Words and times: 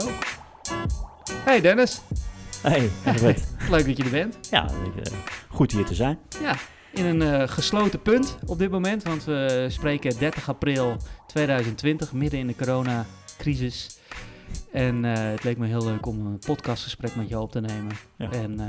go. 0.00 0.10
Hey 1.44 1.60
Dennis, 1.60 2.00
Hey, 2.62 2.88
Herbert. 3.02 3.42
leuk 3.70 3.86
dat 3.86 3.96
je 3.96 4.04
er 4.04 4.10
bent. 4.10 4.36
ja, 4.50 4.68
eh, 4.68 5.12
goed 5.48 5.72
hier 5.72 5.84
te 5.84 5.94
zijn. 5.94 6.18
Ja, 6.42 6.54
in 6.92 7.04
een 7.04 7.22
eh, 7.22 7.48
gesloten 7.48 8.02
punt 8.02 8.38
op 8.46 8.58
dit 8.58 8.70
moment, 8.70 9.02
want 9.02 9.24
we 9.24 9.66
spreken 9.70 10.18
30 10.18 10.48
april 10.48 10.96
2020, 11.26 12.12
midden 12.12 12.38
in 12.40 12.46
de 12.46 12.56
coronacrisis. 12.56 13.98
En 14.72 15.04
eh, 15.04 15.12
het 15.30 15.44
leek 15.44 15.58
me 15.58 15.66
heel 15.66 15.84
leuk 15.84 16.06
om 16.06 16.26
een 16.26 16.38
podcastgesprek 16.38 17.16
met 17.16 17.28
jou 17.28 17.42
op 17.42 17.52
te 17.52 17.60
nemen. 17.60 17.92
Ja. 18.18 18.30
En 18.30 18.60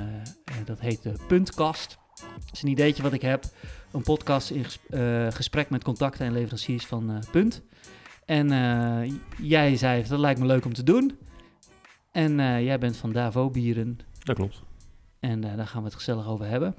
dat 0.66 0.80
heet 0.80 1.04
de 1.04 1.14
Puntkast. 1.28 1.98
Dat 2.16 2.54
is 2.54 2.62
een 2.62 2.70
ideetje 2.70 3.04
wat 3.04 3.14
ik 3.14 3.21
heb. 3.21 3.44
Een 3.92 4.02
podcast 4.04 4.50
in 4.50 4.64
ges- 4.66 4.80
gesprek 5.36 5.70
met 5.70 5.84
contacten 5.84 6.26
en 6.26 6.32
leveranciers 6.34 6.86
van 6.86 7.23
Punt. 7.32 7.62
En 8.26 8.52
eh, 8.52 9.12
jij 9.42 9.76
zei, 9.76 10.04
dat 10.08 10.20
lijkt 10.20 10.40
me 10.40 10.46
leuk 10.46 10.66
om 10.66 10.74
te 10.74 10.84
doen. 10.84 11.18
En 12.12 12.40
eh, 12.40 12.64
jij 12.64 12.78
bent 12.80 12.98
van 12.98 13.12
Davo 13.12 13.50
Bieren. 13.50 13.98
Dat 14.24 14.36
klopt. 14.36 14.62
En 15.20 15.44
eh, 15.44 15.56
daar 15.56 15.68
gaan 15.68 15.80
we 15.82 15.88
het 15.88 15.96
gezellig 15.98 16.28
over 16.28 16.46
hebben. 16.46 16.76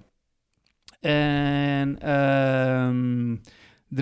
En 1.01 1.99
ehm, 2.01 3.37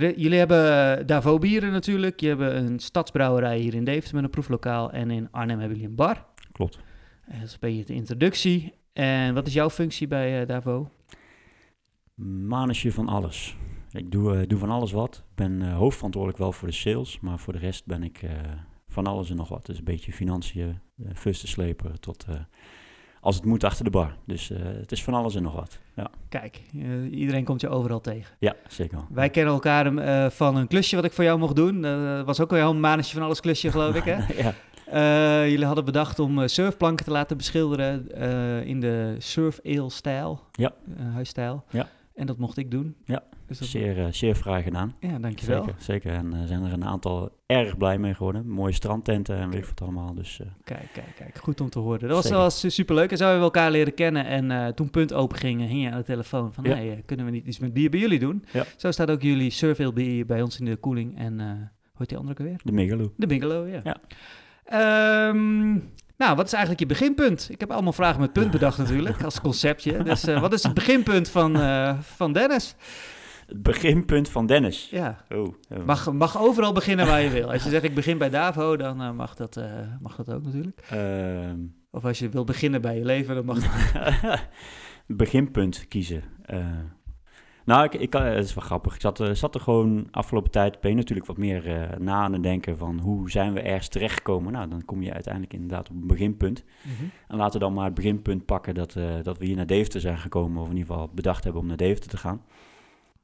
er- 0.02 0.18
jullie 0.18 0.38
hebben 0.38 1.06
Davo 1.06 1.38
Bieren 1.38 1.72
natuurlijk. 1.72 2.20
Je 2.20 2.28
hebben 2.28 2.56
een 2.56 2.78
stadsbrouwerij 2.78 3.58
hier 3.58 3.74
in 3.74 3.84
Deventer 3.84 4.14
met 4.14 4.24
een 4.24 4.30
proeflokaal. 4.30 4.90
En 4.92 5.10
in 5.10 5.28
Arnhem 5.30 5.58
hebben 5.58 5.76
jullie 5.76 5.90
een 5.90 5.96
bar. 5.96 6.24
Klopt. 6.52 6.78
En 7.26 7.38
dat 7.38 7.46
is 7.46 7.52
een 7.52 7.58
beetje 7.60 7.84
de 7.84 7.94
introductie. 7.94 8.72
En 8.92 9.34
wat 9.34 9.46
is 9.46 9.52
jouw 9.52 9.70
functie 9.70 10.06
bij 10.06 10.40
eh, 10.40 10.46
Davo? 10.48 10.90
Manusje 12.46 12.92
van 12.92 13.08
alles. 13.08 13.56
Ik 13.94 14.10
doe, 14.12 14.36
eh, 14.36 14.48
doe 14.48 14.58
van 14.58 14.70
alles 14.70 14.92
wat. 14.92 15.16
Ik 15.16 15.34
ben 15.34 15.62
eh, 15.62 15.76
hoofdverantwoordelijk 15.76 16.40
wel 16.42 16.52
voor 16.52 16.68
de 16.68 16.74
sales, 16.74 17.20
maar 17.20 17.38
voor 17.38 17.52
de 17.52 17.58
rest 17.58 17.86
ben 17.86 18.02
ik 18.02 18.22
eh, 18.22 18.30
van 18.88 19.06
alles 19.06 19.30
en 19.30 19.36
nog 19.36 19.48
wat. 19.48 19.66
Dus 19.66 19.78
een 19.78 19.84
beetje 19.84 20.12
financiën, 20.12 20.78
uh, 20.96 21.06
fusten 21.14 21.48
slepen 21.48 22.00
tot 22.00 22.26
als 23.20 23.36
het 23.36 23.44
moet 23.44 23.64
achter 23.64 23.84
de 23.84 23.90
bar. 23.90 24.16
Dus 24.26 24.48
het 24.54 24.92
is 24.92 25.04
van 25.04 25.14
alles 25.14 25.34
en 25.34 25.42
nog 25.42 25.54
wat. 25.54 25.78
Ja, 25.96 26.10
Kijk, 26.28 26.60
iedereen 27.10 27.44
komt 27.44 27.60
je 27.60 27.68
overal 27.68 28.00
tegen. 28.00 28.34
ja 28.38 28.56
zeker. 28.68 28.98
Wij 29.10 29.30
kennen 29.30 29.52
elkaar 29.54 29.96
eh, 29.96 30.30
van 30.30 30.56
een 30.56 30.66
klusje 30.66 30.96
wat 30.96 31.04
ik 31.04 31.12
voor 31.12 31.24
jou 31.24 31.38
mocht 31.38 31.56
doen. 31.56 31.80
Dat 31.82 32.26
was 32.26 32.40
ook 32.40 32.52
al 32.52 32.70
een 32.70 32.80
manetje 32.80 33.14
van 33.14 33.22
alles 33.22 33.40
klusje, 33.40 33.70
geloof 33.70 33.94
ik, 33.94 34.04
hè? 34.04 34.16
ja, 34.42 34.54
jullie 35.46 35.64
hadden 35.66 35.84
bedacht 35.84 36.18
om 36.18 36.48
surfplanken 36.48 37.04
te 37.04 37.10
laten 37.10 37.36
beschilderen 37.36 38.10
in 38.66 38.80
de 38.80 39.14
surf 39.18 39.60
ale 39.64 39.90
stijl, 39.90 40.40
Ja. 40.52 40.72
huisstijl. 41.12 41.64
Ja. 41.70 41.88
En 42.14 42.26
dat 42.26 42.38
mocht 42.38 42.56
ik 42.56 42.70
doen. 42.70 42.96
Ja, 43.04 43.22
dus 43.46 43.58
dat, 43.58 43.68
zeer, 43.68 43.98
eh, 43.98 44.12
zeer 44.12 44.34
fraai 44.34 44.62
gedaan. 44.62 44.94
ja, 45.00 45.18
dankjewel. 45.18 45.64
Zeker, 45.64 45.82
zeker. 45.82 46.12
En 46.12 46.32
er 46.34 46.46
zijn 46.46 46.64
er 46.64 46.72
een 46.72 46.84
aantal 46.84 47.30
erg 47.46 47.76
blij 47.76 47.98
mee 47.98 48.14
geworden. 48.14 48.48
Mooie 48.48 48.72
strandtenten 48.72 49.36
en 49.36 49.50
weet 49.50 49.60
ik 49.60 49.66
wat 49.66 49.80
allemaal. 49.80 50.14
Dus 50.14 50.40
eh, 50.40 50.46
Kijk, 50.64 50.88
kijk, 50.92 51.14
kijk. 51.16 51.38
Goed 51.38 51.60
om 51.60 51.70
te 51.70 51.78
horen. 51.78 52.00
Dat 52.00 52.10
was, 52.10 52.22
Zeker. 52.22 52.38
was 52.38 52.74
superleuk. 52.74 53.10
En 53.10 53.16
zo 53.16 53.22
hebben 53.24 53.40
we 53.42 53.52
elkaar 53.54 53.70
leren 53.70 53.94
kennen. 53.94 54.26
En 54.26 54.74
toen 54.74 54.90
punt 54.90 55.12
open 55.12 55.38
ging, 55.38 55.66
hing 55.68 55.82
je 55.82 55.90
aan 55.90 55.98
de 55.98 56.04
telefoon 56.04 56.52
van... 56.52 56.64
Ja. 56.64 56.74
Hey, 56.74 57.02
kunnen 57.06 57.26
we 57.26 57.32
niet 57.32 57.46
iets 57.46 57.58
met 57.58 57.72
bier 57.72 57.90
bij 57.90 58.00
jullie 58.00 58.18
doen? 58.18 58.44
Ja. 58.52 58.64
Zo 58.76 58.90
staat 58.90 59.10
ook 59.10 59.22
jullie 59.22 59.92
bier 59.92 60.26
bij 60.26 60.42
ons 60.42 60.58
in 60.58 60.64
de 60.64 60.76
koeling. 60.76 61.18
En 61.18 61.38
hoe 61.38 61.96
heet 61.98 62.08
die 62.08 62.18
andere 62.18 62.38
ook 62.40 62.46
weer? 62.46 62.60
de 62.64 62.72
Megalo. 62.72 63.12
De 63.16 63.26
Bigelow, 63.26 63.68
ja. 63.68 63.80
Ja. 63.84 63.96
Ehm, 64.64 65.78
nou, 66.24 66.36
wat 66.36 66.46
is 66.46 66.52
eigenlijk 66.52 66.82
je 66.82 66.88
beginpunt? 66.88 67.48
Ik 67.50 67.60
heb 67.60 67.70
allemaal 67.70 67.92
vragen 67.92 68.20
met 68.20 68.32
punt 68.32 68.50
bedacht 68.50 68.78
natuurlijk, 68.78 69.22
als 69.22 69.40
conceptje. 69.40 70.02
Dus 70.02 70.26
eh, 70.26 70.40
wat 70.40 70.52
is 70.52 70.62
het 70.62 70.74
beginpunt 70.74 71.28
van, 71.28 71.56
eh, 71.56 71.98
van 72.00 72.32
Dennis? 72.32 72.74
Het 73.46 73.62
beginpunt 73.62 74.28
van 74.28 74.46
Dennis. 74.46 74.88
Ja, 74.90 75.24
Oh, 75.28 75.38
oh. 75.38 75.84
mag, 75.86 76.12
mag 76.12 76.38
overal 76.38 76.72
beginnen 76.72 77.06
waar 77.06 77.22
je 77.22 77.30
wil. 77.30 77.52
Als 77.52 77.64
je 77.64 77.70
zegt 77.70 77.84
ik 77.84 77.94
begin 77.94 78.18
bij 78.18 78.30
Davo, 78.30 78.76
dan 78.76 79.02
eh, 79.02 79.10
mag, 79.10 79.34
dat, 79.34 79.60
mag 80.00 80.16
dat 80.16 80.32
ook 80.32 80.44
natuurlijk. 80.44 80.80
Ehm, 80.90 81.58
Of 81.90 82.04
als 82.04 82.18
je 82.18 82.28
wil 82.28 82.44
beginnen 82.44 82.80
bij 82.80 82.96
je 82.98 83.04
leven, 83.04 83.34
dan 83.34 83.44
mag 83.44 83.58
dat. 83.58 84.38
beginpunt 85.06 85.88
kiezen. 85.88 86.22
Eh, 87.66 87.74
nou, 87.74 87.84
ik, 87.84 87.94
ik, 87.94 88.12
het 88.12 88.44
is 88.44 88.54
wel 88.54 88.64
grappig. 88.64 88.94
Ik 88.94 89.00
zat, 89.00 89.18
er- 89.18 89.36
zat 89.36 89.54
er 89.54 89.60
gewoon 89.60 90.08
afgelopen 90.10 90.50
tijd, 90.50 90.80
ben 90.80 90.90
je 90.90 90.96
natuurlijk 90.96 91.26
wat 91.26 91.36
meer 91.36 91.66
eh, 91.76 91.98
na 91.98 92.14
aan 92.22 92.32
het 92.32 92.42
denken 92.42 92.76
van 92.78 92.98
hoe 92.98 93.30
zijn 93.30 93.52
we 93.52 93.60
ergens 93.60 93.88
terechtgekomen. 93.88 94.52
Nou, 94.52 94.68
dan 94.68 94.84
kom 94.84 95.02
je 95.02 95.12
uiteindelijk 95.12 95.52
inderdaad 95.52 95.90
op 95.90 95.96
een 95.96 96.06
beginpunt. 96.06 96.64
En 97.28 97.36
laten 97.36 97.52
we 97.52 97.64
dan 97.64 97.74
maar 97.74 97.84
het 97.84 97.94
beginpunt 97.94 98.44
pakken 98.44 98.74
dat, 98.74 98.96
eh, 98.96 99.04
dat 99.22 99.38
we 99.38 99.44
hier 99.46 99.56
naar 99.56 99.66
Deventer 99.66 100.00
zijn 100.00 100.18
gekomen. 100.18 100.62
Of 100.62 100.68
in 100.70 100.76
ieder 100.76 100.92
geval 100.92 101.10
bedacht 101.14 101.44
hebben 101.44 101.62
om 101.62 101.68
naar 101.68 101.76
Deventer 101.76 102.10
te 102.10 102.16
gaan. 102.16 102.42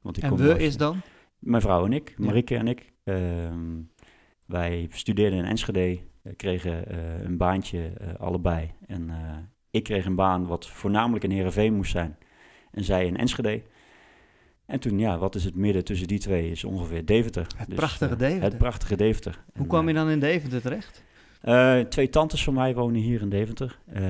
Want 0.00 0.16
ik 0.16 0.22
En 0.22 0.28
kom 0.28 0.38
we 0.38 0.58
is 0.58 0.76
dan? 0.76 1.00
Mijn 1.38 1.62
vrouw 1.62 1.84
en 1.84 1.92
ik, 1.92 2.14
Ja. 2.18 2.24
Marike 2.24 2.56
en 2.56 2.68
ik. 2.68 2.92
ehm, 3.04 3.80
wij 4.46 4.86
studeerden 4.90 5.38
in 5.38 5.44
Enschede, 5.44 5.98
eh, 6.22 6.32
kregen 6.36 6.86
eh, 6.86 7.22
een 7.24 7.36
baantje 7.36 7.92
eh, 7.98 8.14
allebei. 8.14 8.70
En 8.86 9.10
eh, 9.10 9.16
ik 9.70 9.82
kreeg 9.84 10.04
een 10.06 10.14
baan 10.14 10.46
wat 10.46 10.66
voornamelijk 10.68 11.24
in 11.24 11.30
Heerenveen 11.30 11.74
moest 11.74 11.90
zijn. 11.90 12.16
En 12.70 12.84
zij 12.84 13.06
in 13.06 13.16
Enschede. 13.16 13.62
En 14.70 14.80
toen, 14.80 14.98
ja, 14.98 15.18
wat 15.18 15.34
is 15.34 15.44
het 15.44 15.54
midden 15.54 15.84
tussen 15.84 16.08
die 16.08 16.18
twee? 16.18 16.50
Is 16.50 16.64
ongeveer 16.64 17.04
Deventer. 17.04 17.46
Het 17.56 17.66
Dus, 17.68 17.76
prachtige 17.76 18.12
eh, 18.12 18.18
Deventer. 18.18 18.48
Het 18.48 18.58
prachtige 18.58 18.96
Deventer. 18.96 19.32
Hoe 19.52 19.62
En, 19.62 19.66
kwam 19.68 19.88
je 19.88 19.94
eh, 19.94 20.00
dan 20.00 20.08
in 20.10 20.20
Deventer 20.20 20.60
terecht? 20.60 21.04
eh, 21.40 21.78
twee 21.80 22.08
tantes 22.08 22.44
van 22.44 22.54
mij 22.54 22.74
wonen 22.74 23.00
hier 23.00 23.20
in 23.20 23.28
Deventer. 23.28 23.78
Ehm, 23.92 24.02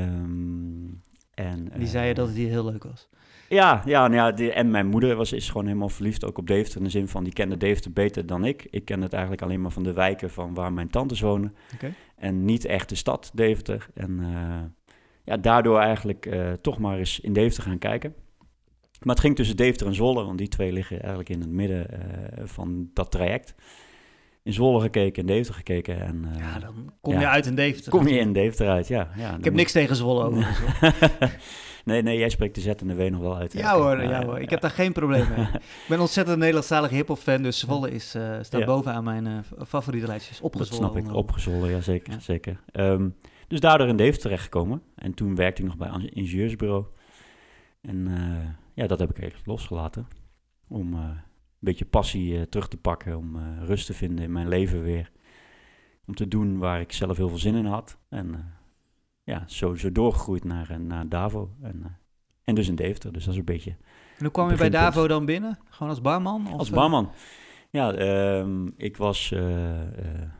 en, 1.34 1.72
Die 1.78 1.86
zeiden 1.86 2.14
dat 2.14 2.26
het 2.26 2.36
hier 2.36 2.48
heel 2.48 2.64
leuk 2.64 2.84
was. 2.84 3.08
ja, 3.48 3.82
ja, 3.84 4.00
nou 4.08 4.14
ja 4.14 4.32
die, 4.32 4.52
en 4.52 4.70
mijn 4.70 4.86
moeder 4.86 5.16
was, 5.16 5.32
is 5.32 5.48
gewoon 5.50 5.66
helemaal 5.66 5.88
verliefd 5.88 6.24
ook 6.24 6.38
op 6.38 6.46
Deventer. 6.46 6.78
In 6.78 6.84
de 6.84 6.90
zin 6.90 7.08
van, 7.08 7.24
die 7.24 7.32
kende 7.32 7.56
Deventer 7.56 7.92
beter 7.92 8.26
dan 8.26 8.44
ik. 8.44 8.66
Ik 8.70 8.84
ken 8.84 9.02
het 9.02 9.12
eigenlijk 9.12 9.42
alleen 9.42 9.60
maar 9.60 9.70
van 9.70 9.82
de 9.82 9.92
wijken 9.92 10.30
van 10.30 10.54
waar 10.54 10.72
mijn 10.72 10.88
tantes 10.90 11.20
wonen. 11.20 11.54
Oké. 11.74 11.92
En 12.16 12.44
niet 12.44 12.64
echt 12.64 12.88
de 12.88 12.94
stad 12.94 13.30
Deventer. 13.34 13.86
En 13.94 14.20
ja, 15.24 15.36
daardoor 15.36 15.78
eigenlijk 15.78 16.28
toch 16.60 16.78
maar 16.78 16.98
eens 16.98 17.20
in 17.20 17.32
Deventer 17.32 17.62
gaan 17.62 17.78
kijken. 17.78 18.14
Maar 19.00 19.14
het 19.14 19.24
ging 19.24 19.36
tussen 19.36 19.56
Deventer 19.56 19.86
en 19.86 19.94
Zwolle, 19.94 20.24
want 20.24 20.38
die 20.38 20.48
twee 20.48 20.72
liggen 20.72 20.98
eigenlijk 20.98 21.28
in 21.28 21.40
het 21.40 21.50
midden 21.50 21.90
eh, 21.90 22.42
van 22.44 22.90
dat 22.94 23.10
traject. 23.10 23.54
In 24.42 24.52
Zwolle 24.52 24.80
gekeken, 24.80 25.20
in 25.20 25.26
Deventer 25.26 25.54
gekeken 25.54 26.00
en 26.00 26.24
eh, 26.32 26.38
Ja, 26.38 26.58
dan 26.58 26.92
kom 27.00 27.12
ja. 27.14 27.20
je 27.20 27.28
uit 27.28 27.46
in 27.46 27.54
Deventer. 27.54 27.90
kom 27.92 28.08
je 28.08 28.18
in 28.18 28.32
Deventer 28.32 28.68
uit. 28.68 28.88
Ja, 28.88 29.08
ja, 29.16 29.36
Ik 29.36 29.44
heb 29.44 29.54
niks 29.54 29.72
tegen 29.72 29.96
Zwolle 29.96 30.24
over. 30.24 30.48
nee, 31.84 32.02
nee, 32.02 32.18
jij 32.18 32.28
spreekt 32.28 32.54
de 32.54 32.60
Z 32.60 32.66
en 32.66 32.86
de 32.86 32.94
W 32.94 33.10
nog 33.10 33.20
wel 33.20 33.36
uit. 33.36 33.52
Ja 33.52 33.76
hoor, 33.76 34.02
ja 34.02 34.24
hoor. 34.24 34.38
Ik 34.40 34.50
heb 34.50 34.60
daar 34.60 34.70
geen 34.70 34.92
probleem 34.92 35.28
mee. 35.36 35.46
Ik 35.54 35.86
ben 35.88 36.00
ontzettend 36.00 36.38
Nederlandstalig 36.38 36.90
hip-hop 36.90 37.18
fan, 37.18 37.42
dus 37.42 37.58
Zwolle 37.58 37.90
is, 37.90 38.14
eh, 38.14 38.38
staat 38.42 38.60
Ja. 38.60 38.66
bovenaan 38.66 39.04
mijn 39.04 39.44
favoriete 39.66 40.06
lijstjes. 40.06 40.36
Dat 40.36 40.44
Opgezwollen. 40.46 40.90
snap 40.90 41.04
ik, 41.04 41.14
opgezwollen, 41.14 41.70
ja 41.70 41.80
zeker. 41.80 42.12
Ja. 42.12 42.18
zeker. 42.18 42.60
Ehm, 42.72 43.08
dus 43.48 43.60
daardoor 43.60 43.88
in 43.88 43.96
Deventer 43.96 44.22
terechtgekomen. 44.22 44.82
En 44.94 45.14
toen 45.14 45.34
werkte 45.34 45.62
ik 45.62 45.68
nog 45.68 45.76
bij 45.76 45.88
een 45.88 46.12
ingenieursbureau. 46.14 46.84
En 47.80 48.06
ja, 48.80 48.86
dat 48.86 48.98
heb 48.98 49.10
ik 49.10 49.18
eigenlijk 49.18 49.46
losgelaten. 49.46 50.06
Om 50.68 50.94
eh, 50.94 51.00
een 51.00 51.22
beetje 51.58 51.84
passie 51.84 52.36
eh, 52.36 52.42
terug 52.42 52.68
te 52.68 52.76
pakken, 52.76 53.16
om 53.16 53.36
eh, 53.36 53.42
rust 53.66 53.86
te 53.86 53.94
vinden 53.94 54.24
in 54.24 54.32
mijn 54.32 54.48
leven 54.48 54.82
weer. 54.82 55.10
Om 56.06 56.14
te 56.14 56.28
doen 56.28 56.58
waar 56.58 56.80
ik 56.80 56.92
zelf 56.92 57.16
heel 57.16 57.28
veel 57.28 57.38
zin 57.38 57.54
in 57.54 57.64
had. 57.64 57.98
En 58.08 58.54
ja, 59.22 59.44
zo, 59.46 59.74
zo 59.74 59.92
doorgegroeid 59.92 60.44
naar, 60.44 60.80
naar 60.80 61.08
Davo. 61.08 61.50
En, 61.62 61.98
en 62.44 62.54
dus 62.54 62.68
in 62.68 62.74
Deventer, 62.74 63.12
dus 63.12 63.24
dat 63.24 63.32
is 63.32 63.38
een 63.38 63.44
beetje 63.44 63.70
En 63.70 64.24
hoe 64.24 64.30
kwam 64.30 64.50
je 64.50 64.56
bij. 64.56 64.70
Davo 64.70 65.06
dan 65.06 65.24
binnen? 65.24 65.58
Gewoon 65.64 65.88
als 65.88 66.00
barman? 66.00 66.46
Of, 66.46 66.58
als 66.58 66.70
barman. 66.70 67.12
Ja, 67.70 67.92
ehm, 67.92 68.66
ik 68.76 68.96
was 68.96 69.30
een 69.30 70.32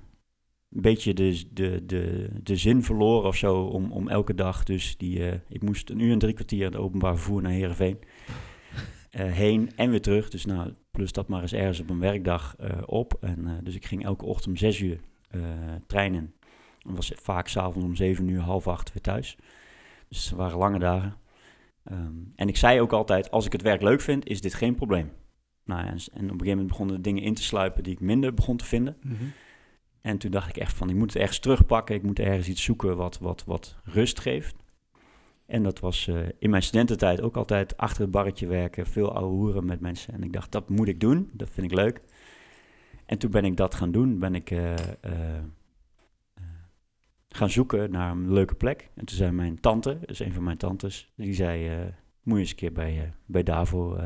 beetje 0.69 1.15
de, 1.15 1.43
de, 1.53 1.87
de, 1.87 2.31
de 2.43 2.57
zin 2.57 2.83
verloren 2.83 3.29
of 3.29 3.37
zo 3.37 3.63
om, 3.63 3.93
om 3.93 4.09
elke 4.09 4.35
dag. 4.35 4.65
Dus 4.65 4.97
die, 4.97 5.43
ik 5.49 5.63
moest 5.63 5.91
een 5.91 6.01
uur 6.01 6.13
en 6.13 6.19
drie 6.19 6.35
kwartier 6.35 6.59
in 6.59 6.73
het 6.73 6.77
openbaar 6.77 7.15
vervoer 7.17 7.43
naar 7.43 7.53
Heerenveen. 7.53 7.99
Eh, 9.11 9.33
heen 9.33 9.71
en 9.77 9.91
weer 9.91 10.03
terug. 10.03 10.31
Dus 10.31 10.45
nou, 10.45 10.75
plus 10.91 11.13
dat 11.13 11.29
maar 11.29 11.43
eens 11.43 11.53
ergens 11.53 11.81
op 11.81 11.91
een 11.91 11.99
werkdag 11.99 12.57
eh, 12.57 12.79
op. 12.87 13.17
En, 13.21 13.47
eh, 13.47 13.53
dus 13.63 13.75
ik 13.75 13.87
ging 13.87 14.05
elke 14.05 14.25
ochtend 14.25 14.47
om 14.47 14.57
zes 14.57 14.81
uur 14.81 15.01
treinen. 15.87 16.35
En 16.83 16.95
was 16.95 17.13
vaak 17.15 17.49
s'avonds 17.49 17.89
om 17.89 17.95
zeven 17.95 18.29
uur, 18.29 18.41
half 18.41 18.69
acht 18.69 18.93
weer 18.93 19.03
thuis. 19.03 19.37
Dus 20.09 20.25
het 20.25 20.39
waren 20.39 20.59
lange 20.59 20.79
dagen. 20.79 21.17
Ehm, 21.85 22.13
en 22.37 22.49
ik 22.49 22.57
zei 22.57 22.81
ook 22.81 22.93
altijd, 22.93 23.31
als 23.31 23.47
ik 23.47 23.53
het 23.53 23.63
werk 23.63 23.83
leuk 23.83 24.01
vind, 24.01 24.27
is 24.27 24.41
dit 24.41 24.55
geen 24.55 24.75
probleem. 24.75 25.11
Nou 25.65 25.81
ja, 25.81 25.87
en, 25.87 25.97
en 25.97 25.99
op 26.01 26.13
een 26.15 26.29
gegeven 26.29 26.49
moment 26.49 26.67
begonnen 26.67 26.97
er 26.97 27.03
dingen 27.03 27.23
in 27.23 27.35
te 27.35 27.43
sluipen 27.43 27.83
die 27.83 27.93
ik 27.93 28.01
minder 28.01 28.35
begon 28.35 28.57
te 28.57 28.65
vinden. 28.65 28.97
Mhm. 29.03 29.25
En 30.01 30.19
toen 30.19 30.31
dacht 30.31 30.49
ik 30.49 30.57
echt 30.57 30.77
van, 30.77 30.91
ik 30.91 30.97
moet 30.97 31.13
het 31.13 31.23
ergens 31.23 31.39
terugpakken. 31.39 31.95
Ik 31.95 32.03
moet 32.03 32.19
ergens 32.19 32.49
iets 32.49 32.63
zoeken 32.63 32.97
wat, 32.97 33.19
wat, 33.19 33.45
wat 33.45 33.77
rust 33.85 34.21
geeft. 34.21 34.55
En 35.51 35.63
dat 35.63 35.81
was 35.81 36.09
eh, 36.09 36.17
in 36.39 36.51
mijn 36.51 36.63
studententijd 36.63 37.21
ook 37.21 37.37
altijd 37.37 37.77
achter 37.77 38.03
het 38.03 38.11
barretje 38.11 38.47
werken. 38.47 38.87
Veel 38.87 39.15
ouwe 39.15 39.35
hoeren 39.35 39.65
met 39.65 39.81
mensen. 39.81 40.15
En 40.15 40.23
ik 40.23 40.33
dacht, 40.33 40.53
dat 40.53 40.69
moet 40.69 40.89
ik 40.89 41.01
doen. 41.01 41.31
Dat 41.33 41.51
vind 41.51 41.71
ik 41.71 41.77
leuk. 41.77 42.01
En 43.07 43.19
toen 43.19 43.31
ben 43.31 43.45
ik 43.45 43.57
dat 43.57 43.75
gaan 43.75 43.91
doen. 43.91 44.19
Ben 44.19 44.35
ik 44.35 44.51
eh, 44.51 44.73
eh, 45.01 45.43
gaan 47.29 47.51
zoeken 47.51 47.91
naar 47.91 48.11
een 48.11 48.33
leuke 48.33 48.55
plek. 48.55 48.91
En 48.95 49.05
toen 49.05 49.17
zei 49.17 49.31
mijn 49.31 49.61
tante, 49.61 49.99
dus 50.07 50.21
een 50.21 50.33
van 50.33 50.43
mijn 50.43 50.57
tantes, 50.57 51.13
die 51.15 51.35
zei... 51.35 51.71
moet 52.23 52.35
je 52.35 52.41
eens 52.41 52.51
een 52.51 52.57
keer 52.57 52.73
bij, 52.73 53.13
bij 53.27 53.43
Davo 53.43 53.99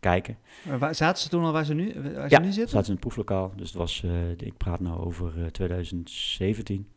kijken. 0.00 0.38
Maar 0.66 0.78
waar, 0.78 0.94
zaten 0.94 1.22
ze 1.22 1.28
toen 1.28 1.44
al 1.44 1.52
waar 1.52 1.64
ze 1.64 1.74
nu, 1.74 1.92
waar 1.94 2.28
ze 2.28 2.34
Ja, 2.34 2.40
nu 2.40 2.52
zitten? 2.52 2.68
Zaten 2.68 2.86
in 2.86 2.92
het 2.92 3.00
proeflokaal. 3.00 3.52
Dus 3.56 3.68
het 3.68 3.76
was, 3.76 4.04
ik 4.36 4.56
praat 4.56 4.80
nou 4.80 5.00
over 5.00 5.42
eh, 5.42 5.46
2017. 5.46 6.88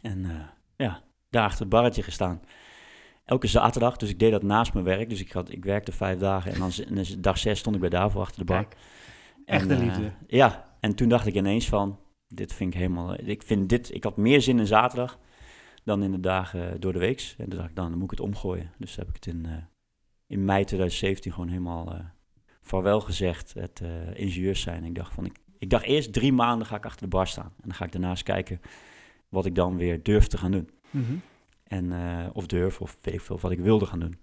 En 0.00 0.50
ja, 0.76 1.02
daar 1.30 1.44
achter 1.44 1.60
het 1.60 1.68
barretje 1.68 2.02
gestaan. 2.02 2.40
Elke 3.24 3.46
zaterdag, 3.46 3.96
dus 3.96 4.08
ik 4.08 4.18
deed 4.18 4.30
dat 4.30 4.42
naast 4.42 4.72
mijn 4.72 4.84
werk. 4.84 5.08
Dus 5.08 5.20
ik, 5.20 5.32
had, 5.32 5.50
ik 5.50 5.64
werkte 5.64 5.92
vijf 5.92 6.18
dagen 6.18 6.52
en 6.52 6.58
dan, 6.58 6.70
en 6.88 6.94
dan 6.94 7.04
dag 7.18 7.38
zes 7.38 7.58
stond 7.58 7.74
ik 7.74 7.80
bij 7.80 7.90
Davo 7.90 8.20
achter 8.20 8.38
de 8.38 8.44
bar. 8.44 8.64
Kijk, 8.64 8.76
echte 9.44 9.74
En, 9.74 9.80
eh, 9.80 9.86
liefde. 9.86 10.12
ja, 10.26 10.74
en 10.80 10.94
toen 10.94 11.08
dacht 11.08 11.26
ik 11.26 11.34
ineens 11.34 11.68
van, 11.68 11.98
dit 12.28 12.52
vind 12.52 12.74
ik 12.74 12.80
helemaal... 12.80 13.14
Ik 13.20 13.42
vind 13.42 13.68
dit, 13.68 13.94
ik 13.94 14.04
had 14.04 14.16
meer 14.16 14.42
zin 14.42 14.58
in 14.58 14.66
zaterdag 14.66 15.18
dan 15.84 16.02
in 16.02 16.10
de 16.10 16.20
dagen 16.20 16.80
door 16.80 16.92
de 16.92 16.98
weeks. 16.98 17.34
En 17.38 17.48
toen 17.48 17.58
dacht 17.58 17.70
ik, 17.70 17.76
dan 17.76 17.92
moet 17.92 18.04
ik 18.04 18.10
het 18.10 18.20
omgooien. 18.20 18.70
Dus 18.78 18.96
heb 18.96 19.08
ik 19.08 19.14
het 19.14 19.26
in, 19.26 19.46
eh, 19.46 19.52
in 20.26 20.44
mei 20.44 20.64
2017 20.64 21.32
gewoon 21.32 21.48
helemaal 21.48 21.92
eh 21.92 22.00
vaarwel 22.62 23.00
gezegd, 23.00 23.54
het 23.54 23.80
eh 23.80 23.88
ingenieurs 24.14 24.60
zijn. 24.60 24.84
Ik 24.84 24.94
dacht 24.94 25.14
van, 25.14 25.24
ik, 25.24 25.38
ik 25.58 25.70
dacht 25.70 25.84
eerst 25.84 26.12
drie 26.12 26.32
maanden 26.32 26.66
ga 26.66 26.76
ik 26.76 26.84
achter 26.84 27.02
de 27.02 27.16
bar 27.16 27.26
staan. 27.26 27.52
En 27.56 27.62
dan 27.68 27.74
ga 27.74 27.84
ik 27.84 27.92
daarnaast 27.92 28.22
kijken 28.22 28.60
wat 29.28 29.46
ik 29.46 29.54
dan 29.54 29.76
weer 29.76 30.02
durf 30.02 30.26
te 30.26 30.38
gaan 30.38 30.50
doen. 30.50 30.70
Mhm. 30.90 31.14
En, 31.64 31.92
eh, 31.92 32.26
of 32.32 32.46
durf, 32.46 32.80
of 32.80 32.98
weet 33.00 33.14
ik 33.14 33.20
veel, 33.20 33.38
wat 33.40 33.50
ik 33.50 33.60
wilde 33.60 33.86
gaan 33.86 34.00
doen. 34.00 34.18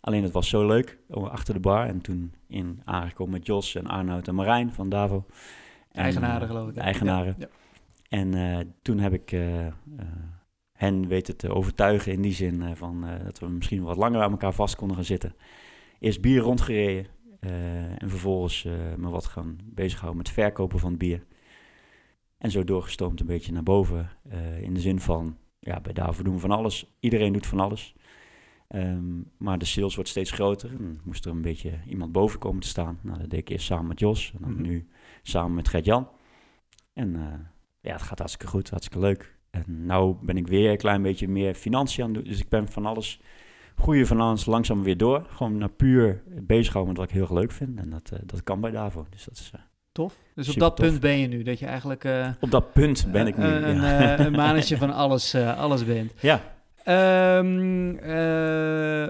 Alleen 0.00 0.22
het 0.22 0.32
was 0.32 0.48
zo 0.48 0.66
leuk, 0.66 0.98
achter 1.10 1.54
de 1.54 1.60
bar. 1.60 1.86
En 1.86 2.00
toen 2.00 2.34
in 2.48 2.80
aangekomen 2.84 3.32
met 3.32 3.46
Jos 3.46 3.74
en 3.74 3.86
Arnoud 3.86 4.28
en 4.28 4.34
Marijn 4.34 4.72
van 4.72 4.88
Davo. 4.88 5.24
En, 5.90 6.02
Eigenaren, 6.02 6.42
eh, 6.42 6.48
geloof 6.48 6.68
ik. 6.68 6.76
eigenaren. 6.76 7.34
Ja, 7.38 7.46
ja. 7.50 7.60
En 8.12 8.34
eh, 8.34 8.58
toen 8.82 8.98
heb 8.98 9.12
ik 9.12 9.32
eh, 9.32 9.66
eh, 9.66 9.72
hen 10.72 11.08
weten 11.08 11.36
te 11.36 11.54
overtuigen 11.54 12.12
in 12.12 12.22
die 12.22 12.32
zin 12.32 12.76
van, 12.76 13.04
dat 13.24 13.38
we 13.38 13.48
misschien 13.48 13.82
wat 13.82 13.96
langer 13.96 14.22
aan 14.22 14.30
elkaar 14.30 14.52
vast 14.52 14.76
konden 14.76 14.96
gaan 14.96 15.04
zitten. 15.04 15.34
Eerst 15.98 16.20
bier 16.20 16.40
rondgereden 16.40 17.06
en 17.98 18.10
vervolgens 18.10 18.62
me 18.96 19.08
wat 19.08 19.26
gaan 19.26 19.58
bezighouden 19.64 20.22
met 20.22 20.30
verkopen 20.30 20.78
van 20.78 20.90
het 20.90 20.98
bier. 20.98 21.24
En 22.38 22.50
zo 22.50 22.64
doorgestoomd 22.64 23.20
een 23.20 23.26
beetje 23.26 23.52
naar 23.52 23.62
boven 23.62 24.10
in 24.60 24.74
de 24.74 24.80
zin 24.80 25.00
van, 25.00 25.36
ja, 25.64 25.80
bij 25.80 25.92
Davo 25.92 26.22
doen 26.22 26.34
we 26.34 26.40
van 26.40 26.50
alles. 26.50 26.92
Iedereen 27.00 27.32
doet 27.32 27.46
van 27.46 27.60
alles. 27.60 27.94
Ehm, 28.68 29.20
maar 29.36 29.58
de 29.58 29.64
sales 29.64 29.94
wordt 29.94 30.10
steeds 30.10 30.30
groter. 30.30 30.70
En 30.70 31.00
moest 31.04 31.24
er 31.24 31.30
een 31.30 31.42
beetje 31.42 31.72
iemand 31.88 32.12
boven 32.12 32.38
komen 32.38 32.60
te 32.60 32.68
staan. 32.68 32.98
Nou, 33.02 33.18
dat 33.18 33.30
deed 33.30 33.40
ik 33.40 33.48
eerst 33.48 33.66
samen 33.66 33.86
met 33.86 34.00
Jos 34.00 34.32
en 34.34 34.38
dan 34.40 34.52
Mhm. 34.52 34.62
nu 34.62 34.88
samen 35.22 35.54
met 35.54 35.68
Gert-Jan. 35.68 36.08
En 36.92 37.16
eh, 37.16 37.22
ja, 37.80 37.92
het 37.92 38.02
gaat 38.02 38.18
hartstikke 38.18 38.46
goed, 38.52 38.70
hartstikke 38.70 39.06
leuk. 39.06 39.36
En 39.50 39.64
nou 39.86 40.16
ben 40.22 40.36
ik 40.36 40.46
weer 40.46 40.70
een 40.70 40.76
klein 40.76 41.02
beetje 41.02 41.28
meer 41.28 41.54
financiën 41.54 42.04
aan 42.04 42.10
het 42.14 42.18
doen. 42.18 42.28
Dus 42.32 42.40
ik 42.40 42.48
ben 42.48 42.68
van 42.68 42.86
alles, 42.86 43.20
groeien 43.76 44.06
van 44.06 44.20
alles 44.20 44.46
langzaam 44.46 44.82
weer 44.82 44.96
door. 44.96 45.26
Gewoon 45.28 45.58
naar 45.58 45.70
puur 45.70 46.22
bezighouden 46.40 46.92
met 46.92 47.00
wat 47.02 47.10
ik 47.10 47.14
heel 47.14 47.22
erg 47.22 47.40
leuk 47.40 47.52
vind. 47.52 47.78
En 47.78 47.90
dat, 47.90 48.10
eh, 48.10 48.18
dat 48.24 48.42
kan 48.42 48.60
bij 48.60 48.70
Davo. 48.70 49.06
Dus 49.10 49.24
dat 49.24 49.34
is, 49.34 49.50
eh, 49.54 49.60
Tof. 49.92 50.12
Dus 50.34 50.46
op 50.46 50.52
Super 50.52 50.68
dat 50.68 50.76
tof. 50.76 50.86
punt 50.88 51.00
ben 51.00 51.18
je 51.18 51.26
nu, 51.26 51.42
dat 51.42 51.58
je 51.58 51.66
eigenlijk 51.66 52.04
eh, 52.04 52.28
op 52.40 52.50
dat 52.50 52.72
punt 52.72 53.06
ben 53.12 53.26
ik 53.26 53.36
nu. 53.36 53.44
eh, 53.44 53.68
een, 53.68 53.76
ja. 53.76 54.16
eh, 54.18 54.70
een 54.70 54.78
van 54.78 54.92
alles, 54.92 55.34
eh, 55.34 55.58
alles 55.58 55.84
bent. 55.84 56.12
ja. 56.20 56.40
Ehm, 56.84 57.96
eh, 57.96 59.08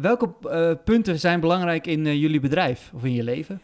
welke 0.00 0.34
eh, 0.50 0.72
punten 0.84 1.18
zijn 1.18 1.40
belangrijk 1.40 1.86
in 1.86 2.06
eh, 2.06 2.20
jullie 2.20 2.40
bedrijf 2.40 2.90
of 2.94 3.04
in 3.04 3.12
je 3.12 3.22
leven? 3.22 3.60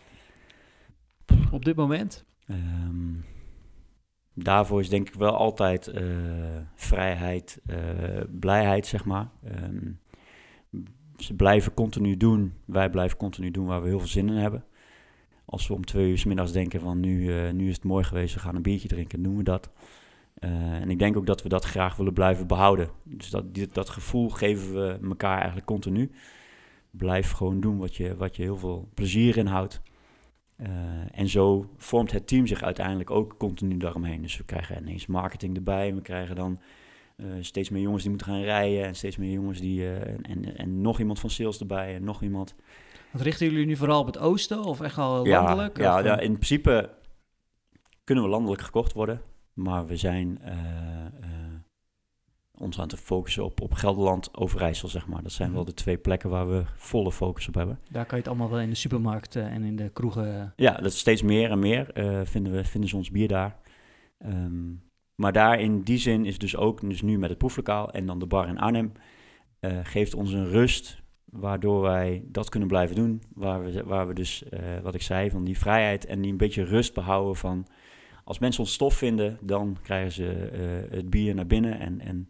Op 1.51 1.65
dit 1.65 1.77
moment? 1.77 2.25
Ehm, 2.47 3.13
daarvoor 4.35 4.81
is 4.81 4.89
denk 4.89 5.09
ik 5.09 5.15
wel 5.15 5.37
altijd 5.37 5.87
eh, 5.87 6.03
vrijheid, 6.75 7.61
eh, 7.67 7.77
blijheid, 8.31 8.87
zeg 8.87 9.05
maar. 9.05 9.29
Ehm, 9.45 9.91
ze 11.17 11.35
blijven 11.35 11.75
continu 11.75 12.17
doen, 12.17 12.55
wij 12.65 12.91
blijven 12.91 13.17
continu 13.19 13.51
doen 13.51 13.67
waar 13.67 13.83
we 13.83 13.89
heel 13.89 13.99
veel 13.99 14.09
zin 14.09 14.29
in 14.29 14.35
hebben. 14.37 14.65
Als 15.45 15.67
we 15.67 15.75
om 15.75 15.85
twee 15.85 16.11
uur 16.11 16.19
's 16.19 16.25
middags 16.25 16.53
denken 16.53 16.81
van 16.81 17.01
nu, 17.01 17.37
eh, 17.37 17.53
nu 17.53 17.69
is 17.69 17.75
het 17.75 17.85
mooi 17.85 18.05
geweest, 18.05 18.35
we 18.35 18.41
gaan 18.41 18.57
een 18.57 18.63
biertje 18.63 18.89
drinken, 18.89 19.23
doen 19.23 19.37
we 19.37 19.43
dat. 19.43 19.71
Eh, 20.35 20.81
en 20.81 20.91
ik 20.91 20.99
denk 20.99 21.17
ook 21.17 21.27
dat 21.27 21.43
we 21.43 21.49
dat 21.49 21.65
graag 21.65 21.97
willen 21.97 22.13
blijven 22.13 22.47
behouden. 22.47 22.89
Dus 23.03 23.31
dat, 23.31 23.45
dat 23.73 23.89
gevoel 23.89 24.31
geven 24.31 24.75
we 24.75 24.99
elkaar 25.09 25.37
eigenlijk 25.37 25.67
continu. 25.67 26.11
Blijf 26.91 27.31
gewoon 27.31 27.61
doen 27.61 27.79
wat 27.79 27.97
je, 27.97 28.17
wat 28.17 28.37
je 28.37 28.43
heel 28.43 28.57
veel 28.57 28.89
plezier 28.95 29.37
in 29.37 29.47
houdt. 29.47 29.83
Eh, 30.57 30.69
en 31.11 31.29
zo 31.29 31.71
vormt 31.77 32.13
het 32.13 32.27
team 32.27 32.47
zich 32.47 32.63
uiteindelijk 32.63 33.11
ook 33.11 33.35
continu 33.39 33.77
daaromheen. 33.77 34.23
Dus 34.23 34.37
we 34.37 34.45
krijgen 34.45 34.81
ineens 34.81 35.07
marketing 35.07 35.57
erbij. 35.57 35.95
We 35.95 36.03
krijgen 36.03 36.37
dan 36.37 36.61
steeds 37.41 37.71
meer 37.71 37.83
jongens 37.83 38.03
die 38.03 38.11
moeten 38.11 38.33
gaan 38.33 38.43
rijden. 38.43 38.85
En 38.85 38.95
steeds 38.95 39.17
meer 39.17 39.33
jongens 39.33 39.61
die. 39.61 39.89
en, 39.89 40.23
en, 40.23 40.57
en 40.57 40.81
nog 40.81 40.99
iemand 40.99 41.21
van 41.21 41.31
sales 41.31 41.61
erbij. 41.61 41.95
En 41.95 42.05
nog 42.05 42.23
iemand. 42.23 42.55
Richten 43.17 43.47
jullie 43.51 43.67
nu 43.67 43.77
vooral 43.77 44.01
op 44.01 44.07
het 44.07 44.19
oosten 44.19 44.65
of 44.65 44.81
echt 44.81 44.99
al 44.99 45.27
landelijk? 45.27 45.79
Ja, 45.79 45.99
ja, 45.99 46.19
eh, 46.19 46.25
in 46.25 46.33
principe 46.33 46.91
kunnen 48.05 48.25
we 48.25 48.31
landelijk 48.31 48.63
gekocht 48.63 48.93
worden. 48.93 49.21
Maar 49.53 49.87
we 49.87 49.97
zijn 49.97 50.39
eh, 50.43 50.53
eh, 51.07 51.55
ons 52.55 52.81
aan 52.81 52.89
het 52.89 53.01
focussen 53.01 53.45
op, 53.45 53.61
op 53.61 53.73
Gelderland, 53.73 54.37
Overijssel, 54.37 54.89
zeg 54.89 55.07
maar. 55.07 55.23
Dat 55.23 55.33
zijn 55.33 55.49
Mhm. 55.49 55.57
wel 55.57 55.65
de 55.67 55.75
twee 55.75 55.97
plekken 55.99 56.31
waar 56.31 56.49
we 56.49 56.63
volle 56.77 57.13
focus 57.13 57.49
op 57.49 57.55
hebben. 57.55 57.79
Daar 57.91 58.05
kan 58.07 58.19
je 58.19 58.23
het 58.25 58.29
allemaal 58.33 58.51
wel 58.51 58.61
in 58.61 58.71
de 58.71 58.77
supermarkt 58.77 59.37
eh, 59.37 59.47
en 59.47 59.63
in 59.63 59.77
de 59.77 59.89
kroegen... 59.89 60.53
Ja, 60.57 60.73
dat 60.73 60.93
is 60.93 60.99
steeds 60.99 61.23
meer 61.23 61.51
en 61.51 61.59
meer 61.59 61.91
vinden, 62.25 62.53
we, 62.53 62.65
vinden 62.65 62.91
ze 62.91 62.97
ons 62.97 63.11
bier 63.11 63.29
daar. 63.29 63.57
Ehm, 64.19 64.73
maar 65.15 65.33
daar 65.33 65.61
in 65.61 65.83
die 65.83 65.99
zin 65.99 66.25
is 66.25 66.39
dus 66.39 66.57
ook, 66.57 66.81
dus 66.81 67.03
nu 67.03 67.19
met 67.19 67.29
het 67.29 67.39
proeflokaal 67.39 67.93
en 67.93 68.07
dan 68.07 68.19
de 68.19 68.27
bar 68.27 68.49
in 68.49 68.59
Arnhem, 68.59 68.93
geeft 69.83 70.15
ons 70.15 70.33
een 70.33 70.49
rust 70.49 71.03
waardoor 71.35 71.81
wij 71.81 72.23
dat 72.27 72.49
kunnen 72.49 72.69
blijven 72.69 72.97
doen. 72.97 73.23
Waar 73.35 73.65
we, 73.65 73.85
waar 73.85 74.07
we 74.07 74.15
dus, 74.15 74.49
eh, 74.49 74.61
wat 74.83 74.95
ik 74.95 75.03
zei, 75.03 75.31
van 75.31 75.45
die 75.45 75.59
vrijheid 75.59 76.07
en 76.07 76.21
die 76.21 76.31
een 76.31 76.37
beetje 76.37 76.65
rust 76.65 76.95
behouden 76.95 77.37
van... 77.37 77.67
Als 78.25 78.39
mensen 78.39 78.61
ons 78.61 78.73
stof 78.73 78.95
vinden, 78.95 79.39
dan 79.41 79.77
krijgen 79.83 80.13
ze 80.13 80.29
eh, 80.29 80.97
het 80.97 81.11
bier 81.11 81.35
naar 81.35 81.47
binnen. 81.47 81.79
En, 81.79 82.01
en 82.01 82.29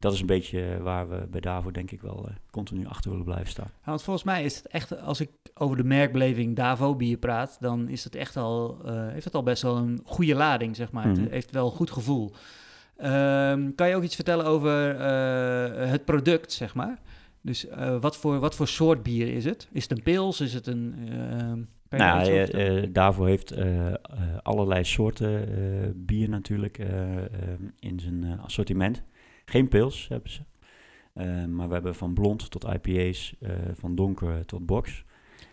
dat 0.00 0.12
is 0.12 0.20
een 0.20 0.26
beetje 0.26 0.82
waar 0.82 1.08
we 1.08 1.26
bij 1.30 1.40
Davo 1.40 1.70
denk 1.70 1.90
ik 1.90 2.00
wel 2.00 2.26
eh, 2.28 2.34
continu 2.50 2.86
achter 2.86 3.10
willen 3.10 3.24
blijven 3.24 3.48
staan. 3.48 3.70
Ja, 3.72 3.84
want 3.84 4.02
volgens 4.02 4.24
mij 4.24 4.44
is 4.44 4.56
het 4.56 4.66
echt, 4.66 5.00
als 5.00 5.20
ik 5.20 5.30
over 5.54 5.76
de 5.76 5.84
merkbeleving 5.84 6.56
Davo 6.56 6.96
bier 6.96 7.16
praat, 7.18 7.56
dan 7.60 7.88
is 7.88 8.04
het 8.04 8.14
echt 8.14 8.36
al, 8.36 8.78
eh, 8.84 9.08
heeft 9.08 9.24
het 9.24 9.34
al 9.34 9.42
best 9.42 9.62
wel 9.62 9.76
een 9.76 10.00
goede 10.04 10.34
lading, 10.34 10.76
zeg 10.76 10.92
maar. 10.92 11.08
Mhm. 11.08 11.20
Het 11.20 11.30
heeft 11.30 11.50
wel 11.50 11.66
een 11.66 11.76
goed 11.76 11.90
gevoel. 11.90 12.32
Ehm, 12.96 13.74
kan 13.74 13.88
je 13.88 13.96
ook 13.96 14.02
iets 14.02 14.14
vertellen 14.14 14.46
over 14.46 14.96
eh, 14.96 15.90
het 15.90 16.04
product, 16.04 16.52
zeg 16.52 16.74
maar? 16.74 16.98
Dus 17.42 17.66
eh, 17.66 18.00
wat, 18.00 18.16
voor, 18.16 18.38
wat 18.38 18.54
voor 18.54 18.68
soort 18.68 19.02
bier 19.02 19.28
is 19.28 19.44
het? 19.44 19.68
Is 19.72 19.82
het 19.82 19.98
een 19.98 20.02
pils? 20.02 20.40
Is 20.40 20.54
het 20.54 20.66
een... 20.66 20.94
daar 21.88 21.98
Nou, 21.98 22.90
Davo 22.90 23.24
heeft 23.24 23.54
allerlei 24.42 24.84
soorten 24.84 26.04
bier 26.06 26.28
natuurlijk 26.28 26.78
in 27.78 28.00
zijn 28.00 28.40
assortiment. 28.40 29.02
Geen 29.44 29.68
pils 29.68 30.08
hebben 30.08 30.30
ze. 30.30 30.40
Maar 31.46 31.68
we 31.68 31.74
hebben 31.74 31.94
van 31.94 32.14
blond 32.14 32.50
tot 32.50 32.64
IPA's, 32.64 33.34
van 33.72 33.94
donker 33.94 34.46
tot 34.46 34.66
box. 34.66 35.04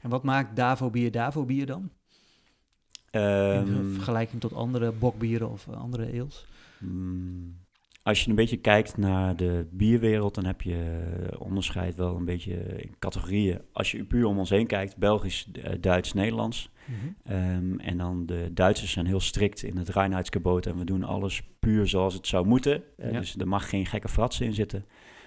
En 0.01 0.09
wat 0.09 0.23
maakt 0.23 0.55
Davo 0.55 0.89
bier 0.89 1.11
Davo 1.11 1.45
bier 1.45 1.65
dan? 1.65 1.89
In 3.11 3.21
Ehm, 3.21 3.91
vergelijking 3.93 4.41
tot 4.41 4.53
andere 4.53 4.91
bokbieren 4.91 5.49
of 5.49 5.69
andere 5.69 6.21
ales? 6.21 6.45
Mm, 6.79 7.57
Als 8.07 8.23
je 8.23 8.29
een 8.29 8.35
beetje 8.35 8.57
kijkt 8.57 8.97
naar 8.97 9.35
de 9.35 9.67
bierwereld, 9.71 10.35
dan 10.35 10.45
heb 10.45 10.61
je 10.61 11.03
eh, 11.31 11.41
onderscheid 11.41 11.95
wel 11.95 12.15
een 12.15 12.25
beetje 12.25 12.53
in 12.53 12.95
categorieën. 12.99 13.61
Als 13.71 13.91
je 13.91 14.03
puur 14.03 14.25
om 14.25 14.39
ons 14.39 14.49
heen 14.49 14.67
kijkt, 14.67 14.97
Belgisch, 14.97 15.47
eh, 15.63 15.73
Duits, 15.79 16.13
Nederlands. 16.13 16.69
Ehm, 17.23 17.79
en 17.79 17.97
dan 17.97 18.25
de 18.25 18.49
Duitsers 18.53 18.91
zijn 18.91 19.05
heel 19.05 19.19
strikt 19.19 19.63
in 19.63 19.77
het 19.77 19.89
reinheidsgebod 19.89 20.65
en 20.65 20.77
we 20.77 20.85
doen 20.85 21.03
alles 21.03 21.41
puur 21.59 21.87
zoals 21.87 22.13
het 22.13 22.27
zou 22.27 22.47
moeten. 22.47 22.83
Eh, 22.97 23.11
Ja. 23.11 23.19
Dus 23.19 23.35
er 23.35 23.47
mag 23.47 23.69
geen 23.69 23.85
gekke 23.85 24.09
fratsen 24.09 24.45
in 24.45 24.53
zitten. 24.53 24.85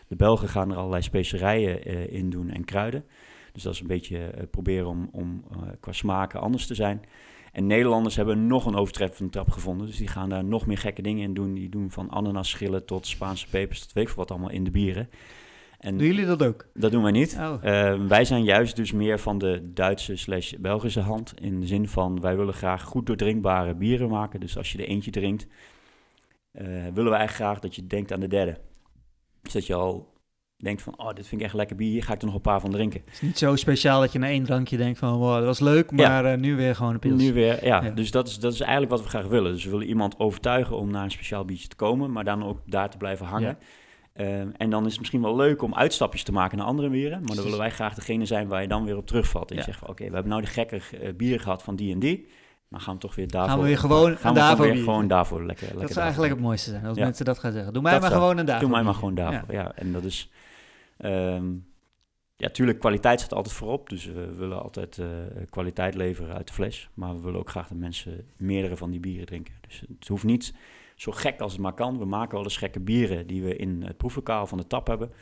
De 0.09 0.17
Belgen 0.17 0.49
gaan 0.49 0.71
er 0.71 0.77
allerlei 0.77 1.03
specerijen 1.03 2.11
in 2.11 2.31
doen 2.31 2.51
en 2.51 2.65
kruiden. 2.65 3.05
Dus 3.53 3.63
dat 3.63 3.75
is 3.75 3.81
een 3.81 3.87
beetje 3.87 4.49
proberen 4.51 4.87
om, 4.87 5.09
om 5.13 5.45
qua 5.81 5.93
smaken 5.93 6.41
anders 6.41 6.67
te 6.67 6.75
zijn. 6.75 7.01
En 7.52 7.66
Nederlanders 7.66 8.16
hebben 8.16 8.47
nog 8.47 8.66
een 8.66 8.75
overtreffende 8.75 9.30
trap 9.30 9.50
gevonden. 9.50 9.87
Dus 9.87 9.97
die 9.97 10.09
gaan 10.09 10.28
daar 10.28 10.45
nog 10.45 10.66
meer 10.66 10.78
gekke 10.78 11.02
dingen 11.02 11.23
in 11.23 11.35
doen. 11.35 11.54
Die 11.54 11.69
doen 11.69 11.90
van 11.90 12.12
ananasschillen 12.12 12.87
tot 12.87 13.07
Spaanse 13.07 13.49
pepers 13.49 13.80
tot 13.80 13.92
weet 13.92 14.04
ik 14.04 14.09
veel 14.09 14.19
wat 14.19 14.30
allemaal 14.30 14.50
in 14.50 14.64
de 14.64 14.71
bieren. 14.71 15.09
En 15.78 15.99
Doen 15.99 16.07
jullie 16.07 16.26
dat 16.26 16.42
ook? 16.42 16.66
dat 16.75 16.90
doen 16.90 17.02
wij 17.02 17.12
niet. 17.12 17.37
Oh, 17.40 17.54
Uh, 17.64 18.07
wij 18.07 18.25
zijn 18.25 18.45
juist 18.45 18.76
dus 18.76 18.92
meer 18.92 19.19
van 19.19 19.38
de 19.38 19.71
Duitse 19.73 20.16
slash 20.16 20.52
Belgische 20.59 21.00
hand. 21.00 21.35
In 21.40 21.61
de 21.61 21.66
zin 21.66 21.88
van, 21.88 22.21
wij 22.21 22.37
willen 22.37 22.54
graag 22.54 22.83
goed 22.83 23.07
doordrinkbare 23.07 23.75
bieren 23.75 24.09
maken. 24.09 24.40
Dus 24.40 24.57
als 24.57 24.73
je 24.73 24.78
er 24.78 24.88
eentje 24.88 25.11
drinkt, 25.11 25.47
eh, 26.52 26.64
willen 26.66 27.11
we 27.11 27.16
eigenlijk 27.16 27.33
graag 27.33 27.59
dat 27.61 27.75
je 27.75 27.87
denkt 27.87 28.12
aan 28.12 28.21
de 28.21 28.28
derde. 28.28 28.59
Dus 29.42 29.52
dat 29.52 29.66
je 29.66 29.75
al 29.75 30.12
denkt 30.62 30.83
van, 30.83 30.99
oh, 30.99 31.14
dit 31.14 31.26
vind 31.26 31.40
ik 31.40 31.47
echt 31.47 31.57
lekker 31.57 31.76
bier, 31.76 31.90
hier 31.90 32.02
ga 32.05 32.12
ik 32.12 32.21
er 32.21 32.26
nog 32.26 32.35
een 32.35 32.40
paar 32.40 32.61
van 32.61 32.71
drinken. 32.71 33.00
het 33.05 33.12
is 33.14 33.21
niet 33.21 33.38
zo 33.38 33.57
speciaal 33.57 34.00
dat 34.00 34.12
je 34.12 34.19
na 34.19 34.26
één 34.26 34.45
drankje 34.45 34.76
denkt 34.76 34.99
van, 34.99 35.17
wow, 35.19 35.35
dat 35.37 35.45
was 35.45 35.61
leuk, 35.61 35.90
Ja. 35.97 36.09
maar 36.09 36.25
eh, 36.33 36.38
nu 36.38 36.57
weer 36.57 36.75
gewoon 36.75 36.93
een 36.93 36.99
pils. 36.99 37.23
Nu 37.23 37.33
weer, 37.33 37.64
ja. 37.67 37.83
Ja. 37.83 37.90
Dus 37.90 38.11
dat 38.11 38.29
is, 38.29 38.38
dat 38.38 38.52
is 38.52 38.61
eigenlijk 38.61 38.90
wat 38.90 39.02
we 39.02 39.09
graag 39.09 39.26
willen. 39.26 39.52
Dus 39.52 39.64
we 39.64 39.71
willen 39.71 39.87
iemand 39.87 40.19
overtuigen 40.19 40.76
om 40.76 40.90
naar 40.90 41.05
een 41.05 41.11
speciaal 41.11 41.45
biertje 41.45 41.69
te 41.69 41.76
komen, 41.76 42.12
maar 42.12 42.25
dan 42.25 42.45
ook 42.45 42.59
daar 42.67 42.90
te 42.90 42.97
blijven 42.97 43.26
hangen. 43.26 43.59
Ja. 44.14 44.25
Ehm, 44.25 44.49
en 44.57 44.71
dan 44.71 44.85
is 44.85 44.90
het 44.90 44.99
misschien 44.99 45.23
wel 45.23 45.37
leuk 45.37 45.62
om 45.62 45.75
uitstapjes 45.75 46.23
te 46.23 46.33
maken 46.33 46.59
naar 46.59 46.67
andere 46.67 46.88
bieren. 46.88 47.19
Maar 47.25 47.35
dan 47.37 47.45
willen 47.45 47.59
wij 47.59 47.71
graag 47.71 47.95
degene 47.95 48.25
zijn 48.25 48.49
waar 48.49 48.62
je 48.62 48.69
dan 48.69 48.85
weer 48.85 48.97
op 48.97 49.07
terugvalt. 49.07 49.50
En 49.50 49.57
je 49.57 49.62
zegt 49.62 49.79
van 49.79 49.88
oké, 49.88 50.05
we 50.09 50.12
hebben 50.12 50.31
nou 50.31 50.43
de 50.43 50.49
gekke 50.49 50.76
eh, 50.76 51.14
bieren 51.17 51.40
gehad 51.40 51.62
van 51.62 51.76
die 51.76 51.93
en 51.93 51.99
die. 51.99 52.29
dan 52.69 52.81
gaan 52.81 52.95
we 52.95 53.00
toch 53.00 53.14
weer 53.14 53.29
daarvoor... 53.29 53.50
Gaan 53.50 53.61
we 53.61 53.67
weer 53.67 53.79
gewoon 53.79 54.17
gaan 54.17 54.57
we 54.57 54.62
weer 54.62 54.76
gewoon 54.76 55.07
daarvoor 55.09 55.45
lekker, 55.45 55.64
lekker 55.64 55.81
Dat 55.81 55.90
zou 55.93 56.02
eigenlijk 56.05 56.33
het 56.33 56.43
mooiste 56.43 56.71
zijn, 56.71 56.85
als 56.87 56.99
mensen 56.99 57.25
dat 57.25 57.38
gaan 57.38 57.52
zeggen. 57.52 57.73
Doe 57.73 57.83
mij 57.83 57.93
Dat 57.93 58.00
maar 58.00 58.11
zou- 58.11 58.23
gewoon 58.23 58.38
een 58.38 58.47
dag. 58.47 58.61
Doe 58.61 58.71
mij 58.71 58.83
maar 58.83 58.95
gewoon 58.95 59.14
daarvoor, 59.14 59.55
ja. 59.55 59.73
En 59.75 59.93
dat 59.93 60.05
is... 60.05 60.31
ehm, 61.00 61.52
ja, 62.40 62.49
tuurlijk, 62.49 62.78
kwaliteit 62.78 63.21
staat 63.21 63.33
altijd 63.33 63.54
voorop. 63.54 63.88
Dus 63.88 64.04
we 64.04 64.35
willen 64.35 64.62
altijd 64.62 64.99
eh, 64.99 65.09
kwaliteit 65.50 65.95
leveren 65.95 66.35
uit 66.35 66.47
de 66.47 66.52
fles. 66.52 66.90
Maar 66.95 67.14
we 67.14 67.21
willen 67.21 67.40
ook 67.40 67.50
graag 67.50 67.69
dat 67.69 67.78
mensen 67.78 68.26
meerdere 68.37 68.76
van 68.76 68.90
die 68.90 69.00
bieren 69.00 69.26
drinken. 69.26 69.54
Dus 69.61 69.85
het 69.99 70.09
hoeft 70.09 70.25
niet 70.25 70.54
zo 70.97 71.12
gek 71.12 71.40
als 71.40 71.52
het 71.52 71.61
maar 71.61 71.73
kan. 71.73 71.99
We 71.99 72.04
maken 72.04 72.35
wel 72.35 72.42
eens 72.42 72.57
gekke 72.57 72.80
bieren 72.80 73.26
die 73.26 73.42
we 73.42 73.57
in 73.57 73.83
het 73.83 73.97
proeflokaal 73.97 74.47
van 74.47 74.59
de 74.59 74.66
tap 74.66 74.87
hebben. 74.87 75.12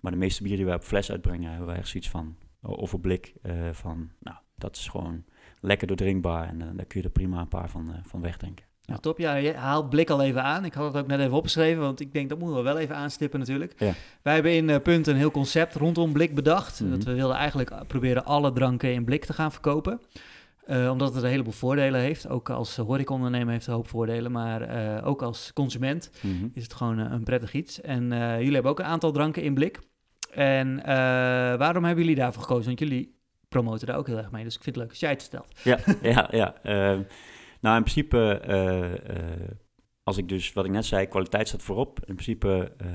Maar 0.00 0.12
de 0.12 0.18
meeste 0.18 0.42
bieren 0.42 0.58
die 0.58 0.68
wij 0.68 0.76
op 0.76 0.82
fles 0.82 1.10
uitbrengen, 1.10 1.48
hebben 1.48 1.66
wij 1.66 1.76
echt 1.76 1.88
zoiets 1.88 2.10
van... 2.10 2.36
Of 2.62 2.94
op 2.94 3.02
blik 3.02 3.34
eh, 3.42 3.72
van, 3.72 4.10
nou, 4.18 4.36
dat 4.56 4.76
is 4.76 4.88
gewoon 4.88 5.24
lekker 5.60 5.86
doordrinkbaar. 5.86 6.48
En 6.48 6.62
eh, 6.62 6.68
daar 6.76 6.86
kun 6.86 7.00
je 7.00 7.06
er 7.06 7.12
prima 7.12 7.40
een 7.40 7.48
paar 7.48 7.70
van, 7.70 7.94
van 8.02 8.20
wegdrinken. 8.20 8.64
Ja, 8.92 8.98
top. 8.98 9.18
Ja, 9.18 9.34
je 9.34 9.54
haalt 9.54 9.90
blik 9.90 10.10
al 10.10 10.22
even 10.22 10.42
aan. 10.42 10.64
Ik 10.64 10.74
had 10.74 10.92
het 10.94 11.02
ook 11.02 11.08
net 11.08 11.20
even 11.20 11.32
opgeschreven, 11.32 11.82
want 11.82 12.00
ik 12.00 12.12
denk 12.12 12.28
dat 12.28 12.38
moeten 12.38 12.56
we 12.56 12.62
wel 12.62 12.78
even 12.78 12.96
aanstippen 12.96 13.38
natuurlijk. 13.38 13.74
Ja. 13.78 13.92
Wij 14.22 14.34
hebben 14.34 14.52
in 14.52 14.70
eh, 14.70 14.80
Punt 14.82 15.06
een 15.06 15.16
heel 15.16 15.30
concept 15.30 15.74
rondom 15.74 16.12
blik 16.12 16.34
bedacht. 16.34 16.80
Mhm. 16.80 16.90
Dat 16.90 17.02
we 17.04 17.12
wilden 17.12 17.36
eigenlijk 17.36 17.72
proberen 17.86 18.24
alle 18.24 18.52
dranken 18.52 18.92
in 18.92 19.04
blik 19.04 19.24
te 19.24 19.32
gaan 19.32 19.52
verkopen. 19.52 20.00
Eh, 20.66 20.90
omdat 20.90 21.14
het 21.14 21.22
een 21.22 21.30
heleboel 21.30 21.52
voordelen 21.52 22.00
heeft. 22.00 22.28
Ook 22.28 22.50
als 22.50 22.76
horecaondernemer 22.76 23.48
heeft 23.48 23.60
het 23.60 23.68
een 23.68 23.74
hoop 23.74 23.88
voordelen. 23.88 24.32
Maar 24.32 24.60
eh, 24.62 25.06
ook 25.06 25.22
als 25.22 25.50
consument 25.52 26.10
Mhm. 26.20 26.46
is 26.54 26.62
het 26.62 26.74
gewoon 26.74 26.98
eh, 26.98 27.06
een 27.10 27.24
prettig 27.24 27.52
iets. 27.52 27.80
En 27.80 28.12
eh, 28.12 28.36
jullie 28.38 28.52
hebben 28.52 28.70
ook 28.70 28.78
een 28.78 28.84
aantal 28.84 29.12
dranken 29.12 29.42
in 29.42 29.54
blik. 29.54 29.78
En 30.34 30.84
eh, 30.84 30.94
waarom 31.58 31.84
hebben 31.84 32.04
jullie 32.04 32.18
daarvoor 32.20 32.42
gekozen? 32.42 32.66
Want 32.66 32.78
jullie 32.78 33.14
promoten 33.48 33.86
daar 33.86 33.96
ook 33.96 34.06
heel 34.06 34.16
erg 34.18 34.30
mee. 34.30 34.44
Dus 34.44 34.54
ik 34.56 34.62
vind 34.62 34.74
het 34.76 34.84
leuk 34.84 34.92
als 34.92 35.00
jij 35.00 35.10
het 35.10 35.22
vertelt. 35.22 35.48
Ja, 35.62 35.78
ja, 36.02 36.28
ja. 36.30 36.54
Nou, 37.62 37.76
in 37.76 37.82
principe, 37.82 38.40
eh, 38.44 38.92
eh, 38.92 39.50
als 40.02 40.16
ik 40.16 40.28
dus, 40.28 40.52
wat 40.52 40.64
ik 40.64 40.70
net 40.70 40.84
zei, 40.84 41.06
kwaliteit 41.06 41.48
staat 41.48 41.62
voorop. 41.62 41.98
In 41.98 42.14
principe 42.14 42.72
eh, 42.76 42.88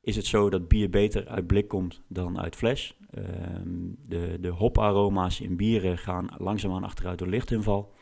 is 0.00 0.16
het 0.16 0.26
zo 0.26 0.50
dat 0.50 0.68
bier 0.68 0.90
beter 0.90 1.28
uit 1.28 1.46
blik 1.46 1.68
komt 1.68 2.02
dan 2.08 2.40
uit 2.40 2.56
fles. 2.56 2.98
Ehm, 3.10 3.90
de, 4.06 4.38
de 4.40 4.48
hoparoma's 4.48 5.40
in 5.40 5.56
bieren 5.56 5.98
gaan 5.98 6.28
langzaamaan 6.38 6.84
achteruit 6.84 7.18
door 7.18 7.28
lichtinval. 7.28 7.94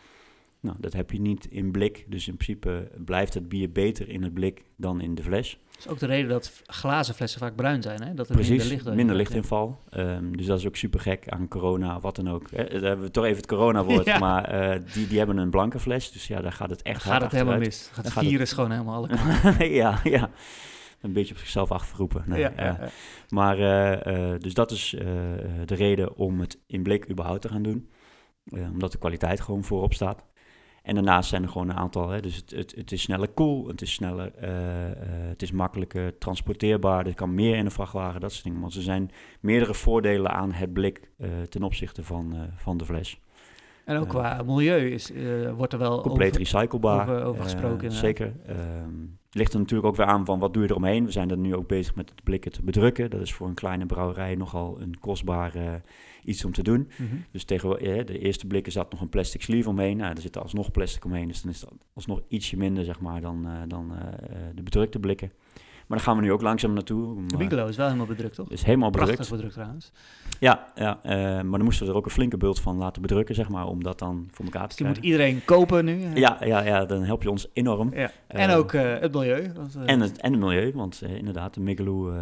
Nou, 0.62 0.76
dat 0.80 0.92
heb 0.92 1.10
je 1.10 1.20
niet 1.20 1.46
in 1.46 1.70
blik. 1.70 2.04
Dus 2.08 2.28
in 2.28 2.36
principe 2.36 2.90
blijft 3.04 3.34
het 3.34 3.48
bier 3.48 3.72
beter 3.72 4.08
in 4.08 4.22
het 4.22 4.34
blik 4.34 4.64
dan 4.76 5.00
in 5.00 5.14
de 5.14 5.22
fles. 5.22 5.58
Dat 5.70 5.78
is 5.78 5.88
ook 5.88 5.98
de 5.98 6.06
reden 6.06 6.28
dat 6.30 6.62
glazen 6.66 7.14
flessen 7.14 7.40
vaak 7.40 7.56
bruin 7.56 7.82
zijn. 7.82 8.02
Hè? 8.02 8.14
Dat 8.14 8.28
er 8.28 8.36
minder 8.36 8.66
licht 8.66 8.94
minder 8.94 9.16
lichtinval. 9.16 9.80
Ehm, 9.90 10.32
dus 10.32 10.46
dat 10.46 10.58
is 10.58 10.66
ook 10.66 10.76
super 10.76 11.00
gek 11.00 11.28
aan 11.28 11.48
corona, 11.48 12.00
wat 12.00 12.16
dan 12.16 12.28
ook. 12.30 12.48
Eh, 12.50 12.70
dan 12.70 12.82
hebben 12.82 13.04
we 13.04 13.10
toch 13.10 13.24
even 13.24 13.36
het 13.36 13.46
corona-woord, 13.46 14.06
Ja. 14.14 14.18
maar 14.18 14.44
eh, 14.44 14.80
die, 14.92 15.06
die 15.06 15.18
hebben 15.18 15.36
een 15.36 15.50
blanke 15.50 15.78
fles. 15.78 16.12
Dus 16.12 16.26
ja, 16.26 16.40
daar 16.40 16.52
gaat 16.52 16.70
het 16.70 16.82
echt 16.82 17.04
Dan 17.04 17.12
gaat 17.12 17.22
het 17.22 17.32
helemaal 17.32 17.58
mis. 17.58 17.88
Gaat 17.92 18.04
het 18.04 18.12
gaat 18.12 18.22
het- 18.22 18.32
virus 18.32 18.52
gewoon 18.52 18.70
helemaal 18.70 18.94
alle 18.94 19.08
kanten. 19.42 19.70
ja, 19.70 20.00
ja. 20.04 20.30
Een 21.00 21.12
beetje 21.12 21.34
op 21.34 21.40
zichzelf 21.40 21.70
achterroepen. 21.72 22.22
Nee, 22.26 22.40
ja, 22.40 22.52
ja. 22.56 22.64
ja. 22.64 22.88
Maar, 23.28 23.58
eh, 23.58 24.32
eh, 24.32 24.40
dus 24.40 24.54
dat 24.54 24.70
is 24.70 24.94
eh, 24.94 25.04
de 25.64 25.74
reden 25.74 26.16
om 26.16 26.40
het 26.40 26.58
in 26.66 26.82
blik 26.82 27.10
überhaupt 27.10 27.40
te 27.42 27.48
gaan 27.48 27.62
doen. 27.62 27.88
Eh, 28.44 28.70
omdat 28.72 28.92
de 28.92 28.98
kwaliteit 28.98 29.40
gewoon 29.40 29.64
voorop 29.64 29.94
staat. 29.94 30.24
En 30.82 30.94
daarnaast 30.94 31.28
zijn 31.28 31.42
er 31.42 31.48
gewoon 31.48 31.68
een 31.68 31.76
aantal, 31.76 32.08
hè, 32.08 32.20
dus 32.20 32.36
het, 32.36 32.50
het, 32.50 32.74
het 32.76 32.92
is 32.92 33.02
sneller 33.02 33.28
koel, 33.28 33.66
het 33.66 33.82
is 33.82 33.92
sneller, 33.92 34.34
eh, 34.34 34.90
eh, 34.90 34.96
het 35.28 35.42
is 35.42 35.52
makkelijker 35.52 36.18
transporteerbaar, 36.18 37.06
er 37.06 37.14
kan 37.14 37.34
meer 37.34 37.56
in 37.56 37.64
een 37.64 37.70
vrachtwagen, 37.70 38.20
dat 38.20 38.32
soort 38.32 38.44
dingen. 38.44 38.60
Want 38.60 38.74
er 38.74 38.82
zijn 38.82 39.10
meerdere 39.40 39.74
voordelen 39.74 40.30
aan 40.30 40.52
het 40.52 40.72
blik 40.72 41.10
eh, 41.18 41.28
ten 41.48 41.62
opzichte 41.62 42.04
van, 42.04 42.36
van 42.56 42.76
de 42.76 42.84
fles. 42.84 43.20
En 43.90 43.96
ook 43.96 44.08
qua 44.08 44.42
milieu 44.46 44.90
is, 44.90 45.12
eh, 45.12 45.52
wordt 45.52 45.72
er 45.72 45.78
wel 45.78 46.00
Compleet 46.00 46.28
over- 46.28 46.40
recyclebaar. 46.40 47.08
over- 47.08 47.22
over 47.24 47.38
eh, 47.40 47.42
gesproken, 47.50 47.92
zeker. 47.92 48.32
Ehm, 48.46 48.58
Het 49.30 49.38
ligt 49.38 49.52
er 49.52 49.58
natuurlijk 49.58 49.88
ook 49.88 49.96
weer 49.96 50.06
aan 50.06 50.24
van 50.24 50.38
wat 50.38 50.52
doe 50.54 50.62
je 50.62 50.68
eromheen. 50.70 51.04
We 51.04 51.10
zijn 51.10 51.30
er 51.30 51.36
nu 51.38 51.54
ook 51.54 51.66
bezig 51.68 51.94
met 51.94 52.10
het 52.10 52.22
blikken 52.24 52.52
te 52.52 52.62
bedrukken. 52.62 53.10
Dat 53.10 53.20
is 53.20 53.32
voor 53.34 53.48
een 53.48 53.54
kleine 53.54 53.86
brouwerij 53.86 54.34
nogal 54.34 54.80
een 54.80 54.98
kostbaar 55.00 55.54
eh, 55.54 55.72
iets 56.24 56.44
om 56.44 56.52
te 56.52 56.62
doen. 56.62 56.88
Mhm. 56.98 57.14
Dus 57.30 57.44
tegen 57.44 57.68
de 58.06 58.18
eerste 58.18 58.46
blikken 58.46 58.72
zat 58.72 58.92
nog 58.92 59.00
een 59.00 59.08
plastic 59.08 59.42
sleeve 59.42 59.68
omheen. 59.68 59.96
Nou, 59.96 60.14
er 60.14 60.20
zit 60.20 60.38
alsnog 60.38 60.70
plastic 60.70 61.04
omheen, 61.04 61.28
dus 61.28 61.42
dan 61.42 61.50
is 61.50 61.60
het 61.60 61.70
alsnog 61.94 62.20
ietsje 62.28 62.56
minder 62.56 62.84
zeg 62.84 63.00
maar, 63.00 63.20
dan, 63.20 63.46
dan 63.68 63.92
de 64.54 64.62
bedrukte 64.62 64.98
blikken. 64.98 65.32
Maar 65.86 65.98
daar 65.98 66.06
gaan 66.08 66.16
we 66.16 66.22
nu 66.22 66.32
ook 66.32 66.42
langzaam 66.42 66.72
naartoe. 66.72 67.06
om, 67.14 67.28
De 67.28 67.36
Winkelo 67.36 67.66
is 67.66 67.76
wel 67.76 67.86
helemaal 67.86 68.06
bedrukt, 68.06 68.34
toch? 68.34 68.50
is 68.50 68.62
helemaal 68.62 68.90
Prachtig 68.90 69.16
bedrukt. 69.18 69.30
bedrukt 69.36 69.54
trouwens. 69.54 69.92
Ja, 70.40 70.72
ja 70.74 71.00
eh, 71.02 71.12
maar 71.42 71.50
dan 71.58 71.62
moesten 71.62 71.86
we 71.86 71.92
er 71.92 71.98
ook 71.98 72.04
een 72.04 72.10
flinke 72.10 72.36
bult 72.36 72.60
van 72.60 72.76
laten 72.76 73.02
bedrukken, 73.02 73.34
zeg 73.34 73.48
maar, 73.48 73.66
om 73.66 73.82
dat 73.82 73.98
dan 73.98 74.28
voor 74.30 74.44
elkaar 74.44 74.66
Dus 74.66 74.76
te 74.76 74.82
die 74.82 74.92
moet 74.92 74.98
krijgen. 75.00 75.18
iedereen 75.22 75.44
kopen 75.44 75.84
nu. 75.84 76.02
hè? 76.02 76.14
Ja, 76.14 76.44
ja, 76.44 76.60
ja, 76.62 76.84
dan 76.84 77.02
help 77.02 77.22
je 77.22 77.30
ons 77.30 77.48
enorm. 77.52 77.94
Ja. 77.94 78.10
En 78.26 78.50
Eh, 78.50 78.56
ook 78.56 78.72
eh, 78.72 78.98
het 78.98 79.12
milieu. 79.12 79.52
Want, 79.52 79.74
En 79.86 80.00
het, 80.00 80.20
en 80.20 80.32
het 80.32 80.40
milieu, 80.40 80.72
want 80.72 81.02
inderdaad, 81.02 81.54
de 81.54 81.60
Migaloo 81.60 82.12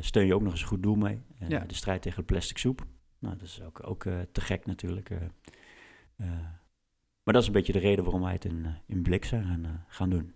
steun 0.00 0.26
je 0.26 0.34
ook 0.34 0.42
nog 0.42 0.52
eens 0.52 0.60
een 0.60 0.66
goed 0.68 0.82
doel 0.82 0.94
mee. 0.94 1.20
Ja. 1.48 1.58
De 1.66 1.74
strijd 1.74 2.02
tegen 2.02 2.18
de 2.20 2.26
plastic 2.26 2.58
soep. 2.58 2.86
Nou, 3.18 3.34
dat 3.36 3.46
is 3.46 3.62
ook, 3.66 3.80
ook 3.88 4.02
te 4.32 4.40
gek 4.40 4.66
natuurlijk. 4.66 5.10
maar 7.22 7.34
dat 7.34 7.42
is 7.42 7.46
een 7.46 7.52
beetje 7.52 7.72
de 7.72 7.78
reden 7.78 8.04
waarom 8.04 8.22
wij 8.22 8.32
het 8.32 8.44
in, 8.44 8.66
in 8.86 9.02
blik 9.02 9.24
zijn 9.24 9.44
gaan, 9.44 9.84
gaan 9.88 10.10
doen. 10.10 10.32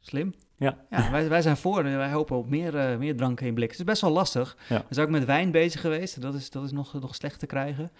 Slim. 0.00 0.32
Ja. 0.60 0.76
ja 0.90 1.10
wij, 1.10 1.28
wij 1.28 1.42
zijn 1.42 1.56
voor 1.56 1.84
en 1.84 1.96
wij 1.96 2.10
hopen 2.10 2.36
op 2.36 2.48
meer, 2.48 2.76
eh, 2.76 2.98
meer 2.98 3.16
dranken 3.16 3.46
in 3.46 3.54
blik. 3.54 3.70
Het 3.70 3.78
is 3.78 3.84
best 3.84 4.00
wel 4.00 4.10
lastig. 4.10 4.56
Ja. 4.68 4.84
We 4.88 4.94
zijn 4.94 5.06
ook 5.06 5.12
met 5.12 5.24
wijn 5.24 5.50
bezig 5.50 5.80
geweest. 5.80 6.20
Dat 6.20 6.34
is, 6.34 6.50
dat 6.50 6.64
is 6.64 6.72
nog, 6.72 7.00
nog 7.00 7.14
slecht 7.14 7.38
te 7.38 7.46
krijgen. 7.46 7.90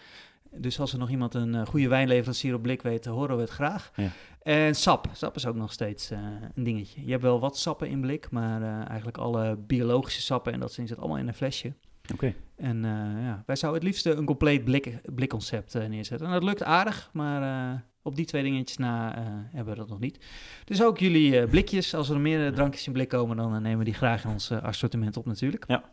Dus 0.50 0.80
als 0.80 0.92
er 0.92 0.98
nog 0.98 1.10
iemand 1.10 1.34
een 1.34 1.54
eh, 1.54 1.66
goede 1.66 1.88
wijnleverancier 1.88 2.54
op 2.54 2.62
blik 2.62 2.82
weet, 2.82 3.04
horen 3.04 3.36
we 3.36 3.42
het 3.42 3.50
graag. 3.50 3.90
Ja. 3.94 4.08
En 4.42 4.74
sap. 4.74 5.06
Sap 5.12 5.36
is 5.36 5.46
ook 5.46 5.54
nog 5.54 5.72
steeds 5.72 6.10
eh, 6.10 6.18
een 6.54 6.64
dingetje. 6.64 7.04
Je 7.04 7.10
hebt 7.10 7.22
wel 7.22 7.40
wat 7.40 7.58
sappen 7.58 7.88
in 7.88 8.00
blik, 8.00 8.30
maar 8.30 8.86
eigenlijk 8.86 9.18
alle 9.18 9.56
biologische 9.56 10.22
sappen 10.22 10.52
en 10.52 10.60
dat 10.60 10.72
zit 10.72 10.96
allemaal 10.96 11.18
in 11.18 11.28
een 11.28 11.34
flesje. 11.34 11.72
Oké. 12.12 12.34
En 12.56 12.82
ja, 13.22 13.42
wij 13.46 13.56
zouden 13.56 13.80
het 13.80 13.90
liefst 13.90 14.06
een 14.06 14.24
compleet 14.24 14.64
blik, 14.64 15.00
blikconcept 15.14 15.88
neerzetten. 15.88 16.26
En 16.26 16.32
dat 16.32 16.42
lukt 16.42 16.62
aardig, 16.62 17.10
maar 17.12 17.82
op 18.02 18.16
die 18.16 18.24
twee 18.24 18.42
dingetjes 18.42 18.76
na 18.76 19.16
eh, 19.16 19.22
hebben 19.52 19.74
we 19.74 19.80
dat 19.80 19.88
nog 19.88 20.00
niet. 20.00 20.18
Dus 20.64 20.82
ook 20.82 20.98
jullie 20.98 21.40
eh, 21.40 21.48
blikjes, 21.50 21.94
als 21.94 22.08
er 22.08 22.20
meer 22.20 22.46
eh, 22.46 22.52
drankjes 22.52 22.86
in 22.86 22.92
blik 22.92 23.08
komen, 23.08 23.36
dan 23.36 23.62
nemen 23.62 23.78
we 23.78 23.84
die 23.84 23.94
graag 23.94 24.24
in 24.24 24.30
ons 24.30 24.50
assortiment 24.50 25.16
op 25.16 25.26
natuurlijk. 25.26 25.64
Ja. 25.66 25.84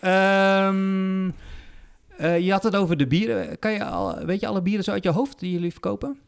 Ehm, 0.00 1.30
eh, 2.16 2.38
je 2.38 2.52
had 2.52 2.62
het 2.62 2.76
over 2.76 2.96
de 2.96 3.06
bieren. 3.06 3.58
Kan 3.58 3.72
je 3.72 3.84
al, 3.84 4.24
weet 4.24 4.40
je 4.40 4.46
alle 4.46 4.62
bieren 4.62 4.84
zo 4.84 4.90
uit 4.90 5.04
je 5.04 5.10
hoofd 5.10 5.38
die 5.38 5.52
jullie 5.52 5.72
verkopen? 5.72 6.18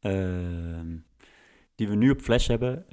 Ehm, 0.00 0.96
die 1.74 1.88
we 1.88 1.94
nu 1.94 2.10
op 2.10 2.20
fles 2.20 2.46
hebben 2.46 2.90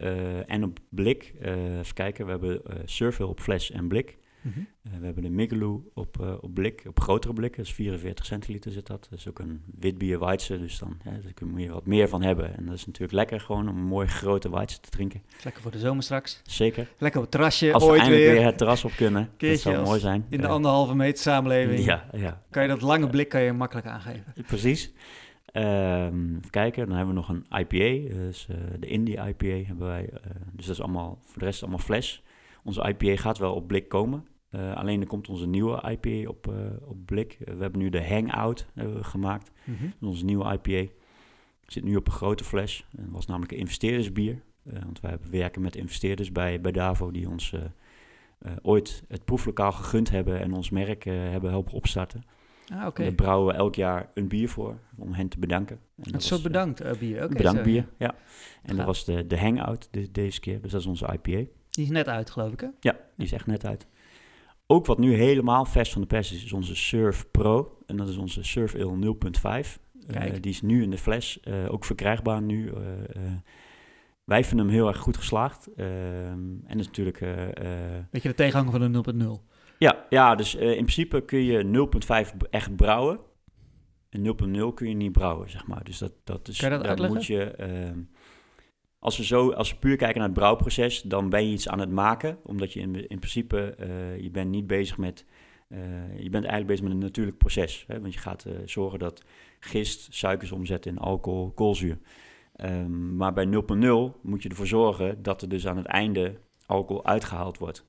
en 0.48 0.64
op 0.64 0.80
blik. 0.90 1.34
Even 1.42 1.94
kijken, 1.94 2.26
we 2.26 2.32
hebben 2.32 2.62
Survey 2.86 3.26
op 3.26 3.40
fles 3.40 3.72
en 3.72 3.88
blik. 3.88 4.18
Mhm. 4.42 4.60
Eh, 4.84 4.92
we 5.00 5.06
hebben 5.06 5.24
de 5.24 5.30
Migaloo 5.30 5.90
op, 5.94 6.22
eh, 6.22 6.34
op 6.42 6.54
blik, 6.54 6.84
op 6.88 7.00
grotere 7.00 7.34
blik, 7.34 7.56
dat 7.56 7.66
is 7.66 7.74
44 7.74 8.26
centiliter 8.26 8.72
zit 8.72 8.88
dat. 8.88 9.08
Dat 9.10 9.20
is 9.20 9.28
ook 9.28 9.40
een 9.40 9.62
wit 9.80 9.98
bier 9.98 10.20
Weitse, 10.20 10.60
dus 10.60 10.80
dan 10.80 10.98
hè, 11.04 11.12
daar 11.22 11.34
kun 11.34 11.58
je 11.58 11.72
wat 11.72 11.86
meer 11.86 12.08
van 12.10 12.22
hebben. 12.22 12.58
En 12.58 12.66
dat 12.66 12.76
is 12.76 12.86
natuurlijk 12.86 13.14
lekker 13.14 13.40
gewoon 13.40 13.70
om 13.70 13.78
een 13.78 13.84
mooie 13.86 14.08
grote 14.08 14.50
Weitse 14.50 14.80
te 14.80 14.90
drinken. 14.90 15.22
Lekker 15.44 15.62
voor 15.62 15.72
de 15.72 15.80
zomer 15.80 16.04
straks. 16.04 16.42
Zeker. 16.44 16.88
Lekker 16.98 17.20
op 17.20 17.26
het 17.26 17.32
terrasje, 17.36 17.74
Als 17.74 17.84
we 17.84 17.90
ooit 17.90 18.00
eindelijk 18.02 18.28
weer. 18.28 18.36
weer. 18.38 18.46
het 18.46 18.58
terras 18.58 18.86
op 18.86 18.92
kunnen, 18.96 19.30
dat 19.38 19.60
zou 19.60 19.84
mooi 19.86 20.00
zijn. 20.00 20.26
In 20.30 20.42
de 20.42 20.48
anderhalve 20.48 20.96
meter 20.96 21.22
samenleving. 21.22 21.86
Ja, 21.86 22.06
ja, 22.14 22.44
Kan 22.50 22.62
je 22.64 22.70
dat 22.70 22.82
lange 22.82 23.10
blik 23.10 23.30
kan 23.30 23.42
je 23.42 23.54
makkelijk 23.54 23.88
aangeven. 23.88 24.34
precies. 24.48 24.92
Ehm, 25.46 26.30
even 26.38 26.50
kijken, 26.50 26.88
dan 26.88 26.96
hebben 26.98 27.16
we 27.16 27.20
nog 27.22 27.30
een 27.30 27.46
IPA, 27.60 28.14
dus 28.16 28.48
eh, 28.50 28.56
de 28.80 28.88
Indie 28.88 29.18
IPA 29.28 29.68
hebben 29.68 29.88
wij. 29.88 30.10
dus 30.54 30.66
dat 30.66 30.76
is 30.76 30.82
allemaal, 30.82 31.20
voor 31.26 31.40
de 31.40 31.46
rest 31.46 31.62
allemaal 31.62 31.80
fles. 31.80 32.24
Onze 32.64 32.88
IPA 32.88 33.22
gaat 33.22 33.38
wel 33.38 33.54
op 33.54 33.68
blik 33.68 33.90
komen. 33.90 34.28
Eh, 34.50 34.76
alleen 34.76 35.02
er 35.02 35.08
komt 35.08 35.30
onze 35.30 35.48
nieuwe 35.48 35.82
IPA 35.92 36.30
op, 36.30 36.48
eh, 36.48 36.90
op 36.90 37.06
blik. 37.06 37.34
Eh, 37.34 37.54
we 37.54 37.62
hebben 37.62 37.80
nu 37.80 37.90
de 37.90 38.08
Hangout 38.08 38.68
gemaakt. 39.02 39.52
Is 39.66 40.08
onze 40.08 40.26
nieuwe 40.26 40.54
IPA. 40.54 40.92
Zit 41.66 41.84
nu 41.84 41.96
op 41.96 42.08
een 42.08 42.14
grote 42.14 42.44
fles. 42.44 42.86
Dat 42.92 43.06
was 43.10 43.26
namelijk 43.26 43.52
een 43.52 43.58
investeerdersbier. 43.58 44.42
Want 44.64 45.00
wij 45.00 45.18
werken 45.32 45.62
met 45.62 45.76
investeerders 45.76 46.32
bij, 46.32 46.62
bij 46.62 46.72
Davo 46.72 47.12
die 47.12 47.30
ons 47.30 47.56
ooit 48.62 49.04
het 49.08 49.26
proeflokaal 49.26 49.72
gegund 49.72 50.10
hebben 50.10 50.40
en 50.40 50.54
ons 50.54 50.70
merk 50.70 51.04
hebben 51.04 51.50
helpen 51.50 51.74
opstarten. 51.74 52.24
Ah. 52.74 52.96
Daar 52.96 53.12
brouwen 53.12 53.54
we 53.54 53.60
elk 53.60 53.76
jaar 53.76 54.10
een 54.14 54.28
bier 54.28 54.50
voor 54.50 54.80
om 54.98 55.14
hen 55.14 55.30
te 55.30 55.40
bedanken. 55.40 55.76
En 55.76 56.04
dat 56.04 56.14
Een 56.14 56.22
soort 56.22 56.44
bedankt 56.44 57.00
bier. 57.00 57.24
Oké, 57.24 57.36
bedankt 57.36 57.64
bier, 57.64 57.76
ja. 57.76 57.86
ja. 57.98 58.16
En 58.16 58.18
Gaaf. 58.66 58.78
dat 58.78 58.86
was 58.86 59.06
de, 59.06 59.28
de 59.28 59.40
Hangout 59.40 59.88
de, 59.92 60.12
deze 60.12 60.40
keer. 60.40 60.62
Dus 60.62 60.72
dat 60.72 60.82
is 60.82 60.88
onze 60.88 61.10
IPA. 61.14 61.50
Die 61.70 61.84
is 61.86 61.90
net 61.92 62.08
uit, 62.08 62.30
geloof 62.30 62.52
ik, 62.54 62.60
hè? 62.60 62.68
Ja, 62.80 62.98
die 63.16 63.26
is 63.26 63.32
echt 63.32 63.46
net 63.48 63.66
uit. 63.66 63.88
Ook 64.68 64.86
wat 64.86 64.98
nu 64.98 65.14
helemaal 65.14 65.66
vers 65.66 65.92
van 65.92 66.02
de 66.02 66.08
pers 66.08 66.32
is, 66.34 66.44
is 66.44 66.54
onze 66.54 66.76
Surf 66.76 67.32
Pro. 67.32 67.78
En 67.86 67.98
dat 67.98 68.08
is 68.08 68.18
onze 68.18 68.44
Surf 68.44 68.76
Ale 68.76 68.96
0.5. 68.96 69.80
Eh, 70.08 70.16
Kijk. 70.20 70.44
die 70.44 70.52
is 70.52 70.62
nu 70.62 70.84
in 70.84 70.90
de 70.92 70.98
fles, 70.98 71.40
eh, 71.40 71.74
ook 71.74 71.86
verkrijgbaar 71.86 72.42
nu. 72.42 72.70
eh, 72.72 73.00
eh. 73.16 73.32
wij 74.24 74.44
vinden 74.44 74.66
hem 74.66 74.76
heel 74.76 74.88
erg 74.88 74.98
goed 74.98 75.18
geslaagd. 75.18 75.68
Ehm, 75.76 75.88
en 76.66 76.68
dat 76.68 76.80
is 76.80 76.86
natuurlijk... 76.86 77.22
eh, 77.22 77.68
Beetje 78.12 78.30
de 78.30 78.36
tegenhanger 78.36 78.72
van 78.72 78.92
de 78.92 79.14
0.0. 79.40 79.44
ja, 79.78 80.06
ja, 80.10 80.36
dus 80.36 80.56
in 80.56 80.70
principe 80.74 81.26
kun 81.26 81.40
je 81.44 81.64
0.5 82.32 82.38
b- 82.38 82.44
echt 82.50 82.76
brouwen. 82.76 83.20
een 84.10 84.24
0.0 84.70 84.74
kun 84.74 84.90
je 84.90 84.96
niet 84.96 85.12
brouwen, 85.12 85.50
zeg 85.50 85.68
maar. 85.68 85.84
Dus 85.84 85.98
dat, 85.98 86.14
dat 86.24 86.48
is, 86.48 86.58
Kan 86.60 86.70
je 86.70 86.76
dat 86.76 86.84
daar 86.86 86.90
uitleggen? 86.98 87.18
moet 87.18 87.26
je... 87.26 87.54
als 89.00 89.18
we, 89.18 89.26
zo, 89.26 89.52
als 89.52 89.72
we 89.72 89.78
puur 89.78 89.96
kijken 89.96 90.18
naar 90.18 90.30
het 90.30 90.38
brouwproces, 90.38 91.02
dan 91.02 91.30
ben 91.30 91.46
je 91.46 91.52
iets 91.52 91.70
aan 91.70 91.80
het 91.80 91.92
maken. 91.92 92.38
Omdat 92.44 92.74
je 92.74 92.80
in, 92.80 93.08
in 93.08 93.20
principe, 93.20 93.76
eh, 93.76 94.20
je 94.20 94.30
bent 94.32 94.50
niet 94.50 94.68
bezig 94.68 94.98
met... 94.98 95.26
eh, 95.68 95.80
je 96.18 96.30
bent 96.30 96.46
eigenlijk 96.46 96.68
bezig 96.68 96.84
met 96.84 96.92
een 96.92 96.98
natuurlijk 96.98 97.38
proces. 97.38 97.84
Hè? 97.88 98.02
Want 98.02 98.14
je 98.14 98.20
gaat 98.20 98.46
eh, 98.46 98.54
zorgen 98.66 99.00
dat 99.00 99.24
gist 99.60 100.08
suikers 100.14 100.52
omzet 100.52 100.86
in 100.86 100.98
alcohol, 100.98 101.52
koolzuur. 101.52 101.98
Ehm, 102.56 103.16
maar 103.16 103.34
bij 103.34 103.46
0.0 103.46 104.20
moet 104.22 104.44
je 104.44 104.50
ervoor 104.50 104.68
zorgen 104.68 105.24
dat 105.24 105.42
er 105.42 105.50
dus 105.50 105.68
aan 105.68 105.78
het 105.78 105.86
einde 105.86 106.40
alcohol 106.66 107.06
uitgehaald 107.06 107.58
wordt. 107.58 107.88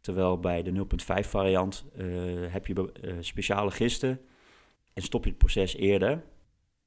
Terwijl 0.00 0.40
bij 0.40 0.62
de 0.62 0.72
0.5 0.72 1.28
variant 1.28 1.84
heb 2.48 2.66
je 2.66 2.92
speciale 3.20 3.70
gisten 3.70 4.20
en 4.92 5.02
stop 5.02 5.24
je 5.24 5.30
het 5.30 5.38
proces 5.38 5.76
eerder. 5.76 6.22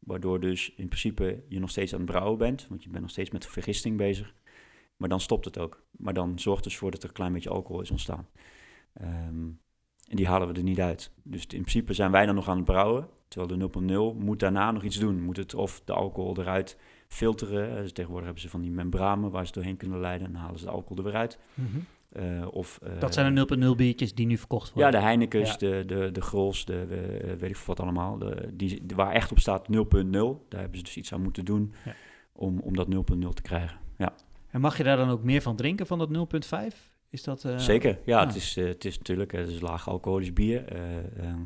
Waardoor 0.06 0.40
dus 0.40 0.74
in 0.76 0.88
principe 0.88 1.44
je 1.48 1.60
nog 1.60 1.70
steeds 1.70 1.94
aan 1.94 2.00
het 2.02 2.10
brouwen 2.10 2.38
bent, 2.38 2.68
want 2.70 2.84
je 2.84 2.90
bent 2.90 3.02
nog 3.02 3.12
steeds 3.12 3.32
met 3.32 3.46
vergisting 3.46 3.98
bezig. 3.98 4.34
Maar 4.98 5.10
dan 5.10 5.20
stopt 5.20 5.46
het 5.46 5.58
ook. 5.58 5.84
Maar 5.92 6.14
dan 6.14 6.40
zorgt 6.40 6.64
dus 6.64 6.78
voor 6.78 6.92
dat 6.92 7.04
er 7.04 7.08
een 7.10 7.16
klein 7.16 7.34
beetje 7.34 7.50
alcohol 7.50 7.82
is 7.82 7.92
ontstaan. 7.92 8.28
Ehm, 8.94 9.48
en 10.08 10.16
die 10.16 10.28
halen 10.28 10.48
we 10.48 10.54
er 10.54 10.64
niet 10.64 10.80
uit. 10.80 11.12
Dus 11.24 11.42
in 11.42 11.48
principe 11.48 11.94
zijn 11.94 12.12
wij 12.12 12.26
dan 12.26 12.36
nog 12.36 12.50
aan 12.50 12.56
het 12.56 12.66
brouwen. 12.66 13.08
Terwijl 13.28 13.50
de 13.50 13.58
0.0 13.58 14.14
moet 14.20 14.40
daarna 14.40 14.72
nog 14.72 14.84
iets 14.84 15.00
doen. 15.00 15.22
Moet 15.22 15.38
het 15.38 15.54
of 15.54 15.82
de 15.86 15.94
alcohol 15.94 16.40
eruit 16.40 16.78
filteren. 17.08 17.70
Eh, 17.70 17.76
Dus 17.76 17.92
tegenwoordig 17.92 18.26
hebben 18.26 18.44
ze 18.44 18.50
van 18.50 18.62
die 18.62 18.72
membranen 18.72 19.32
waar 19.32 19.46
ze 19.46 19.52
doorheen 19.52 19.78
kunnen 19.78 20.00
leiden. 20.00 20.28
En 20.28 20.34
dan 20.34 20.42
halen 20.42 20.60
ze 20.60 20.66
de 20.66 20.72
alcohol 20.72 20.98
er 20.98 21.04
weer 21.04 21.16
uit. 21.16 21.40
Mhm. 21.54 21.78
Eh, 22.16 22.48
of, 22.52 22.80
eh, 22.84 23.00
Dat 23.00 23.14
zijn 23.14 23.36
de 23.36 23.46
0.0 23.66 23.76
biertjes 23.76 24.14
die 24.14 24.26
nu 24.26 24.38
verkocht 24.38 24.68
ja, 24.68 24.74
worden. 24.74 24.92
de 25.00 25.06
Heinekens, 25.06 25.50
Ja. 25.50 25.58
de, 25.58 25.84
de, 25.88 26.12
de 26.12 26.22
Grols, 26.22 26.66
de, 26.66 26.82
eh, 26.82 27.28
weet 27.40 27.50
ik 27.50 27.56
veel 27.56 27.66
wat 27.76 27.80
allemaal. 27.80 28.18
De, 28.18 28.50
die, 28.54 28.82
waar 28.96 29.12
echt 29.12 29.32
op 29.32 29.40
staat 29.40 29.68
0.0. 29.68 30.46
Daar 30.50 30.60
hebben 30.60 30.78
ze 30.78 30.84
dus 30.84 30.98
iets 30.98 31.14
aan 31.14 31.22
moeten 31.22 31.46
doen 31.46 31.74
Ja. 31.86 31.94
om, 32.34 32.60
om 32.60 32.76
dat 32.76 32.88
0.0 32.88 33.34
te 33.34 33.42
krijgen. 33.42 33.78
Ja, 33.98 34.14
En 34.52 34.62
mag 34.62 34.78
je 34.78 34.84
daar 34.84 34.98
dan 34.98 35.10
ook 35.10 35.24
meer 35.24 35.42
van 35.42 35.56
drinken, 35.56 35.88
van 35.88 35.98
dat 36.00 36.10
0.5? 36.10 36.94
Is 37.10 37.24
dat... 37.24 37.46
zeker. 37.58 38.00
Ja, 38.06 38.20
ah. 38.20 38.26
Het, 38.28 38.36
is, 38.36 38.56
het 38.56 38.86
is 38.86 38.98
natuurlijk 38.98 39.32
het 39.32 39.50
is 39.50 39.62
laag 39.62 39.90
alcoholisch 39.90 40.34
bier. 40.34 40.66
Eh, 40.66 40.80
ehm, 41.26 41.42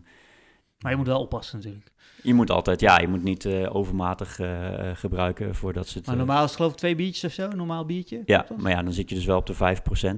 Maar 0.79 0.91
je 0.91 0.97
moet 0.97 1.07
wel 1.07 1.19
oppassen 1.21 1.57
natuurlijk. 1.57 1.91
je 2.23 2.33
moet 2.33 2.49
altijd, 2.51 2.79
ja, 2.79 2.99
je 2.99 3.07
moet 3.07 3.23
niet 3.23 3.45
eh, 3.45 3.75
overmatig 3.75 4.39
eh, 4.39 4.89
eh, 4.89 4.97
gebruiken 4.97 5.55
voordat 5.55 5.87
ze 5.87 5.97
het... 5.97 6.07
Maar 6.07 6.15
normaal 6.15 6.43
is 6.43 6.47
het 6.49 6.55
geloof 6.55 6.71
ik 6.71 6.77
twee 6.77 6.95
biertjes 6.95 7.23
of 7.23 7.31
zo, 7.31 7.49
een 7.49 7.57
normaal 7.57 7.85
biertje. 7.85 8.21
ja, 8.25 8.45
maar 8.57 8.71
ja, 8.71 8.83
dan 8.83 8.93
zit 8.93 9.09
je 9.09 9.15
dus 9.15 9.25
wel 9.25 9.37
op 9.37 9.45
de 9.45 9.53
5%. 9.53 9.57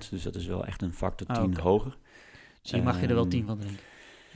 Dus 0.10 0.24
dat 0.24 0.36
is 0.36 0.46
wel 0.46 0.66
echt 0.66 0.82
een 0.82 0.94
factor 0.94 1.28
Ah, 1.28 1.36
10 1.36 1.46
oké. 1.52 1.62
hoger. 1.62 1.98
Dus 2.62 2.72
hier 2.72 2.84
mag 2.84 3.02
je 3.02 3.08
er 3.08 3.14
wel 3.14 3.22
Ehm, 3.24 3.30
10 3.32 3.46
van 3.46 3.58
drinken. 3.58 3.80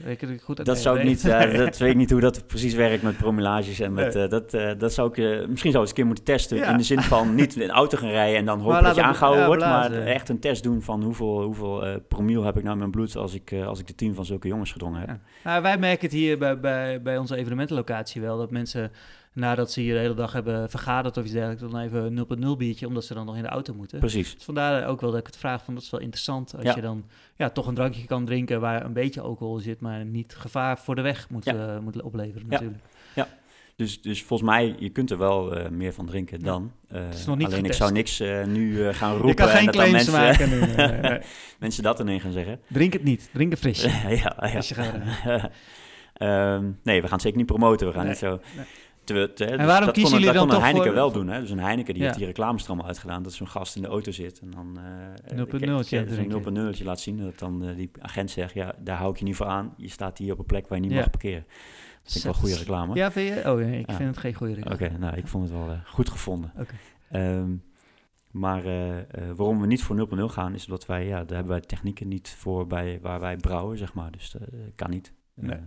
Ik 0.04 0.40
goed 0.42 0.64
Dat 0.64 0.78
zou 0.78 0.98
ik 0.98 1.04
niet, 1.04 1.22
dat 1.56 1.78
weet 1.78 1.90
ik 1.90 1.96
niet 1.96 2.10
hoe 2.10 2.20
dat 2.20 2.46
precies 2.46 2.74
werkt 2.74 3.02
met 3.02 3.16
promelages 3.16 3.80
en 3.80 3.92
met, 3.92 4.14
Nee. 4.14 4.24
eh, 4.24 4.30
dat, 4.30 4.54
eh, 4.54 4.70
dat 4.78 4.92
zou 4.92 5.08
ik, 5.08 5.18
eh, 5.18 5.46
misschien 5.48 5.70
zou 5.70 5.82
eens 5.82 5.90
een 5.90 5.96
keer 5.96 6.06
moeten 6.06 6.24
testen. 6.24 6.56
Ja. 6.56 6.70
In 6.70 6.76
de 6.76 6.82
zin 6.82 7.00
van 7.00 7.34
niet 7.34 7.60
een 7.60 7.70
auto 7.70 7.98
gaan 7.98 8.10
rijden 8.10 8.38
en 8.38 8.44
dan 8.44 8.60
hopen 8.64 8.82
dat 8.82 8.94
je 8.94 9.02
aangehouden 9.02 9.40
ja, 9.42 9.46
wordt, 9.46 9.62
maar 9.62 9.92
echt 9.92 10.28
een 10.28 10.40
test 10.40 10.62
doen 10.62 10.82
van 10.82 11.02
hoeveel, 11.02 11.42
hoeveel 11.42 12.00
promiel 12.08 12.42
heb 12.42 12.56
ik 12.56 12.62
nou 12.62 12.72
in 12.72 12.78
mijn 12.78 12.90
bloed 12.90 13.16
als 13.16 13.34
ik, 13.34 13.52
als 13.66 13.80
ik 13.80 13.86
de 13.86 13.94
team 13.94 14.14
van 14.14 14.24
zulke 14.24 14.48
jongens 14.48 14.72
gedrongen 14.72 15.00
heb. 15.00 15.08
Ja. 15.08 15.20
Nou, 15.44 15.62
wij 15.62 15.78
merken 15.78 16.04
het 16.06 16.16
hier 16.16 16.38
bij, 16.38 16.60
bij, 16.60 17.02
bij 17.02 17.18
onze 17.18 17.36
evenementenlocatie 17.36 18.20
wel, 18.20 18.38
dat 18.38 18.50
mensen 18.50 18.90
nadat 19.36 19.72
ze 19.72 19.80
hier 19.80 19.94
de 19.94 20.00
hele 20.00 20.14
dag 20.14 20.32
hebben 20.32 20.70
vergaderd 20.70 21.16
of 21.16 21.24
iets 21.24 21.32
dergelijks, 21.32 21.62
dan 21.72 21.80
even 21.80 22.16
een 22.38 22.54
0.0 22.54 22.56
biertje, 22.58 22.86
omdat 22.86 23.04
ze 23.04 23.14
dan 23.14 23.26
nog 23.26 23.36
in 23.36 23.42
de 23.42 23.48
auto 23.48 23.74
moeten. 23.74 23.98
Precies. 23.98 24.34
Dus 24.34 24.44
vandaar 24.44 24.86
ook 24.86 25.00
wel 25.00 25.10
dat 25.10 25.20
ik 25.20 25.26
het 25.26 25.36
vraag 25.36 25.64
van, 25.64 25.74
dat 25.74 25.82
is 25.82 25.90
wel 25.90 26.00
interessant 26.00 26.54
als 26.56 26.64
Ja. 26.64 26.74
je 26.74 26.80
dan 26.80 27.04
ja, 27.36 27.50
toch 27.50 27.66
een 27.66 27.74
drankje 27.74 28.04
kan 28.06 28.24
drinken 28.24 28.60
waar 28.60 28.84
een 28.84 28.92
beetje 28.92 29.20
alcohol 29.20 29.58
zit, 29.58 29.80
maar 29.80 30.04
niet 30.04 30.34
gevaar 30.38 30.78
voor 30.78 30.94
de 30.94 31.02
weg 31.02 31.30
moet, 31.30 31.44
Ja. 31.44 31.74
eh, 31.74 31.78
moet 31.78 32.02
opleveren 32.02 32.42
Ja. 32.48 32.52
natuurlijk. 32.52 32.82
Dus, 33.76 34.02
dus 34.02 34.22
volgens 34.22 34.48
mij, 34.50 34.74
je 34.78 34.88
kunt 34.88 35.10
er 35.10 35.18
wel 35.18 35.56
eh, 35.56 35.70
meer 35.70 35.92
van 35.92 36.06
drinken 36.06 36.38
Ja. 36.38 36.44
dan. 36.44 36.72
Is 37.12 37.26
nog 37.26 37.36
niet 37.36 37.46
alleen 37.46 37.64
ik 37.64 37.72
zou 37.72 37.92
niks 37.92 38.18
nu 38.46 38.76
gaan 38.92 39.10
roepen 39.12 39.28
Je 39.28 39.34
kan 39.34 39.48
en 39.48 39.56
geen 39.56 39.64
dat 39.66 39.74
dan 39.74 39.84
claims 39.84 40.10
mensen, 40.10 40.46
maken 40.46 40.48
nu. 40.50 40.74
nee, 41.10 41.20
mensen 41.58 41.82
dat 41.82 42.00
ineens 42.00 42.22
gaan 42.22 42.32
zeggen. 42.32 42.60
Drink 42.68 42.92
het 42.92 43.04
niet, 43.04 43.28
drink 43.32 43.50
het 43.50 43.60
fris. 43.60 43.82
ja, 44.02 44.08
ja. 44.08 44.34
Als 44.56 44.68
je 44.68 44.74
gaat. 44.74 44.94
Ehm, 46.16 46.70
nee, 46.82 46.96
we 46.96 47.02
gaan 47.02 47.12
het 47.12 47.22
zeker 47.22 47.38
niet 47.38 47.46
promoten. 47.46 47.86
We 47.86 47.92
gaan 47.92 48.02
Nee, 48.02 48.10
niet 48.10 48.18
zo... 48.20 48.40
te- 49.06 49.44
dus 49.44 49.56
waarom 49.56 49.84
dat 49.84 49.94
kiezen 49.94 50.02
kon, 50.02 50.10
jullie 50.10 50.24
dat 50.26 50.34
dan 50.34 50.46
kon 50.46 50.54
een 50.56 50.62
Heineken 50.62 50.86
voor- 50.86 50.94
wel 50.94 51.12
doen. 51.12 51.28
Hè? 51.28 51.40
Dus 51.40 51.50
een 51.50 51.58
Heineken 51.58 51.92
die 51.92 52.02
Ja. 52.02 52.06
heeft 52.08 52.18
die 52.18 52.26
reclames 52.28 52.62
er 52.62 52.68
allemaal 52.68 52.86
uitgedaan. 52.86 53.22
Dat 53.22 53.32
zo'n 53.32 53.48
gast 53.48 53.76
in 53.76 53.82
de 53.82 53.88
auto 53.88 54.10
zit 54.12 54.38
en 54.40 54.50
dan... 54.50 54.78
0.0'tje 55.34 55.98
eh, 55.98 56.06
drinken. 56.06 56.42
Zo'n 56.42 56.72
0.0'tje 56.74 56.84
laat 56.84 57.00
zien. 57.00 57.16
Dat 57.18 57.38
dan 57.38 57.64
eh, 57.64 57.76
die 57.76 57.90
agent 58.00 58.30
zegt, 58.30 58.54
ja, 58.54 58.74
daar 58.78 58.96
hou 58.98 59.10
ik 59.12 59.18
je 59.18 59.24
niet 59.24 59.36
voor 59.36 59.46
aan. 59.46 59.74
Je 59.76 59.88
staat 59.88 60.18
hier 60.18 60.32
op 60.32 60.38
een 60.38 60.44
plek 60.46 60.68
waar 60.68 60.78
je 60.78 60.84
niet 60.84 60.92
Ja. 60.92 60.98
mag 61.00 61.10
parkeren. 61.10 61.44
Dat 62.02 62.12
vind 62.12 62.16
ik 62.16 62.22
wel 62.22 62.32
een 62.32 62.38
goede 62.38 62.56
reclame. 62.58 62.94
Ja, 62.94 63.12
vind 63.12 63.34
je? 63.34 63.50
Oh 63.50 63.56
nee, 63.58 63.78
ik 63.78 63.90
Ja. 63.90 63.96
vind 63.96 64.08
het 64.08 64.18
geen 64.18 64.34
goede 64.34 64.54
reclame. 64.54 64.74
Oké, 64.84 64.98
nou, 64.98 65.16
ik 65.16 65.26
vond 65.26 65.48
het 65.48 65.58
wel 65.58 65.70
eh, 65.70 65.78
goed 65.84 66.10
gevonden. 66.10 66.52
Oké. 66.58 66.74
Ehm, 67.10 67.50
maar 68.30 68.62
waarom 69.36 69.60
we 69.60 69.66
niet 69.66 69.82
voor 69.82 69.96
0.0 69.96 70.22
gaan, 70.28 70.54
is 70.54 70.64
omdat 70.64 70.86
wij, 70.86 71.06
ja, 71.06 71.24
daar 71.24 71.36
hebben 71.36 71.52
wij 71.52 71.60
technieken 71.60 72.08
niet 72.08 72.28
voor 72.38 72.66
bij 72.66 72.98
waar 73.02 73.20
wij 73.20 73.36
brouwen, 73.36 73.78
zeg 73.78 73.94
maar. 73.94 74.10
Dus 74.10 74.30
dat 74.30 74.42
kan 74.74 74.90
niet. 74.90 75.12
Nee. 75.34 75.58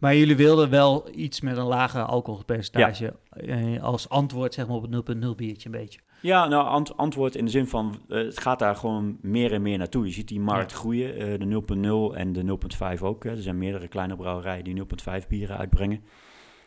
Maar 0.00 0.16
jullie 0.16 0.36
wilden 0.36 0.70
wel 0.70 1.08
iets 1.14 1.40
met 1.40 1.56
een 1.56 1.64
lager 1.64 2.02
alcoholpercentage 2.02 3.14
eh, 3.30 3.82
als 3.82 4.08
antwoord 4.08 4.54
zeg 4.54 4.66
maar, 4.66 4.76
op 4.76 4.82
het 4.92 5.16
0.0 5.24 5.34
biertje 5.36 5.66
een 5.68 5.80
beetje. 5.80 6.00
Ja, 6.20 6.46
nou, 6.48 6.66
ant- 6.66 6.96
antwoord 6.96 7.34
in 7.36 7.44
de 7.44 7.50
zin 7.50 7.66
van, 7.66 7.98
eh, 8.08 8.16
het 8.24 8.40
gaat 8.40 8.58
daar 8.58 8.76
gewoon 8.76 9.18
meer 9.22 9.52
en 9.52 9.62
meer 9.62 9.78
naartoe. 9.78 10.06
Je 10.06 10.12
ziet 10.12 10.28
die 10.28 10.40
markt 10.40 10.70
Ja. 10.70 10.76
groeien, 10.76 11.16
eh, 11.16 11.38
de 11.38 11.44
0.0 11.44 12.16
en 12.16 12.32
de 12.32 12.42
0.5 12.42 13.02
ook. 13.02 13.24
Hè. 13.24 13.30
Er 13.30 13.42
zijn 13.42 13.58
meerdere 13.58 13.88
kleine 13.88 14.16
brouwerijen 14.16 14.64
die 14.64 14.74
0.5 14.74 15.28
bieren 15.28 15.56
uitbrengen. 15.58 16.00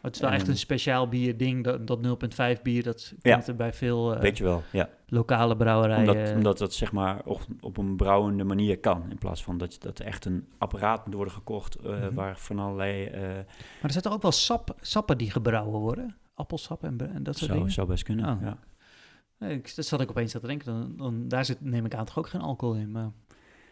Het 0.02 0.16
is 0.16 0.22
wel 0.22 0.30
echt 0.32 0.42
Ehm. 0.42 0.52
een 0.52 0.58
speciaal 0.58 1.08
bier 1.08 1.38
ding, 1.38 1.64
dat, 1.64 1.88
dat 1.88 2.00
0.5 2.56 2.62
bier, 2.62 2.84
dat 2.84 3.14
Ja. 3.22 3.34
kent 3.36 3.48
er 3.48 3.56
bij 3.56 3.74
veel 3.74 4.16
eh, 4.16 4.22
Weet 4.22 4.38
je 4.38 4.44
wel, 4.44 4.64
ja. 4.72 4.90
lokale 5.08 5.56
brouwerijen. 5.58 6.10
Omdat, 6.10 6.36
omdat 6.36 6.58
dat 6.58 6.74
zeg 6.74 6.92
maar 6.92 7.22
op, 7.26 7.42
op 7.60 7.78
een 7.78 7.96
brouwende 7.96 8.44
manier 8.44 8.80
kan. 8.80 9.04
In 9.10 9.18
plaats 9.18 9.44
van 9.44 9.58
dat, 9.58 9.78
dat 9.80 10.00
echt 10.00 10.26
een 10.26 10.48
apparaat 10.58 11.06
moet 11.06 11.16
worden 11.16 11.34
gekocht 11.34 11.76
eh, 11.76 11.92
Mhm. 11.92 12.14
waar 12.14 12.38
van 12.38 12.60
allerlei... 12.60 13.06
eh, 13.06 13.22
Maar 13.22 13.44
er 13.82 13.92
zijn 13.92 14.04
toch 14.04 14.14
ook 14.14 14.22
wel 14.22 14.32
sap, 14.32 14.76
sappen 14.82 15.18
die 15.18 15.32
gebrouwen 15.32 15.80
worden? 15.80 16.16
Appelsap 16.34 16.84
en, 16.84 17.14
en 17.14 17.24
dat 17.24 17.34
soort 17.38 17.46
zou, 17.46 17.58
dingen? 17.58 17.72
zou 17.74 17.88
best 17.88 18.04
kunnen, 18.04 18.36
Oh. 18.36 18.42
ja. 18.42 18.58
Nee, 19.38 19.54
ik, 19.56 19.76
dat 19.76 19.86
zat 19.86 20.02
ik 20.02 20.10
opeens 20.10 20.36
aan 20.36 20.42
te 20.42 20.48
denken. 20.48 20.66
Dan, 20.74 20.94
dan, 20.98 21.28
daar 21.28 21.46
zit, 21.46 21.62
neem 21.62 21.86
ik 21.86 21.96
aan, 21.96 22.06
toch 22.06 22.18
ook 22.18 22.30
geen 22.30 22.42
alcohol 22.42 22.76
in. 22.76 22.92
Maar, 22.92 23.12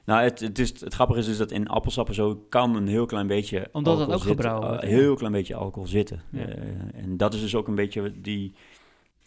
Nou, 0.10 0.24
het, 0.24 0.40
het, 0.40 0.60
is, 0.60 0.82
het 0.82 0.94
grappige 0.94 1.20
is 1.20 1.26
dus 1.26 1.38
dat 1.38 1.52
in 1.52 1.68
appelsappen 1.68 2.16
zo 2.16 2.36
kan 2.50 2.76
een 2.76 2.88
heel 2.88 3.06
klein 3.06 3.28
beetje 3.28 3.70
Omdat 3.72 4.00
het 4.00 4.08
alcohol 4.08 4.22
ook 4.22 4.28
gebrouwen 4.28 4.64
Uh, 4.64 4.70
wordt, 4.70 4.84
Een 4.84 4.90
ja. 4.90 4.96
heel 4.96 5.16
klein 5.16 5.34
beetje 5.34 5.56
alcohol 5.56 5.88
zitten. 5.88 6.22
Ja. 6.32 6.46
Eh, 6.46 6.58
en 6.94 7.18
dat 7.18 7.34
is 7.34 7.42
dus 7.42 7.56
ook 7.56 7.68
een 7.68 7.76
beetje 7.76 8.22
die 8.22 8.54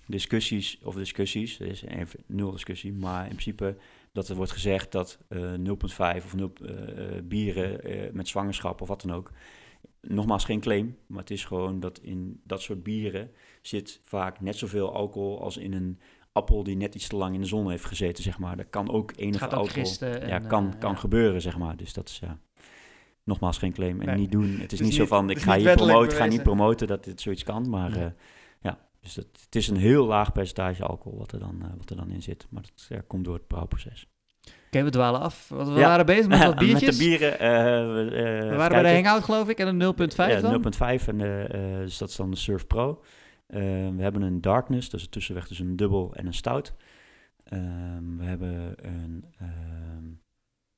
discussies, 0.07 0.79
of 0.83 0.95
discussies, 0.95 1.61
er 1.61 1.66
is 1.66 1.83
even 1.83 2.21
nul 2.27 2.51
discussie, 2.51 2.92
maar 2.92 3.23
in 3.23 3.29
principe 3.29 3.77
dat 4.12 4.29
er 4.29 4.37
wordt 4.37 4.53
gezegd 4.53 4.92
dat 4.92 5.18
eh 5.29 5.53
0,5 5.55 6.25
of 6.25 6.35
0, 6.35 6.53
eh, 6.62 7.16
eh, 7.16 7.25
bieren 7.25 7.85
eh, 7.85 8.12
met 8.12 8.29
zwangerschap 8.29 8.81
of 8.81 8.88
wat 8.88 9.01
dan 9.01 9.12
ook, 9.12 9.31
nogmaals 10.01 10.45
geen 10.45 10.61
claim, 10.61 10.97
maar 11.07 11.21
het 11.21 11.31
is 11.31 11.45
gewoon 11.45 11.81
dat 11.81 11.99
in 11.99 12.40
dat 12.45 12.62
soort 12.62 12.83
bieren 12.83 13.31
zit 13.61 14.01
vaak 14.03 14.40
net 14.40 14.57
zoveel 14.57 14.95
alcohol 14.95 15.42
als 15.42 15.57
in 15.57 15.73
een 15.73 15.99
appel 16.33 16.62
die 16.62 16.77
net 16.77 16.95
iets 16.95 17.07
te 17.09 17.16
lang 17.16 17.35
in 17.35 17.40
de 17.40 17.47
zon 17.47 17.71
heeft 17.71 17.85
gezeten, 17.85 18.23
zeg 18.25 18.38
maar. 18.38 18.57
Dat 18.57 18.66
kan 18.71 18.90
ook 18.90 19.12
enige 19.16 19.45
alcohol 19.45 19.66
gisten. 19.66 20.21
En, 20.23 20.29
ja, 20.29 20.38
kan, 20.38 20.73
eh, 20.73 20.79
kan 20.79 20.90
ja. 20.90 20.97
gebeuren, 20.97 21.40
zeg 21.40 21.59
maar. 21.59 21.77
Dus 21.77 21.92
dat 21.92 22.09
is 22.09 22.18
ja, 22.18 22.38
nogmaals 23.25 23.59
geen 23.59 23.73
claim 23.73 24.01
en 24.01 24.07
Nee. 24.07 24.16
niet 24.16 24.33
doen. 24.33 24.57
Het 24.61 24.73
is 24.73 24.81
niet 24.81 24.95
zo 24.95 25.07
van, 25.07 25.31
ik 25.31 25.38
ga 25.38 25.57
hier 25.57 25.75
promoten, 25.77 26.16
ga 26.16 26.25
niet 26.27 26.42
promoten 26.42 26.87
dat 26.87 27.05
dit 27.05 27.21
zoiets 27.21 27.42
kan. 27.42 27.68
Maar 27.71 27.90
Nee. 27.90 28.05
eh, 28.05 28.11
ja, 28.61 28.79
dus 29.01 29.14
dat, 29.14 29.27
het 29.45 29.55
is 29.57 29.68
een 29.68 29.77
heel 29.77 30.07
laag 30.07 30.33
percentage 30.33 30.83
alcohol 30.85 31.18
wat 31.18 31.33
er 31.33 31.38
dan, 31.38 31.59
eh, 31.62 31.68
wat 31.79 31.90
er 31.90 31.97
dan 31.97 32.11
in 32.11 32.23
zit. 32.23 32.47
Maar 32.51 32.62
dat 32.62 32.87
ja, 32.88 33.03
komt 33.07 33.25
door 33.25 33.35
het 33.35 33.47
brouwproces. 33.47 34.07
Oké, 34.66 34.85
we 34.85 34.90
dwalen 34.90 35.21
af. 35.21 35.49
Want 35.49 35.68
we 35.68 35.75
Ja. 35.75 35.87
waren 35.88 36.07
bezig 36.07 36.29
met 36.29 36.38
wat 36.45 36.57
biertjes. 36.59 36.81
Met 36.88 36.99
de 36.99 37.05
bieren. 37.05 37.38
eh, 37.38 37.49
we, 37.95 38.49
eh, 38.51 38.57
waren 38.57 38.83
bij 38.83 38.90
de 38.90 38.95
hangout, 39.03 39.25
geloof 39.25 39.49
ik, 39.49 39.59
en 39.59 39.66
een 39.66 39.77
0.5 39.77 40.16
Ja, 40.31 40.40
dan? 40.40 40.51
0.5 40.53 41.09
en 41.09 41.21
eh, 41.21 41.45
eh, 41.45 41.79
dus 41.79 41.99
dat 41.99 42.09
is 42.09 42.16
dan 42.16 42.31
de 42.31 42.37
Surf 42.37 42.66
Pro. 42.66 43.03
Eh, 43.52 43.60
we 43.96 44.02
hebben 44.02 44.22
een 44.22 44.40
Darkness, 44.40 44.90
dat 44.90 45.00
is 45.00 45.06
een 45.06 45.12
tussenweg 45.12 45.46
tussen 45.46 45.66
een 45.66 45.76
dubbel 45.76 46.14
en 46.14 46.26
een 46.26 46.34
stout. 46.34 46.74
Ehm, 47.44 48.16
we 48.16 48.24
hebben 48.24 48.74
een, 48.86 49.24
ehm 49.38 50.06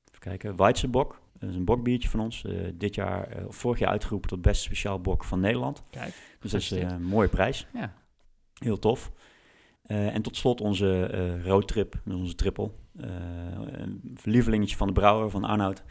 even 0.09 0.19
kijken, 0.19 0.55
Weizsäbok. 0.55 1.21
Dat 1.39 1.49
is 1.49 1.55
een 1.55 1.65
bokbiertje 1.65 2.09
van 2.09 2.19
ons. 2.19 2.43
eh, 2.43 2.53
dit 2.73 2.95
jaar, 2.95 3.27
eh, 3.27 3.47
of 3.47 3.55
vorig 3.55 3.79
jaar 3.79 3.89
uitgeroepen 3.89 4.29
tot 4.29 4.41
best 4.41 4.61
speciaal 4.61 5.01
bok 5.01 5.23
van 5.23 5.39
Nederland. 5.39 5.83
Kijk, 5.89 6.13
Dus 6.39 6.51
dat 6.51 6.61
is 6.61 6.71
eh, 6.71 6.89
een 6.89 7.03
mooie 7.03 7.27
prijs. 7.27 7.67
Ja. 7.73 7.93
Heel 8.53 8.79
tof. 8.79 9.11
En 9.85 10.21
tot 10.21 10.37
slot 10.37 10.61
onze 10.61 11.41
roadtrip, 11.43 12.01
onze 12.07 12.35
triple. 12.35 12.71
Eh, 12.97 13.09
een 13.71 14.15
lievelingetje 14.23 14.75
van 14.75 14.87
de 14.87 14.93
brouwer, 14.93 15.29
van 15.29 15.43
Arnoud. 15.43 15.83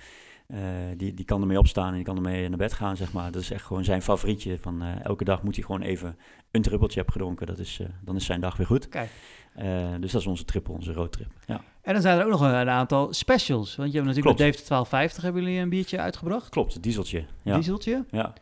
Eh, 0.46 0.59
die, 0.96 1.14
die 1.14 1.24
kan 1.24 1.40
ermee 1.40 1.59
opstaan 1.59 1.88
en 1.88 1.94
die 1.94 2.04
kan 2.04 2.16
ermee 2.16 2.48
naar 2.48 2.59
bed 2.59 2.72
gaan, 2.72 2.96
zeg 2.96 3.12
maar. 3.12 3.30
Dat 3.33 3.42
is 3.42 3.50
echt 3.50 3.64
gewoon 3.64 3.85
zijn 3.85 4.02
favorietje. 4.02 4.59
Van, 4.59 4.83
eh, 4.83 5.04
elke 5.04 5.24
dag 5.24 5.42
moet 5.42 5.54
hij 5.54 5.64
gewoon 5.64 5.80
even 5.80 6.16
een 6.50 6.62
trippeltje 6.62 6.96
hebben 6.96 7.12
gedronken. 7.12 7.46
Dat 7.46 7.59
is, 7.59 7.78
eh, 7.80 7.87
dan 8.02 8.16
is 8.16 8.24
zijn 8.24 8.40
dag 8.40 8.57
weer 8.57 8.66
goed. 8.66 8.88
Kijk. 8.88 9.11
Dus 10.00 10.12
dat 10.12 10.20
is 10.20 10.26
onze 10.26 10.44
triple, 10.44 10.74
onze 10.74 10.92
roadtrip. 10.92 11.30
Ja, 11.46 11.61
En 11.83 11.92
dan 11.92 12.02
zijn 12.02 12.18
er 12.18 12.24
ook 12.24 12.30
nog 12.30 12.40
een, 12.40 12.68
aantal 12.68 13.12
specials. 13.12 13.76
Want 13.76 13.90
je 13.90 13.96
hebt 13.96 14.09
natuurlijk 14.09 14.37
Klopt. 14.37 14.38
met 14.38 14.46
Dave 14.48 14.62
de 14.62 14.68
1250 14.68 15.22
hebben 15.22 15.42
jullie 15.42 15.59
een 15.59 15.68
biertje 15.68 15.98
uitgebracht. 15.98 16.48
klopt, 16.48 16.83
dieseltje. 16.83 17.24
Ja, 17.42 17.54
Dieseltje. 17.54 18.04
ja. 18.11 18.33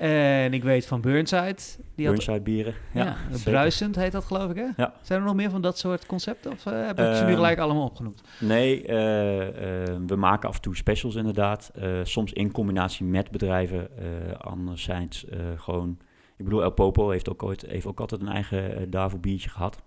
En 0.00 0.52
ik 0.52 0.62
weet 0.62 0.86
van 0.86 1.00
Burnside. 1.00 1.56
Die 1.94 2.06
had, 2.06 2.14
Burnside 2.14 2.40
bieren. 2.40 2.74
Ja, 2.94 3.16
bruisend 3.44 3.96
heet 3.96 4.12
dat 4.12 4.24
geloof 4.24 4.50
ik 4.50 4.56
hè? 4.56 4.66
Ja. 4.76 4.94
Zijn 5.02 5.20
er 5.20 5.26
nog 5.26 5.34
meer 5.34 5.50
van 5.50 5.62
dat 5.62 5.78
soort 5.78 6.06
concepten? 6.06 6.52
Of 6.52 6.66
eh, 6.66 6.86
heb 6.86 6.98
ik 6.98 7.04
ze 7.14 7.22
nu 7.22 7.26
Ehm, 7.28 7.34
gelijk 7.34 7.58
allemaal 7.58 7.84
opgenoemd? 7.84 8.22
Nee, 8.40 8.86
eh, 8.86 9.82
eh, 9.82 10.00
we 10.06 10.16
maken 10.16 10.48
af 10.48 10.54
en 10.54 10.60
toe 10.60 10.76
specials 10.76 11.14
inderdaad. 11.14 11.72
Soms 12.02 12.32
in 12.32 12.52
combinatie 12.52 13.06
met 13.06 13.30
bedrijven. 13.30 13.96
eh 13.98 14.32
anderzijds 14.38 15.24
eh, 15.24 15.38
gewoon... 15.56 15.98
Ik 16.36 16.44
bedoel, 16.44 16.62
El 16.62 16.70
Popo 16.72 17.10
heeft 17.10 17.28
ook, 17.28 17.42
ooit, 17.42 17.62
heeft 17.66 17.86
ook 17.86 18.00
altijd 18.00 18.20
een 18.20 18.28
eigen 18.28 18.90
Davo 18.90 19.18
biertje 19.18 19.50
gehad. 19.50 19.82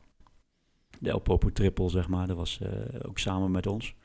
De 0.99 1.09
El 1.09 1.19
Popo 1.19 1.49
Triple, 1.49 1.89
zeg 1.89 2.07
maar. 2.07 2.27
Dat 2.27 2.37
was 2.37 2.59
ook 3.01 3.19
samen 3.19 3.51
met 3.51 3.67
ons. 3.67 3.95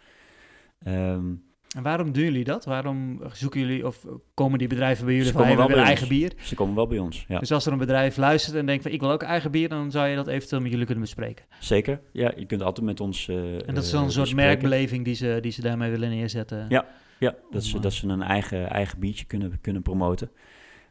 Ehm, 0.78 1.34
En 1.76 1.82
waarom 1.82 2.12
doen 2.12 2.24
jullie 2.24 2.44
dat? 2.44 2.64
Waarom 2.64 3.20
zoeken 3.32 3.60
jullie 3.60 3.86
of 3.86 4.04
komen 4.34 4.58
die 4.58 4.68
bedrijven 4.68 5.04
bij 5.04 5.14
jullie 5.14 5.30
Ze 5.30 5.36
hey, 5.36 5.46
komen 5.46 5.66
wel 5.66 5.76
bij 5.76 5.84
eigen 5.84 6.08
bier? 6.08 6.32
ze 6.40 6.54
komen 6.54 6.74
wel 6.74 6.86
bij 6.86 6.98
ons, 6.98 7.24
ja. 7.28 7.38
Dus 7.38 7.52
als 7.52 7.66
er 7.66 7.72
een 7.72 7.78
bedrijf 7.78 8.16
luistert 8.16 8.56
en 8.56 8.66
denkt 8.66 8.82
van 8.82 8.92
ik 8.92 9.00
wil 9.00 9.10
ook 9.10 9.22
eigen 9.22 9.50
bier, 9.50 9.68
dan 9.68 9.90
zou 9.90 10.08
je 10.08 10.16
dat 10.16 10.26
eventueel 10.26 10.60
met 10.60 10.70
jullie 10.70 10.86
kunnen 10.86 11.04
bespreken. 11.04 11.44
Zeker. 11.58 12.00
Ja, 12.12 12.32
je 12.36 12.46
kunt 12.46 12.62
altijd 12.62 12.86
met 12.86 13.00
ons 13.00 13.28
eh, 13.28 13.68
En 13.68 13.74
dat 13.74 13.84
is 13.84 13.90
dan 13.90 14.00
eh, 14.00 14.06
een 14.06 14.12
soort 14.12 14.24
bespreken. 14.24 14.36
merkbeleving 14.36 15.04
die 15.04 15.14
ze, 15.14 15.38
die 15.40 15.52
ze 15.52 15.60
daarmee 15.60 15.90
willen 15.90 16.10
neerzetten. 16.10 16.66
Ja. 16.68 16.86
Ja, 17.18 17.34
dat 17.50 17.64
ze, 17.64 17.80
dat 17.80 17.92
ze 17.92 18.08
een 18.08 18.22
eigen, 18.22 18.70
eigen 18.70 18.98
biertje 18.98 19.24
kunnen, 19.24 19.58
kunnen 19.60 19.82
promoten. 19.82 20.30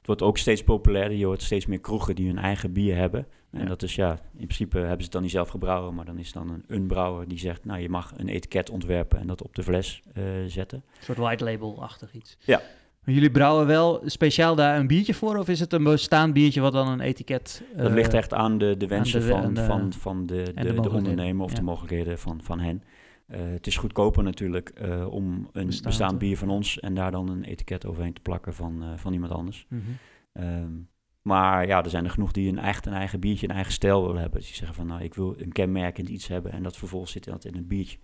Wordt 0.07 0.21
ook 0.21 0.37
steeds 0.37 0.63
populairder. 0.63 1.17
Je 1.17 1.25
hoort 1.25 1.41
steeds 1.41 1.65
meer 1.65 1.79
kroegen 1.79 2.15
die 2.15 2.27
hun 2.27 2.37
eigen 2.37 2.71
bier 2.73 2.95
hebben. 2.95 3.27
En 3.51 3.59
Ja. 3.59 3.65
dat 3.65 3.83
is 3.83 3.95
ja, 3.95 4.11
in 4.11 4.45
principe 4.45 4.77
hebben 4.77 4.97
ze 4.97 5.03
het 5.03 5.11
dan 5.11 5.21
niet 5.21 5.31
zelf 5.31 5.49
gebrouwen, 5.49 5.95
maar 5.95 6.05
dan 6.05 6.17
is 6.17 6.25
het 6.25 6.33
dan 6.35 6.49
een, 6.49 6.63
een 6.67 6.87
brouwer 6.87 7.27
die 7.27 7.39
zegt, 7.39 7.65
nou 7.65 7.79
je 7.79 7.89
mag 7.89 8.13
een 8.17 8.27
etiket 8.27 8.69
ontwerpen 8.69 9.19
en 9.19 9.27
dat 9.27 9.41
op 9.43 9.55
de 9.55 9.63
fles 9.63 10.01
eh, 10.13 10.23
zetten. 10.47 10.77
Een 10.97 11.03
soort 11.03 11.17
white 11.17 11.43
label-achtig 11.43 12.13
iets. 12.13 12.37
Ja. 12.39 12.61
Maar 13.03 13.15
jullie 13.15 13.31
brouwen 13.31 13.67
wel 13.67 14.01
speciaal 14.05 14.55
daar 14.55 14.79
een 14.79 14.87
biertje 14.87 15.13
voor? 15.13 15.37
Of 15.37 15.47
is 15.49 15.59
het 15.59 15.73
een 15.73 15.83
bestaand 15.83 16.33
biertje 16.33 16.61
wat 16.61 16.73
dan 16.73 16.87
een 16.87 16.99
etiket... 17.01 17.63
dat 17.75 17.87
eh, 17.87 17.93
ligt 17.93 18.13
echt 18.13 18.33
aan 18.33 18.57
de, 18.57 18.75
de 18.77 18.87
wensen 18.87 19.21
de- 19.21 19.27
van, 19.27 19.53
de- 19.53 19.63
van, 19.63 19.93
van 19.93 20.25
de, 20.25 20.33
de, 20.33 20.43
de 20.43 20.43
de, 20.43 20.53
mogelijkheden, 20.53 20.95
ondernemer 20.97 21.43
of 21.43 21.51
ja. 21.51 21.57
de 21.57 21.63
mogelijkheden 21.63 22.19
van, 22.19 22.39
van 22.43 22.59
hen. 22.59 22.83
Eh, 23.27 23.39
het 23.39 23.67
is 23.67 23.77
goedkoper 23.77 24.23
natuurlijk 24.23 24.69
eh, 24.69 25.07
om 25.13 25.49
een 25.51 25.71
Bestaand, 25.83 26.17
bier 26.17 26.37
van 26.37 26.49
ons 26.49 26.79
en 26.79 26.93
daar 26.93 27.11
dan 27.11 27.29
een 27.29 27.43
etiket 27.43 27.85
overheen 27.85 28.13
te 28.13 28.21
plakken 28.21 28.53
van, 28.53 28.83
eh, 28.83 28.89
van 28.95 29.13
iemand 29.13 29.31
anders. 29.31 29.65
mhm. 29.69 29.81
Ehm, 30.33 30.71
maar 31.21 31.67
ja, 31.67 31.83
er 31.83 31.89
zijn 31.89 32.03
er 32.03 32.09
genoeg 32.09 32.31
die 32.31 32.49
een 32.49 32.59
echt 32.59 32.85
een 32.85 32.93
eigen 32.93 33.19
biertje, 33.19 33.47
een 33.47 33.55
eigen 33.55 33.73
stijl 33.73 34.01
willen 34.05 34.21
hebben. 34.21 34.39
Dus 34.39 34.47
die 34.47 34.57
zeggen 34.57 34.75
van, 34.75 34.87
nou, 34.87 35.01
ik 35.01 35.13
wil 35.13 35.35
een 35.37 35.51
kenmerkend 35.51 36.09
iets 36.09 36.27
hebben 36.27 36.51
en 36.51 36.63
dat 36.63 36.77
vervolgens 36.77 37.11
zit 37.11 37.23
dat 37.23 37.45
in 37.45 37.55
een 37.55 37.67
biertje. 37.67 37.97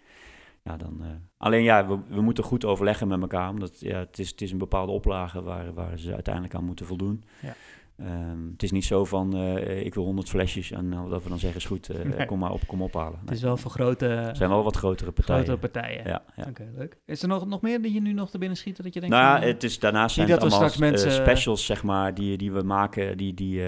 Ja, 0.64 0.78
dan, 0.78 1.02
alleen 1.38 1.64
ja, 1.64 1.88
we, 1.88 2.00
we 2.08 2.22
moeten 2.22 2.44
goed 2.44 2.66
overleggen 2.66 3.08
met 3.08 3.22
elkaar, 3.22 3.50
omdat 3.50 3.80
ja, 3.80 4.00
het, 4.00 4.20
is, 4.20 4.30
het 4.30 4.42
is 4.42 4.52
een 4.52 4.58
bepaalde 4.58 4.92
oplage 4.92 5.42
waar, 5.42 5.74
waar 5.74 5.98
ze 5.98 6.14
uiteindelijk 6.14 6.56
aan 6.56 6.66
moeten 6.66 6.86
voldoen. 6.86 7.24
Ja. 7.42 7.56
Ehm, 7.98 8.48
het 8.52 8.64
is 8.64 8.72
niet 8.72 8.86
zo 8.86 9.06
van, 9.06 9.36
eh, 9.36 9.86
ik 9.86 9.94
wil 9.94 10.04
100 10.04 10.30
flesjes 10.30 10.72
en 10.72 10.94
eh, 10.94 11.10
dat 11.10 11.24
we 11.24 11.30
dan 11.30 11.40
zeggen, 11.40 11.60
is 11.60 11.66
goed, 11.66 11.90
eh, 11.90 12.06
Nee. 12.06 12.26
kom 12.26 12.40
maar 12.40 12.52
op, 12.52 12.68
kom 12.68 12.82
ophalen. 12.82 13.20
Het 13.26 13.32
is 13.36 13.42
wel 13.42 13.58
voor 13.58 13.72
grote, 13.72 14.08
Er 14.08 14.36
zijn 14.36 14.50
wel 14.50 14.64
wat 14.64 14.76
grotere 14.76 15.12
partijen. 15.12 15.44
grote 15.44 15.60
partijen. 15.60 16.08
Ja, 16.08 16.24
ja. 16.36 16.46
Oké, 16.50 16.70
leuk. 16.76 16.98
Is 17.06 17.22
er 17.22 17.28
nog, 17.28 17.46
nog 17.48 17.62
meer 17.62 17.82
die 17.82 17.94
je 17.94 18.02
nu 18.02 18.14
nog 18.14 18.30
te 18.30 18.38
binnen 18.38 18.58
schieten 18.58 18.84
dat 18.84 18.94
je 18.94 19.00
denkt... 19.00 19.16
Nou 19.16 19.40
van, 19.40 19.48
het 19.48 19.64
is, 19.64 19.80
daarnaast 19.80 20.16
zijn 20.16 20.30
het 20.30 20.42
allemaal 20.42 20.70
mensen- 20.80 21.12
specials, 21.12 21.66
zeg 21.66 21.84
maar, 21.84 22.14
die, 22.14 22.38
die 22.38 22.52
we 22.52 22.62
maken. 22.62 23.18
Die, 23.18 23.34
die 23.34 23.62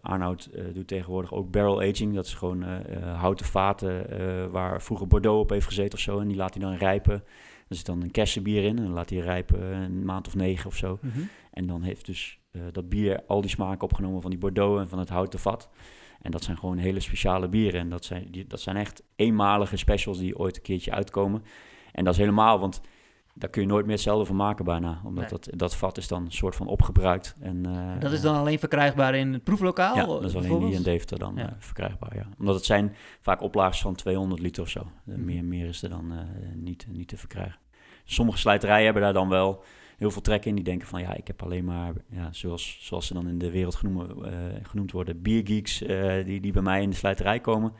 Arnoud 0.00 0.50
doet 0.74 0.88
tegenwoordig 0.88 1.32
ook 1.32 1.50
barrel 1.50 1.80
aging. 1.82 2.14
Dat 2.14 2.26
is 2.26 2.34
gewoon 2.34 2.62
houten 3.16 3.46
vaten 3.46 4.06
waar 4.50 4.82
vroeger 4.82 5.06
Bordeaux 5.06 5.42
op 5.42 5.50
heeft 5.50 5.66
gezeten 5.66 5.94
of 5.94 6.00
zo. 6.00 6.18
En 6.20 6.28
die 6.28 6.36
laat 6.36 6.54
hij 6.54 6.62
dan 6.62 6.74
rijpen. 6.74 7.22
Er 7.68 7.76
zit 7.76 7.86
dan 7.86 8.02
een 8.02 8.10
kersenbier 8.10 8.64
in 8.64 8.76
en 8.78 8.84
dan 8.84 8.92
laat 8.92 9.10
hij 9.10 9.18
rijpen 9.18 9.60
een 9.74 10.04
maand 10.04 10.26
of 10.26 10.34
negen 10.34 10.66
of 10.66 10.76
zo. 10.76 10.98
mhm. 11.02 11.20
En 11.52 11.66
dan 11.66 11.82
heeft 11.82 12.06
dus 12.06 12.38
dat 12.72 12.88
bier 12.88 13.22
al 13.26 13.40
die 13.40 13.50
smaken 13.50 13.82
opgenomen 13.82 14.20
van 14.20 14.30
die 14.30 14.38
Bordeaux 14.38 14.80
en 14.80 14.88
van 14.88 14.98
het 14.98 15.08
houten 15.08 15.38
vat. 15.38 15.68
En 16.22 16.30
dat 16.30 16.44
zijn 16.44 16.58
gewoon 16.58 16.76
hele 16.78 17.00
speciale 17.00 17.48
bieren. 17.48 17.80
En 17.80 17.88
dat 17.88 18.04
zijn, 18.04 18.26
die, 18.30 18.46
dat 18.46 18.60
zijn 18.60 18.76
echt 18.76 19.02
eenmalige 19.16 19.76
specials 19.76 20.18
die 20.18 20.38
ooit 20.38 20.56
een 20.56 20.62
keertje 20.62 20.90
uitkomen. 20.92 21.42
En 21.92 22.04
dat 22.04 22.12
is 22.14 22.20
helemaal, 22.20 22.58
want 22.58 22.80
daar 23.34 23.50
kun 23.50 23.62
je 23.62 23.68
nooit 23.68 23.84
meer 23.84 23.94
hetzelfde 23.94 24.24
van 24.24 24.36
maken 24.36 24.64
bijna. 24.64 25.00
Omdat 25.04 25.30
Nee. 25.30 25.40
dat, 25.40 25.48
dat 25.58 25.76
vat 25.76 25.96
is 25.96 26.08
dan 26.08 26.24
een 26.24 26.32
soort 26.32 26.56
van 26.56 26.66
opgebruikt. 26.66 27.36
En, 27.40 27.66
eh, 27.66 28.00
Dat 28.00 28.12
is 28.12 28.20
dan 28.20 28.36
alleen 28.36 28.58
verkrijgbaar 28.58 29.14
in 29.14 29.32
het 29.32 29.44
proeflokaal? 29.44 29.96
Ja, 29.96 30.06
dat 30.06 30.24
is 30.24 30.36
alleen 30.36 30.58
die 30.60 30.74
in? 30.74 30.82
Deventer 30.82 31.18
dan 31.18 31.32
Ja. 31.36 31.46
eh, 31.48 31.52
verkrijgbaar, 31.58 32.16
ja. 32.16 32.26
Omdat 32.38 32.54
het 32.54 32.64
zijn 32.64 32.94
vaak 33.20 33.40
oplages 33.42 33.80
van 33.80 33.94
200 33.94 34.40
liter 34.40 34.62
of 34.62 34.68
zo. 34.68 34.80
Eh, 34.80 35.14
Mhm. 35.14 35.24
meer, 35.24 35.44
meer 35.44 35.66
is 35.68 35.82
er 35.82 35.88
dan 35.88 36.12
eh, 36.12 36.18
niet, 36.54 36.86
niet 36.90 37.08
te 37.08 37.16
verkrijgen. 37.16 37.58
Sommige 38.04 38.38
slijterijen 38.38 38.84
hebben 38.84 39.02
daar 39.02 39.12
dan 39.12 39.28
wel 39.28 39.62
heel 39.98 40.10
veel 40.10 40.22
trek 40.22 40.44
in. 40.44 40.54
Die 40.54 40.64
denken 40.64 40.88
van, 40.88 41.00
ja, 41.00 41.14
ik 41.14 41.26
heb 41.26 41.42
alleen 41.42 41.64
maar, 41.64 41.92
ja, 42.10 42.32
zoals, 42.32 42.78
zoals 42.80 43.06
ze 43.06 43.14
dan 43.14 43.28
in 43.28 43.38
de 43.38 43.50
wereld 43.50 43.74
genoemd, 43.74 44.24
eh, 44.24 44.32
genoemd 44.62 44.92
worden, 44.92 45.22
biergeeks 45.22 45.82
eh, 45.82 46.24
die, 46.24 46.40
die 46.40 46.52
bij 46.52 46.62
mij 46.62 46.82
in 46.82 46.90
de 46.90 46.96
slijterij 46.96 47.40
komen. 47.40 47.72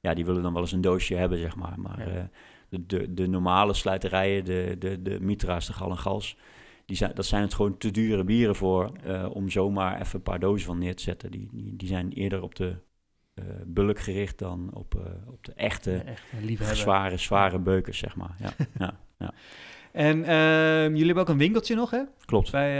Ja, 0.00 0.14
die 0.14 0.24
willen 0.24 0.42
dan 0.42 0.52
wel 0.52 0.62
eens 0.62 0.72
een 0.72 0.80
doosje 0.80 1.14
hebben, 1.14 1.38
zeg 1.38 1.56
maar. 1.56 1.80
Maar 1.80 1.98
Ja. 2.08 2.14
eh, 2.16 2.24
de, 2.68 2.86
de, 2.86 3.14
de 3.14 3.26
normale 3.26 3.74
slijterijen, 3.74 4.44
de, 4.44 4.76
de, 4.78 5.02
de 5.02 5.20
Mitra's, 5.20 5.66
de 5.66 5.72
Gal 5.72 5.90
en 5.90 5.98
Gals... 5.98 6.36
Die 6.84 6.98
zijn, 6.98 7.14
dat 7.14 7.26
zijn 7.26 7.42
het 7.42 7.54
gewoon 7.54 7.76
te 7.78 7.90
dure 7.90 8.24
bieren 8.24 8.56
voor 8.56 8.92
om 9.32 9.48
zomaar 9.50 10.00
even 10.00 10.14
een 10.16 10.22
paar 10.22 10.38
dozen 10.38 10.66
van 10.66 10.78
neer 10.78 10.96
te 10.96 11.02
zetten. 11.02 11.30
Die, 11.30 11.48
die, 11.52 11.76
die 11.76 11.88
zijn 11.88 12.12
eerder 12.12 12.42
op 12.42 12.54
de 12.54 12.76
bulk 13.66 13.98
gericht 13.98 14.38
dan 14.38 14.70
op, 14.72 14.94
op 15.26 15.44
de 15.44 15.52
echte, 15.52 15.90
Ja, 15.90 16.04
echt 16.04 16.76
zware, 16.76 17.16
zware 17.16 17.58
beukers, 17.58 17.98
zeg 17.98 18.16
maar. 18.16 18.36
Ja, 18.38 18.52
ja 19.18 19.34
En 19.92 20.24
ehm, 20.24 20.82
jullie 20.90 21.04
hebben 21.06 21.22
ook 21.22 21.28
een 21.28 21.38
winkeltje 21.38 21.74
nog, 21.74 21.90
hè? 21.90 22.00
klopt. 22.24 22.50
Bij, 22.50 22.70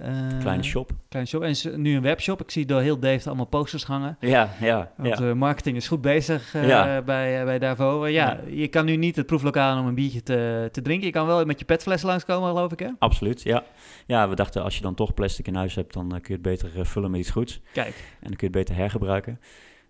eh, 0.00 0.38
Kleine 0.40 0.62
shop. 0.62 0.90
Kleine 1.08 1.30
shop. 1.30 1.42
En 1.42 1.82
nu 1.82 1.96
een 1.96 2.02
webshop. 2.02 2.40
Ik 2.40 2.50
zie 2.50 2.66
door 2.66 2.80
heel 2.80 2.98
Dave 2.98 3.26
allemaal 3.28 3.46
posters 3.46 3.84
hangen. 3.84 4.16
Ja, 4.20 4.50
ja, 4.60 4.92
Want 4.96 5.18
ja. 5.18 5.28
eh, 5.28 5.32
marketing 5.32 5.76
is 5.76 5.88
goed 5.88 6.00
bezig 6.00 6.52
Ja. 6.52 7.02
bij, 7.02 7.44
bij 7.44 7.58
Davo. 7.58 8.04
Eh, 8.04 8.12
ja, 8.12 8.40
je 8.48 8.68
kan 8.68 8.84
nu 8.84 8.96
niet 8.96 9.16
het 9.16 9.26
proeflokaal 9.26 9.78
om 9.80 9.86
een 9.86 9.94
biertje 9.94 10.22
te, 10.22 10.68
te 10.72 10.82
drinken. 10.82 11.06
Je 11.06 11.12
kan 11.12 11.26
wel 11.26 11.44
met 11.44 11.58
je 11.58 11.64
petfles 11.64 12.02
langskomen, 12.02 12.48
geloof 12.48 12.72
ik, 12.72 12.78
hè? 12.78 12.88
Absoluut, 12.98 13.42
ja. 13.42 13.64
Ja, 14.06 14.28
we 14.28 14.34
dachten 14.34 14.62
als 14.62 14.76
je 14.76 14.82
dan 14.82 14.94
toch 14.94 15.14
plastic 15.14 15.46
in 15.46 15.54
huis 15.54 15.74
hebt, 15.74 15.92
dan 15.92 16.08
kun 16.08 16.20
je 16.22 16.32
het 16.32 16.42
beter 16.42 16.86
vullen 16.86 17.10
met 17.10 17.20
iets 17.20 17.30
goeds. 17.30 17.60
Kijk, 17.72 17.94
En 17.96 18.28
dan 18.28 18.36
kun 18.36 18.48
je 18.50 18.58
het 18.58 18.66
beter 18.66 18.74
hergebruiken. 18.74 19.40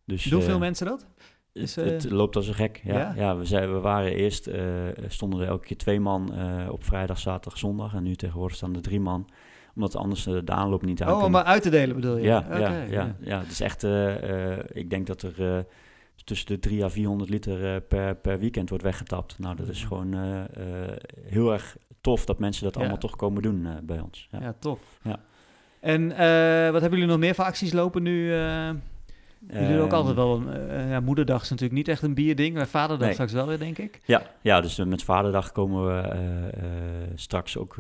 Dus, 0.05 0.25
doen 0.25 0.43
veel 0.43 0.59
mensen 0.59 0.87
dat? 0.87 1.07
Is, 1.53 1.77
het, 1.77 1.87
eh, 1.87 1.93
het 1.93 2.11
loopt 2.11 2.37
als 2.37 2.49
een 2.49 2.55
gek. 2.55 2.81
Ja, 2.85 2.99
ja? 2.99 3.13
ja? 3.17 3.37
we, 3.37 3.45
zijn, 3.45 3.73
we 3.73 3.79
waren 3.79 4.13
eerst, 4.13 4.47
eh, 4.47 4.63
stonden 5.09 5.41
er 5.41 5.47
elke 5.47 5.67
keer 5.67 5.77
twee 5.77 6.01
man 6.01 6.35
eh, 6.35 6.69
op 6.71 6.85
vrijdag, 6.85 7.19
zaterdag, 7.19 7.59
zondag. 7.59 7.95
En 7.95 8.03
nu 8.03 8.15
tegenwoordig 8.15 8.57
staan 8.57 8.75
er 8.75 8.83
drie 8.83 9.01
man. 9.01 9.29
Omdat 9.75 9.97
anders 9.97 10.23
de 10.25 10.43
aanloop 10.47 10.83
niet 10.83 11.03
aan 11.03 11.15
Oh, 11.17 11.25
om 11.25 11.31
maar 11.31 11.45
uit 11.45 11.63
te 11.63 11.71
delen 11.71 11.95
bedoel 11.95 12.17
je? 12.17 12.23
Ja, 12.23 12.47
ja, 12.51 12.83
ja, 12.83 13.17
ja. 13.21 13.39
Het 13.41 13.51
is 13.51 13.61
echt, 13.61 13.83
ik 14.73 14.91
denk 14.91 15.07
dat 15.07 15.23
er 15.23 15.67
tussen 16.25 16.47
de 16.47 16.59
3 16.59 16.85
à 16.85 16.89
400 16.89 17.31
liter 17.31 17.81
per, 17.81 18.15
per 18.15 18.39
weekend 18.39 18.69
wordt 18.69 18.85
weggetapt. 18.85 19.39
Nou, 19.39 19.57
dat 19.57 19.69
is 19.69 19.81
Ja. 19.81 19.87
gewoon 19.87 20.15
heel 21.27 21.53
erg 21.53 21.77
tof 22.01 22.25
dat 22.25 22.39
mensen 22.39 22.65
dat 22.65 22.77
allemaal 22.77 22.99
toch 22.99 23.17
komen 23.17 23.43
doen 23.43 23.69
bij 23.83 24.01
ons. 24.01 24.29
Ja. 24.31 24.41
Ja, 24.41 24.55
top. 24.59 24.81
Ja. 25.03 25.21
En 25.81 26.09
wat 26.73 26.81
hebben 26.81 26.91
jullie 26.91 27.07
nog 27.07 27.19
meer 27.19 27.35
voor 27.35 27.45
acties 27.45 27.73
lopen 27.73 28.03
nu? 28.03 28.33
Jullie 29.49 29.69
doen 29.69 29.79
ook 29.79 29.87
Ehm, 29.87 29.95
altijd 29.95 30.15
wel... 30.17 30.37
een, 30.37 30.69
eh, 30.69 30.91
ja, 30.91 31.01
moederdag 31.01 31.43
is 31.43 31.49
natuurlijk 31.49 31.79
niet 31.79 31.89
echt 31.89 32.03
een 32.03 32.15
bierding. 32.15 32.55
Maar 32.55 32.67
vaderdag 32.69 33.05
Nee. 33.05 33.13
straks 33.13 33.33
wel 33.33 33.47
weer, 33.47 33.59
denk 33.59 33.79
ik. 33.79 34.01
Ja, 34.05 34.23
ja, 34.43 34.61
dus 34.61 34.79
eh, 34.79 34.87
met 34.87 35.03
Vaderdag 35.03 35.53
komen 35.53 35.87
we 35.87 36.01
eh, 36.09 36.63
straks 37.15 37.57
ook 37.57 37.77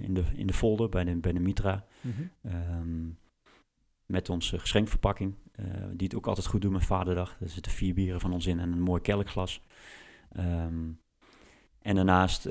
in, 0.00 0.14
de, 0.14 0.22
in 0.34 0.46
de 0.46 0.52
folder 0.52 0.88
bij 0.88 1.04
de, 1.04 1.16
bij 1.16 1.32
de 1.32 1.40
Mitra. 1.40 1.84
Ehm, 2.44 3.04
met 4.06 4.28
onze 4.30 4.58
geschenkverpakking, 4.58 5.34
die 5.92 6.06
het 6.06 6.14
ook 6.16 6.26
altijd 6.26 6.46
goed 6.46 6.60
doen 6.60 6.72
met 6.72 6.84
Vaderdag. 6.84 7.36
Er 7.40 7.48
zitten 7.48 7.72
vier 7.72 7.94
bieren 7.94 8.20
van 8.20 8.32
ons 8.32 8.46
in 8.46 8.60
en 8.60 8.72
een 8.72 8.80
mooi 8.82 9.00
kelkglas. 9.00 9.60
Ehm, 10.32 10.74
en 11.82 11.94
daarnaast 11.94 12.48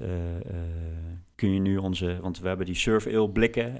kun 1.36 1.54
je 1.54 1.60
nu 1.60 1.78
onze, 1.78 2.18
want 2.22 2.40
we 2.40 2.48
hebben 2.48 2.66
die 2.66 2.76
surf 2.76 3.08
ale 3.08 3.30
blikken. 3.30 3.78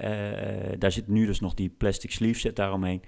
daar 0.78 0.92
zit 0.92 1.08
nu 1.08 1.26
dus 1.26 1.40
nog 1.40 1.54
die 1.54 1.68
plastic 1.68 2.10
sleeve 2.12 2.40
zit 2.40 2.56
daaromheen. 2.56 3.02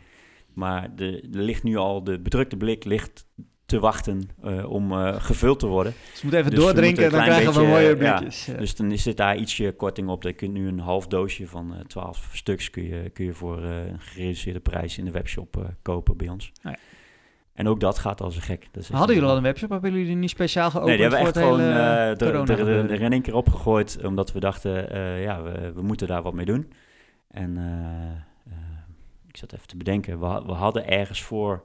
Maar 0.58 0.96
de, 0.96 1.28
er 1.32 1.40
ligt 1.42 1.62
nu 1.62 1.76
al, 1.76 2.04
de 2.04 2.18
bedrukte 2.20 2.56
blik 2.56 2.84
ligt 2.84 3.26
te 3.66 3.78
wachten 3.78 4.28
eh, 4.42 4.70
om 4.70 4.92
eh, 4.92 5.14
gevuld 5.18 5.58
te 5.58 5.66
worden. 5.66 5.92
Dus 6.10 6.20
je 6.20 6.26
moet 6.26 6.34
even 6.34 6.50
Dus 6.50 6.60
doordrinken 6.60 7.04
en 7.04 7.10
moeten 7.10 7.26
dan 7.26 7.36
krijgen 7.36 7.60
we 7.62 7.66
mooie 7.68 7.88
ja, 7.88 7.94
biertjes. 7.94 8.46
Ja. 8.46 8.54
Dus 8.54 8.76
dan 8.76 8.98
zit 8.98 9.16
daar 9.16 9.36
ietsje 9.36 9.72
korting 9.72 10.08
op. 10.08 10.22
Je 10.22 10.32
kunt 10.32 10.52
nu 10.52 10.68
een 10.68 10.78
half 10.78 11.06
doosje 11.06 11.46
van 11.46 11.74
eh 11.74 11.80
12 11.80 12.30
stuks 12.32 12.70
kun 12.70 12.82
je, 12.84 13.10
kun 13.10 13.24
je 13.24 13.32
voor 13.32 13.62
eh, 13.62 13.86
een 13.86 14.00
gereduceerde 14.00 14.60
prijs 14.60 14.98
in 14.98 15.04
de 15.04 15.10
webshop 15.10 15.56
eh, 15.56 15.64
kopen 15.82 16.16
bij 16.16 16.28
ons. 16.28 16.52
Ah, 16.62 16.72
ja. 16.72 16.78
En 17.54 17.68
ook 17.68 17.80
dat 17.80 17.98
gaat 17.98 18.20
als 18.20 18.36
een 18.36 18.42
gek. 18.42 18.68
Dat 18.72 18.82
is 18.82 18.88
Hadden 18.88 19.14
jullie 19.14 19.30
al 19.30 19.36
een 19.36 19.42
webshop? 19.42 19.70
Hebben 19.70 19.90
jullie 19.90 20.06
die 20.06 20.16
niet 20.16 20.30
speciaal 20.30 20.70
geopend 20.70 20.88
Nee, 20.88 20.96
die 20.96 21.06
hebben 21.16 21.20
we 21.22 21.26
echt 21.26 21.34
het 21.36 21.44
gewoon 21.44 21.60
eh, 21.60 22.20
er- 22.20 22.34
er- 22.50 22.68
er- 22.68 22.90
er 22.90 23.00
in 23.00 23.12
één 23.12 23.22
keer 23.22 23.34
opgegooid. 23.34 23.98
Omdat 24.04 24.32
we 24.32 24.40
dachten, 24.40 24.90
eh, 24.90 25.22
ja, 25.22 25.42
we, 25.42 25.72
we 25.74 25.82
moeten 25.82 26.06
daar 26.06 26.22
wat 26.22 26.34
mee 26.34 26.44
doen. 26.46 26.72
En 27.30 27.56
eh, 27.56 27.64
eh, 27.64 28.16
zat 29.38 29.52
even 29.52 29.66
te 29.66 29.76
bedenken. 29.76 30.20
We, 30.20 30.42
we 30.46 30.52
hadden 30.52 30.88
ergens 30.88 31.22
voor 31.22 31.64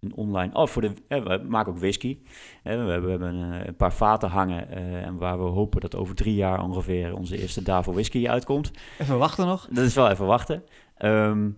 een 0.00 0.14
online... 0.14 0.54
Oh, 0.54 0.66
voor 0.66 0.82
de, 0.82 0.92
eh, 1.08 1.22
we 1.22 1.44
maken 1.48 1.72
ook 1.72 1.78
whisky. 1.78 2.18
Eh, 2.62 2.72
we 2.72 2.90
hebben, 2.90 3.04
we 3.04 3.10
hebben 3.10 3.34
een, 3.66 3.76
paar 3.76 3.92
vaten 3.92 4.28
hangen 4.28 4.70
eh, 4.70 5.06
en 5.06 5.16
waar 5.16 5.38
we 5.38 5.44
hopen 5.44 5.80
dat 5.80 5.96
over 5.96 6.14
drie 6.14 6.34
jaar 6.34 6.62
ongeveer 6.62 7.14
onze 7.14 7.40
eerste 7.40 7.62
Davo 7.62 7.92
whisky 7.92 8.28
uitkomt. 8.28 8.70
Even 8.98 9.18
wachten 9.18 9.46
nog. 9.46 9.68
Dat 9.70 9.84
is 9.84 9.94
wel 9.94 10.10
even 10.10 10.26
wachten. 10.26 10.62
Ehm, 10.96 11.50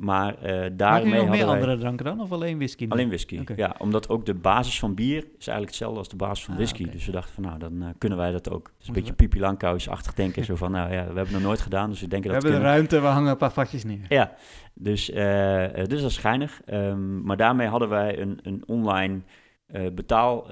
maar 0.00 0.36
je 0.64 0.76
daarmee 0.76 1.20
nog 1.20 1.28
meer 1.28 1.46
wij... 1.46 1.54
andere 1.54 1.78
dranken 1.78 2.04
dan 2.04 2.20
of 2.20 2.32
alleen 2.32 2.56
whisky? 2.56 2.86
Alleen 2.88 3.08
whisky, 3.08 3.40
ja. 3.56 3.74
Omdat 3.78 4.08
ook 4.08 4.26
de 4.26 4.34
basis 4.34 4.78
van 4.78 4.94
bier 4.94 5.16
is 5.18 5.24
eigenlijk 5.46 5.66
hetzelfde 5.68 5.98
als 5.98 6.08
de 6.08 6.16
basis 6.16 6.44
van 6.44 6.52
Ah, 6.54 6.60
whisky. 6.60 6.90
Dus 6.90 7.06
we 7.06 7.12
dachten 7.12 7.34
van, 7.34 7.42
nou, 7.42 7.58
dan 7.58 7.82
eh, 7.82 7.88
kunnen 7.98 8.18
wij 8.18 8.30
dat 8.32 8.50
ook. 8.50 8.70
Is 8.80 8.86
een 8.88 8.92
beetje 8.94 9.10
we- 9.10 9.16
Pipi 9.16 9.40
Langkous-achtig 9.40 10.14
denken. 10.14 10.44
zo 10.44 10.56
van, 10.56 10.70
nou 10.70 10.86
ja, 10.92 10.98
we 10.98 11.04
hebben 11.04 11.22
het 11.24 11.32
nog 11.32 11.42
nooit 11.42 11.60
gedaan, 11.60 11.90
dus 11.90 12.00
we 12.00 12.08
denken 12.08 12.28
We 12.30 12.34
dat 12.34 12.42
hebben 12.44 12.60
de 12.62 12.66
we 12.66 12.72
ruimte, 12.74 13.00
we 13.00 13.06
hangen 13.06 13.30
een 13.30 13.36
paar 13.36 13.52
vakjes 13.52 13.84
neer. 13.84 14.04
Ja, 14.08 14.32
dus, 14.74 15.10
eh, 15.10 15.64
dus 15.74 16.00
dat 16.00 16.10
is 16.10 16.18
geinig. 16.18 16.60
Ehm, 16.64 17.22
maar 17.22 17.36
daarmee 17.36 17.66
hadden 17.68 17.88
wij 17.88 18.18
een, 18.20 18.38
een 18.42 18.62
online 18.66 19.20
eh, 19.66 19.82
betaal 19.94 20.46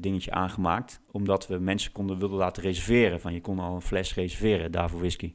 dingetje 0.00 0.30
aangemaakt. 0.30 1.00
Omdat 1.10 1.46
we 1.46 1.58
mensen 1.58 1.92
konden 1.92 2.18
willen 2.18 2.36
laten 2.36 2.62
reserveren. 2.62 3.20
Van 3.20 3.32
je 3.32 3.40
kon 3.40 3.58
al 3.58 3.74
een 3.74 3.80
fles 3.80 4.14
reserveren 4.14 4.72
daarvoor 4.72 4.98
whisky. 5.00 5.34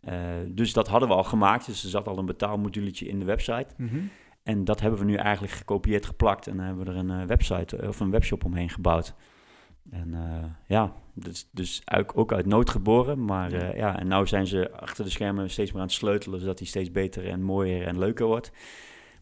Eh, 0.00 0.24
dus 0.48 0.72
dat 0.72 0.88
hadden 0.88 1.08
we 1.08 1.14
al 1.14 1.24
gemaakt. 1.24 1.66
Dus 1.66 1.82
er 1.84 1.88
zat 1.90 2.08
al 2.08 2.18
een 2.18 2.26
betaalmoduletje 2.26 3.08
in 3.08 3.18
de 3.18 3.24
website. 3.24 3.66
Mhm. 3.76 3.98
En 4.42 4.64
dat 4.64 4.80
hebben 4.80 4.98
we 4.98 5.04
nu 5.04 5.14
eigenlijk 5.14 5.52
gekopieerd, 5.52 6.06
geplakt. 6.06 6.46
En 6.46 6.56
dan 6.56 6.66
hebben 6.66 6.84
we 6.84 6.90
er 6.90 6.96
een 6.96 7.10
eh, 7.10 7.26
website 7.26 7.76
eh, 7.76 7.88
of 7.88 8.00
een 8.00 8.10
webshop 8.10 8.44
omheen 8.44 8.68
gebouwd. 8.70 9.14
En 9.90 10.14
ja, 10.66 10.92
dus, 11.14 11.48
dus 11.52 11.80
uit- 11.84 12.14
ook 12.14 12.32
uit 12.32 12.46
nood 12.46 12.70
geboren. 12.70 13.24
Maar 13.24 13.50
Ja. 13.52 13.74
ja. 13.74 13.98
en 13.98 14.08
nu 14.08 14.26
zijn 14.26 14.46
ze 14.46 14.72
achter 14.72 15.04
de 15.04 15.10
schermen 15.10 15.50
steeds 15.50 15.70
meer 15.72 15.80
aan 15.80 15.86
het 15.86 15.96
sleutelen, 15.96 16.40
zodat 16.40 16.58
hij 16.58 16.68
steeds 16.68 16.90
beter 16.90 17.28
en 17.28 17.42
mooier 17.42 17.86
en 17.86 17.98
leuker 17.98 18.26
wordt. 18.26 18.52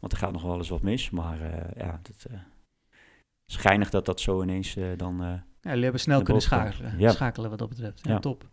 Want 0.01 0.13
er 0.13 0.19
gaat 0.19 0.33
nog 0.33 0.43
wel 0.43 0.57
eens 0.57 0.69
wat 0.69 0.83
mis. 0.83 1.11
Maar 1.11 1.39
ja, 1.77 2.01
het 2.03 2.27
eh, 2.31 2.37
is 3.47 3.57
geinig 3.57 3.91
dat 3.91 4.05
dat 4.07 4.21
zo 4.21 4.43
ineens 4.43 4.77
dan... 4.97 5.17
Ja, 5.21 5.45
jullie 5.61 5.83
hebben 5.83 6.01
snel 6.01 6.23
kunnen 6.23 6.43
schakelen, 6.43 6.99
Ja. 6.99 7.11
schakelen 7.11 7.51
wat 7.51 7.59
dat 7.59 7.69
betreft. 7.69 8.01
Ja, 8.05 8.11
Ja. 8.13 8.19
top. 8.19 8.45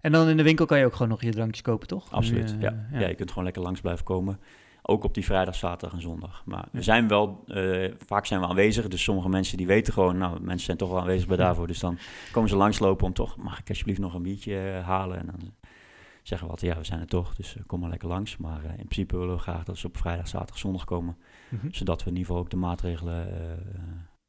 En 0.00 0.12
dan 0.12 0.28
in 0.28 0.36
de 0.36 0.42
winkel 0.42 0.66
kan 0.66 0.78
je 0.78 0.84
ook 0.84 0.92
gewoon 0.92 1.08
nog 1.08 1.22
je 1.22 1.30
drankjes 1.30 1.62
kopen, 1.62 1.88
toch? 1.88 2.12
Absoluut, 2.12 2.54
Nu, 2.56 2.60
ja. 2.62 2.86
eh, 2.92 3.00
ja. 3.00 3.08
je 3.08 3.14
kunt 3.14 3.28
gewoon 3.28 3.44
lekker 3.44 3.62
langs 3.62 3.80
blijven 3.80 4.04
komen. 4.04 4.40
Ook 4.82 5.04
op 5.04 5.14
die 5.14 5.24
vrijdag, 5.24 5.54
zaterdag 5.54 5.96
en 5.96 6.02
zondag. 6.02 6.42
Maar 6.44 6.58
Ja. 6.58 6.68
we 6.72 6.82
zijn 6.82 7.08
wel, 7.08 7.42
eh, 7.46 7.92
vaak 8.06 8.26
zijn 8.26 8.40
we 8.40 8.46
aanwezig. 8.46 8.88
Dus 8.88 9.02
sommige 9.02 9.28
mensen 9.28 9.56
die 9.56 9.66
weten 9.66 9.92
gewoon, 9.92 10.18
nou, 10.18 10.40
mensen 10.40 10.64
zijn 10.66 10.76
toch 10.76 10.88
wel 10.90 11.00
aanwezig 11.00 11.28
bij 11.28 11.36
daarvoor. 11.36 11.66
Dus 11.66 11.78
dan 11.80 11.98
komen 12.32 12.48
ze 12.48 12.56
langslopen 12.56 13.06
om 13.06 13.12
toch, 13.12 13.36
mag 13.36 13.58
ik 13.58 13.68
alsjeblieft 13.68 14.00
nog 14.00 14.14
een 14.14 14.22
biertje 14.22 14.58
eh, 14.58 14.84
halen? 14.86 15.18
En 15.18 15.26
dan 15.26 15.52
zeggen 16.22 16.46
we 16.46 16.52
altijd, 16.52 16.72
ja, 16.72 16.78
we 16.78 16.84
zijn 16.84 17.00
er 17.00 17.06
toch, 17.06 17.34
dus 17.34 17.56
eh, 17.56 17.62
kom 17.66 17.80
maar 17.80 17.90
lekker 17.90 18.08
langs. 18.08 18.36
Maar 18.36 18.64
eh, 18.64 18.70
in 18.70 18.76
principe 18.76 19.16
willen 19.18 19.34
we 19.34 19.40
graag 19.40 19.64
dat 19.64 19.76
ze 19.78 19.86
op 19.86 19.96
vrijdag, 19.96 20.28
zaterdag, 20.28 20.58
zondag 20.58 20.84
komen. 20.84 21.16
Mhm. 21.48 21.66
Zodat 21.70 22.02
we 22.04 22.10
in 22.10 22.16
ieder 22.16 22.26
geval 22.26 22.42
ook 22.42 22.50
de 22.50 22.56
maatregelen 22.56 23.28
eh, 23.32 23.52
eh, 23.52 23.58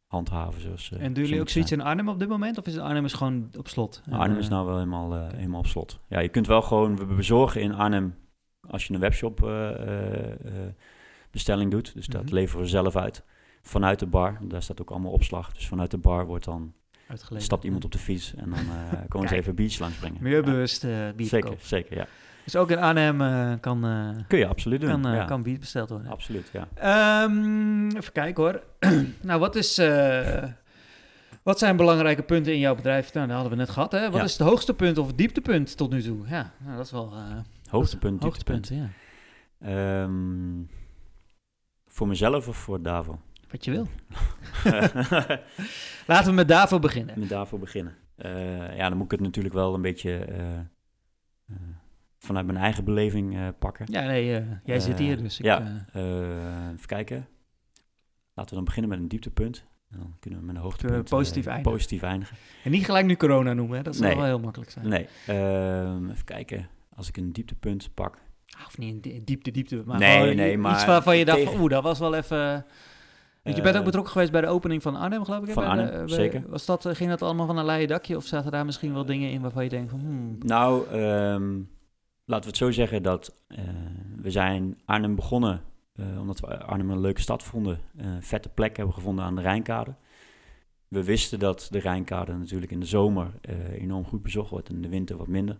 handhaven. 0.09 0.61
Zoals, 0.61 0.91
eh, 0.91 1.01
En 1.03 1.13
doen 1.13 1.23
jullie 1.23 1.39
ook 1.41 1.49
zoiets 1.49 1.69
zijn. 1.69 1.81
in 1.81 1.85
Arnhem 1.87 2.09
op 2.09 2.19
dit 2.19 2.27
moment? 2.29 2.57
Of 2.57 2.65
is 2.65 2.77
Arnhem 2.77 3.05
is 3.05 3.13
gewoon 3.13 3.49
op 3.57 3.67
slot? 3.67 4.01
Nou, 4.05 4.21
Arnhem 4.21 4.37
is 4.37 4.45
eh, 4.45 4.51
nou 4.51 4.65
wel 4.65 4.75
helemaal, 4.77 5.15
eh, 5.15 5.27
helemaal 5.35 5.59
op 5.59 5.67
slot. 5.67 5.99
Ja, 6.07 6.19
je 6.19 6.29
kunt 6.29 6.47
wel 6.47 6.61
gewoon, 6.61 6.95
we 6.97 7.05
bezorgen 7.05 7.61
in 7.61 7.73
Arnhem 7.73 8.15
als 8.69 8.85
je 8.87 8.93
een 8.93 8.99
webshop 8.99 9.43
eh, 9.43 9.69
eh, 9.69 10.31
eh, 10.31 10.73
bestelling 11.31 11.71
doet. 11.71 11.93
Dus 11.93 12.07
dat 12.07 12.23
Mhm. 12.23 12.33
leveren 12.33 12.61
we 12.63 12.69
zelf 12.69 12.95
uit. 12.95 13.23
Vanuit 13.61 13.99
de 13.99 14.05
bar, 14.07 14.37
daar 14.41 14.61
staat 14.63 14.81
ook 14.81 14.89
allemaal 14.91 15.11
opslag. 15.11 15.51
Dus 15.53 15.67
vanuit 15.67 15.91
de 15.91 15.97
bar 15.97 16.25
wordt 16.25 16.45
dan, 16.45 16.73
uitgeleverd. 17.07 17.43
stapt 17.43 17.63
iemand 17.63 17.85
op 17.85 17.91
de 17.91 17.97
fiets 17.97 18.35
en 18.35 18.49
dan 18.49 18.59
eh 18.59 18.99
komen 19.07 19.27
ze 19.29 19.35
even 19.35 19.55
biertjes 19.55 19.79
langsbrengen. 19.79 20.23
Milieubewust 20.23 20.83
eh 20.83 20.89
bier 20.89 21.05
Ja, 21.17 21.27
zeker, 21.27 21.53
zeker, 21.61 21.95
ja. 21.97 22.07
Dus 22.43 22.55
ook 22.55 22.71
in 22.71 22.77
Arnhem 22.77 23.21
eh, 23.21 23.51
kan, 23.61 23.85
eh, 23.85 24.09
Kun 24.27 24.39
je 24.39 24.47
absoluut 24.47 24.81
doen. 24.81 24.89
kan, 24.89 25.07
eh, 25.07 25.13
ja. 25.17 25.25
kan 25.25 25.43
bier 25.43 25.59
besteld 25.59 25.89
worden. 25.89 26.11
Absoluut, 26.11 26.49
ja. 26.53 26.67
Ehm, 26.73 27.87
even 27.97 28.11
kijken 28.13 28.43
hoor. 28.43 28.63
nou, 29.21 29.39
wat 29.39 29.55
is... 29.55 29.77
wat 31.43 31.59
zijn 31.59 31.75
belangrijke 31.75 32.23
punten 32.23 32.53
in 32.53 32.59
jouw 32.59 32.75
bedrijf? 32.75 33.13
Nou, 33.13 33.25
dat 33.27 33.35
hadden 33.35 33.53
we 33.53 33.59
net 33.63 33.69
gehad. 33.69 33.91
Hè? 33.91 34.09
Wat 34.09 34.19
Ja. 34.19 34.23
is 34.23 34.37
het 34.37 34.47
hoogste 34.47 34.73
punt 34.73 34.97
of 34.97 35.07
het 35.07 35.17
dieptepunt 35.17 35.77
tot 35.77 35.89
nu 35.91 36.01
toe? 36.01 36.27
Ja, 36.27 36.51
nou, 36.57 36.75
dat 36.77 36.85
is 36.85 36.91
wel... 36.91 37.13
Hoogtepunt, 37.69 38.23
hoogtepunt, 38.23 38.67
dieptepunt. 38.67 38.91
ja. 39.61 40.03
Ehm, 40.03 40.63
voor 41.87 42.07
mezelf 42.07 42.47
of 42.47 42.57
voor 42.57 42.81
Davo? 42.81 43.19
Wat 43.51 43.65
je 43.65 43.71
wil. 43.71 43.87
Laten 46.07 46.29
we 46.29 46.31
met 46.31 46.47
Davo 46.47 46.79
beginnen. 46.79 47.19
met 47.19 47.29
daarvoor 47.29 47.59
beginnen. 47.59 47.95
Ja, 48.75 48.89
dan 48.89 48.93
moet 48.97 49.05
ik 49.05 49.11
het 49.11 49.19
natuurlijk 49.19 49.55
wel 49.55 49.73
een 49.73 49.81
beetje 49.81 50.25
vanuit 52.19 52.45
mijn 52.45 52.57
eigen 52.57 52.83
beleving 52.83 53.35
eh, 53.35 53.47
pakken. 53.59 53.85
Ja, 53.89 54.01
nee, 54.05 54.35
eh, 54.37 54.43
jij 54.63 54.75
Eh, 54.75 54.81
zit 54.81 54.99
hier, 54.99 55.17
dus 55.21 55.39
ik... 55.39 55.45
ja. 55.45 55.85
eh, 55.93 56.01
Eh, 56.19 56.71
even 56.73 56.87
kijken. 56.87 57.27
Laten 58.33 58.49
we 58.49 58.55
dan 58.55 58.63
beginnen 58.63 58.89
met 58.91 58.99
een 58.99 59.07
dieptepunt. 59.07 59.65
Dan 59.89 60.15
kunnen 60.19 60.39
we 60.39 60.45
met 60.45 60.55
een 60.55 60.61
hoogtepunt 60.61 61.09
positief 61.09 61.45
eh, 61.45 61.51
eindigen. 61.51 61.77
positief 61.77 62.01
eindigen. 62.01 62.37
en 62.63 62.71
niet 62.71 62.85
gelijk 62.85 63.05
nu 63.05 63.15
corona 63.15 63.53
noemen, 63.53 63.77
hè? 63.77 63.83
dat 63.83 63.95
zou 63.95 64.07
Nee. 64.07 64.15
wel 64.17 64.25
heel 64.25 64.39
makkelijk 64.39 64.71
zijn. 64.71 64.87
Nee, 64.87 65.07
ehm, 65.27 66.09
even 66.09 66.25
kijken. 66.25 66.69
Als 66.95 67.07
ik 67.07 67.17
een 67.17 67.31
dieptepunt 67.33 67.89
pak. 67.93 68.17
Ah, 68.59 68.65
Of 68.67 68.77
niet 68.77 69.03
di- 69.03 69.23
diepte, 69.23 69.51
diepte, 69.51 69.83
maar 69.85 69.99
Nee, 69.99 70.33
nee, 70.35 70.57
maar 70.57 70.73
iets 70.73 70.85
waarvan 70.85 71.17
je 71.17 71.25
dacht 71.25 71.37
tegen- 71.39 71.59
oeh, 71.59 71.69
dat 71.69 71.83
was 71.83 71.99
wel 71.99 72.15
even... 72.15 72.65
Want 73.43 73.55
je 73.55 73.61
bent 73.61 73.73
ook 73.75 73.79
Eh, 73.79 73.85
betrokken 73.85 74.11
geweest 74.11 74.31
bij 74.31 74.41
de 74.41 74.47
opening 74.47 74.81
van 74.81 74.95
Arnhem, 74.95 75.23
geloof 75.25 75.47
ik. 75.47 75.53
Van 75.53 75.63
Bij 75.63 75.73
de- 75.75 75.81
Arnhem, 75.81 76.05
bij- 76.05 76.15
zeker. 76.15 76.43
Was 76.47 76.65
dat, 76.65 76.85
eh, 76.85 76.95
ging 76.95 77.09
dat 77.09 77.21
allemaal 77.21 77.45
van 77.45 77.57
een 77.57 77.65
leien 77.65 77.87
dakje? 77.87 78.15
Of 78.15 78.25
zaten 78.25 78.51
daar 78.51 78.65
misschien 78.65 78.93
wel 78.93 79.05
dingen 79.05 79.31
in 79.31 79.41
waarvan 79.41 79.63
je 79.63 79.69
denkt 79.69 79.89
van... 79.91 79.99
Hmm, 79.99 80.37
Nou, 80.39 80.87
ehm, 80.89 81.59
laten 82.29 82.43
we 82.43 82.57
het 82.57 82.57
zo 82.57 82.71
zeggen 82.71 83.03
dat 83.03 83.35
eh, 83.47 83.59
we 84.15 84.31
zijn 84.31 84.79
Arnhem 84.85 85.15
begonnen 85.15 85.61
eh, 85.95 86.19
omdat 86.19 86.39
we 86.39 86.63
Arnhem 86.63 86.89
een 86.89 86.99
leuke 86.99 87.21
stad 87.21 87.43
vonden. 87.43 87.79
Een 87.95 88.23
vette 88.23 88.49
plek 88.49 88.77
hebben 88.77 88.93
gevonden 88.95 89.25
aan 89.25 89.35
de 89.35 89.41
Rijnkade. 89.41 89.95
We 90.89 91.03
wisten 91.03 91.39
dat 91.39 91.67
de 91.71 91.79
Rijnkade 91.79 92.33
natuurlijk 92.33 92.71
in 92.71 92.79
de 92.79 92.85
zomer 92.85 93.31
eh, 93.41 93.71
enorm 93.71 94.05
goed 94.05 94.21
bezocht 94.21 94.49
wordt 94.49 94.69
en 94.69 94.75
in 94.75 94.81
de 94.81 94.89
winter 94.89 95.17
wat 95.17 95.27
minder. 95.27 95.57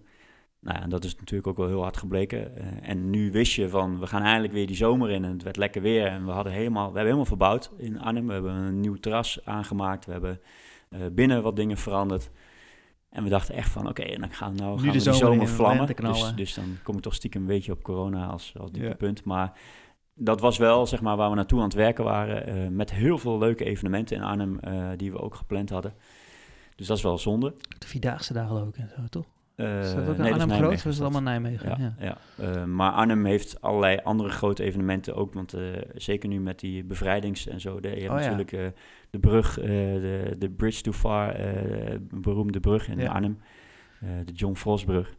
Nou 0.59 0.79
ja, 0.79 0.87
dat 0.87 1.03
is 1.03 1.15
natuurlijk 1.15 1.47
ook 1.47 1.57
wel 1.57 1.67
heel 1.67 1.81
hard 1.81 1.97
gebleken. 1.97 2.55
Eh, 2.55 2.89
en 2.89 3.09
nu 3.09 3.31
wist 3.31 3.53
je 3.53 3.69
van, 3.69 3.99
we 3.99 4.07
gaan 4.07 4.21
eindelijk 4.21 4.53
weer 4.53 4.67
die 4.67 4.75
zomer 4.75 5.09
in 5.09 5.23
en 5.23 5.31
het 5.31 5.43
werd 5.43 5.57
lekker 5.57 5.81
weer. 5.81 6.05
En 6.05 6.25
we, 6.25 6.31
hadden 6.31 6.53
helemaal, 6.53 6.81
we 6.91 6.97
hebben 6.97 7.03
helemaal 7.03 7.25
verbouwd 7.25 7.71
in 7.77 7.99
Arnhem. 7.99 8.27
We 8.27 8.33
hebben 8.33 8.53
een 8.53 8.79
nieuw 8.79 8.95
terras 8.95 9.45
aangemaakt. 9.45 10.05
We 10.05 10.11
hebben 10.11 10.39
eh, 10.89 10.99
binnen 11.11 11.43
wat 11.43 11.55
dingen 11.55 11.77
veranderd. 11.77 12.31
En 13.09 13.23
we 13.23 13.29
dachten 13.29 13.55
echt 13.55 13.71
van, 13.71 13.87
oké, 13.87 14.01
en 14.01 14.21
dan 14.21 14.31
gaan, 14.31 14.55
nou, 14.55 14.69
Nu 14.69 14.75
gaan 14.75 14.85
de 14.85 15.03
we 15.03 15.03
die 15.03 15.13
zomer 15.13 15.17
zomer 15.17 15.47
vlammen. 15.47 15.95
Dus, 15.95 16.33
dus 16.35 16.53
dan 16.53 16.77
kom 16.83 16.95
ik 16.95 17.01
toch 17.01 17.13
stiekem 17.15 17.41
een 17.41 17.47
beetje 17.47 17.71
op 17.71 17.83
corona 17.83 18.25
als, 18.27 18.53
als 18.59 18.71
dieptepunt. 18.71 19.17
Ja. 19.17 19.23
Maar 19.25 19.59
dat 20.13 20.41
was 20.41 20.57
wel, 20.57 20.85
zeg 20.87 21.01
maar, 21.01 21.17
waar 21.17 21.29
we 21.29 21.35
naartoe 21.35 21.59
aan 21.59 21.65
het 21.65 21.73
werken 21.73 22.03
waren. 22.03 22.45
eh, 22.47 22.67
met 22.67 22.91
heel 22.91 23.17
veel 23.17 23.37
leuke 23.37 23.63
evenementen 23.65 24.15
in 24.15 24.23
Arnhem, 24.23 24.59
eh, 24.59 24.87
die 24.97 25.11
we 25.11 25.19
ook 25.19 25.35
gepland 25.35 25.69
hadden. 25.69 25.93
Dus 26.75 26.87
dat 26.87 26.97
is 26.97 27.03
wel 27.03 27.17
zonde. 27.17 27.55
de 27.77 27.87
Vierdaagse 27.87 28.33
dagen 28.33 28.61
ook 28.61 28.75
en 28.75 28.89
zo, 28.95 29.01
toch? 29.09 29.25
Eh, 29.59 29.79
is 29.79 29.93
dat 29.93 30.07
ook 30.07 30.17
nee, 30.17 30.27
is 30.27 30.31
Arnhem 30.31 30.37
groot? 30.37 30.47
Nijmegen, 30.47 30.67
Of 30.67 30.85
is 30.85 30.93
het 30.93 31.01
allemaal 31.01 31.21
Nijmegen? 31.21 31.69
Ja. 31.69 31.77
Ja, 31.99 32.17
ja. 32.37 32.43
Eh, 32.53 32.63
maar 32.65 32.91
Arnhem 32.91 33.25
heeft 33.25 33.61
allerlei 33.61 33.99
andere 34.03 34.29
grote 34.29 34.63
evenementen 34.63 35.15
ook. 35.15 35.33
Want 35.33 35.53
eh, 35.53 35.61
zeker 35.95 36.29
nu 36.29 36.39
met 36.39 36.59
die 36.59 36.83
bevrijdings 36.83 37.47
en 37.47 37.59
zo. 37.59 37.79
De, 37.79 37.87
je 37.87 37.95
hebt 37.95 38.09
Oh, 38.09 38.15
natuurlijk 38.15 38.51
eh, 38.51 38.67
de 39.09 39.19
brug, 39.19 39.59
eh, 39.59 39.67
de, 39.67 40.35
de 40.37 40.49
Bridge 40.49 40.81
to 40.81 40.91
Far, 40.91 41.29
eh, 41.35 41.97
beroemde 42.13 42.59
brug 42.59 42.87
in. 42.87 43.07
Arnhem. 43.07 43.39
Eh, 44.01 44.09
de 44.25 44.31
John 44.33 44.55
Frostbrug. 44.55 45.15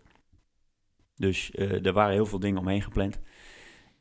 Dus 1.14 1.50
eh, 1.50 1.86
er 1.86 1.92
waren 1.92 2.12
heel 2.12 2.26
veel 2.26 2.38
dingen 2.40 2.60
omheen 2.60 2.82
gepland. 2.82 3.20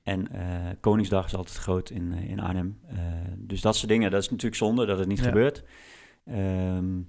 En 0.04 0.32
eh, 0.32 0.70
Koningsdag 0.80 1.26
is 1.26 1.36
altijd 1.36 1.58
groot 1.58 1.90
in, 1.90 2.14
eh, 2.14 2.30
in 2.30 2.40
Arnhem. 2.40 2.80
Eh, 2.88 2.98
dus 3.38 3.62
dat 3.62 3.76
soort 3.76 3.90
dingen, 3.92 4.12
dat 4.12 4.22
is 4.22 4.30
natuurlijk 4.30 4.56
zonde 4.56 4.86
dat 4.86 5.00
het 5.00 5.08
niet 5.08 5.22
gebeurt. 5.22 5.64
Ehm, 6.26 7.00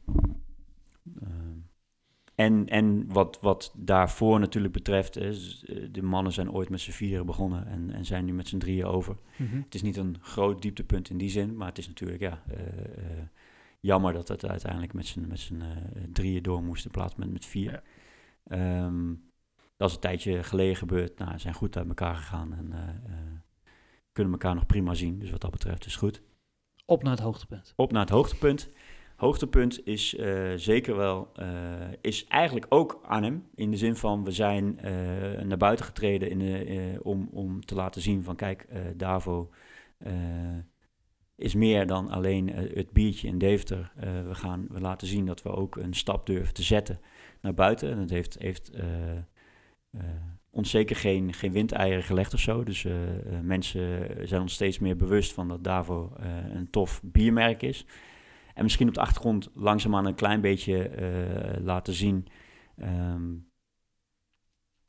en, 2.41 2.69
en 2.69 3.13
wat, 3.13 3.39
wat 3.41 3.73
daarvoor 3.77 4.41
natuurlijk 4.41 4.73
betreft, 4.73 5.17
is, 5.17 5.65
eh, 5.65 5.89
de 5.91 6.03
mannen 6.03 6.33
zijn 6.33 6.53
ooit 6.53 6.69
met 6.69 6.81
z'n 6.81 6.91
vieren 6.91 7.27
begonnen 7.27 7.67
en, 7.67 7.91
en 7.91 8.05
zijn 8.05 8.25
nu 8.25 8.33
met 8.33 8.49
z'n 8.49 8.59
drieën 8.59 8.85
over. 8.85 9.17
Mhm. 9.37 9.57
Het 9.57 9.75
is 9.75 9.83
niet 9.83 9.97
een 9.97 10.17
groot 10.21 10.63
dieptepunt 10.63 11.11
in 11.11 11.19
die 11.19 11.31
zin, 11.31 11.57
maar 11.57 11.69
het 11.69 11.79
is 11.79 11.87
natuurlijk 11.87 12.21
ja, 12.21 12.43
eh, 12.51 12.59
eh, 12.59 13.25
jammer 13.81 14.13
dat 14.13 14.29
het 14.29 14.47
uiteindelijk 14.47 14.93
met 14.93 15.07
z'n, 15.07 15.27
met 15.29 15.39
z'n 15.39 15.63
drieën 16.13 16.43
door 16.43 16.63
moest 16.63 16.85
in 16.85 16.91
plaats 16.91 17.15
van 17.15 17.33
met 17.33 17.47
vier. 17.47 17.71
Ja. 17.71 17.83
Ehm, 18.45 19.15
dat 19.77 19.89
is 19.89 19.95
een 19.95 20.01
tijdje 20.01 20.43
geleden 20.43 20.77
gebeurd. 20.77 21.19
Nou, 21.19 21.33
ze 21.33 21.39
zijn 21.39 21.55
goed 21.55 21.77
uit 21.77 21.89
elkaar 21.89 22.15
gegaan 22.15 22.55
en 22.55 22.73
kunnen 24.13 24.33
elkaar 24.33 24.55
nog 24.55 24.67
prima 24.67 24.95
zien. 24.95 25.19
Dus 25.19 25.31
wat 25.31 25.41
dat 25.41 25.51
betreft 25.51 25.87
is 25.87 25.97
goed 25.97 26.23
Op 26.85 27.03
naar 27.03 27.13
het 27.13 27.23
hoogtepunt. 27.23 27.73
op 27.77 27.93
naar 27.93 28.01
het 28.03 28.11
hoogtepunt. 28.11 28.71
Hoogtepunt 29.21 29.87
is 29.87 30.17
eh, 30.17 30.53
zeker 30.57 30.97
wel, 30.97 31.29
eh, 31.35 31.47
is 32.01 32.27
eigenlijk 32.27 32.67
ook 32.69 33.01
Arnhem. 33.03 33.45
In 33.55 33.71
de 33.71 33.77
zin 33.77 33.97
van, 33.97 34.25
we 34.25 34.31
zijn 34.31 34.79
eh, 34.79 34.93
naar 35.43 35.57
buiten 35.57 35.85
getreden 35.85 36.31
in 36.31 36.39
de, 36.39 36.99
om, 37.03 37.29
om 37.33 37.65
te 37.65 37.75
laten 37.75 38.03
zien 38.03 38.23
van, 38.23 38.37
kijk, 38.37 38.67
Davo 38.97 39.51
is 41.37 41.55
meer 41.55 41.87
dan 41.87 42.11
alleen 42.11 42.49
het 42.49 42.91
biertje 42.93 43.29
in 43.29 43.39
Deventer. 43.39 43.93
We 44.27 44.35
gaan 44.35 44.67
we 44.71 44.81
laten 44.81 45.07
zien 45.07 45.27
dat 45.27 45.43
we 45.43 45.51
ook 45.51 45.77
een 45.77 45.95
stap 45.95 46.27
durven 46.27 46.55
te 46.55 46.63
zetten 46.63 47.01
naar 47.41 47.55
buiten. 47.55 47.91
En 47.91 47.99
dat 47.99 48.11
heeft, 48.11 48.37
heeft 48.39 48.71
ons 50.51 50.71
zeker 50.71 50.97
geen, 50.97 51.33
geen 51.33 51.53
windeieren 51.53 52.03
gelegd 52.03 52.35
of 52.35 52.41
zo. 52.41 52.65
Dus 52.65 52.87
mensen 53.43 54.09
zijn 54.29 54.41
ons 54.41 54.53
steeds 54.53 54.79
meer 54.79 54.97
bewust 54.97 55.33
van 55.33 55.49
dat 55.49 55.65
Davo 55.65 56.13
een 56.53 56.71
tof 56.71 57.01
biermerk 57.05 57.63
is. 57.63 57.87
En 58.55 58.63
misschien 58.63 58.89
op 58.89 58.95
de 58.95 59.01
achtergrond 59.01 59.49
langzaamaan 59.55 60.07
een 60.07 60.15
klein 60.15 60.41
beetje 60.41 60.89
eh, 60.89 61.63
laten 61.63 61.93
zien. 61.93 62.27
ehm, 62.77 63.29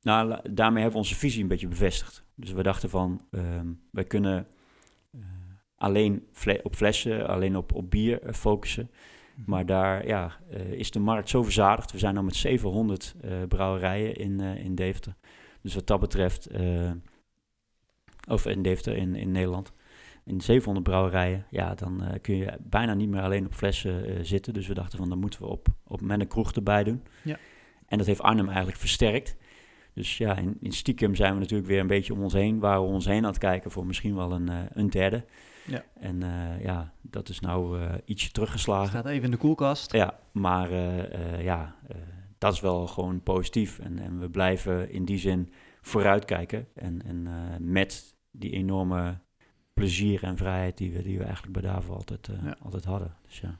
nou, 0.01 0.39
daarmee 0.53 0.81
hebben 0.81 0.91
we 1.01 1.05
onze 1.07 1.15
visie 1.15 1.41
een 1.41 1.47
beetje 1.47 1.67
bevestigd. 1.67 2.23
Dus 2.35 2.51
we 2.51 2.63
dachten 2.63 2.89
van, 2.89 3.27
ehm, 3.31 3.67
wij 3.91 4.03
kunnen 4.03 4.47
eh, 5.11 5.19
alleen 5.75 6.27
fle- 6.31 6.59
op 6.63 6.75
flessen, 6.75 7.27
alleen 7.27 7.55
op, 7.55 7.73
op 7.73 7.89
bier 7.89 8.21
eh, 8.21 8.33
focussen. 8.33 8.91
Maar 9.45 9.65
daar 9.65 10.07
ja, 10.07 10.39
is 10.69 10.91
de 10.91 10.99
markt 10.99 11.29
zo 11.29 11.43
verzadigd. 11.43 11.91
We 11.91 11.97
zijn 11.97 12.15
nu 12.15 12.21
met 12.21 12.35
700 12.35 13.15
eh, 13.21 13.31
brouwerijen 13.47 14.15
in, 14.15 14.39
in 14.39 14.75
Deventer. 14.75 15.15
Dus 15.61 15.75
wat 15.75 15.87
dat 15.87 15.99
betreft, 15.99 16.49
of 18.27 18.45
in 18.45 18.61
Deventer 18.61 18.95
in, 18.97 19.15
in 19.15 19.31
Nederland, 19.31 19.71
in 20.23 20.41
700 20.41 20.85
brouwerijen, 20.85 21.45
ja, 21.49 21.75
dan 21.75 22.03
eh, 22.03 22.21
kun 22.21 22.35
je 22.35 22.57
bijna 22.59 22.93
niet 22.93 23.09
meer 23.09 23.21
alleen 23.21 23.45
op 23.45 23.53
flessen 23.53 24.05
eh, 24.05 24.15
zitten. 24.21 24.53
Dus 24.53 24.67
we 24.67 24.73
dachten 24.73 24.97
van, 24.97 25.09
dan 25.09 25.19
moeten 25.19 25.41
we 25.41 25.47
op, 25.47 25.67
op 25.87 26.01
met 26.01 26.19
een 26.19 26.27
kroeg 26.27 26.51
erbij 26.51 26.83
doen. 26.83 27.03
Ja. 27.23 27.37
En 27.85 27.97
dat 27.97 28.07
heeft 28.07 28.21
Arnhem 28.21 28.47
eigenlijk 28.47 28.77
versterkt. 28.77 29.35
Dus 29.93 30.17
ja, 30.17 30.37
in, 30.37 30.57
in 30.59 30.71
stiekem 30.71 31.15
zijn 31.15 31.33
we 31.33 31.39
natuurlijk 31.39 31.69
weer 31.69 31.79
een 31.79 31.87
beetje 31.87 32.13
om 32.13 32.23
ons 32.23 32.33
heen, 32.33 32.59
waren 32.59 32.81
we 32.81 32.87
ons 32.87 33.05
heen 33.05 33.23
aan 33.23 33.29
het 33.29 33.37
kijken 33.37 33.71
voor 33.71 33.85
misschien 33.85 34.15
wel 34.15 34.31
een, 34.31 34.49
eh, 34.49 34.57
een 34.73 34.89
derde. 34.89 35.25
Ja. 35.65 35.83
En 35.99 36.21
ja, 36.61 36.93
dat 37.01 37.29
is 37.29 37.39
nou 37.39 37.79
ietsje 38.05 38.31
teruggeslagen. 38.31 38.89
Staat 38.89 39.05
even 39.05 39.23
in 39.23 39.31
de 39.31 39.37
koelkast. 39.37 39.91
Ja, 39.91 40.19
maar 40.31 40.73
ja, 41.43 41.75
dat 42.37 42.53
is 42.53 42.59
wel 42.59 42.87
gewoon 42.87 43.23
positief. 43.23 43.79
En, 43.79 43.99
en 43.99 44.19
we 44.19 44.29
blijven 44.29 44.91
in 44.91 45.05
die 45.05 45.17
zin 45.17 45.53
vooruitkijken. 45.81 46.67
En, 46.75 47.01
en 47.05 47.27
met 47.59 48.15
die 48.31 48.51
enorme 48.51 49.19
plezier 49.73 50.23
en 50.23 50.37
vrijheid 50.37 50.77
die 50.77 50.91
we, 50.93 51.01
die 51.03 51.17
we 51.17 51.23
eigenlijk 51.23 51.53
bij 51.61 51.71
Davo 51.71 51.93
altijd, 51.93 52.27
eh, 52.27 52.43
Ja. 52.43 52.55
altijd 52.61 52.85
hadden. 52.85 53.15
Dus 53.25 53.39
ja, 53.39 53.57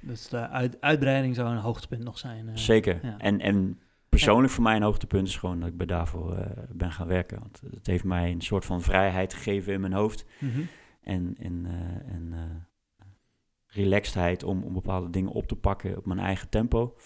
Dus 0.00 0.28
de 0.28 0.48
uit- 0.48 0.80
uitbreiding 0.80 1.34
zou 1.34 1.50
een 1.50 1.56
hoogtepunt 1.60 2.02
nog 2.04 2.18
zijn. 2.18 2.48
eh. 2.48 2.56
zeker. 2.56 2.98
ja. 3.06 3.18
En, 3.18 3.40
en 3.40 3.80
persoonlijk 4.08 4.52
voor 4.52 4.62
mij 4.62 4.76
een 4.76 4.82
hoogtepunt 4.82 5.28
is 5.28 5.36
gewoon 5.36 5.60
dat 5.60 5.68
ik 5.68 5.76
bij 5.76 5.86
Davo 5.86 6.32
eh, 6.32 6.50
ben 6.70 6.92
gaan 6.92 7.06
werken. 7.06 7.38
Want 7.38 7.60
het 7.70 7.86
heeft 7.86 8.04
mij 8.04 8.30
een 8.30 8.40
soort 8.40 8.64
van 8.64 8.82
vrijheid 8.82 9.34
gegeven 9.34 9.72
in 9.72 9.80
mijn 9.80 9.92
hoofd. 9.92 10.24
Mhm. 10.40 10.60
En, 11.02 11.34
en, 11.38 11.66
en 12.06 12.34
relaxedheid 13.66 14.42
om, 14.42 14.62
om 14.62 14.72
bepaalde 14.72 15.10
dingen 15.10 15.30
op 15.32 15.46
te 15.46 15.56
pakken 15.56 15.96
op 15.96 16.06
mijn 16.06 16.18
eigen 16.20 16.48
tempo. 16.48 16.96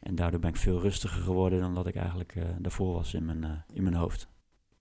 En 0.00 0.14
daardoor 0.14 0.40
ben 0.40 0.50
ik 0.50 0.56
veel 0.56 0.80
rustiger 0.80 1.22
geworden 1.22 1.60
dan 1.60 1.74
dat 1.74 1.86
ik 1.86 1.94
eigenlijk 1.96 2.34
daarvoor 2.58 2.92
was 2.94 3.14
in 3.14 3.24
mijn, 3.24 3.64
in 3.72 3.82
mijn 3.82 3.94
hoofd. 3.94 4.28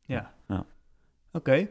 Ja. 0.05 0.33
Ja. 0.47 0.65
Oké. 1.31 1.67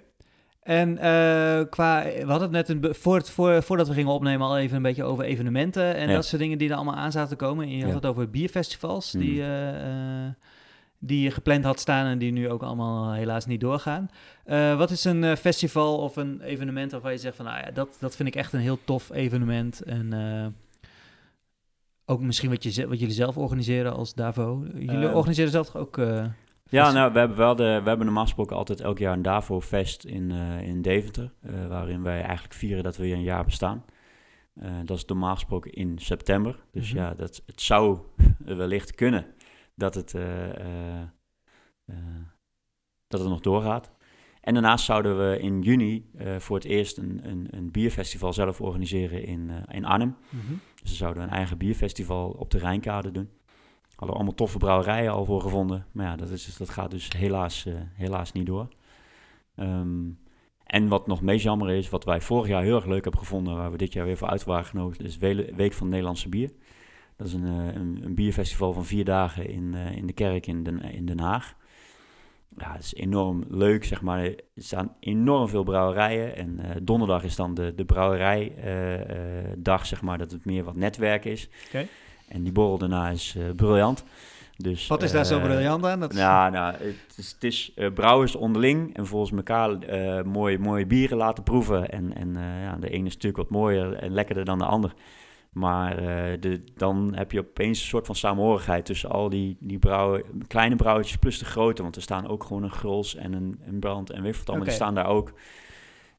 En 0.62 0.98
eh, 0.98 1.60
qua, 1.70 2.02
we 2.04 2.24
hadden 2.26 2.54
het 2.54 2.68
net 2.68 2.68
een, 2.68 2.94
voor 2.94 3.16
het, 3.16 3.30
voor, 3.30 3.62
voordat 3.62 3.88
we 3.88 3.94
gingen 3.94 4.12
opnemen 4.12 4.46
al 4.46 4.58
even 4.58 4.76
een 4.76 4.82
beetje 4.82 5.04
over 5.04 5.24
evenementen 5.24 5.94
en 5.94 6.08
Ja. 6.08 6.14
dat 6.14 6.24
soort 6.24 6.42
dingen 6.42 6.58
die 6.58 6.68
er 6.68 6.74
allemaal 6.74 6.94
aan 6.94 7.12
zaten 7.12 7.28
te 7.38 7.44
komen. 7.44 7.64
En 7.64 7.70
je 7.70 7.80
had 7.80 7.88
Ja. 7.88 7.94
het 7.94 8.06
over 8.06 8.30
bierfestivals 8.30 9.10
die, 9.10 9.42
eh, 9.42 10.24
eh, 10.26 10.32
die 10.98 11.22
je 11.22 11.30
gepland 11.30 11.64
had 11.64 11.80
staan 11.80 12.06
en 12.06 12.18
die 12.18 12.32
nu 12.32 12.48
ook 12.50 12.62
allemaal 12.62 13.12
helaas 13.12 13.46
niet 13.46 13.60
doorgaan. 13.60 14.10
Wat 14.76 14.90
is 14.90 15.04
een 15.04 15.36
festival 15.36 15.98
of 15.98 16.16
een 16.16 16.40
evenement 16.40 16.92
waarvan 16.92 17.12
je 17.12 17.18
zegt 17.18 17.36
van, 17.36 17.44
nou 17.44 17.58
ja, 17.64 17.70
dat, 17.70 17.96
dat 18.00 18.16
vind 18.16 18.28
ik 18.28 18.34
echt 18.36 18.52
een 18.52 18.60
heel 18.60 18.78
tof 18.84 19.10
evenement 19.12 19.82
en 19.82 20.14
ook 22.06 22.20
misschien 22.20 22.50
wat, 22.50 22.62
je, 22.74 22.88
wat 22.88 22.98
jullie 22.98 23.14
zelf 23.14 23.36
organiseren 23.36 23.92
als 23.94 24.14
Davo. 24.14 24.64
Jullie 24.74 25.14
organiseren 25.14 25.50
zelf 25.50 25.66
toch 25.70 25.76
ook... 25.76 26.00
Ja, 26.72 26.90
nou, 26.92 27.12
we 27.12 27.18
hebben 27.18 27.36
wel 27.36 27.56
de, 27.56 27.62
we 27.64 27.88
hebben 27.88 28.04
normaal 28.06 28.24
gesproken 28.24 28.56
altijd 28.56 28.80
elk 28.80 28.98
jaar 28.98 29.12
een 29.12 29.22
Davo-fest 29.22 30.04
in, 30.04 30.30
eh, 30.30 30.62
in 30.62 30.82
Deventer. 30.82 31.32
eh, 31.40 31.66
waarin 31.66 32.02
wij 32.02 32.22
eigenlijk 32.22 32.54
vieren 32.54 32.82
dat 32.84 32.96
we 32.96 33.02
weer 33.02 33.14
een 33.14 33.22
jaar 33.22 33.44
bestaan. 33.44 33.84
Eh, 34.54 34.72
dat 34.84 34.96
is 34.96 35.04
normaal 35.04 35.34
gesproken 35.34 35.72
in 35.72 35.98
september. 35.98 36.64
Dus 36.72 36.88
Mhm. 36.92 36.98
ja, 37.02 37.14
dat, 37.14 37.42
het 37.46 37.60
zou 37.60 37.98
wellicht 38.38 38.94
kunnen 38.94 39.26
dat 39.74 39.94
het, 39.94 40.12
dat 43.06 43.20
het 43.20 43.28
nog 43.28 43.40
doorgaat. 43.40 43.90
En 44.40 44.52
daarnaast 44.54 44.84
zouden 44.84 45.18
we 45.18 45.38
in 45.38 45.60
juni 45.60 46.10
voor 46.38 46.56
het 46.56 46.64
eerst 46.64 46.98
een, 46.98 47.20
een, 47.28 47.46
een 47.50 47.70
bierfestival 47.70 48.32
zelf 48.32 48.60
organiseren 48.60 49.24
in, 49.24 49.50
in 49.68 49.84
Arnhem. 49.84 50.16
Mhm. 50.30 50.52
Dus 50.82 50.90
we 50.90 50.96
zouden 50.96 51.22
een 51.22 51.28
eigen 51.28 51.58
bierfestival 51.58 52.30
op 52.30 52.50
de 52.50 52.58
Rijnkade 52.58 53.10
doen. 53.10 53.30
Hadden 54.02 54.20
allemaal 54.20 54.38
toffe 54.38 54.58
brouwerijen 54.58 55.12
al 55.12 55.24
voor 55.24 55.40
gevonden. 55.40 55.86
Maar 55.92 56.06
ja, 56.06 56.16
dat, 56.16 56.30
is, 56.30 56.44
dus- 56.44 56.56
dat 56.56 56.70
gaat 56.70 56.90
dus 56.90 57.12
helaas, 57.16 57.66
eh, 57.66 57.74
helaas 57.94 58.32
niet 58.32 58.46
door. 58.46 58.68
Ehm, 59.56 60.10
en 60.64 60.88
wat 60.88 61.06
nog 61.06 61.22
meest 61.22 61.44
jammer 61.44 61.70
is, 61.70 61.88
wat 61.88 62.04
wij 62.04 62.20
vorig 62.20 62.48
jaar 62.48 62.62
heel 62.62 62.76
erg 62.76 62.86
leuk 62.86 63.02
hebben 63.02 63.20
gevonden, 63.20 63.56
waar 63.56 63.70
we 63.70 63.76
dit 63.76 63.92
jaar 63.92 64.04
weer 64.04 64.16
voor 64.16 64.28
uit 64.28 64.44
waren 64.44 64.64
genodigd, 64.64 65.02
is 65.02 65.16
Week 65.16 65.72
van 65.72 65.88
Nederlandse 65.88 66.28
Bier. 66.28 66.52
Dat 67.16 67.26
is 67.26 67.32
een, 67.32 67.46
eh, 67.46 67.74
een, 67.74 68.00
een 68.04 68.14
bierfestival 68.14 68.72
van 68.72 68.84
vier 68.84 69.04
dagen 69.04 69.48
in, 69.48 69.74
eh, 69.74 69.96
in 69.96 70.06
de 70.06 70.12
kerk 70.12 70.46
in 70.46 70.62
Den, 70.62 70.82
in 70.82 71.18
Haag. 71.18 71.54
Ja, 72.56 72.72
het 72.72 72.82
is 72.82 72.94
enorm 72.94 73.44
leuk, 73.48 73.84
zeg 73.84 74.02
maar. 74.02 74.24
Er 74.24 74.36
staan 74.56 74.96
enorm 75.00 75.48
veel 75.48 75.64
brouwerijen. 75.64 76.36
En 76.36 76.60
donderdag 76.82 77.24
is 77.24 77.36
dan 77.36 77.54
de, 77.54 77.74
de 77.74 77.84
brouwerijdag, 77.84 79.86
zeg 79.86 80.02
maar, 80.02 80.18
dat 80.18 80.30
het 80.30 80.44
meer 80.44 80.64
wat 80.64 80.76
netwerk 80.76 81.24
is. 81.24 81.48
En 82.32 82.42
die 82.42 82.52
borrel 82.52 82.78
daarna 82.78 83.08
is 83.08 83.34
eh, 83.38 83.44
briljant. 83.56 84.04
Dus, 84.56 84.86
Wat 84.86 85.02
is 85.02 85.12
daar 85.12 85.24
zo 85.24 85.38
eh, 85.38 85.44
briljant 85.44 85.84
aan? 85.84 86.00
Dat 86.00 86.12
is- 86.12 86.18
nou, 86.18 86.50
nou, 86.50 86.72
het 86.72 87.14
is, 87.16 87.32
het 87.32 87.44
is 87.44 87.72
eh, 87.76 87.92
brouwers 87.92 88.36
onderling 88.36 88.96
en 88.96 89.06
volgens 89.06 89.32
elkaar 89.32 89.76
mooie, 90.26 90.58
mooie 90.58 90.86
bieren 90.86 91.16
laten 91.16 91.42
proeven. 91.42 91.88
En, 91.90 92.14
en 92.16 92.36
ja, 92.62 92.76
de 92.76 92.90
ene 92.90 93.06
is 93.06 93.14
natuurlijk 93.14 93.36
wat 93.42 93.50
mooier 93.60 93.94
en 93.94 94.12
lekkerder 94.12 94.44
dan 94.44 94.58
de 94.58 94.64
ander. 94.64 94.92
Maar 95.52 95.96
de, 96.40 96.64
dan 96.76 97.12
heb 97.14 97.32
je 97.32 97.38
opeens 97.40 97.80
een 97.80 97.86
soort 97.86 98.06
van 98.06 98.14
samenhorigheid 98.14 98.84
tussen 98.84 99.10
al 99.10 99.28
die, 99.28 99.56
die 99.60 99.78
brouwen, 99.78 100.22
kleine 100.46 100.76
brouwertjes 100.76 101.16
plus 101.16 101.38
de 101.38 101.44
grote. 101.44 101.82
Want 101.82 101.96
er 101.96 102.02
staan 102.02 102.28
ook 102.28 102.44
gewoon 102.44 102.62
een 102.62 102.70
Grols 102.70 103.14
en 103.16 103.32
een, 103.32 103.60
een 103.66 103.78
Brand 103.80 104.10
en 104.10 104.22
wat 104.22 104.34
allemaal, 104.48 104.64
die 104.64 104.74
staan 104.74 104.94
daar 104.94 105.06
ook. 105.06 105.32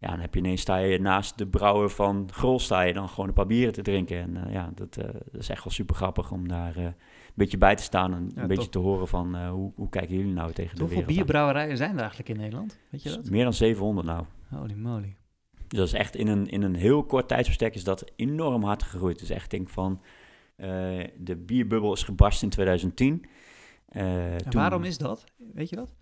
Ja, 0.03 0.09
dan 0.09 0.19
heb 0.19 0.33
je 0.33 0.39
ineens 0.39 0.61
sta 0.61 0.77
je 0.77 0.99
naast 0.99 1.37
de 1.37 1.47
brouwer 1.47 1.89
van 1.89 2.29
Grols 2.31 2.63
sta 2.63 2.81
je 2.81 2.93
dan 2.93 3.09
gewoon 3.09 3.27
een 3.27 3.33
paar 3.33 3.45
bieren 3.45 3.73
te 3.73 3.81
drinken. 3.81 4.17
En 4.21 4.45
eh, 4.45 4.53
ja, 4.53 4.71
dat, 4.75 4.97
eh, 4.97 5.03
dat 5.13 5.41
is 5.41 5.49
echt 5.49 5.63
wel 5.63 5.73
super 5.73 5.95
grappig 5.95 6.31
om 6.31 6.47
daar 6.47 6.75
eh, 6.75 6.83
een 6.83 6.93
beetje 7.33 7.57
bij 7.57 7.75
te 7.75 7.83
staan 7.83 8.13
en 8.13 8.31
Ja, 8.35 8.41
een 8.41 8.47
beetje 8.47 8.69
te 8.69 8.79
horen 8.79 9.07
van 9.07 9.47
hoe, 9.47 9.71
hoe 9.75 9.89
kijken 9.89 10.15
jullie 10.15 10.33
nou 10.33 10.51
tegen 10.51 10.75
de 10.75 10.81
Hoeveel 10.81 10.87
wereld 10.97 11.09
aan? 11.09 11.15
bierbrouwerijen 11.25 11.77
zijn 11.77 11.93
er 11.93 11.99
eigenlijk 11.99 12.29
in 12.29 12.37
Nederland? 12.37 12.79
Weet 12.89 13.03
je 13.03 13.09
dat? 13.09 13.29
Meer 13.29 13.43
dan 13.43 13.53
700 13.53 14.07
nou. 14.07 14.25
Holy 14.49 14.73
moly. 14.73 15.15
Dus 15.67 15.77
dat 15.79 15.87
is 15.87 15.93
echt 15.93 16.15
in 16.15 16.27
een, 16.27 16.47
in 16.47 16.61
een 16.61 16.75
heel 16.75 17.03
kort 17.03 17.27
tijdsbestek 17.27 17.75
is 17.75 17.83
dat 17.83 18.11
enorm 18.15 18.63
hard 18.63 18.83
gegroeid. 18.83 19.19
Dus 19.19 19.29
echt 19.29 19.51
denk 19.51 19.69
van, 19.69 20.01
de 21.17 21.35
bierbubbel 21.45 21.93
is 21.93 22.03
gebarst 22.03 22.43
in 22.43 22.49
2010. 22.49 23.25
Eh, 23.87 24.33
En 24.33 24.37
toen- 24.37 24.51
waarom 24.61 24.83
is 24.83 24.97
dat? 24.97 25.23
Weet 25.53 25.69
je 25.69 25.75
dat? 25.75 25.93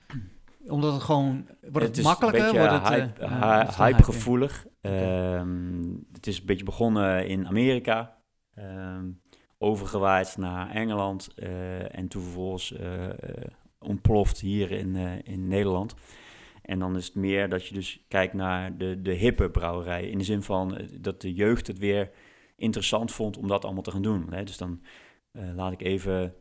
Omdat 0.67 0.93
het 0.93 1.01
gewoon... 1.03 1.47
Wordt 1.71 1.87
het, 1.87 1.95
makkelijker? 2.03 2.41
Wordt 2.59 2.73
het, 2.73 2.81
eh, 2.83 2.89
hype, 2.89 3.25
hy- 3.27 3.79
een 3.79 3.85
hypegevoelig. 3.85 4.67
Ehm, 4.81 5.83
het 6.13 6.27
is 6.27 6.39
een 6.39 6.45
beetje 6.45 6.63
begonnen 6.65 7.27
in 7.27 7.47
Amerika. 7.47 8.19
ehm, 8.55 9.05
overgewaaid 9.57 10.37
naar 10.37 10.69
Engeland. 10.69 11.29
eh, 11.35 11.97
en 11.97 12.07
toen 12.07 12.21
vervolgens 12.21 12.73
eh, 12.73 13.09
eh, 13.09 13.13
ontploft 13.79 14.39
hier 14.39 14.71
in, 14.71 14.95
eh, 14.95 15.11
in 15.23 15.47
Nederland. 15.47 15.95
En 16.61 16.79
dan 16.79 16.95
is 16.95 17.05
het 17.05 17.15
meer 17.15 17.49
dat 17.49 17.65
je 17.67 17.73
dus 17.73 18.05
kijkt 18.07 18.33
naar 18.33 18.77
de, 18.77 19.01
de 19.01 19.11
hippe 19.13 19.49
brouwerijen. 19.49 20.11
In 20.11 20.17
de 20.17 20.23
zin 20.23 20.41
van 20.43 20.77
eh, 20.77 20.87
dat 20.99 21.21
de 21.21 21.33
jeugd 21.33 21.67
het 21.67 21.77
weer 21.77 22.09
interessant 22.55 23.11
vond 23.11 23.37
om 23.37 23.47
dat 23.47 23.65
allemaal 23.65 23.83
te 23.83 23.91
gaan 23.91 24.01
doen. 24.01 24.27
Hè? 24.29 24.43
Dus 24.43 24.57
dan 24.57 24.81
eh, 25.31 25.43
laat 25.55 25.71
ik 25.71 25.81
even 25.81 26.33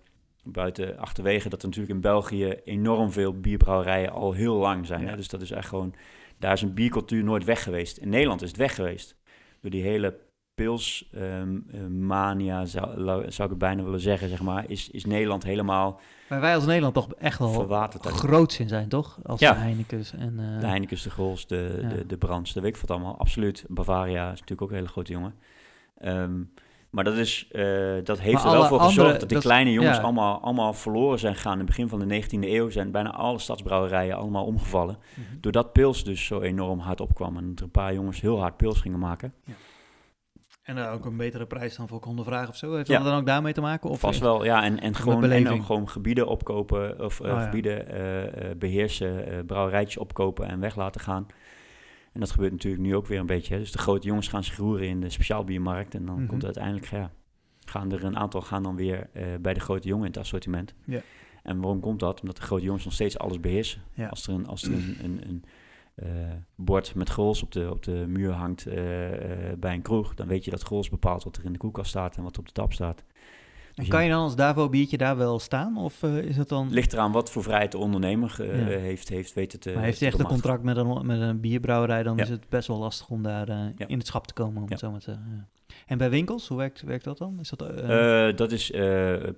buiten 0.45 0.99
achterwege 0.99 1.49
dat 1.49 1.61
er 1.63 1.67
natuurlijk 1.69 1.95
in 1.95 2.01
België 2.01 2.49
enorm 2.65 3.13
veel 3.13 3.41
bierbrouwerijen 3.41 4.13
al 4.13 4.33
heel 4.33 4.55
lang 4.57 4.87
zijn. 4.87 5.03
Ja. 5.03 5.09
Hè? 5.09 5.17
Dus 5.17 5.29
dat 5.29 5.43
is 5.43 5.51
echt 5.51 5.69
gewoon, 5.69 5.95
daar 6.39 6.53
is 6.53 6.63
een 6.63 6.75
biercultuur 6.75 7.25
nooit 7.25 7.45
weg 7.45 7.63
geweest. 7.63 7.97
In 7.97 8.09
Nederland 8.09 8.43
is 8.43 8.49
het 8.49 8.57
weg 8.59 8.75
geweest. 8.75 9.17
Door 9.61 9.71
die 9.71 9.83
hele 9.83 10.17
pilsmania, 10.55 12.65
zou, 12.65 12.95
zou 13.07 13.29
ik 13.29 13.39
het 13.39 13.59
bijna 13.59 13.83
willen 13.83 14.01
zeggen, 14.01 14.29
zeg 14.29 14.43
maar, 14.43 14.65
is, 14.71 14.91
is 14.91 15.05
Nederland 15.05 15.43
helemaal 15.43 16.01
Maar 16.29 16.41
wij 16.41 16.55
als 16.55 16.67
Nederland 16.67 16.95
toch 16.95 17.13
echt 17.15 17.39
wel 17.39 17.67
groots 18.03 18.61
in 18.61 18.69
zijn, 18.69 18.89
toch? 18.89 19.19
Als 19.23 19.41
Ja. 19.41 19.53
de 19.53 19.59
Heineken's 19.59 20.13
en... 20.13 20.39
eh, 20.39 20.61
De 20.61 20.67
Heineken's, 20.67 21.03
de 21.03 21.11
Grols, 21.11 21.47
de, 21.47 21.79
Ja. 21.83 21.89
de, 21.89 22.07
de 22.07 22.17
Brands, 22.17 22.53
de 22.53 22.61
weet 22.61 22.75
ik 22.75 22.81
wat 22.81 22.91
allemaal. 22.91 23.19
Absoluut. 23.19 23.65
Bavaria 23.69 24.25
is 24.25 24.31
natuurlijk 24.41 24.63
ook 24.63 24.69
een 24.71 24.77
hele 24.77 24.89
grote 24.89 25.13
jongen. 25.13 25.35
Ehm, 25.99 26.41
maar 26.91 27.05
dat, 27.05 27.15
is, 27.17 27.49
eh, 27.51 27.63
dat 28.05 28.21
heeft 28.21 28.35
Maar 28.45 28.53
er 28.53 28.59
wel 28.59 28.69
voor 28.69 28.79
andere- 28.79 28.87
gezorgd 28.95 29.21
dat 29.21 29.29
die 29.29 29.39
dat- 29.39 29.47
kleine 29.47 29.73
jongens 29.73 29.97
ja. 29.97 30.03
allemaal, 30.03 30.41
allemaal 30.41 30.73
verloren 30.73 31.19
zijn 31.19 31.35
gegaan. 31.35 31.53
In 31.53 31.59
het 31.59 31.67
begin 31.67 31.89
van 31.89 31.99
de 31.99 32.07
19e 32.07 32.51
eeuw 32.55 32.71
zijn 32.71 32.91
bijna 32.91 33.11
alle 33.13 33.39
stadsbrouwerijen 33.39 34.17
allemaal 34.17 34.45
omgevallen. 34.45 34.99
mhm. 35.15 35.41
Doordat 35.41 35.73
pils 35.73 36.05
dus 36.05 36.25
zo 36.27 36.41
enorm 36.41 36.79
hard 36.79 37.01
opkwam 37.01 37.37
en 37.37 37.49
dat 37.49 37.59
er 37.59 37.65
een 37.65 37.71
paar 37.71 37.95
jongens 37.95 38.21
heel 38.21 38.41
hard 38.41 38.57
pils 38.57 38.81
gingen 38.81 38.99
maken. 38.99 39.35
Ja. 39.45 39.53
En 40.63 40.77
dan 40.77 40.87
ook 40.89 41.05
een 41.05 41.17
betere 41.17 41.47
prijs 41.47 41.77
dan 41.77 41.89
voor 41.89 42.01
konden 42.01 42.25
vragen 42.25 42.49
of 42.49 42.57
zo. 42.57 42.75
Heeft 42.75 42.89
Ja. 42.89 42.97
dat 42.99 43.07
dan 43.07 43.17
ook 43.19 43.27
daarmee 43.27 43.53
te 43.53 43.61
maken? 43.61 43.91
Of 43.91 44.01
Vast 44.01 44.15
is- 44.15 44.21
wel, 44.21 44.45
ja. 44.45 44.63
En, 44.63 44.81
en, 44.81 44.95
gewoon, 44.95 45.31
en 45.31 45.49
ook 45.49 45.65
gewoon 45.65 45.89
gebieden 45.89 46.27
opkopen 46.27 47.05
of 47.05 47.21
eh, 47.21 47.33
Oh, 47.33 47.43
gebieden 47.43 47.89
eh, 47.89 48.51
eh, 48.51 48.57
beheersen, 48.59 49.27
eh 49.27 49.39
brouwerijtjes 49.47 49.97
opkopen 49.99 50.49
en 50.49 50.61
weg 50.61 50.77
laten 50.77 51.01
gaan. 51.01 51.27
En 52.13 52.21
dat 52.21 52.31
gebeurt 52.31 52.53
natuurlijk 52.53 52.83
nu 52.83 52.97
ook 52.97 53.07
weer 53.07 53.19
een 53.19 53.27
beetje. 53.27 53.55
Hè. 53.55 53.61
Dus 53.61 53.73
de 53.73 53.79
grote 53.79 54.07
jongens 54.07 54.29
gaan 54.29 54.45
zich 54.45 54.57
roeren 54.57 54.89
in 54.89 55.01
de 55.01 55.11
speciaalbiermarkt. 55.11 55.95
En 55.95 56.07
dan 56.07 56.17
Mhm. 56.19 56.27
komt 56.27 56.45
uiteindelijk, 56.45 56.87
ja, 56.87 57.11
gaan 57.65 57.93
er 57.93 58.05
een 58.05 58.17
aantal 58.17 58.41
gaan 58.41 58.63
dan 58.63 58.77
weer 58.77 59.09
eh, 59.13 59.25
bij 59.41 59.55
de 59.55 59.61
grote 59.61 59.89
jongen 59.89 60.05
in 60.07 60.11
het 60.13 60.21
assortiment. 60.21 60.75
Ja. 60.85 61.01
En 61.43 61.61
waarom 61.61 61.81
komt 61.81 62.01
dat? 62.01 62.21
Omdat 62.21 62.37
de 62.37 62.43
grote 62.43 62.65
jongens 62.65 62.85
nog 62.85 62.93
steeds 62.95 63.19
alles 63.19 63.41
beheersen. 63.41 63.83
Ja. 63.95 64.07
Als 64.09 64.27
er 64.27 64.35
een, 64.35 64.47
als 64.47 64.63
er 64.63 64.73
een, 64.73 64.97
een, 65.03 65.21
een 65.29 65.45
eh, 65.95 66.09
bord 66.55 66.95
met 66.95 67.11
goals 67.11 67.43
op 67.43 67.53
de, 67.53 67.71
op 67.71 67.83
de 67.83 68.05
muur 68.09 68.31
hangt 68.33 68.67
eh, 68.67 68.75
bij 69.59 69.75
een 69.75 69.83
kroeg, 69.83 70.15
dan 70.15 70.27
weet 70.27 70.45
je 70.45 70.51
dat 70.51 70.65
goals 70.65 70.89
bepaalt 70.89 71.25
wat 71.25 71.37
er 71.37 71.45
in 71.45 71.53
de 71.53 71.59
koelkast 71.59 71.91
staat 71.91 72.17
en 72.17 72.23
wat 72.23 72.39
op 72.39 72.47
de 72.47 72.53
tap 72.53 72.73
staat. 72.73 73.05
En 73.81 73.89
kan 73.89 74.05
je 74.05 74.11
dan 74.11 74.23
als 74.23 74.37
Davo 74.37 74.69
biertje 74.69 74.97
daar 74.97 75.17
wel 75.17 75.39
staan? 75.39 75.77
Of 75.77 76.03
eh, 76.03 76.17
is 76.19 76.37
het 76.37 76.49
dan... 76.49 76.69
Ligt 76.71 76.93
eraan 76.93 77.13
wat 77.13 77.31
voor 77.31 77.43
vrijheid 77.43 77.73
de 77.73 77.79
ondernemer 77.79 78.37
eh, 78.41 78.59
Ja. 78.59 78.79
heeft, 78.79 79.09
heeft 79.09 79.33
weten 79.35 79.61
te 79.61 79.73
maar 79.73 79.83
heeft 79.83 80.01
hij 80.01 80.09
echt 80.09 80.19
een 80.19 80.27
contract 80.27 80.63
met 80.63 80.77
een, 80.77 81.07
met 81.07 81.21
een 81.21 81.41
bierbrouwerij, 81.41 82.03
dan 82.03 82.17
Ja. 82.17 82.23
is 82.23 82.29
het 82.29 82.49
best 82.49 82.69
wel 82.69 82.79
lastig 82.79 83.09
om 83.09 83.23
daar 83.23 83.49
eh, 83.49 83.57
in 83.87 83.99
het 83.99 84.07
schap 84.07 84.27
te 84.27 84.35
komen, 84.35 84.63
om 84.63 84.69
het 84.69 84.79
zo 84.79 84.91
maar 84.91 85.01
te. 85.01 85.17
En 85.87 85.99
bij 85.99 86.11
winkels, 86.11 86.49
hoe 86.49 86.57
werkt, 86.57 86.83
werkt 86.83 87.05
dat 87.05 87.19
dan? 87.19 87.37
Is 87.41 87.49
dat, 87.57 88.37
dat 88.37 88.53
is 88.53 88.71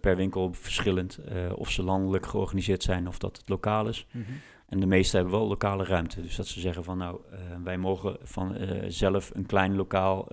per 0.01 0.17
winkel 0.17 0.53
verschillend. 0.53 1.19
of 1.55 1.71
ze 1.71 1.83
landelijk 1.83 2.27
georganiseerd 2.27 2.83
zijn 2.83 3.09
of 3.09 3.19
dat 3.19 3.37
het 3.37 3.49
lokaal 3.49 3.89
is. 3.89 4.07
mhm. 4.11 4.23
En 4.69 4.81
de 4.81 4.87
meeste 4.87 5.17
hebben 5.17 5.35
wel 5.35 5.47
lokale 5.47 5.85
ruimte. 5.85 6.23
Dus 6.23 6.37
dat 6.37 6.47
ze 6.47 6.61
zeggen 6.61 6.85
van 6.85 6.99
nou, 6.99 7.21
wij 7.65 7.79
mogen 7.79 8.17
van 8.23 8.57
zelf 8.87 9.31
een 9.35 9.47
klein 9.47 9.77
lokaal 9.77 10.29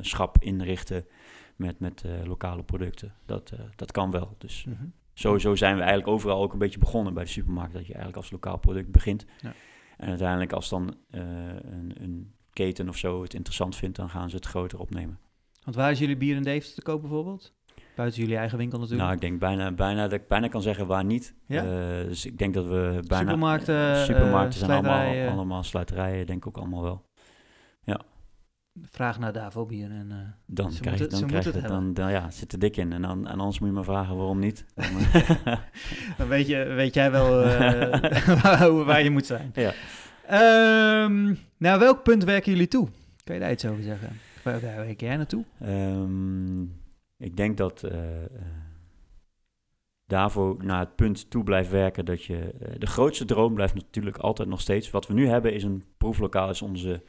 schap 0.00 0.36
inrichten 0.40 1.04
met, 1.60 1.78
met 1.78 2.02
eh, 2.04 2.10
lokale 2.26 2.62
producten. 2.62 3.14
Dat, 3.26 3.50
eh, 3.50 3.58
dat 3.76 3.92
kan 3.92 4.10
wel. 4.10 4.34
Dus 4.38 4.64
Mhm. 4.68 4.84
sowieso 5.14 5.54
zijn 5.54 5.74
we 5.74 5.80
eigenlijk 5.80 6.10
overal 6.10 6.42
ook 6.42 6.52
een 6.52 6.58
beetje 6.58 6.78
begonnen 6.78 7.14
bij 7.14 7.24
de 7.24 7.30
supermarkt. 7.30 7.72
Dat 7.72 7.82
je 7.82 7.92
eigenlijk 7.92 8.16
als 8.16 8.30
lokaal 8.30 8.58
product 8.58 8.90
begint. 8.92 9.26
Ja. 9.40 9.52
En 9.96 10.08
uiteindelijk 10.08 10.52
als 10.52 10.68
dan 10.68 10.96
eh, 11.10 11.20
een, 11.62 11.92
een 12.00 12.32
keten 12.52 12.88
of 12.88 12.96
zo 12.96 13.22
het 13.22 13.34
interessant 13.34 13.76
vindt, 13.76 13.96
dan 13.96 14.10
gaan 14.10 14.30
ze 14.30 14.36
het 14.36 14.46
groter 14.46 14.78
opnemen. 14.78 15.18
Want 15.64 15.76
waar 15.76 15.90
is 15.90 15.98
jullie 15.98 16.16
bier 16.16 16.36
in 16.36 16.42
Deventer 16.42 16.74
te 16.74 16.82
kopen 16.82 17.08
bijvoorbeeld? 17.08 17.54
Buiten 17.96 18.20
jullie 18.20 18.36
eigen 18.36 18.58
winkel 18.58 18.78
natuurlijk. 18.78 19.04
Nou, 19.04 19.14
ik 19.14 19.20
denk 19.28 19.40
bijna, 19.40 19.72
bijna 19.72 20.02
dat 20.02 20.12
ik 20.20 20.28
bijna 20.28 20.48
kan 20.48 20.62
zeggen 20.62 20.86
waar 20.86 21.04
niet. 21.04 21.34
Ja? 21.46 21.62
Dus 22.04 22.26
ik 22.26 22.38
denk 22.38 22.54
dat 22.54 22.64
we 22.64 23.02
bijna... 23.06 23.24
Supermarkten, 23.24 23.96
supermarkten 23.96 24.58
zijn 24.58 24.70
allemaal, 24.70 25.28
allemaal 25.28 25.62
sluiterijen, 25.62 26.26
denk 26.26 26.38
ik 26.38 26.46
ook 26.46 26.56
allemaal 26.56 26.82
wel. 26.82 27.04
Vraag 28.82 29.18
naar 29.18 29.32
Davo 29.32 29.66
bier 29.66 29.90
en... 29.90 30.06
eh, 30.10 30.16
Dan 30.46 30.72
krijg 30.80 30.96
je, 30.98 31.02
moeten- 31.02 31.20
dan 31.20 31.28
krijg 31.28 31.44
het, 31.44 31.68
dan, 31.68 31.94
dan, 31.94 32.10
ja, 32.10 32.30
zit 32.30 32.52
er 32.52 32.58
dik 32.58 32.76
in. 32.76 32.92
En, 32.92 33.02
dan, 33.02 33.26
en 33.28 33.38
anders 33.40 33.58
moet 33.58 33.68
je 33.68 33.74
me 33.74 33.84
vragen 33.84 34.16
waarom 34.16 34.38
niet. 34.38 34.64
Dan, 34.74 34.86
eh, 35.12 35.30
Dan 36.18 36.28
weet, 36.28 36.46
je, 36.46 36.64
weet 36.64 36.94
jij 36.94 37.10
wel 37.10 37.42
eh, 37.44 38.36
waar, 38.42 38.84
waar 38.84 39.02
je 39.02 39.10
moet 39.10 39.26
zijn. 39.26 39.50
Ja. 39.54 39.72
Ehm, 40.26 41.34
nou, 41.56 41.78
welk 41.78 42.02
punt 42.02 42.24
werken 42.24 42.52
jullie 42.52 42.68
toe? 42.68 42.88
Kan 43.24 43.34
je 43.34 43.40
daar 43.40 43.50
iets 43.52 43.66
over 43.66 43.82
zeggen? 43.82 44.08
Waar, 44.42 44.60
werk 44.60 45.00
jij 45.00 45.16
naartoe? 45.16 45.44
Ehm, 45.60 46.62
ik 47.16 47.36
denk 47.36 47.56
dat 47.56 47.82
eh, 47.82 47.98
daarvoor 50.06 50.64
naar 50.64 50.80
het 50.80 50.94
punt 50.96 51.30
toe 51.30 51.44
blijft 51.44 51.70
werken 51.70 52.04
dat 52.04 52.24
je... 52.24 52.54
de 52.78 52.86
grootste 52.86 53.24
droom 53.24 53.54
blijft 53.54 53.74
natuurlijk 53.74 54.16
altijd 54.16 54.48
nog 54.48 54.60
steeds... 54.60 54.90
Wat 54.90 55.06
we 55.06 55.14
nu 55.14 55.28
hebben 55.28 55.52
is 55.54 55.62
een 55.64 55.84
proeflokaal, 55.98 56.50
is 56.50 56.62
onze 56.62 57.02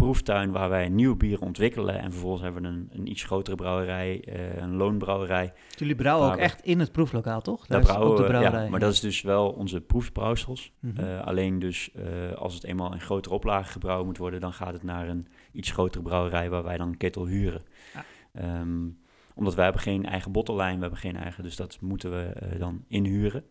proeftuin 0.00 0.50
waar 0.50 0.68
wij 0.68 0.88
nieuw 0.88 1.16
bier 1.16 1.40
ontwikkelen. 1.40 2.00
En 2.00 2.10
vervolgens 2.10 2.42
hebben 2.42 2.62
we 2.62 2.68
een, 2.68 2.88
een 2.92 3.10
iets 3.10 3.24
grotere 3.24 3.56
brouwerij, 3.56 4.24
eh, 4.24 4.56
een 4.56 4.76
loonbrouwerij. 4.76 5.52
Jullie 5.76 5.94
brouwen 5.94 6.28
ook 6.28 6.34
we- 6.34 6.40
echt 6.40 6.60
in 6.62 6.80
het 6.80 6.92
proeflokaal, 6.92 7.40
toch? 7.40 7.66
Daar 7.66 7.80
is 7.80 7.86
brouwen 7.86 8.16
we, 8.16 8.24
brouwerij. 8.24 8.64
ja, 8.64 8.70
maar 8.70 8.80
dat 8.80 8.92
is 8.92 9.00
dus 9.00 9.22
wel 9.22 9.50
onze 9.50 9.80
proefbrouwsels. 9.80 10.72
Mhm. 10.80 11.00
Eh, 11.00 11.20
alleen 11.20 11.58
dus 11.58 11.90
eh, 11.92 12.32
als 12.36 12.54
het 12.54 12.64
eenmaal 12.64 12.92
in 12.92 13.00
grotere 13.00 13.34
oplagen 13.34 13.72
gebrouwen 13.72 14.06
moet 14.06 14.18
worden, 14.18 14.40
dan 14.40 14.52
gaat 14.52 14.72
het 14.72 14.82
naar 14.82 15.08
een 15.08 15.26
iets 15.52 15.70
grotere 15.70 16.02
brouwerij 16.02 16.50
waar 16.50 16.62
wij 16.62 16.76
dan 16.76 16.88
een 16.88 16.96
ketel 16.96 17.26
huren. 17.26 17.62
Ja. 17.94 18.04
Ehm, 18.32 18.88
omdat 19.34 19.54
wij 19.54 19.64
hebben 19.64 19.82
geen 19.82 20.06
eigen 20.06 20.32
bottellijn, 20.32 20.74
we 20.74 20.80
hebben 20.80 20.98
geen 20.98 21.16
eigen, 21.16 21.42
dus 21.42 21.56
dat 21.56 21.78
moeten 21.80 22.10
we 22.10 22.32
dan 22.58 22.84
inhuren. 22.88 23.44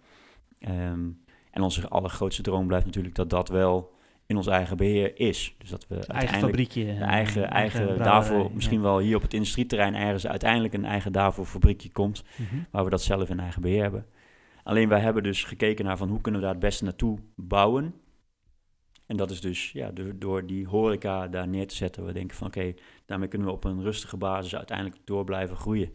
Ehm, 0.60 1.10
en 1.52 1.62
onze 1.62 1.88
allergrootste 1.88 2.41
droom 2.41 2.68
blijft 2.68 2.86
natuurlijk 2.86 3.16
dat 3.16 3.30
dat 3.30 3.50
wel 3.50 3.97
in 4.30 4.38
ons 4.38 4.47
eigen 4.47 4.77
beheer 4.77 5.19
is. 5.19 5.55
Dus 5.57 5.69
dat 5.69 5.88
we 5.88 5.95
eigen 5.95 6.13
uiteindelijk 6.13 6.55
fabriekje. 6.55 6.89
een 6.91 7.01
eh, 7.01 7.07
eigen, 7.07 7.49
eigen, 7.49 7.97
daarvoor, 7.97 8.51
misschien 8.53 8.77
ja. 8.77 8.84
wel 8.84 8.99
hier 8.99 9.15
op 9.15 9.21
het 9.21 9.34
industrieterrein 9.34 9.95
ergens 9.95 10.27
uiteindelijk 10.27 10.73
een 10.73 10.86
eigen 10.86 11.11
daarvoor 11.11 11.45
fabriekje 11.45 11.91
komt 11.91 12.23
Mhm. 12.36 12.55
waar 12.71 12.84
we 12.84 12.89
dat 12.89 13.01
zelf 13.01 13.30
in 13.30 13.39
eigen 13.39 13.61
beheer 13.61 13.82
hebben. 13.82 14.05
Alleen 14.63 14.89
wij 14.89 14.99
hebben 14.99 15.23
dus 15.23 15.43
gekeken 15.43 15.86
naar 15.86 15.97
van 15.97 16.09
hoe 16.09 16.21
kunnen 16.21 16.41
we 16.41 16.45
daar 16.45 16.55
het 16.55 16.65
beste 16.65 16.84
naartoe 16.84 17.19
bouwen. 17.36 17.93
En 19.05 19.17
dat 19.17 19.32
is 19.32 19.41
dus 19.41 19.71
ja, 19.71 19.91
door, 19.91 20.19
door 20.19 20.45
die 20.45 20.67
horeca 20.67 21.27
daar 21.27 21.47
neer 21.47 21.67
te 21.67 21.75
zetten. 21.75 22.05
We 22.05 22.13
denken 22.13 22.38
van 22.38 22.47
oké, 22.47 22.73
daarmee 23.05 23.27
kunnen 23.27 23.47
we 23.47 23.53
op 23.53 23.63
een 23.63 23.82
rustige 23.82 24.17
basis 24.17 24.55
uiteindelijk 24.55 24.97
door 25.03 25.23
blijven 25.23 25.55
groeien. 25.55 25.93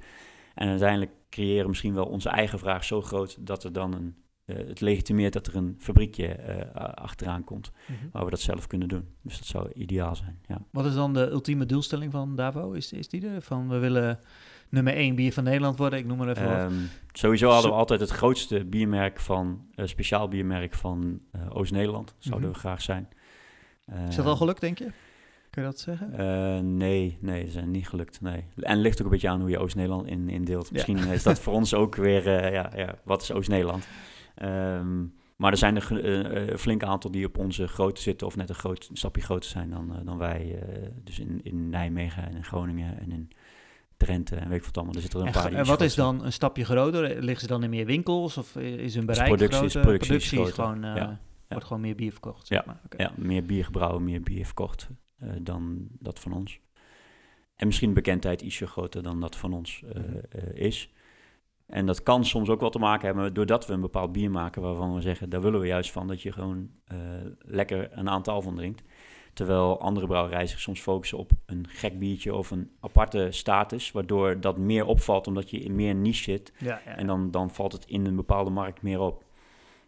En 0.55 0.69
uiteindelijk 0.69 1.11
creëren 1.31 1.69
misschien 1.69 1.95
wel 1.95 2.07
onze 2.07 2.29
eigen 2.29 2.59
vraag 2.59 2.85
zo 2.85 3.01
groot 3.01 3.47
dat 3.47 3.65
er 3.65 3.73
dan 3.73 3.95
een, 3.95 4.15
het 4.45 4.81
legitimeert 4.81 5.33
dat 5.33 5.47
er 5.47 5.57
een 5.57 5.77
fabriekje 5.79 6.27
eh, 6.27 6.85
achteraan 6.95 7.45
komt 7.45 7.71
Mhm. 7.87 7.99
waar 8.13 8.25
we 8.25 8.31
dat 8.31 8.41
zelf 8.41 8.67
kunnen 8.67 8.89
doen. 8.89 9.09
Dus 9.23 9.39
dat 9.39 9.47
zou 9.47 9.73
ideaal 9.75 10.17
zijn. 10.17 10.39
Ja. 10.47 10.59
Wat 10.71 10.85
is 10.87 10.95
dan 10.95 11.13
de 11.15 11.31
ultieme 11.31 11.67
doelstelling 11.67 12.13
van 12.13 12.37
Davo? 12.37 12.73
Is, 12.73 12.93
is 12.93 13.09
die 13.09 13.29
er? 13.29 13.43
Van 13.43 13.69
we 13.69 13.79
willen 13.79 14.19
nummer 14.69 14.95
1 14.97 15.15
bier 15.15 15.33
van 15.33 15.45
Nederland 15.45 15.79
worden? 15.79 15.99
Ik 15.99 16.07
noem 16.07 16.19
maar 16.19 16.29
even 16.29 16.45
wat. 16.49 16.57
Ehm, 16.59 16.75
sowieso 17.13 17.49
hadden 17.51 17.71
we 17.71 17.77
altijd 17.77 18.01
het 18.01 18.11
grootste 18.11 18.65
biermerk 18.65 19.21
van, 19.21 19.67
eh, 19.75 19.87
speciaal 19.87 20.29
biermerk 20.29 20.75
van 20.75 21.21
eh, 21.31 21.41
Oost-Nederland. 21.57 22.15
Zouden 22.19 22.49
Mhm. 22.49 22.59
we 22.59 22.65
graag 22.65 22.83
zijn. 22.83 23.09
Is 24.09 24.17
dat 24.17 24.27
al 24.27 24.37
gelukt, 24.37 24.61
denk 24.61 24.79
je? 24.79 24.89
Kun 25.51 25.63
je 25.63 25.69
dat 25.69 25.79
zeggen? 25.81 26.13
Eh, 26.19 26.59
nee, 26.63 27.19
nee, 27.21 27.45
ze 27.47 27.51
zijn 27.51 27.71
niet 27.71 27.89
gelukt. 27.89 28.21
Nee. 28.21 28.45
En 28.57 28.71
het 28.73 28.79
ligt 28.81 28.99
ook 28.99 29.05
een 29.05 29.11
beetje 29.13 29.29
aan 29.29 29.41
hoe 29.41 29.51
je 29.51 29.59
Oost-Nederland 29.59 30.07
in, 30.07 30.29
indeelt. 30.29 30.73
Misschien 30.73 30.99
is 30.99 31.23
dat 31.23 31.39
voor 31.41 31.53
ons 31.53 31.75
ook 31.75 31.95
weer, 31.97 32.27
eh, 32.37 32.53
ja, 32.53 32.71
ja, 32.77 32.95
wat 33.05 33.23
is 33.23 33.33
Oost-Nederland? 33.33 33.87
Ehm, 34.35 35.05
maar 35.37 35.51
er 35.51 35.57
zijn 35.59 35.77
er 35.77 36.05
eh, 36.05 36.21
eh, 36.43 36.49
een 36.49 36.59
flink 36.59 36.83
aantal 36.83 37.11
die 37.11 37.27
op 37.27 37.39
onze 37.39 37.69
grootte 37.69 38.03
zitten, 38.03 38.27
of 38.27 38.37
net 38.37 38.49
een, 38.49 38.55
groot, 38.55 38.87
een 38.91 38.97
stapje 38.97 39.23
groter 39.23 39.51
zijn 39.51 39.71
dan, 39.71 39.95
eh, 39.97 40.05
dan 40.07 40.19
wij. 40.19 40.63
dus 41.05 41.19
in, 41.19 41.41
in 41.43 41.69
Nijmegen 41.69 42.27
en 42.27 42.35
in 42.37 42.45
Groningen 42.45 42.99
en 42.99 43.13
in 43.13 43.29
Drenthe 43.97 44.37
en 44.37 44.49
weet 44.49 44.59
ik 44.59 44.65
wat 44.65 44.77
allemaal. 44.77 44.95
Er 44.95 45.01
zitten 45.01 45.21
er 45.21 45.27
een 45.27 45.33
En, 45.35 45.41
paar 45.43 45.53
en 45.53 45.67
wat 45.67 45.81
is 45.81 45.95
dan 45.95 46.25
een 46.25 46.33
stapje 46.33 46.65
groter? 46.65 47.23
Liggen 47.23 47.41
ze 47.41 47.47
dan 47.47 47.63
in 47.63 47.71
meer 47.71 47.87
winkels? 47.87 48.37
Of 48.37 48.57
is 48.57 48.95
hun 48.95 49.07
Dus 49.07 49.17
bereik 49.17 49.37
productie 49.37 49.65
is- 49.65 49.73
groter? 49.73 49.99
productie 49.99 50.41
is 50.41 50.51
gewoon, 50.51 50.83
Ja, 50.83 51.21
wordt 51.49 51.65
gewoon 51.67 51.83
meer 51.83 51.95
bier 51.95 52.11
verkocht. 52.13 52.47
Zeg 52.47 52.59
Ja, 52.59 52.65
maar. 52.67 52.81
Ja, 52.97 53.13
meer 53.17 53.45
bier 53.45 53.65
gebrouwen, 53.65 54.05
meer 54.05 54.21
bier 54.23 54.45
verkocht 54.45 54.89
dan 55.43 55.87
dat 55.99 56.21
van 56.21 56.33
ons. 56.33 56.61
En 57.57 57.67
misschien 57.67 57.95
bekendheid 57.95 58.43
ietsje 58.43 58.67
groter 58.67 59.03
dan 59.03 59.21
dat 59.21 59.37
van 59.37 59.53
ons 59.53 59.83
Mhm. 59.95 60.03
is. 60.55 60.93
En 61.75 61.87
dat 61.87 62.03
kan 62.03 62.25
soms 62.25 62.49
ook 62.49 62.61
wel 62.61 62.71
te 62.71 62.79
maken 62.79 63.07
hebben 63.07 63.35
doordat 63.35 63.67
we 63.67 63.73
een 63.73 63.81
bepaald 63.81 64.13
bier 64.13 64.31
maken 64.31 64.63
waarvan 64.63 64.95
we 64.95 65.01
zeggen, 65.01 65.29
daar 65.29 65.41
willen 65.41 65.61
we 65.61 65.67
juist 65.67 65.91
van 65.93 66.07
dat 66.07 66.23
je 66.23 66.33
gewoon 66.33 66.71
eh, 66.85 66.99
lekker 67.39 67.89
een 67.93 68.09
aantal 68.09 68.43
van 68.43 68.55
drinkt. 68.55 68.83
Terwijl 69.33 69.81
andere 69.81 70.07
brouwerijen 70.07 70.49
zich 70.49 70.61
soms 70.61 70.81
focussen 70.81 71.19
op 71.19 71.31
een 71.47 71.67
gek 71.69 71.99
biertje 71.99 72.35
of 72.35 72.51
een 72.51 72.71
aparte 72.81 73.29
status, 73.31 73.93
waardoor 73.93 74.41
dat 74.41 74.59
meer 74.59 74.87
opvalt 74.87 75.27
omdat 75.27 75.51
je 75.51 75.59
in 75.59 75.75
meer 75.75 75.95
niche 75.95 76.23
zit. 76.23 76.53
Ja, 76.59 76.81
ja, 76.85 76.97
En 76.97 77.07
dan, 77.07 77.31
dan 77.31 77.51
valt 77.51 77.73
het 77.73 77.85
in 77.87 78.07
een 78.07 78.17
bepaalde 78.17 78.51
markt 78.51 78.83
meer 78.83 79.01
op. 79.01 79.25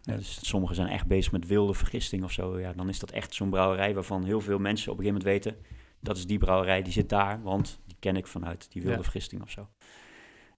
Ja, 0.02 0.16
dus 0.16 0.48
sommigen 0.48 0.76
zijn 0.76 0.88
echt 0.88 1.06
bezig 1.06 1.32
met 1.32 1.46
wilde 1.46 1.74
vergisting 1.74 2.24
of 2.24 2.32
zo. 2.32 2.58
Ja, 2.58 2.72
dan 2.72 2.88
is 2.88 2.98
dat 2.98 3.10
echt 3.10 3.34
zo'n 3.34 3.50
brouwerij 3.50 3.94
waarvan 3.94 4.24
heel 4.24 4.40
veel 4.40 4.58
mensen 4.58 4.92
op 4.92 4.98
een 4.98 5.04
gegeven 5.04 5.24
moment 5.28 5.44
weten... 5.44 5.66
dat 6.00 6.16
is 6.16 6.26
die 6.26 6.38
brouwerij, 6.38 6.82
die 6.82 6.92
zit 6.92 7.08
daar, 7.08 7.42
want 7.42 7.80
die 7.86 7.96
ken 7.98 8.16
ik 8.16 8.26
vanuit 8.26 8.72
die 8.72 8.82
wilde 8.82 9.02
vergisting 9.02 9.42
of 9.42 9.50
zo. 9.50 9.68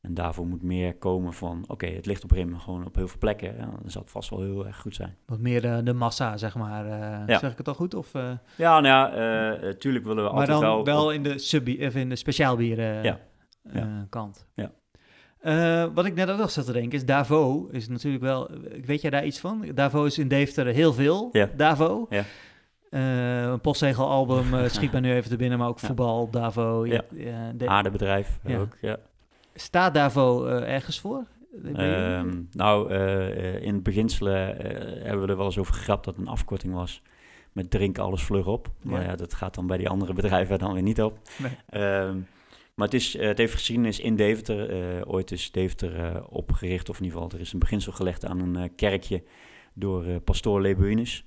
En 0.09 0.15
daarvoor 0.15 0.47
moet 0.47 0.63
meer 0.63 0.95
komen 0.95 1.33
van, 1.33 1.65
oké, 1.67 1.87
het 1.87 2.07
ligt 2.07 2.25
op 2.25 2.31
moment 2.31 2.63
gewoon 2.63 2.87
op 2.87 2.95
heel 2.95 3.09
veel 3.09 3.19
plekken. 3.19 3.55
Ja, 3.57 3.65
dan 3.65 3.91
zal 3.91 4.03
het 4.03 4.11
vast 4.11 4.31
wel 4.31 4.41
heel 4.41 4.67
erg 4.67 4.81
goed 4.81 4.95
zijn. 4.95 5.17
Wat 5.27 5.39
meer 5.39 5.61
de, 5.61 5.81
de 5.85 5.93
massa, 5.93 6.37
zeg 6.37 6.55
maar. 6.55 6.85
eh, 6.87 7.27
Ja. 7.27 7.39
Zeg 7.39 7.53
ik 7.53 7.59
het 7.59 7.69
al 7.69 7.75
goed? 7.75 7.95
Of, 7.95 8.15
eh, 8.15 8.31
Ja, 8.57 8.81
nou 8.81 8.85
ja, 8.87 9.13
eh, 9.61 9.71
tuurlijk 9.71 10.05
willen 10.05 10.25
we 10.25 10.31
maar 10.31 10.39
altijd 10.41 10.61
dan 10.61 10.61
wel... 10.61 10.85
wel, 10.85 11.11
in 11.13 11.23
de, 11.23 11.39
sub 11.39 11.69
of 11.81 11.95
in 11.95 12.09
de 12.09 12.17
speciaalbieren 12.17 13.03
Ja. 13.03 13.19
Ja. 13.73 14.07
kant. 14.11 14.47
Ja. 14.55 14.71
Wat 15.95 16.05
ik 16.05 16.15
net 16.15 16.31
ook 16.31 16.39
nog 16.39 16.51
zat 16.51 16.65
te 16.65 16.73
denken 16.73 16.99
is, 16.99 17.05
Davo 17.07 17.69
is 17.71 17.89
natuurlijk 17.89 18.23
wel... 18.25 18.51
Weet 18.85 19.01
jij 19.01 19.11
daar 19.11 19.25
iets 19.27 19.39
van? 19.41 19.65
Davo 19.75 20.05
is 20.05 20.19
in 20.19 20.29
Deventer 20.29 20.67
heel 20.67 20.93
veel. 20.93 21.29
Ja. 21.33 21.49
Davo. 21.57 22.07
Ja. 22.11 22.25
Een 22.91 23.61
postzegelalbum 23.61 24.55
eh, 24.55 24.69
schiet 24.69 24.93
mij 24.93 25.01
nu 25.01 25.13
even 25.13 25.31
te 25.31 25.37
binnen, 25.37 25.59
maar 25.59 25.69
ook 25.69 25.79
voetbal, 25.79 26.31
Davo. 26.31 26.87
Ja. 26.87 27.03
ja, 27.15 27.53
de- 27.53 27.69
Aardebedrijf 27.69 28.39
Ja. 28.45 28.59
ook, 28.59 28.77
ja. 28.81 28.97
Staat 29.61 29.95
Davo 29.95 30.47
eh, 30.47 30.75
ergens 30.75 31.01
voor? 31.01 31.25
Ehm, 31.75 32.43
nou, 32.53 32.91
eh, 32.91 33.55
eh, 33.55 33.63
in 33.63 33.75
het 33.75 33.83
beginselen 33.83 34.57
hebben 35.03 35.21
we 35.21 35.31
er 35.31 35.37
wel 35.37 35.47
eens 35.47 35.59
over 35.59 35.75
gegrapt 35.75 36.05
dat 36.05 36.17
het 36.17 36.27
een 36.27 36.31
afkorting 36.33 36.75
was 36.75 37.03
met 37.53 37.71
drink 37.71 37.99
alles 37.99 38.23
vlug 38.23 38.47
op. 38.47 38.71
Maar 38.83 39.03
Ja. 39.03 39.09
ja, 39.09 39.17
dat 39.17 39.35
gaat 39.35 39.55
dan 39.55 39.67
bij 39.67 39.77
die 39.77 39.89
andere 39.89 40.13
bedrijven 40.13 40.59
dan 40.59 40.73
weer 40.73 40.83
niet 40.83 41.03
op. 41.03 41.19
Nee. 41.39 41.53
Ehm, 41.69 42.17
Maar 42.75 42.87
het, 42.87 42.97
is, 42.97 43.19
het 43.19 43.39
heeft 43.39 43.53
geschiedenis 43.53 44.01
in 44.01 44.17
Deventer. 44.17 45.07
ooit 45.07 45.31
is 45.31 45.51
Deventer 45.51 46.25
opgericht, 46.29 46.89
of 46.89 46.99
in 46.99 47.05
ieder 47.05 47.19
geval, 47.21 47.37
er 47.37 47.45
is 47.45 47.53
een 47.53 47.59
beginsel 47.59 47.93
gelegd 47.93 48.25
aan 48.25 48.41
een 48.41 48.75
kerkje 48.75 49.23
door 49.73 50.21
pastoor 50.21 50.61
Lebuinus. 50.61 51.25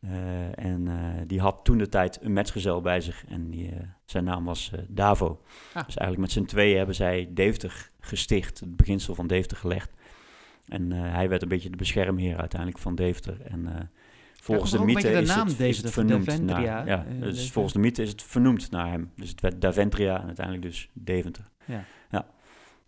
Uh, 0.00 0.64
en 0.64 0.88
die 1.26 1.40
had 1.40 1.60
toen 1.62 1.78
de 1.78 1.88
tijd 1.88 2.18
een 2.22 2.32
metgezel 2.32 2.80
bij 2.80 3.00
zich 3.00 3.24
en 3.28 3.50
die, 3.50 3.70
zijn 4.04 4.24
naam 4.24 4.44
was 4.44 4.72
Davo. 4.88 5.42
Ah. 5.72 5.86
Dus 5.86 5.96
eigenlijk 5.96 6.18
met 6.18 6.30
z'n 6.30 6.44
tweeën 6.44 6.76
hebben 6.76 6.94
zij 6.94 7.28
Deventer 7.30 7.90
gesticht, 8.00 8.60
het 8.60 8.76
beginsel 8.76 9.14
van 9.14 9.26
Deventer 9.26 9.56
gelegd. 9.56 9.90
En 10.68 10.92
hij 10.92 11.28
werd 11.28 11.42
een 11.42 11.48
beetje 11.48 11.70
de 11.70 11.76
beschermheer 11.76 12.36
uiteindelijk 12.36 12.80
van 12.80 12.94
Deventer. 12.94 13.40
En 13.40 13.90
volgens 14.40 14.70
de 14.70 14.84
mythe 14.84 15.10
is, 15.10 15.34
het, 15.34 15.60
is 15.60 15.76
het 15.76 15.90
vernoemd 15.90 16.42
naar, 16.42 16.86
ja, 16.86 17.06
dus 17.20 17.50
volgens 17.50 17.74
de 17.74 17.80
mythe 17.80 18.02
is 18.02 18.10
het 18.10 18.22
vernoemd 18.22 18.70
naar 18.70 18.90
hem. 18.90 19.10
Dus 19.14 19.28
het 19.30 19.40
werd 19.40 19.60
Daventria 19.60 20.20
en 20.20 20.26
uiteindelijk 20.26 20.66
dus 20.66 20.88
Deventer. 20.92 21.44
Ja. 21.64 21.84
ja. 22.10 22.26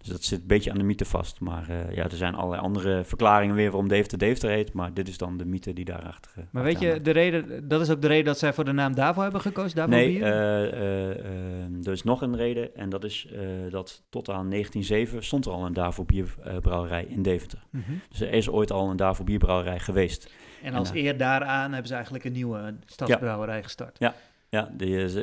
Dus 0.00 0.08
dat 0.08 0.22
zit 0.22 0.40
een 0.40 0.46
beetje 0.46 0.70
aan 0.70 0.78
de 0.78 0.84
mythe 0.84 1.04
vast. 1.04 1.40
Maar 1.40 1.70
uh, 1.70 1.94
ja, 1.94 2.04
er 2.04 2.16
zijn 2.16 2.34
allerlei 2.34 2.62
andere 2.62 3.04
verklaringen 3.04 3.54
weer 3.54 3.70
waarom 3.70 3.88
Deventer 3.88 4.18
Deventer 4.18 4.50
heet. 4.50 4.72
Maar 4.72 4.94
dit 4.94 5.08
is 5.08 5.18
dan 5.18 5.36
de 5.36 5.44
mythe 5.44 5.72
die 5.72 5.84
daarachter 5.84 6.30
uh, 6.38 6.44
Maar 6.50 6.62
weet 6.62 6.80
je, 6.80 7.00
de 7.00 7.10
reden, 7.10 7.68
dat 7.68 7.80
is 7.80 7.90
ook 7.90 8.02
de 8.02 8.06
reden 8.06 8.24
dat 8.24 8.38
zij 8.38 8.52
voor 8.52 8.64
de 8.64 8.72
naam 8.72 8.94
Davo 8.94 9.22
hebben 9.22 9.40
gekozen? 9.40 9.76
Davo 9.76 9.90
nee, 9.90 10.16
uh, 10.16 11.86
er 11.86 11.92
is 11.92 12.02
nog 12.02 12.22
een 12.22 12.36
reden. 12.36 12.76
En 12.76 12.88
dat 12.88 13.04
is 13.04 13.28
dat 13.70 14.02
tot 14.08 14.28
aan 14.28 14.50
1907 14.50 15.24
stond 15.24 15.46
er 15.46 15.52
al 15.52 15.66
een 15.66 15.72
Davo 15.72 16.04
bierbrouwerij 16.04 17.04
in 17.08 17.22
Deventer. 17.22 17.62
Mm 17.70 17.82
-hmm. 17.86 18.00
Dus 18.08 18.20
er 18.20 18.32
is 18.32 18.50
ooit 18.50 18.72
al 18.72 18.90
een 18.90 18.96
Davo 18.96 19.24
bierbrouwerij 19.24 19.78
geweest. 19.78 20.32
En 20.62 20.74
als 20.74 20.90
eer 20.94 21.16
daaraan 21.16 21.70
hebben 21.70 21.88
ze 21.88 21.94
eigenlijk 21.94 22.24
een 22.24 22.32
nieuwe 22.32 22.74
stadsbrouwerij 22.86 23.62
gestart. 23.62 23.98
Ja, 23.98 24.14
ja, 24.50 24.70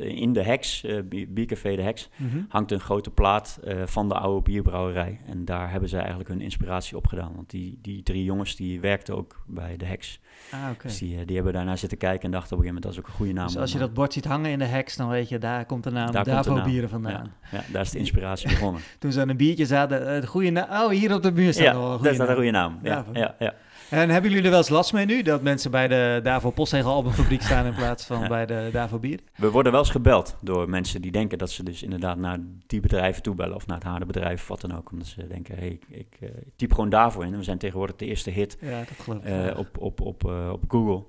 in 0.01 0.33
de 0.33 0.43
heks, 0.43 0.83
uh, 0.83 0.99
biercafé 1.27 1.75
De 1.75 1.81
Heks, 1.81 2.09
mhm. 2.15 2.37
hangt 2.47 2.71
een 2.71 2.79
grote 2.79 3.09
plaat 3.09 3.59
uh, 3.63 3.81
van 3.85 4.07
de 4.07 4.15
oude 4.15 4.41
bierbrouwerij. 4.41 5.19
En 5.25 5.45
daar 5.45 5.71
hebben 5.71 5.89
ze 5.89 5.97
eigenlijk 5.97 6.29
hun 6.29 6.41
inspiratie 6.41 6.97
op 6.97 7.07
gedaan. 7.07 7.31
Want 7.35 7.49
die, 7.49 7.79
die 7.81 8.03
drie 8.03 8.23
jongens 8.23 8.55
die 8.55 8.79
werkten 8.79 9.15
ook 9.15 9.43
bij 9.45 9.77
De 9.77 9.85
Heks. 9.85 10.19
Ah, 10.51 10.59
okay. 10.59 10.75
Dus 10.81 10.97
die, 10.97 11.25
die 11.25 11.35
hebben 11.35 11.53
daarna 11.53 11.75
zitten 11.75 11.97
kijken 11.97 12.23
en 12.23 12.31
dachten 12.31 12.57
op 12.57 12.63
een 12.63 12.67
gegeven 12.67 12.81
moment, 12.81 12.83
dat 12.83 12.91
is 12.93 12.99
ook 12.99 13.07
een 13.07 13.13
goede 13.13 13.33
naam. 13.33 13.47
Dus 13.47 13.57
als 13.57 13.71
je 13.71 13.79
dat 13.79 13.93
bord 13.93 14.13
ziet 14.13 14.25
hangen 14.25 14.51
in 14.51 14.59
De 14.59 14.65
Heks, 14.65 14.95
dan 14.95 15.09
weet 15.09 15.29
je, 15.29 15.37
daar 15.37 15.65
komt 15.65 15.83
de 15.83 15.91
naam 15.91 16.11
daar 16.11 16.23
Davo 16.23 16.61
Bieren 16.61 16.89
vandaan. 16.89 17.33
Ja, 17.51 17.57
ja, 17.57 17.63
daar 17.71 17.81
is 17.81 17.91
de 17.91 17.99
inspiratie 17.99 18.49
begonnen. 18.49 18.81
Toen 18.99 19.11
ze 19.11 19.21
aan 19.21 19.29
een 19.29 19.37
biertje 19.37 19.65
zaten, 19.65 20.21
de 20.21 20.27
goede 20.27 20.49
naam, 20.49 20.83
oh, 20.83 20.89
hier 20.89 21.13
op 21.13 21.23
de 21.23 21.31
muur 21.31 21.53
staat 21.53 21.65
ja, 21.65 21.71
al 21.71 21.91
een 21.91 21.99
goede 21.99 22.17
naam. 22.17 22.27
een 22.27 22.35
goede 22.35 22.51
naam. 22.51 22.79
Ja, 22.83 23.05
ja, 23.13 23.35
ja. 23.39 23.53
En 23.89 24.09
hebben 24.09 24.29
jullie 24.29 24.45
er 24.45 24.49
wel 24.49 24.59
eens 24.59 24.69
last 24.69 24.93
mee 24.93 25.05
nu? 25.05 25.21
Dat 25.21 25.41
mensen 25.41 25.71
bij 25.71 25.87
de 25.87 26.19
Davo 26.23 26.53
albumfabriek 26.83 27.41
staan 27.41 27.65
in 27.65 27.73
plaats 27.73 28.05
van 28.05 28.27
bij 28.37 28.45
de 28.45 28.69
Davo 28.71 28.99
Bier? 28.99 29.19
We 29.35 29.51
worden 29.51 29.71
wel 29.71 29.81
eens 29.81 29.89
gebeld 29.89 30.37
door 30.41 30.69
mensen 30.69 31.01
die 31.01 31.11
denken 31.11 31.37
dat 31.37 31.51
ze 31.51 31.63
dus 31.63 31.83
inderdaad 31.83 32.17
naar 32.17 32.37
die 32.67 32.79
bedrijven 32.79 33.23
toebellen. 33.23 33.55
Of 33.55 33.67
naar 33.67 33.77
het 33.77 33.87
harde 33.87 34.05
bedrijf 34.05 34.41
of 34.41 34.47
wat 34.47 34.61
dan 34.61 34.77
ook. 34.77 34.91
Omdat 34.91 35.07
ze 35.07 35.27
denken, 35.27 35.55
hey, 35.57 35.67
ik, 35.67 35.85
ik 35.89 36.17
uh, 36.19 36.29
typ 36.55 36.71
gewoon 36.71 36.89
Davo 36.89 37.21
in. 37.21 37.31
En 37.31 37.37
we 37.37 37.43
zijn 37.43 37.57
tegenwoordig 37.57 37.95
de 37.95 38.05
eerste 38.05 38.29
hit 38.29 38.57
ja, 38.61 38.83
dat 39.05 39.23
uh, 39.25 39.57
op, 39.57 39.77
op, 39.77 40.01
op, 40.01 40.23
uh, 40.23 40.49
op 40.51 40.63
Google. 40.67 41.03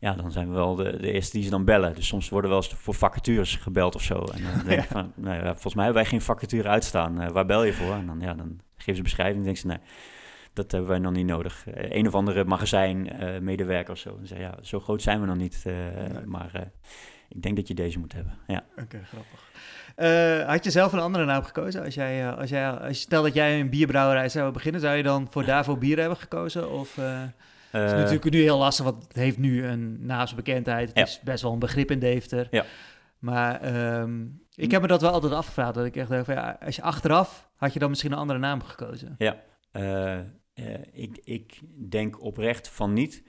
Ja, 0.00 0.14
dan 0.14 0.32
zijn 0.32 0.48
we 0.48 0.54
wel 0.54 0.74
de, 0.74 0.96
de 1.00 1.12
eerste 1.12 1.36
die 1.36 1.44
ze 1.44 1.50
dan 1.50 1.64
bellen. 1.64 1.94
Dus 1.94 2.06
soms 2.06 2.28
worden 2.28 2.50
we 2.50 2.56
wel 2.56 2.64
eens 2.64 2.74
voor 2.78 2.94
vacatures 2.94 3.56
gebeld 3.56 3.94
of 3.94 4.02
zo. 4.02 4.14
En 4.14 4.42
dan 4.42 4.64
denk 4.66 4.82
ik 4.82 4.88
van, 4.90 5.12
nou 5.14 5.36
ja, 5.36 5.52
volgens 5.52 5.74
mij 5.74 5.84
hebben 5.84 6.02
wij 6.02 6.10
geen 6.10 6.22
vacature 6.22 6.68
uitstaan. 6.68 7.32
waar 7.32 7.46
bel 7.46 7.64
je 7.64 7.72
voor? 7.72 7.94
En 7.94 8.06
dan, 8.06 8.20
ja, 8.20 8.34
dan 8.34 8.60
geven 8.76 8.96
ze 8.96 9.02
beschrijving 9.02 9.38
en 9.38 9.44
denken 9.44 9.60
ze, 9.60 9.66
nee 9.66 9.78
dat 10.52 10.72
hebben 10.72 10.90
wij 10.90 10.98
nog 10.98 11.12
niet 11.12 11.26
nodig. 11.26 11.66
Uh, 11.66 11.74
een 11.74 12.06
of 12.06 12.14
andere 12.14 12.44
magazijnmedewerker 12.44 13.86
uh, 13.86 13.90
of 13.90 13.98
zo. 13.98 14.18
Zeg, 14.22 14.38
ja, 14.38 14.54
zo 14.62 14.80
groot 14.80 15.02
zijn 15.02 15.20
we 15.20 15.26
nog 15.26 15.36
niet. 15.36 15.64
Uh, 15.66 15.74
Maar 16.24 16.70
ik 17.28 17.42
denk 17.42 17.56
dat 17.56 17.68
je 17.68 17.74
deze 17.74 17.98
moet 17.98 18.12
hebben. 18.12 18.34
Ja. 18.46 18.64
Oké, 18.76 19.00
grappig. 19.04 20.46
had 20.46 20.64
je 20.64 20.70
zelf 20.70 20.92
een 20.92 20.98
andere 20.98 21.24
naam 21.24 21.42
gekozen? 21.42 21.84
Als 21.84 21.94
jij, 21.94 22.30
als 22.30 22.50
jij, 22.50 22.70
als 22.70 23.00
stel 23.00 23.22
dat 23.22 23.34
jij 23.34 23.60
een 23.60 23.70
bierbrouwerij 23.70 24.28
zou 24.28 24.52
beginnen, 24.52 24.80
zou 24.80 24.96
je 24.96 25.02
dan 25.02 25.26
voor 25.30 25.44
Davo 25.44 25.76
Bier 25.76 25.98
hebben 25.98 26.18
gekozen? 26.18 26.70
Of, 26.70 26.96
het 26.96 27.90
is 27.90 27.92
natuurlijk 27.92 28.30
nu 28.30 28.40
heel 28.40 28.58
lastig, 28.58 28.84
want 28.84 29.02
het 29.02 29.16
heeft 29.16 29.38
nu 29.38 29.66
een 29.66 30.06
naamsbekendheid. 30.06 30.90
Het 30.94 31.08
is 31.08 31.20
best 31.20 31.42
wel 31.42 31.52
een 31.52 31.58
begrip 31.58 31.90
in 31.90 31.98
Deventer. 31.98 32.48
Ja. 32.50 32.64
Maar 33.18 33.74
um, 34.00 34.42
ik 34.54 34.70
heb 34.70 34.80
me 34.80 34.86
dat 34.86 35.00
wel 35.00 35.12
altijd 35.12 35.32
afgevraagd. 35.32 35.74
Dat 35.74 35.84
ik 35.84 35.96
echt 35.96 36.08
dacht, 36.08 36.24
van, 36.24 36.34
ja, 36.34 36.58
als 36.64 36.76
je 36.76 36.82
achteraf, 36.82 37.48
had 37.56 37.72
je 37.72 37.78
dan 37.78 37.88
misschien 37.88 38.12
een 38.12 38.18
andere 38.18 38.38
naam 38.38 38.62
gekozen? 38.62 39.14
Ja, 39.18 39.36
uh, 40.60 40.74
ik, 40.92 41.18
ik 41.24 41.60
denk 41.90 42.22
oprecht 42.22 42.68
van 42.68 42.92
niet, 42.92 43.22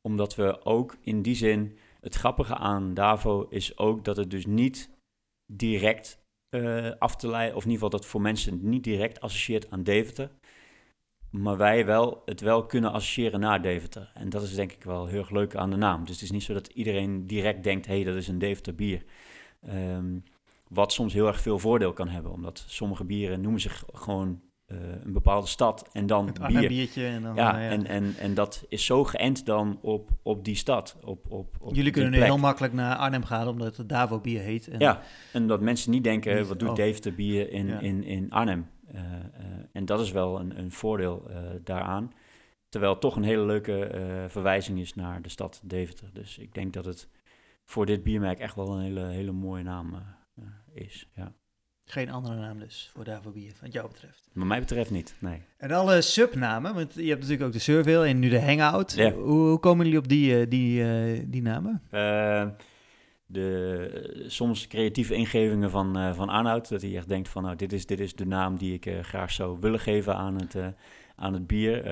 omdat 0.00 0.34
we 0.34 0.64
ook 0.64 0.96
in 1.00 1.22
die 1.22 1.34
zin, 1.34 1.78
het 2.00 2.14
grappige 2.14 2.54
aan 2.54 2.94
Davo 2.94 3.46
is 3.48 3.78
ook 3.78 4.04
dat 4.04 4.16
het 4.16 4.30
dus 4.30 4.46
niet 4.46 4.90
direct 5.52 6.22
uh, 6.50 6.90
af 6.98 7.16
te 7.16 7.28
leiden, 7.28 7.56
of 7.56 7.64
in 7.64 7.70
ieder 7.70 7.84
geval 7.84 8.00
dat 8.00 8.08
voor 8.08 8.20
mensen 8.20 8.68
niet 8.68 8.84
direct 8.84 9.20
associeert 9.20 9.70
aan 9.70 9.82
Deventer, 9.82 10.30
maar 11.30 11.56
wij 11.56 11.86
wel 11.86 12.22
het 12.24 12.40
wel 12.40 12.66
kunnen 12.66 12.92
associëren 12.92 13.40
naar 13.40 13.62
Deventer. 13.62 14.10
En 14.14 14.28
dat 14.28 14.42
is 14.42 14.54
denk 14.54 14.72
ik 14.72 14.84
wel 14.84 15.06
heel 15.06 15.18
erg 15.18 15.30
leuk 15.30 15.54
aan 15.56 15.70
de 15.70 15.76
naam. 15.76 16.04
Dus 16.04 16.14
het 16.14 16.22
is 16.22 16.30
niet 16.30 16.42
zo 16.42 16.52
dat 16.52 16.66
iedereen 16.66 17.26
direct 17.26 17.62
denkt, 17.62 17.86
hé, 17.86 17.94
hey, 17.94 18.04
dat 18.04 18.16
is 18.16 18.28
een 18.28 18.38
Deventer 18.38 18.74
bier. 18.74 19.04
Um, 19.68 20.22
wat 20.68 20.92
soms 20.92 21.12
heel 21.12 21.26
erg 21.26 21.40
veel 21.40 21.58
voordeel 21.58 21.92
kan 21.92 22.08
hebben, 22.08 22.32
omdat 22.32 22.64
sommige 22.66 23.04
bieren 23.04 23.40
noemen 23.40 23.60
zich 23.60 23.84
gewoon 23.92 24.42
een 24.66 25.12
bepaalde 25.12 25.46
stad 25.46 25.88
en 25.92 26.06
dan 26.06 26.26
het 26.26 26.46
bier. 26.46 26.68
biertje. 26.68 27.06
En 27.06 27.22
dan, 27.22 27.34
ja, 27.34 27.58
ja, 27.58 27.70
En, 27.70 27.86
en, 27.86 28.14
en 28.18 28.34
dat 28.34 28.64
is 28.68 28.84
zo 28.84 29.04
geënt 29.04 29.46
dan 29.46 29.78
op, 29.80 30.10
op 30.22 30.44
die 30.44 30.54
stad. 30.54 30.96
Op, 31.04 31.30
op, 31.30 31.56
op 31.60 31.74
Jullie 31.74 31.92
kunnen 31.92 32.10
nu 32.10 32.22
heel 32.22 32.38
makkelijk 32.38 32.72
naar 32.72 32.96
Arnhem 32.96 33.24
gaan, 33.24 33.48
omdat 33.48 33.76
het 33.76 33.88
Davo 33.88 34.20
bier 34.20 34.40
heet. 34.40 34.68
En 34.68 34.78
ja, 34.78 35.02
en 35.32 35.46
dat 35.46 35.60
mensen 35.60 35.90
niet 35.90 36.04
denken, 36.04 36.36
niet, 36.36 36.46
wat 36.46 36.58
doet 36.58 36.68
oh. 36.68 36.76
Dave 36.76 37.00
de 37.00 37.12
bier 37.12 37.52
in, 37.52 37.68
in, 37.68 38.04
in 38.04 38.30
Arnhem? 38.30 38.66
Uh, 38.94 39.00
uh, 39.00 39.06
en 39.72 39.84
dat 39.84 40.00
is 40.00 40.10
wel 40.10 40.40
een, 40.40 40.58
een 40.58 40.70
voordeel 40.70 41.30
daaraan. 41.64 42.12
Terwijl 42.68 42.92
het 42.92 43.00
toch 43.02 43.16
een 43.16 43.22
hele 43.22 43.44
leuke 43.44 43.90
verwijzing 44.28 44.78
is 44.78 44.94
naar 44.94 45.22
de 45.22 45.28
stad 45.28 45.60
Deventer. 45.64 46.10
Dus 46.12 46.38
ik 46.38 46.54
denk 46.54 46.72
dat 46.72 46.84
het 46.84 47.08
voor 47.64 47.86
dit 47.86 48.02
biermerk 48.02 48.38
echt 48.38 48.54
wel 48.54 48.68
een 48.68 48.82
hele, 48.82 49.06
hele 49.06 49.32
mooie 49.32 49.62
naam 49.62 49.94
is, 50.72 51.08
ja. 51.14 51.32
Geen 51.86 52.10
andere 52.10 52.34
naam 52.34 52.58
dus 52.58 52.90
voor 52.94 53.04
Davo 53.04 53.30
Bier, 53.30 53.52
wat 53.60 53.72
jou 53.72 53.88
betreft. 53.88 54.28
Wat 54.32 54.46
mij 54.46 54.60
betreft 54.60 54.90
niet, 54.90 55.14
nee. 55.18 55.42
En 55.56 55.70
alle 55.70 56.00
subnamen, 56.00 56.74
want 56.74 56.94
je 56.94 57.08
hebt 57.08 57.20
natuurlijk 57.20 57.46
ook 57.46 57.52
de 57.52 57.58
Surville 57.58 58.06
en 58.06 58.18
nu 58.18 58.28
de 58.28 58.40
Hangout. 58.40 58.94
Hoe, 58.96 59.12
hoe, 59.12 59.58
komen 59.58 59.84
jullie 59.84 60.00
op 60.00 60.08
die, 60.08 60.40
uh, 60.40 60.46
die, 60.48 60.82
uh, 60.82 61.20
die 61.26 61.42
namen? 61.42 61.82
Uh, 61.90 62.46
de 63.26 64.24
soms 64.26 64.66
creatieve 64.66 65.14
ingevingen 65.14 65.70
van, 65.70 66.14
van 66.14 66.28
Arnoud. 66.28 66.68
Dat 66.68 66.82
hij 66.82 66.96
echt 66.96 67.08
denkt 67.08 67.28
van, 67.28 67.42
nou, 67.42 67.56
dit 67.56 67.72
is, 67.72 67.86
dit 67.86 68.00
is 68.00 68.14
de 68.14 68.26
naam 68.26 68.56
die 68.56 68.74
ik 68.74 68.88
graag 69.02 69.30
zou 69.30 69.56
willen 69.60 69.80
geven 69.80 70.16
aan 70.16 70.34
het, 70.34 70.56
aan 71.16 71.32
het 71.32 71.46
bier. 71.46 71.86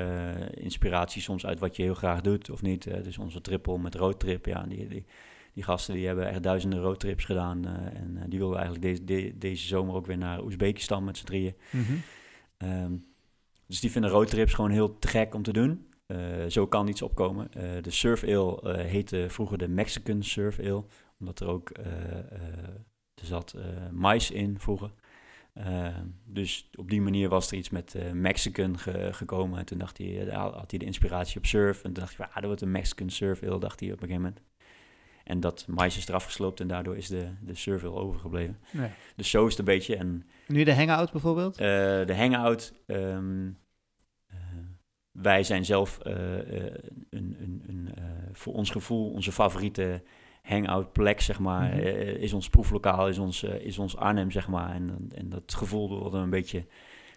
inspiratie 0.54 1.22
soms 1.22 1.46
uit 1.46 1.58
wat 1.58 1.76
je 1.76 1.82
heel 1.82 1.94
graag 1.94 2.20
doet 2.20 2.50
of 2.50 2.62
niet. 2.62 2.84
dus 3.04 3.18
onze 3.18 3.40
triple 3.40 3.78
met 3.78 3.94
roadtrip, 3.94 4.46
ja, 4.46 4.64
die... 4.68 4.88
die 4.88 5.04
die 5.52 5.62
gasten 5.62 5.94
die 5.94 6.06
hebben 6.06 6.28
echt 6.28 6.42
duizenden 6.42 6.80
roadtrips 6.80 7.24
gedaan. 7.24 7.66
Uh, 7.66 8.00
en 8.00 8.14
uh, 8.16 8.22
die 8.26 8.38
wilden 8.38 8.58
eigenlijk 8.58 9.06
deze, 9.06 9.38
deze 9.38 9.66
zomer 9.66 9.94
ook 9.94 10.06
weer 10.06 10.18
naar 10.18 10.42
Oezbekistan 10.42 11.04
met 11.04 11.16
z'n 11.16 11.24
drieën. 11.24 11.54
Mm 11.70 11.84
-hmm. 12.58 13.04
dus 13.66 13.80
die 13.80 13.90
vinden 13.90 14.10
roadtrips 14.10 14.54
gewoon 14.54 14.70
heel 14.70 14.98
te 14.98 15.08
gek 15.08 15.34
om 15.34 15.42
te 15.42 15.52
doen. 15.52 15.86
Uh, 16.06 16.46
zo 16.48 16.66
kan 16.66 16.88
iets 16.88 17.02
opkomen. 17.02 17.50
de 17.82 17.90
surf 17.90 18.24
ale 18.24 18.78
heette 18.78 19.26
vroeger 19.28 19.58
de 19.58 19.68
Mexican 19.68 20.22
surf 20.22 20.58
ale. 20.58 20.84
Omdat 21.18 21.40
er 21.40 21.48
ook 21.48 21.70
er 23.14 23.26
zat 23.28 23.54
mais 23.90 24.30
in 24.30 24.58
vroeger. 24.58 24.92
dus 26.24 26.70
op 26.74 26.90
die 26.90 27.00
manier 27.00 27.28
was 27.28 27.50
er 27.50 27.56
iets 27.56 27.70
met 27.70 27.96
Mexican 28.12 28.78
gekomen. 29.10 29.58
En 29.58 29.64
toen 29.64 29.78
dacht 29.78 29.98
hij, 29.98 30.28
had 30.30 30.70
hij 30.70 30.78
de 30.78 30.84
inspiratie 30.84 31.36
op 31.36 31.46
surf. 31.46 31.76
En 31.76 31.92
toen 31.92 32.04
dacht 32.04 32.16
hij, 32.16 32.26
ah, 32.26 32.34
dat 32.34 32.44
wordt 32.44 32.60
een 32.60 32.70
Mexican 32.70 33.10
surf 33.10 33.42
ale, 33.42 33.60
dacht 33.60 33.80
hij 33.80 33.92
op 33.92 34.02
een 34.02 34.08
gegeven 34.08 34.22
moment. 34.22 34.51
En 35.24 35.40
dat 35.40 35.66
mais 35.68 35.96
is 35.96 36.08
eraf 36.08 36.24
gesloopt 36.24 36.60
en 36.60 36.68
daardoor 36.68 36.96
is 36.96 37.08
de, 37.08 37.28
de 37.40 37.54
survey 37.54 37.88
overgebleven. 37.90 38.58
Nee. 38.70 38.90
Dus 39.16 39.30
zo 39.30 39.44
is 39.44 39.50
het 39.50 39.58
een 39.58 39.64
beetje. 39.64 39.96
En, 39.96 40.26
nu 40.46 40.64
de 40.64 40.74
hangout 40.74 41.12
bijvoorbeeld? 41.12 41.60
Uh, 41.60 41.66
de 42.06 42.14
hangout, 42.16 42.72
um, 42.86 43.58
uh, 44.30 44.36
wij 45.10 45.42
zijn 45.42 45.64
zelf 45.64 45.98
uh, 46.06 46.12
een, 47.10 47.36
een, 47.40 47.62
een 47.66 47.94
voor 48.32 48.54
ons 48.54 48.70
gevoel 48.70 49.10
onze 49.10 49.32
favoriete 49.32 50.02
hangout 50.42 50.92
plek, 50.92 51.20
zeg 51.20 51.38
maar, 51.38 51.74
mm 51.74 51.80
-hmm. 51.80 51.88
is 51.96 52.32
ons 52.32 52.48
proeflokaal, 52.48 53.08
is 53.08 53.18
ons, 53.18 53.42
is 53.42 53.78
ons 53.78 53.96
Arnhem, 53.96 54.30
zeg 54.30 54.48
maar. 54.48 54.74
En, 54.74 55.08
en 55.14 55.28
dat 55.28 55.54
gevoel 55.54 55.88
wilden 55.88 56.12
we 56.12 56.18
een 56.18 56.30
beetje 56.30 56.66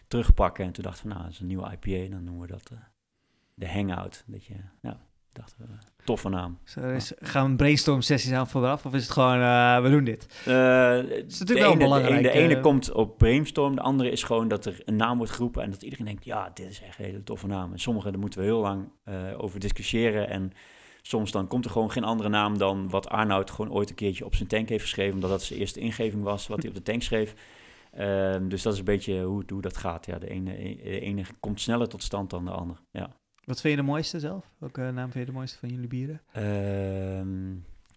terugpakken. 0.07 0.65
En 0.65 0.71
toen 0.71 0.83
dachten 0.83 1.03
we, 1.03 1.09
nou, 1.09 1.23
dat 1.23 1.31
is 1.31 1.39
een 1.39 1.47
nieuwe 1.47 1.77
IPA, 1.79 2.09
dan 2.09 2.23
noemen 2.23 2.41
we 2.41 2.47
dat 2.47 2.71
de 3.53 3.69
hangout. 3.69 4.23
Dat 4.27 4.45
je, 4.45 4.55
ja, 4.81 4.99
dachten 5.31 5.67
we, 5.67 5.94
toffe 6.05 6.29
naam. 6.29 6.57
is, 6.95 7.11
gaan 7.19 7.49
we 7.49 7.55
brainstorm 7.55 8.01
sessies 8.01 8.31
aan 8.31 8.47
vooraf 8.47 8.85
of 8.85 8.93
is 8.93 9.03
het 9.03 9.11
gewoon, 9.11 9.39
uh, 9.39 9.81
we 9.81 9.89
doen 9.89 10.03
dit? 10.03 10.43
Uh, 10.47 10.97
is 11.03 11.39
natuurlijk 11.39 11.59
wel 11.59 11.71
ene, 11.71 11.83
belangrijk. 11.83 12.23
De, 12.23 12.29
de 12.29 12.31
ene 12.31 12.59
komt 12.59 12.91
op 12.91 13.17
brainstorm, 13.17 13.75
de 13.75 13.81
andere 13.81 14.09
is 14.09 14.23
gewoon 14.23 14.47
dat 14.47 14.65
er 14.65 14.81
een 14.85 14.95
naam 14.95 15.17
wordt 15.17 15.31
geroepen 15.31 15.63
en 15.63 15.69
dat 15.71 15.81
iedereen 15.81 16.05
denkt, 16.05 16.25
ja, 16.25 16.51
dit 16.53 16.69
is 16.69 16.81
echt 16.81 16.99
een 16.99 17.05
hele 17.05 17.23
toffe 17.23 17.47
naam. 17.47 17.71
En 17.71 17.79
sommige, 17.79 18.11
daar 18.11 18.19
moeten 18.19 18.39
we 18.39 18.45
heel 18.45 18.61
lang 18.61 18.89
over 19.37 19.59
discussiëren 19.59 20.29
en 20.29 20.51
soms 21.01 21.31
dan 21.31 21.47
komt 21.47 21.65
er 21.65 21.71
gewoon 21.71 21.91
geen 21.91 22.03
andere 22.03 22.29
naam 22.29 22.57
dan 22.57 22.89
wat 22.89 23.09
Arnoud 23.09 23.51
gewoon 23.51 23.71
ooit 23.71 23.89
een 23.89 23.95
keertje 23.95 24.25
op 24.25 24.35
zijn 24.35 24.47
tank 24.47 24.69
heeft 24.69 24.83
geschreven, 24.83 25.13
omdat 25.13 25.29
dat 25.29 25.43
zijn 25.43 25.59
eerste 25.59 25.79
ingeving 25.79 26.23
was, 26.23 26.47
wat 26.47 26.59
hij 26.59 26.69
op 26.69 26.75
de 26.75 26.81
tank 26.81 27.01
schreef. 27.01 27.33
Ehm, 27.91 28.47
dus 28.47 28.61
dat 28.61 28.73
is 28.73 28.79
een 28.79 28.85
beetje 28.85 29.21
hoe, 29.21 29.43
hoe 29.47 29.61
dat 29.61 29.77
gaat. 29.77 30.05
Ja, 30.05 30.19
de 30.19 30.29
ene, 30.29 30.51
de 30.83 30.99
ene 30.99 31.23
komt 31.39 31.61
sneller 31.61 31.87
tot 31.87 32.03
stand 32.03 32.29
dan 32.29 32.45
de 32.45 32.51
ander. 32.51 32.77
Ja. 32.91 33.15
Wat 33.45 33.61
vind 33.61 33.75
je 33.75 33.79
de 33.81 33.87
mooiste 33.87 34.19
zelf? 34.19 34.51
Welke 34.57 34.81
naam 34.81 35.11
vind 35.11 35.25
je 35.25 35.31
de 35.31 35.37
mooiste 35.37 35.57
van 35.59 35.69
jullie 35.69 35.87
bieren? 35.87 36.21
Ehm, 36.31 37.51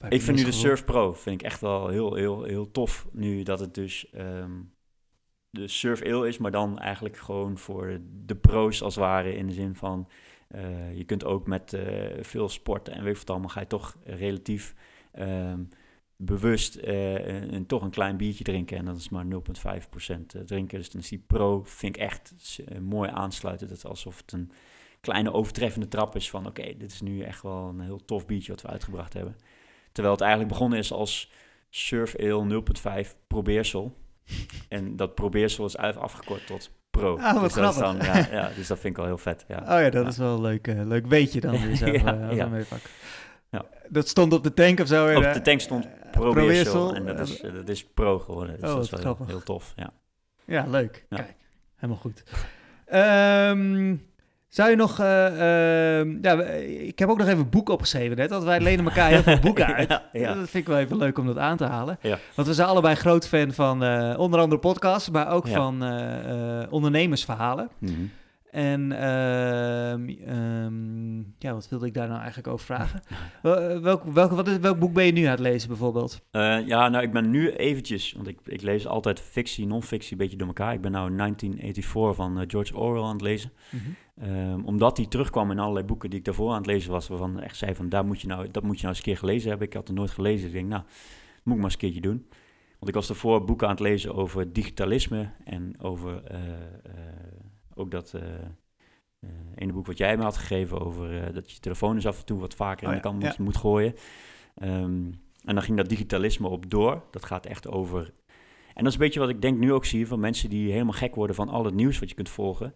ik 0.08 0.22
vind 0.22 0.36
nu 0.36 0.44
de? 0.44 0.52
Surf 0.52 0.84
Pro 0.84 1.12
vind 1.12 1.40
ik 1.40 1.46
echt 1.46 1.60
wel 1.60 1.88
heel, 1.88 2.14
heel, 2.14 2.42
heel 2.44 2.70
tof. 2.70 3.06
Nu 3.12 3.42
dat 3.42 3.60
het 3.60 3.74
dus 3.74 4.10
ehm, 4.10 4.50
de 5.50 5.68
Surf 5.68 6.02
Ale 6.02 6.28
is, 6.28 6.38
maar 6.38 6.50
dan 6.50 6.78
eigenlijk 6.78 7.16
gewoon 7.16 7.58
voor 7.58 8.00
de 8.26 8.36
pro's 8.36 8.82
als 8.82 8.94
het 8.94 9.04
ware. 9.04 9.36
In 9.36 9.46
de 9.46 9.52
zin 9.52 9.74
van, 9.74 10.08
eh, 10.48 10.96
je 10.96 11.04
kunt 11.04 11.24
ook 11.24 11.46
met 11.46 11.72
eh, 11.72 12.22
veel 12.22 12.48
sporten 12.48 12.92
en 12.94 13.02
weet 13.02 13.12
ik 13.12 13.18
wat 13.18 13.30
allemaal, 13.30 13.48
ga 13.48 13.60
je 13.60 13.66
toch 13.66 13.96
relatief 14.04 14.74
ehm, 15.12 15.60
bewust 16.16 16.76
eh, 16.76 17.26
een, 17.26 17.54
een- 17.54 17.66
toch 17.66 17.82
een 17.82 17.90
klein 17.90 18.16
biertje 18.16 18.44
drinken. 18.44 18.76
En 18.76 18.84
dat 18.84 18.96
is 18.96 19.08
maar 19.08 19.24
0,5% 19.26 20.44
drinken. 20.46 20.78
Dus 20.78 20.90
dan 20.90 21.00
is 21.00 21.08
die 21.08 21.24
Pro, 21.26 21.62
vind 21.64 21.96
ik 21.96 22.02
echt 22.02 22.34
mooi 22.80 23.10
aansluiten. 23.10 23.68
Dat 23.68 23.76
is 23.76 23.84
alsof 23.86 24.16
het 24.16 24.32
een 24.32 24.50
kleine 25.00 25.32
overtreffende 25.32 25.88
trap 25.88 26.16
is 26.16 26.30
van... 26.30 26.46
oké, 26.46 26.62
dit 26.76 26.92
is 26.92 27.00
nu 27.00 27.20
echt 27.22 27.42
wel 27.42 27.68
een 27.68 27.80
heel 27.80 28.04
tof 28.04 28.26
biertje 28.26 28.52
wat 28.52 28.62
we 28.62 28.68
uitgebracht 28.68 29.12
hebben. 29.12 29.36
Terwijl 29.92 30.14
het 30.14 30.22
eigenlijk 30.24 30.52
begonnen 30.52 30.78
is 30.78 30.92
als 30.92 31.30
Surf 31.70 32.16
Ale 32.16 32.62
0.5 33.04 33.10
probeersel. 33.26 33.96
En 34.68 34.96
dat 34.96 35.14
probeersel 35.14 35.64
is 35.64 35.76
uit- 35.76 35.96
afgekort 35.96 36.46
tot 36.46 36.70
Pro. 36.90 37.16
Ah, 37.18 37.32
wat 37.32 37.42
dus 37.42 37.52
dat 37.52 37.74
grappig. 37.74 38.04
dan, 38.06 38.14
ja, 38.14 38.28
ja, 38.40 38.50
dus 38.56 38.66
dat 38.66 38.78
vind 38.78 38.92
ik 38.92 38.96
wel 38.96 39.06
heel 39.06 39.18
vet. 39.18 39.44
Ja. 39.48 39.58
Oh 39.58 39.64
ja, 39.66 39.90
dat 39.90 40.02
Ja. 40.02 40.08
is 40.08 40.16
wel 40.16 40.34
een 40.34 40.40
leuk, 40.40 40.66
eh, 40.66 40.86
leuk 40.86 41.06
weetje 41.06 41.40
dan 41.40 41.60
weer 41.66 41.76
zo. 41.76 41.86
Ja, 41.86 42.28
eh, 42.30 42.36
ja. 42.36 42.46
meepakken. 42.46 42.90
Ja. 43.50 43.64
Dat 43.88 44.08
stond 44.08 44.32
op 44.32 44.42
de 44.42 44.54
tank 44.54 44.80
of 44.80 44.86
zo? 44.88 45.16
Op 45.16 45.22
eh, 45.22 45.32
de 45.32 45.40
tank 45.40 45.60
stond 45.60 45.84
eh, 45.86 46.10
probeersel 46.10 46.94
en 46.94 47.06
dat 47.06 47.16
eh, 47.16 47.22
is, 47.22 47.40
dat 47.40 47.68
is 47.68 47.84
Pro 47.86 48.18
geworden. 48.18 48.60
Dus 48.60 48.70
Oh, 48.70 48.74
dat 48.76 48.84
is 48.84 49.02
wel 49.02 49.18
heel, 49.26 49.42
tof. 49.42 49.72
Ja. 49.76 49.90
Ja, 50.44 50.66
leuk. 50.66 51.06
Kijk, 51.08 51.34
helemaal 51.74 52.00
goed. 52.02 52.22
Ehm, 52.86 53.96
zou 54.48 54.70
je 54.70 54.76
nog... 54.76 54.98
eh, 55.00 55.98
ehm, 56.00 56.18
ja, 56.22 56.42
ik 56.42 56.98
heb 56.98 57.08
ook 57.08 57.18
nog 57.18 57.26
even 57.26 57.38
een 57.38 57.50
boek 57.50 57.68
opgeschreven 57.68 58.16
net, 58.16 58.30
want 58.30 58.44
wij 58.44 58.60
lenen 58.60 58.84
elkaar 58.84 59.08
heel 59.10 59.22
veel 59.22 59.38
boeken 59.38 59.66
uit. 59.74 59.88
Ja, 59.88 60.02
ja. 60.12 60.26
Dat 60.34 60.36
vind 60.50 60.54
ik 60.54 60.66
wel 60.66 60.78
even 60.78 60.96
leuk 60.96 61.18
om 61.18 61.26
dat 61.26 61.38
aan 61.38 61.56
te 61.56 61.64
halen. 61.64 61.98
Ja. 62.02 62.18
Want 62.34 62.48
we 62.48 62.54
zijn 62.54 62.68
allebei 62.68 62.94
groot 62.94 63.28
fan 63.28 63.52
van 63.52 63.82
eh, 63.84 64.14
onder 64.18 64.40
andere 64.40 64.60
podcasts, 64.60 65.10
maar 65.10 65.30
ook 65.32 65.46
Ja. 65.46 65.54
van 65.54 65.82
eh, 65.84 66.60
eh, 66.62 66.72
ondernemersverhalen. 66.72 67.68
Mhm. 67.78 67.92
En 68.58 68.92
ehm, 68.92 70.08
ehm, 70.08 71.18
ja, 71.38 71.52
wat 71.52 71.68
wilde 71.68 71.86
ik 71.86 71.94
daar 71.94 72.08
nou 72.08 72.18
eigenlijk 72.18 72.48
over 72.48 72.66
vragen? 72.66 73.02
Wel- 73.42 73.80
welk, 73.80 74.04
welk, 74.04 74.30
wat 74.30 74.48
is, 74.48 74.58
welk 74.58 74.78
boek 74.78 74.92
ben 74.92 75.04
je 75.04 75.12
nu 75.12 75.24
aan 75.24 75.30
het 75.30 75.40
lezen 75.40 75.68
bijvoorbeeld? 75.68 76.20
Eh, 76.30 76.66
ja, 76.66 76.88
nou, 76.88 77.04
ik 77.04 77.12
ben 77.12 77.30
nu 77.30 77.50
eventjes, 77.50 78.12
want 78.12 78.28
ik, 78.28 78.38
ik 78.44 78.62
lees 78.62 78.86
altijd 78.86 79.20
fictie, 79.20 79.66
non-fictie 79.66 80.12
een 80.12 80.18
beetje 80.18 80.36
door 80.36 80.46
elkaar. 80.46 80.72
Ik 80.72 80.80
ben 80.80 80.90
nou 80.90 81.16
1984 81.16 82.14
van 82.14 82.40
eh, 82.40 82.44
George 82.48 82.76
Orwell 82.76 83.02
aan 83.02 83.12
het 83.12 83.20
lezen. 83.20 83.52
Ehm, 84.20 84.60
omdat 84.64 84.96
hij 84.96 85.06
terugkwam 85.06 85.50
in 85.50 85.58
allerlei 85.58 85.86
boeken 85.86 86.10
die 86.10 86.18
ik 86.18 86.24
daarvoor 86.24 86.50
aan 86.50 86.56
het 86.56 86.66
lezen 86.66 86.90
was, 86.90 87.08
waarvan 87.08 87.40
echt 87.40 87.56
zei 87.56 87.74
van, 87.74 87.88
daar 87.88 88.04
moet 88.04 88.20
je 88.20 88.26
nou, 88.26 88.50
dat 88.50 88.62
moet 88.62 88.76
je 88.76 88.82
nou 88.82 88.88
eens 88.88 88.98
een 88.98 89.12
keer 89.12 89.18
gelezen 89.18 89.48
hebben. 89.48 89.66
Ik 89.66 89.74
had 89.74 89.88
het 89.88 89.96
nooit 89.96 90.10
gelezen. 90.10 90.46
Ik 90.46 90.52
denk, 90.52 90.68
nou, 90.68 90.82
moet 91.42 91.54
ik 91.54 91.60
maar 91.60 91.64
eens 91.64 91.72
een 91.72 91.78
keertje 91.78 92.00
doen. 92.00 92.26
Want 92.78 92.88
ik 92.88 92.94
was 92.94 93.06
daarvoor 93.06 93.44
boeken 93.44 93.66
aan 93.66 93.72
het 93.72 93.82
lezen 93.82 94.14
over 94.14 94.52
digitalisme 94.52 95.30
en 95.44 95.80
over 95.80 96.24
eh, 96.24 96.38
eh, 96.38 96.48
ook 97.78 97.90
dat 97.90 98.14
eh, 98.14 99.28
ene 99.54 99.72
boek 99.72 99.86
wat 99.86 99.98
jij 99.98 100.16
me 100.16 100.22
had 100.22 100.36
gegeven 100.36 100.80
over 100.80 101.22
eh, 101.22 101.34
dat 101.34 101.50
je 101.52 101.60
telefoon 101.60 101.94
eens 101.94 102.06
af 102.06 102.18
en 102.18 102.24
toe 102.24 102.40
wat 102.40 102.54
vaker 102.54 102.82
Oh 102.84 102.88
aan 102.88 102.96
de 102.96 103.02
kant 103.02 103.22
moet, 103.22 103.38
moet 103.38 103.56
gooien. 103.56 103.94
Ehm, 104.54 105.04
en 105.44 105.54
dan 105.54 105.62
ging 105.62 105.76
dat 105.76 105.88
digitalisme 105.88 106.48
op 106.48 106.70
door. 106.70 107.02
Dat 107.10 107.24
gaat 107.24 107.46
echt 107.46 107.68
over. 107.68 108.12
En 108.74 108.84
dat 108.84 108.86
is 108.86 108.92
een 108.98 109.04
beetje 109.04 109.20
wat 109.20 109.28
ik 109.28 109.42
denk 109.42 109.58
nu 109.58 109.72
ook 109.72 109.84
zie 109.84 110.06
van 110.06 110.20
mensen 110.20 110.50
die 110.50 110.72
helemaal 110.72 110.92
gek 110.92 111.14
worden 111.14 111.36
van 111.36 111.48
al 111.48 111.64
het 111.64 111.74
nieuws 111.74 111.98
wat 111.98 112.08
je 112.08 112.14
kunt 112.14 112.28
volgen. 112.28 112.74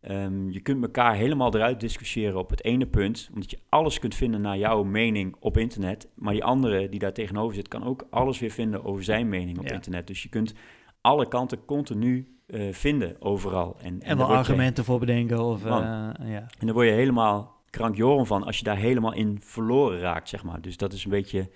Ehm, 0.00 0.50
je 0.50 0.60
kunt 0.60 0.82
elkaar 0.82 1.14
helemaal 1.14 1.54
eruit 1.54 1.80
discussiëren 1.80 2.38
op 2.38 2.50
het 2.50 2.64
ene 2.64 2.86
punt, 2.86 3.28
omdat 3.34 3.50
je 3.50 3.58
alles 3.68 3.98
kunt 3.98 4.14
vinden 4.14 4.40
naar 4.40 4.58
jouw 4.58 4.82
mening 4.82 5.36
op 5.40 5.56
internet. 5.56 6.08
Maar 6.14 6.32
die 6.32 6.44
andere 6.44 6.88
die 6.88 6.98
daar 6.98 7.12
tegenover 7.12 7.54
zit, 7.54 7.68
kan 7.68 7.84
ook 7.84 8.06
alles 8.10 8.38
weer 8.38 8.50
vinden 8.50 8.84
over 8.84 9.04
zijn 9.04 9.28
mening 9.28 9.58
op 9.58 9.68
Ja. 9.68 9.74
internet. 9.74 10.06
Dus 10.06 10.22
je 10.22 10.28
kunt 10.28 10.54
alle 11.00 11.28
kanten 11.28 11.64
continu 11.64 12.37
eh, 12.48 12.72
vinden 12.72 13.16
overal. 13.22 13.76
En, 13.80 14.02
En 14.02 14.16
wel 14.16 14.30
je- 14.30 14.36
argumenten 14.36 14.84
voor 14.84 14.98
bedenken 14.98 15.40
of... 15.44 15.64
Man. 15.64 15.82
eh, 15.82 16.30
ja. 16.30 16.46
en 16.58 16.66
dan 16.66 16.72
word 16.72 16.86
je 16.86 16.92
helemaal 16.92 17.56
krankjoren 17.70 18.26
van 18.26 18.44
als 18.44 18.58
je 18.58 18.64
daar 18.64 18.76
helemaal 18.76 19.12
in 19.14 19.38
verloren 19.42 19.98
raakt, 20.00 20.28
zeg 20.28 20.42
maar. 20.44 20.60
Dus 20.60 20.76
dat 20.76 20.92
is 20.92 21.04
een 21.04 21.10
beetje 21.10 21.50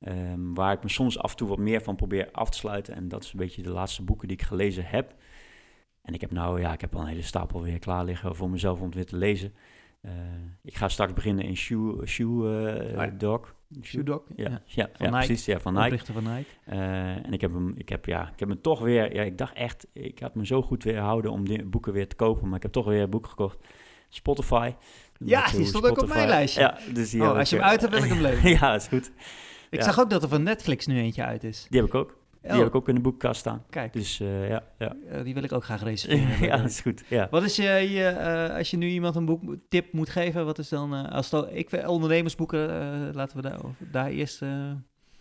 ehm, 0.00 0.54
waar 0.54 0.72
ik 0.72 0.82
me 0.82 0.88
soms 0.88 1.18
af 1.18 1.30
en 1.30 1.36
toe 1.36 1.48
wat 1.48 1.58
meer 1.58 1.82
van 1.82 1.96
probeer 1.96 2.28
af 2.32 2.50
te 2.50 2.58
sluiten. 2.58 2.94
En 2.94 3.08
dat 3.08 3.24
is 3.24 3.32
een 3.32 3.38
beetje 3.38 3.62
de 3.62 3.70
laatste 3.70 4.02
boeken 4.02 4.28
die 4.28 4.36
ik 4.36 4.42
gelezen 4.42 4.84
heb. 4.86 5.14
En 6.02 6.14
ik 6.14 6.20
heb 6.20 6.30
nou, 6.30 6.60
ja, 6.60 6.72
ik 6.72 6.80
heb 6.80 6.94
al 6.94 7.00
een 7.00 7.06
hele 7.06 7.22
stapel 7.22 7.62
weer 7.62 7.78
klaar 7.78 8.04
liggen 8.04 8.36
voor 8.36 8.50
mezelf 8.50 8.78
om 8.78 8.84
het 8.86 8.94
weer 8.94 9.06
te 9.06 9.16
lezen. 9.16 9.54
Eh, 10.00 10.12
ik 10.62 10.76
ga 10.76 10.88
straks 10.88 11.12
beginnen 11.12 11.44
in 11.44 11.56
Shoe, 11.56 12.06
shoe 12.06 12.66
eh, 12.68 12.92
ja. 12.94 13.06
Dog. 13.06 13.54
Shoe 13.82 14.02
Dog? 14.02 14.22
Ja, 14.36 14.48
ja, 14.48 14.50
Ja. 14.50 14.60
ja, 14.66 14.88
Van 14.92 15.06
Nike. 15.10 15.26
precies. 15.26 15.44
Ja, 15.44 15.60
van 15.60 15.74
Nike. 15.74 16.12
Van 16.12 16.22
Nike. 16.22 16.48
Eh, 16.64 17.26
en 17.26 17.32
ik 17.32 17.40
heb 17.40 17.52
hem, 17.52 17.72
ik 17.76 17.88
heb, 17.88 18.04
ja, 18.06 18.22
ik 18.32 18.38
heb 18.40 18.48
hem 18.48 18.60
toch 18.60 18.80
weer, 18.80 19.14
ja, 19.14 19.22
ik 19.22 19.38
dacht 19.38 19.54
echt, 19.54 19.86
ik 19.92 20.18
had 20.18 20.34
me 20.34 20.46
zo 20.46 20.62
goed 20.62 20.84
weerhouden 20.84 21.30
om 21.30 21.48
die 21.48 21.64
boeken 21.64 21.92
weer 21.92 22.08
te 22.08 22.16
kopen, 22.16 22.46
maar 22.48 22.56
ik 22.56 22.62
heb 22.62 22.72
toch 22.72 22.86
weer 22.86 23.02
een 23.02 23.10
boek 23.10 23.26
gekocht. 23.26 23.58
Spotify. 24.08 24.72
Ja, 25.18 25.50
die 25.50 25.64
stond 25.66 25.86
ook 25.86 26.02
op 26.02 26.08
mijn 26.08 26.28
lijstje. 26.28 26.60
Ja, 26.60 26.78
dus 26.94 27.10
die 27.10 27.22
Oh, 27.22 27.36
als 27.36 27.50
je 27.50 27.56
hem 27.56 27.64
eh, 27.64 27.70
uit 27.70 27.80
hebt, 27.80 27.92
wil 27.94 28.02
ik 28.02 28.08
hem 28.10 28.20
lezen. 28.30 28.50
ja, 28.50 28.74
is 28.74 28.86
goed. 28.88 29.10
Ik 29.70 29.78
Ja. 29.78 29.84
zag 29.84 30.00
ook 30.00 30.10
dat 30.10 30.22
er 30.22 30.28
van 30.28 30.42
Netflix 30.42 30.86
nu 30.86 30.98
eentje 30.98 31.24
uit 31.24 31.44
is. 31.44 31.66
Die 31.70 31.80
heb 31.80 31.88
ik 31.88 31.94
ook. 31.94 32.18
Die 32.42 32.50
Oh, 32.50 32.56
heb 32.58 32.66
ik 32.66 32.74
ook 32.74 32.88
in 32.88 32.94
de 32.94 33.00
boekenkast 33.00 33.40
staan. 33.40 33.64
Kijk, 33.70 33.92
Dus 33.92 34.20
eh, 34.20 34.48
ja, 34.48 34.62
ja. 34.78 34.96
eh, 35.10 35.24
die 35.24 35.34
wil 35.34 35.42
ik 35.42 35.52
ook 35.52 35.64
graag 35.64 35.82
reserveren. 35.92 36.46
ja, 36.48 36.56
dat 36.56 36.70
is 36.70 36.80
goed. 36.80 37.04
Ja. 37.08 37.28
Wat 37.30 37.42
is 37.42 37.56
je, 37.56 37.62
je 37.90 38.04
eh, 38.04 38.56
als 38.56 38.70
je 38.70 38.76
nu 38.76 38.88
iemand 38.88 39.16
een 39.16 39.24
boek 39.24 39.42
tip 39.68 39.92
moet 39.92 40.08
geven, 40.08 40.44
wat 40.44 40.58
is 40.58 40.68
dan, 40.68 40.94
eh, 40.94 41.12
als 41.12 41.30
het, 41.30 41.46
ik 41.52 41.68
vind 41.68 41.86
ondernemersboeken, 41.86 42.70
eh, 42.70 43.14
laten 43.14 43.36
we 43.36 43.42
daar, 43.42 43.58
daar 43.90 44.08
eerst, 44.08 44.42
eh, 44.42 44.70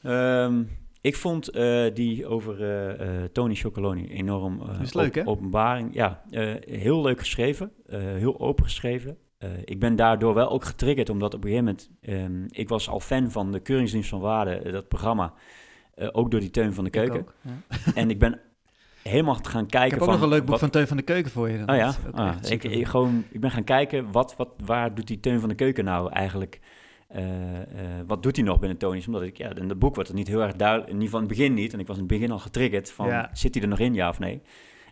Ehm, 0.04 0.64
ik 1.02 1.16
vond 1.16 1.50
eh, 1.50 1.86
die 1.94 2.28
over 2.28 2.62
eh, 2.64 3.24
eh, 3.24 3.30
Tony 3.32 3.56
Chocoloni 3.56 4.08
enorm 4.08 4.62
eh, 4.62 4.82
is 4.82 4.94
leuk, 4.94 5.16
hè? 5.16 5.28
openbaring. 5.28 5.94
Ja, 5.94 6.22
eh, 6.30 6.54
heel 6.60 7.02
leuk 7.02 7.20
geschreven, 7.20 7.72
eh, 7.86 8.00
heel 8.00 8.40
open 8.40 8.64
geschreven. 8.64 9.18
Eh, 9.38 9.50
ik 9.66 9.80
ben 9.80 9.96
daardoor 9.96 10.34
wel 10.34 10.50
ook 10.50 10.66
getriggerd, 10.66 11.10
omdat 11.10 11.34
op 11.34 11.44
een 11.44 11.50
gegeven 11.50 11.66
moment... 11.66 11.90
ehm, 12.02 12.60
ik 12.62 12.70
was 12.70 12.90
al 12.90 13.00
fan 13.00 13.32
van 13.32 13.52
de 13.52 13.60
Keuringsdienst 13.60 14.10
van 14.10 14.20
Waarde, 14.20 14.52
eh, 14.52 14.72
dat 14.72 14.88
programma. 14.88 15.34
Eh, 16.00 16.08
ook 16.12 16.32
door 16.32 16.40
die 16.40 16.52
Teun 16.52 16.74
van 16.74 16.84
de 16.84 16.90
Keuken. 16.90 17.20
ook, 17.20 17.34
ja. 17.42 17.52
En 17.96 18.10
ik 18.10 18.20
ben 18.20 18.40
helemaal 19.04 19.36
gaan 19.36 19.66
kijken 19.66 19.86
Ik 19.86 19.92
heb 19.92 20.02
ook 20.02 20.06
van... 20.10 20.14
nog 20.14 20.24
een 20.24 20.30
leuk 20.30 20.40
boek 20.42 20.50
wat- 20.50 20.60
van 20.60 20.70
Teun 20.70 20.88
van 20.88 20.98
de 20.98 21.04
Keuken 21.04 21.32
voor 21.32 21.50
je. 21.50 21.64
Oh 21.66 21.76
ja, 21.76 21.94
ah, 22.12 22.36
ik, 22.50 22.88
gewoon, 22.88 23.24
ik 23.32 23.40
ben 23.40 23.52
gaan 23.52 23.64
kijken, 23.64 24.12
wat, 24.12 24.36
wat, 24.38 24.50
waar 24.66 24.96
doet 24.96 25.08
die 25.08 25.20
Teun 25.20 25.40
van 25.40 25.50
de 25.50 25.56
Keuken 25.56 25.84
nou 25.86 26.12
eigenlijk... 26.12 26.60
eh, 27.08 27.62
eh, 27.62 27.66
wat 28.08 28.24
doet 28.24 28.36
hij 28.36 28.46
nog 28.46 28.60
binnen 28.60 28.78
Tony's? 28.78 29.08
Omdat 29.08 29.22
ik, 29.22 29.38
ja, 29.38 29.56
in 29.56 29.70
het 29.70 29.80
boek 29.80 29.94
wordt 29.96 30.10
het 30.10 30.18
niet 30.18 30.28
heel 30.28 30.42
erg 30.42 30.56
duidelijk, 30.56 30.88
in 30.90 30.94
ieder 30.94 31.08
geval 31.10 31.22
in 31.24 31.28
het 31.30 31.38
begin 31.38 31.54
niet. 31.54 31.74
En 31.74 31.80
ik 31.80 31.88
was 31.88 31.96
in 31.98 32.04
het 32.04 32.12
begin 32.12 32.32
al 32.32 32.40
getriggerd 32.40 32.92
van, 32.92 33.08
Ja. 33.08 33.30
zit 33.34 33.54
hij 33.54 33.64
er 33.64 33.70
nog 33.70 33.80
in, 33.80 33.94
ja 33.94 34.10
of 34.10 34.20
nee? 34.20 34.42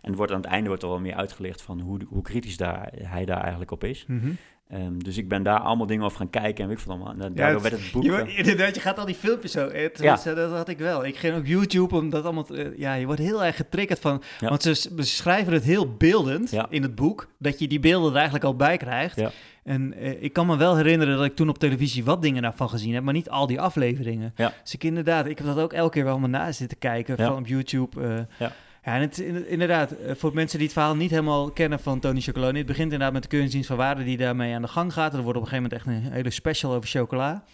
En 0.02 0.08
het 0.08 0.16
wordt 0.16 0.32
aan 0.32 0.40
het 0.40 0.50
einde 0.50 0.68
wordt 0.68 0.82
er 0.82 0.88
wel 0.88 1.00
meer 1.00 1.14
uitgelegd 1.14 1.62
van 1.62 1.80
hoe, 1.80 1.98
hoe 2.08 2.22
kritisch 2.22 2.56
daar, 2.56 2.92
hij 3.02 3.24
daar 3.24 3.40
eigenlijk 3.40 3.70
op 3.70 3.84
is. 3.84 4.04
Mhm. 4.08 4.30
Ehm, 4.68 4.98
dus 4.98 5.16
ik 5.16 5.28
ben 5.28 5.42
daar 5.42 5.58
allemaal 5.60 5.86
dingen 5.86 6.04
over 6.04 6.18
gaan 6.18 6.30
kijken 6.30 6.62
en 6.62 6.68
weet 6.68 6.78
ik 6.78 6.84
van 6.84 6.94
allemaal. 6.94 7.12
En 7.12 7.18
Ja, 7.22 7.28
daardoor 7.28 7.62
werd 7.62 7.74
het 7.74 7.92
boek... 7.92 8.02
Je, 8.02 8.10
wordt- 8.10 8.28
inderdaad, 8.42 8.74
je 8.74 8.80
gaat 8.80 8.98
al 8.98 9.06
die 9.06 9.14
filmpjes 9.14 9.52
zo. 9.52 9.66
eh, 9.66 9.88
tenminste, 9.88 10.34
Dat 10.34 10.50
had 10.52 10.68
ik 10.68 10.78
wel. 10.78 11.04
Ik 11.06 11.16
ging 11.16 11.36
ook 11.36 11.46
YouTube 11.46 11.94
om 11.96 12.10
dat 12.10 12.24
allemaal. 12.24 12.42
te- 12.44 12.62
eh, 12.62 12.78
ja, 12.78 12.94
je 12.94 13.06
wordt 13.06 13.20
heel 13.20 13.44
erg 13.44 13.56
getriggerd 13.56 13.98
van. 14.00 14.22
Ja. 14.40 14.48
Want 14.48 14.62
ze 14.62 14.88
beschrijven 14.94 15.52
het 15.52 15.64
heel 15.64 15.94
beeldend 15.96 16.50
Ja. 16.50 16.66
in 16.70 16.82
het 16.82 16.94
boek. 16.94 17.28
Dat 17.38 17.58
je 17.58 17.68
die 17.68 17.80
beelden 17.80 18.10
er 18.10 18.14
eigenlijk 18.16 18.44
al 18.44 18.56
bij 18.56 18.76
krijgt. 18.76 19.16
Ja. 19.16 19.30
En 19.64 19.94
eh, 19.94 20.22
ik 20.22 20.32
kan 20.32 20.46
me 20.46 20.56
wel 20.56 20.76
herinneren 20.76 21.16
dat 21.16 21.24
ik 21.24 21.36
toen 21.36 21.48
op 21.48 21.58
televisie 21.58 22.04
wat 22.04 22.22
dingen 22.22 22.42
daarvan 22.42 22.68
gezien 22.68 22.94
heb, 22.94 23.02
maar 23.02 23.14
niet 23.14 23.30
al 23.30 23.46
die 23.46 23.60
afleveringen. 23.60 24.32
Ja. 24.36 24.52
Dus 24.62 24.74
ik 24.74 24.84
inderdaad, 24.84 25.26
ik 25.26 25.38
heb 25.38 25.46
dat 25.46 25.58
ook 25.58 25.72
elke 25.72 25.92
keer 25.92 26.04
wel 26.04 26.18
maar 26.18 26.28
na 26.28 26.52
zitten 26.52 26.78
kijken 26.78 27.14
Ja. 27.18 27.26
van 27.26 27.36
op 27.38 27.46
YouTube. 27.46 28.02
eh. 28.02 28.18
Ja. 28.38 28.52
Ja, 28.88 28.94
en 28.94 29.00
het, 29.00 29.18
in- 29.18 29.48
inderdaad, 29.48 29.90
eh, 29.90 30.14
voor 30.14 30.34
mensen 30.34 30.58
die 30.58 30.66
het 30.66 30.76
verhaal 30.76 30.96
niet 30.96 31.10
helemaal 31.10 31.50
kennen 31.50 31.80
van 31.80 32.00
Tony 32.00 32.20
Chocoloni, 32.20 32.58
het 32.58 32.66
begint 32.66 32.92
inderdaad 32.92 33.12
met 33.12 33.22
de 33.22 33.28
keuringsdienst 33.28 33.68
van 33.68 33.76
waarde 33.76 34.04
die 34.04 34.16
daarmee 34.16 34.54
aan 34.54 34.62
de 34.62 34.68
gang 34.68 34.92
gaat. 34.92 35.14
Er 35.14 35.22
wordt 35.22 35.38
op 35.38 35.44
een 35.44 35.48
gegeven 35.48 35.70
moment 35.70 36.02
echt 36.02 36.06
een 36.06 36.12
hele 36.12 36.30
special 36.30 36.74
over 36.74 36.88
chocola. 36.88 37.44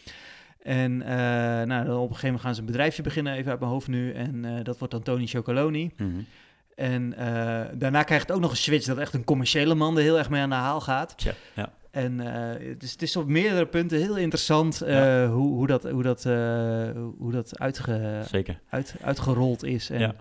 En 0.62 1.02
eh, 1.02 1.16
nou, 1.66 1.84
dan 1.84 1.96
op 1.96 2.00
een 2.02 2.06
gegeven 2.08 2.26
moment 2.26 2.40
gaan 2.40 2.54
ze 2.54 2.60
een 2.60 2.66
bedrijfje 2.66 3.02
beginnen, 3.02 3.34
even 3.34 3.50
uit 3.50 3.60
mijn 3.60 3.72
hoofd 3.72 3.88
nu. 3.88 4.12
En 4.12 4.44
eh, 4.44 4.64
dat 4.64 4.78
wordt 4.78 4.92
dan 4.92 5.02
Tony 5.02 5.26
Chocoloni. 5.26 5.90
Mhm. 5.96 6.10
En 6.74 7.14
daarna 7.74 8.02
krijgt 8.02 8.26
het 8.26 8.36
ook 8.36 8.42
nog 8.42 8.50
een 8.50 8.56
switch 8.56 8.86
dat 8.86 8.98
echt 8.98 9.14
een 9.14 9.24
commerciële 9.24 9.74
man 9.74 9.96
er 9.96 10.02
heel 10.02 10.18
erg 10.18 10.30
mee 10.30 10.42
aan 10.42 10.48
de 10.48 10.54
haal 10.54 10.80
gaat. 10.80 11.14
Ja. 11.54 11.70
En 11.90 12.16
dus 12.78 12.92
het 12.92 13.02
is 13.02 13.16
op 13.16 13.28
meerdere 13.28 13.66
punten 13.66 13.98
heel 13.98 14.16
interessant 14.16 14.82
ja. 14.86 15.28
hoe, 15.28 15.52
hoe 15.52 15.66
dat, 15.66 15.90
hoe 15.90 16.02
dat, 16.02 16.22
hoe 17.18 17.32
dat 17.32 17.58
uitge, 17.58 18.22
Zeker. 18.30 18.60
Uit, 18.68 18.94
uitgerold 19.00 19.64
is. 19.64 19.90
En, 19.90 20.00
ja 20.00 20.14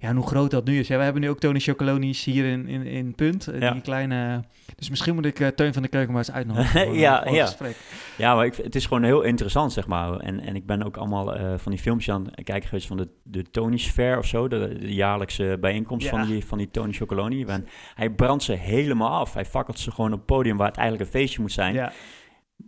ja, 0.00 0.14
hoe 0.14 0.26
groot 0.26 0.50
dat 0.50 0.64
nu 0.64 0.78
is. 0.78 0.88
Ja, 0.88 0.96
we 0.96 1.02
hebben 1.02 1.22
nu 1.22 1.28
ook 1.28 1.38
Tony 1.38 1.58
Chocolonies 1.58 2.24
hier 2.24 2.44
in, 2.44 2.66
in, 2.68 2.86
in 2.86 3.14
Punt. 3.14 3.48
Ja. 3.58 3.72
Die 3.72 3.82
kleine... 3.82 4.44
Dus 4.76 4.90
misschien 4.90 5.14
moet 5.14 5.24
ik 5.24 5.40
uh, 5.40 5.48
Teun 5.48 5.72
van 5.72 5.82
de 5.82 5.88
Keuken 5.88 6.12
maar 6.12 6.22
eens 6.26 6.32
uitnodigen 6.32 6.92
ja, 6.98 7.28
ja. 7.28 7.44
gesprek. 7.44 7.76
Ja, 8.16 8.34
maar 8.34 8.46
ik, 8.46 8.54
het 8.56 8.74
is 8.74 8.86
gewoon 8.86 9.02
heel 9.02 9.22
interessant, 9.22 9.72
zeg 9.72 9.86
maar. 9.86 10.16
En, 10.16 10.40
en 10.40 10.56
ik 10.56 10.66
ben 10.66 10.82
ook 10.82 10.96
allemaal 10.96 11.36
uh, 11.36 11.52
van 11.56 11.72
die 11.72 11.80
filmpjes 11.80 12.14
aan 12.14 12.24
het 12.24 12.44
kijken 12.44 12.68
geweest 12.68 12.86
van 12.86 12.96
de, 12.96 13.08
de 13.22 13.50
Tony's 13.50 13.90
Fair 13.90 14.18
of 14.18 14.26
zo. 14.26 14.48
De, 14.48 14.78
de 14.78 14.94
jaarlijkse 14.94 15.56
bijeenkomst 15.60 16.04
ja. 16.04 16.10
van, 16.10 16.26
die, 16.26 16.44
van 16.44 16.58
die 16.58 16.70
Tony 16.70 16.92
Chocoloni. 16.92 17.44
En 17.44 17.66
hij 17.94 18.10
brandt 18.10 18.44
ze 18.44 18.52
helemaal 18.52 19.10
af. 19.10 19.34
Hij 19.34 19.44
fakkelt 19.44 19.78
ze 19.78 19.90
gewoon 19.90 20.12
op 20.12 20.18
het 20.18 20.26
podium 20.26 20.56
waar 20.56 20.68
het 20.68 20.76
eigenlijk 20.76 21.10
een 21.10 21.20
feestje 21.20 21.40
moet 21.40 21.52
zijn. 21.52 21.74
Ja. 21.74 21.92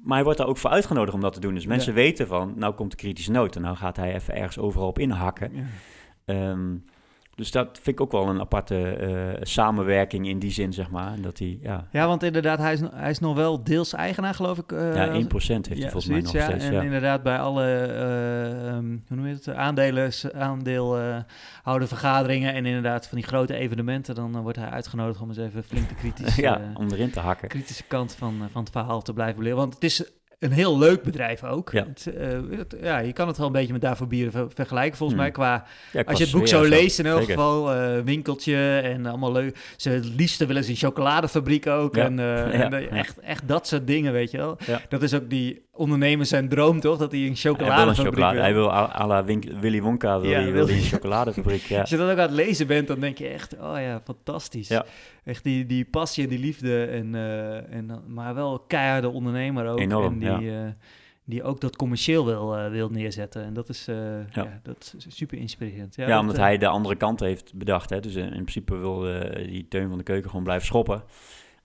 Maar 0.03 0.14
hij 0.14 0.24
wordt 0.24 0.39
daar 0.39 0.49
ook 0.49 0.59
voor 0.59 0.70
uitgenodigd 0.70 1.14
om 1.14 1.20
dat 1.20 1.33
te 1.33 1.41
doen. 1.41 1.55
Dus 1.55 1.66
mensen 1.66 1.95
weten 1.95 2.26
van, 2.26 2.53
nou 2.57 2.74
komt 2.74 2.91
de 2.91 2.97
kritische 2.97 3.31
noot. 3.31 3.57
En 3.57 3.62
nou 3.62 3.76
gaat 3.76 3.97
hij 3.97 4.14
even 4.14 4.35
ergens 4.35 4.59
overal 4.59 4.89
op 4.89 4.99
inhakken. 4.99 5.53
Um, 6.24 6.85
dus 7.35 7.51
dat 7.51 7.68
vind 7.72 7.87
ik 7.87 8.01
ook 8.01 8.12
wel 8.12 8.28
een 8.28 8.41
aparte 8.41 8.99
uh, 9.01 9.41
samenwerking 9.43 10.28
in 10.28 10.39
die 10.39 10.51
zin, 10.51 10.72
zeg 10.72 10.91
maar. 10.91 11.20
Dat 11.20 11.39
hij, 11.39 11.59
ja. 11.62 11.87
ja, 11.93 12.07
want 12.07 12.22
inderdaad, 12.22 12.59
hij 12.59 12.72
is, 12.72 12.81
hij 12.95 13.11
is 13.11 13.18
nog 13.18 13.35
wel 13.35 13.64
deels 13.64 13.93
eigenaar, 13.93 14.35
geloof 14.35 14.59
ik. 14.59 14.72
Uh, 14.72 14.95
ja, 14.95 15.07
1% 15.07 15.12
heeft 15.12 15.39
ja, 15.41 15.74
hij 15.74 15.91
volgens 15.91 16.07
mij 16.07 16.20
nog 16.20 16.33
ja, 16.33 16.45
steeds. 16.45 16.64
En 16.64 16.72
ja. 16.72 16.83
inderdaad, 16.83 17.22
bij 17.22 17.39
alle, 17.39 17.89
uh, 17.89 18.72
hoe 19.09 19.16
noem 19.16 19.26
je 19.26 19.35
het, 19.35 19.49
aandelen, 19.49 20.12
vergaderingen 21.89 22.55
en 22.55 22.66
inderdaad 22.66 23.07
van 23.07 23.18
die 23.18 23.26
grote 23.26 23.55
evenementen, 23.55 24.14
dan 24.14 24.41
wordt 24.43 24.59
hij 24.59 24.68
uitgenodigd 24.68 25.20
om 25.20 25.28
eens 25.28 25.39
even 25.39 25.64
flink 25.64 25.89
de 25.89 25.95
kritische, 26.03 26.43
ja, 26.43 26.61
om 26.74 26.91
erin 26.91 27.11
te 27.11 27.20
hakken. 27.20 27.49
kritische 27.49 27.85
kant 27.85 28.14
van, 28.14 28.49
van 28.53 28.62
het 28.62 28.72
verhaal 28.72 29.03
te 29.03 29.12
blijven 29.12 29.43
leren. 29.43 29.59
Want 29.59 29.74
het 29.74 29.85
is 29.85 30.05
een 30.41 30.53
heel 30.53 30.78
leuk 30.78 31.03
bedrijf 31.03 31.45
ook. 31.45 31.70
Ja. 31.72 31.86
Het, 31.86 32.12
uh, 32.18 32.59
het, 32.59 32.76
ja, 32.82 32.99
je 32.99 33.12
kan 33.12 33.26
het 33.28 33.36
wel 33.36 33.47
een 33.47 33.53
beetje 33.53 33.72
met 33.72 33.80
Daarvoor 33.80 34.07
Bieren 34.07 34.32
ver 34.32 34.47
vergelijken, 34.55 34.97
volgens 34.97 35.18
Hmm. 35.18 35.28
mij. 35.28 35.30
Qua, 35.34 35.64
Ja, 35.93 36.03
als 36.07 36.18
je 36.18 36.24
het 36.24 36.32
boek 36.32 36.47
zo 36.49 36.62
leest, 36.62 36.99
in 36.99 37.07
elk 37.07 37.24
geval, 37.24 37.72
eh, 37.74 37.99
winkeltje 38.05 38.78
en 38.78 39.07
allemaal 39.07 39.32
leuk. 39.32 39.59
Ze 39.76 39.91
het 39.91 40.05
liefste 40.16 40.47
willen 40.47 40.64
ze 40.64 40.70
een 40.70 40.76
chocoladefabriek 40.76 41.66
ook. 41.66 41.95
Ja. 41.95 42.05
En, 42.05 42.18
eh, 42.18 42.24
Ja, 42.61 42.64
en 42.64 42.72
eh, 42.72 42.80
ja. 42.82 42.88
echt, 42.88 43.18
echt 43.18 43.49
dat 43.49 43.66
soort 43.66 43.86
dingen, 43.86 44.12
weet 44.12 44.30
je 44.30 44.36
wel. 44.36 44.57
Ja. 44.66 44.80
Dat 44.88 45.03
is 45.03 45.14
ook 45.14 45.30
die 45.30 45.62
ondernemer 45.72 46.26
zijn 46.26 46.49
droom, 46.49 46.80
toch? 46.80 46.99
Dat 46.99 47.12
hij 47.12 47.20
een 47.20 47.26
Hij 47.26 47.43
wil 47.43 47.53
een 47.53 47.59
chocoladefabriek 47.59 48.07
chocolade. 48.14 48.34
wil. 48.34 48.43
Hij 48.43 48.55
wil 48.55 48.72
à 48.72 49.07
la 49.07 49.24
Willy 49.61 49.80
Wonka 49.82 50.20
wil 50.20 50.30
Ja, 50.30 50.41
hij, 50.41 50.53
wil 50.53 50.66
hij 50.66 50.76
een 50.76 50.82
chocoladefabriek. 50.82 51.62
Ja. 51.62 51.80
Als 51.80 51.91
je 51.91 51.97
dat 51.97 52.11
ook 52.11 52.16
aan 52.18 52.22
het 52.22 52.30
lezen 52.30 52.66
bent, 52.66 52.86
dan 52.88 53.01
denk 53.01 53.18
je 53.18 53.28
echt, 53.28 53.55
oh 53.61 53.74
ja, 53.80 54.01
fantastisch. 54.05 54.68
Ja. 55.31 55.37
Echt 55.37 55.45
die, 55.45 55.66
die 55.66 55.85
passie 55.85 56.24
en 56.24 56.31
die 56.31 56.39
liefde, 56.39 56.85
en, 56.85 57.14
eh, 57.14 57.72
en, 57.72 58.03
maar 58.07 58.35
wel 58.35 58.59
keiharde 58.59 59.09
ondernemer 59.09 59.68
ook. 59.68 59.78
Enorm, 59.78 60.22
en 60.22 60.39
die, 60.39 60.51
eh, 60.51 60.68
die 61.24 61.43
ook 61.43 61.61
dat 61.61 61.76
commercieel 61.76 62.24
wil, 62.24 62.57
eh, 62.57 62.70
wil 62.70 62.89
neerzetten. 62.89 63.45
En 63.45 63.55
dat 63.55 63.68
is, 63.68 63.89
eh, 63.89 64.33
ja. 64.33 64.61
dat 64.62 64.95
is 64.97 65.16
super 65.16 65.39
inspirerend. 65.39 65.95
Ja, 65.95 66.03
Ja, 66.03 66.11
dat, 66.11 66.20
omdat 66.20 66.37
hij 66.37 66.59
de 66.59 66.66
andere 66.66 66.97
kant 66.97 67.20
heeft 67.20 67.55
bedacht. 67.55 67.91
Hè. 67.91 68.01
Dus 68.01 68.14
in, 68.14 68.24
in 68.24 68.31
principe 68.31 68.76
wil 68.76 69.01
die 69.47 69.68
Teun 69.68 69.89
van 69.89 69.99
de 69.99 70.05
Keuken 70.05 70.31
gewoon 70.31 70.45
blijven 70.45 70.66
schoppen. 70.66 71.03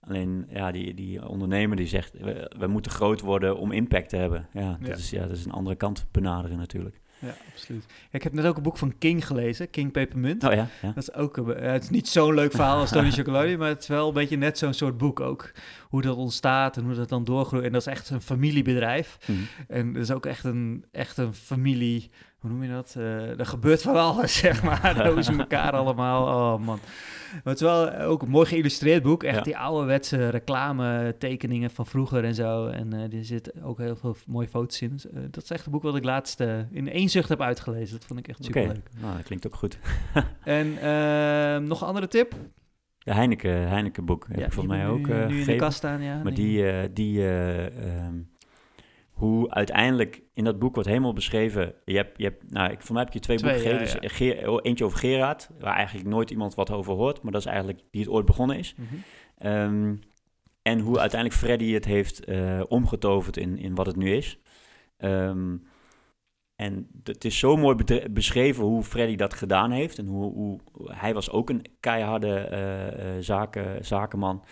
Alleen 0.00 0.46
ja, 0.50 0.70
die, 0.70 0.94
die 0.94 1.28
ondernemer 1.28 1.76
die 1.76 1.86
zegt, 1.86 2.12
we, 2.20 2.52
we 2.58 2.66
moeten 2.66 2.92
groot 2.92 3.20
worden 3.20 3.56
om 3.56 3.72
impact 3.72 4.08
te 4.08 4.16
hebben. 4.16 4.48
Ja, 4.52 4.76
dat, 4.80 4.88
Ja. 4.88 4.94
Is, 4.94 5.10
ja, 5.10 5.26
dat 5.26 5.36
is 5.36 5.44
een 5.44 5.52
andere 5.52 5.76
kant 5.76 6.06
benaderen 6.10 6.58
natuurlijk. 6.58 7.00
Ja, 7.18 7.34
absoluut. 7.52 7.84
Ja, 7.88 7.94
ik 8.10 8.22
heb 8.22 8.32
net 8.32 8.44
ook 8.44 8.56
een 8.56 8.62
boek 8.62 8.76
van 8.78 8.98
King 8.98 9.26
gelezen, 9.26 9.70
King 9.70 9.92
Pepermunt. 9.92 10.44
Oh 10.44 10.52
ja, 10.52 10.68
ja. 10.82 10.92
Dat 10.94 10.96
is 11.08 11.12
ook, 11.14 11.36
een- 11.36 11.46
het 11.62 11.82
is 11.82 11.90
niet 11.90 12.08
zo'n 12.08 12.34
leuk 12.34 12.50
verhaal 12.52 12.78
als 12.78 12.90
Tony 12.90 13.10
Chocolade, 13.16 13.56
maar 13.56 13.68
het 13.68 13.80
is 13.82 13.88
wel 13.88 14.08
een 14.08 14.14
beetje 14.14 14.36
net 14.36 14.58
zo'n 14.58 14.74
soort 14.74 14.98
boek 14.98 15.20
ook. 15.20 15.52
Hoe 15.88 16.02
dat 16.02 16.16
ontstaat 16.16 16.76
en 16.76 16.84
hoe 16.84 16.94
dat 16.94 17.08
dan 17.08 17.24
doorgroeit. 17.24 17.64
En 17.64 17.72
dat 17.72 17.80
is 17.80 17.86
echt 17.92 18.10
een 18.10 18.22
familiebedrijf. 18.22 19.18
Mhm. 19.26 19.38
En 19.68 19.92
dat 19.92 20.02
is 20.02 20.10
ook 20.10 20.26
echt 20.26 20.44
een, 20.44 20.84
echt 20.92 21.16
een 21.16 21.34
familie, 21.34 22.10
hoe 22.46 22.54
noem 22.54 22.62
je 22.64 22.70
dat? 22.72 22.94
Eh 22.96 23.38
er 23.38 23.46
gebeurt 23.46 23.82
van 23.82 23.96
alles, 23.96 24.36
zeg 24.46 24.62
maar. 24.62 24.94
Daar 24.96 25.22
ze 25.22 25.32
elkaar 25.38 25.72
allemaal, 25.72 26.22
oh 26.26 26.66
man. 26.66 26.78
Maar 27.32 27.52
het 27.52 27.54
is 27.54 27.60
wel 27.68 27.94
ook 27.94 28.22
een 28.22 28.28
mooi 28.30 28.46
geïllustreerd 28.46 29.02
boek. 29.02 29.22
Echt 29.22 29.36
Ja. 29.36 29.42
die 29.42 29.56
ouderwetse 29.58 30.28
reclame 30.28 31.14
tekeningen 31.18 31.70
van 31.70 31.86
vroeger 31.86 32.24
en 32.24 32.34
zo. 32.34 32.66
En 32.66 32.92
eh 32.92 33.18
er 33.18 33.24
zitten 33.24 33.62
ook 33.62 33.78
heel 33.78 33.96
veel 33.96 34.16
mooie 34.26 34.48
foto's 34.48 34.80
in. 34.80 34.98
Eh, 35.14 35.20
dat 35.30 35.42
is 35.42 35.50
echt 35.50 35.66
een 35.66 35.72
boek 35.72 35.82
wat 35.82 35.96
ik 35.96 36.04
laatst 36.04 36.40
in 36.70 36.88
één 36.88 37.08
zucht 37.08 37.28
heb 37.28 37.40
uitgelezen. 37.40 37.96
Dat 37.98 38.04
vond 38.06 38.18
ik 38.18 38.28
echt 38.28 38.38
Oké, 38.38 38.46
super 38.46 38.66
leuk. 38.74 38.90
nou, 39.00 39.16
dat 39.16 39.24
klinkt 39.24 39.46
ook 39.46 39.54
goed. 39.54 39.78
En 40.44 40.78
eh, 40.78 41.58
nog 41.68 41.80
een 41.80 41.86
andere 41.86 42.08
tip? 42.08 42.34
De 42.98 43.12
Heineken, 43.14 43.68
Heineken 43.68 44.04
boek 44.04 44.26
heb 44.28 44.38
Ja, 44.38 44.44
ik 44.46 44.52
volgens 44.52 44.76
mij 44.76 44.88
ook 44.88 45.06
nu, 45.06 45.26
nu 45.26 45.40
in 45.40 45.46
de 45.46 45.56
kast 45.56 45.76
staan, 45.76 46.02
ja. 46.02 46.14
Maar 46.14 46.32
nee. 46.32 46.34
die, 46.34 46.92
die 46.92 47.18
eh, 47.20 47.66
ehm, 47.66 48.14
hoe 49.16 49.50
uiteindelijk 49.50 50.22
in 50.32 50.44
dat 50.44 50.58
boek 50.58 50.74
wordt 50.74 50.88
helemaal 50.88 51.12
beschreven. 51.12 51.74
Je 51.84 51.96
hebt, 51.96 52.18
je 52.18 52.24
hebt, 52.24 52.50
nou, 52.52 52.70
ik, 52.70 52.80
voor 52.80 52.94
mij 52.94 53.04
heb 53.04 53.12
je 53.12 53.20
twee, 53.20 53.36
Twee, 53.36 53.52
boeken 53.52 53.70
ja, 53.70 53.78
gegeven. 53.78 54.00
Dus 54.00 54.46
oh, 54.46 54.58
eentje 54.62 54.84
over 54.84 54.98
Gerard, 54.98 55.50
waar 55.58 55.74
eigenlijk 55.74 56.08
nooit 56.08 56.30
iemand 56.30 56.54
wat 56.54 56.70
over 56.70 56.94
hoort, 56.94 57.22
maar 57.22 57.32
dat 57.32 57.40
is 57.40 57.46
eigenlijk 57.46 57.80
die 57.90 58.00
het 58.00 58.10
ooit 58.10 58.26
begonnen 58.26 58.58
is. 58.58 58.74
Mhm. 58.76 58.94
Ehm, 59.38 59.94
en 60.62 60.78
hoe 60.78 60.98
uiteindelijk 60.98 61.40
Freddy 61.40 61.72
het 61.72 61.84
heeft 61.84 62.24
eh, 62.24 62.60
omgetoverd 62.68 63.36
in, 63.36 63.58
in 63.58 63.74
wat 63.74 63.86
het 63.86 63.96
nu 63.96 64.12
is. 64.12 64.38
Ehm, 64.96 65.56
en 66.56 66.88
het 67.02 67.24
is 67.24 67.38
zo 67.38 67.56
mooi 67.56 67.76
beschreven 68.10 68.64
hoe 68.64 68.82
Freddy 68.82 69.16
dat 69.16 69.34
gedaan 69.34 69.70
heeft. 69.70 69.98
En 69.98 70.06
hoe, 70.06 70.32
hoe 70.32 70.60
hij 70.84 71.14
was 71.14 71.30
ook 71.30 71.50
een 71.50 71.64
keiharde 71.80 72.34
eh, 72.34 72.86
eh, 72.86 73.22
zaken, 73.22 73.84
zakenman. 73.84 74.44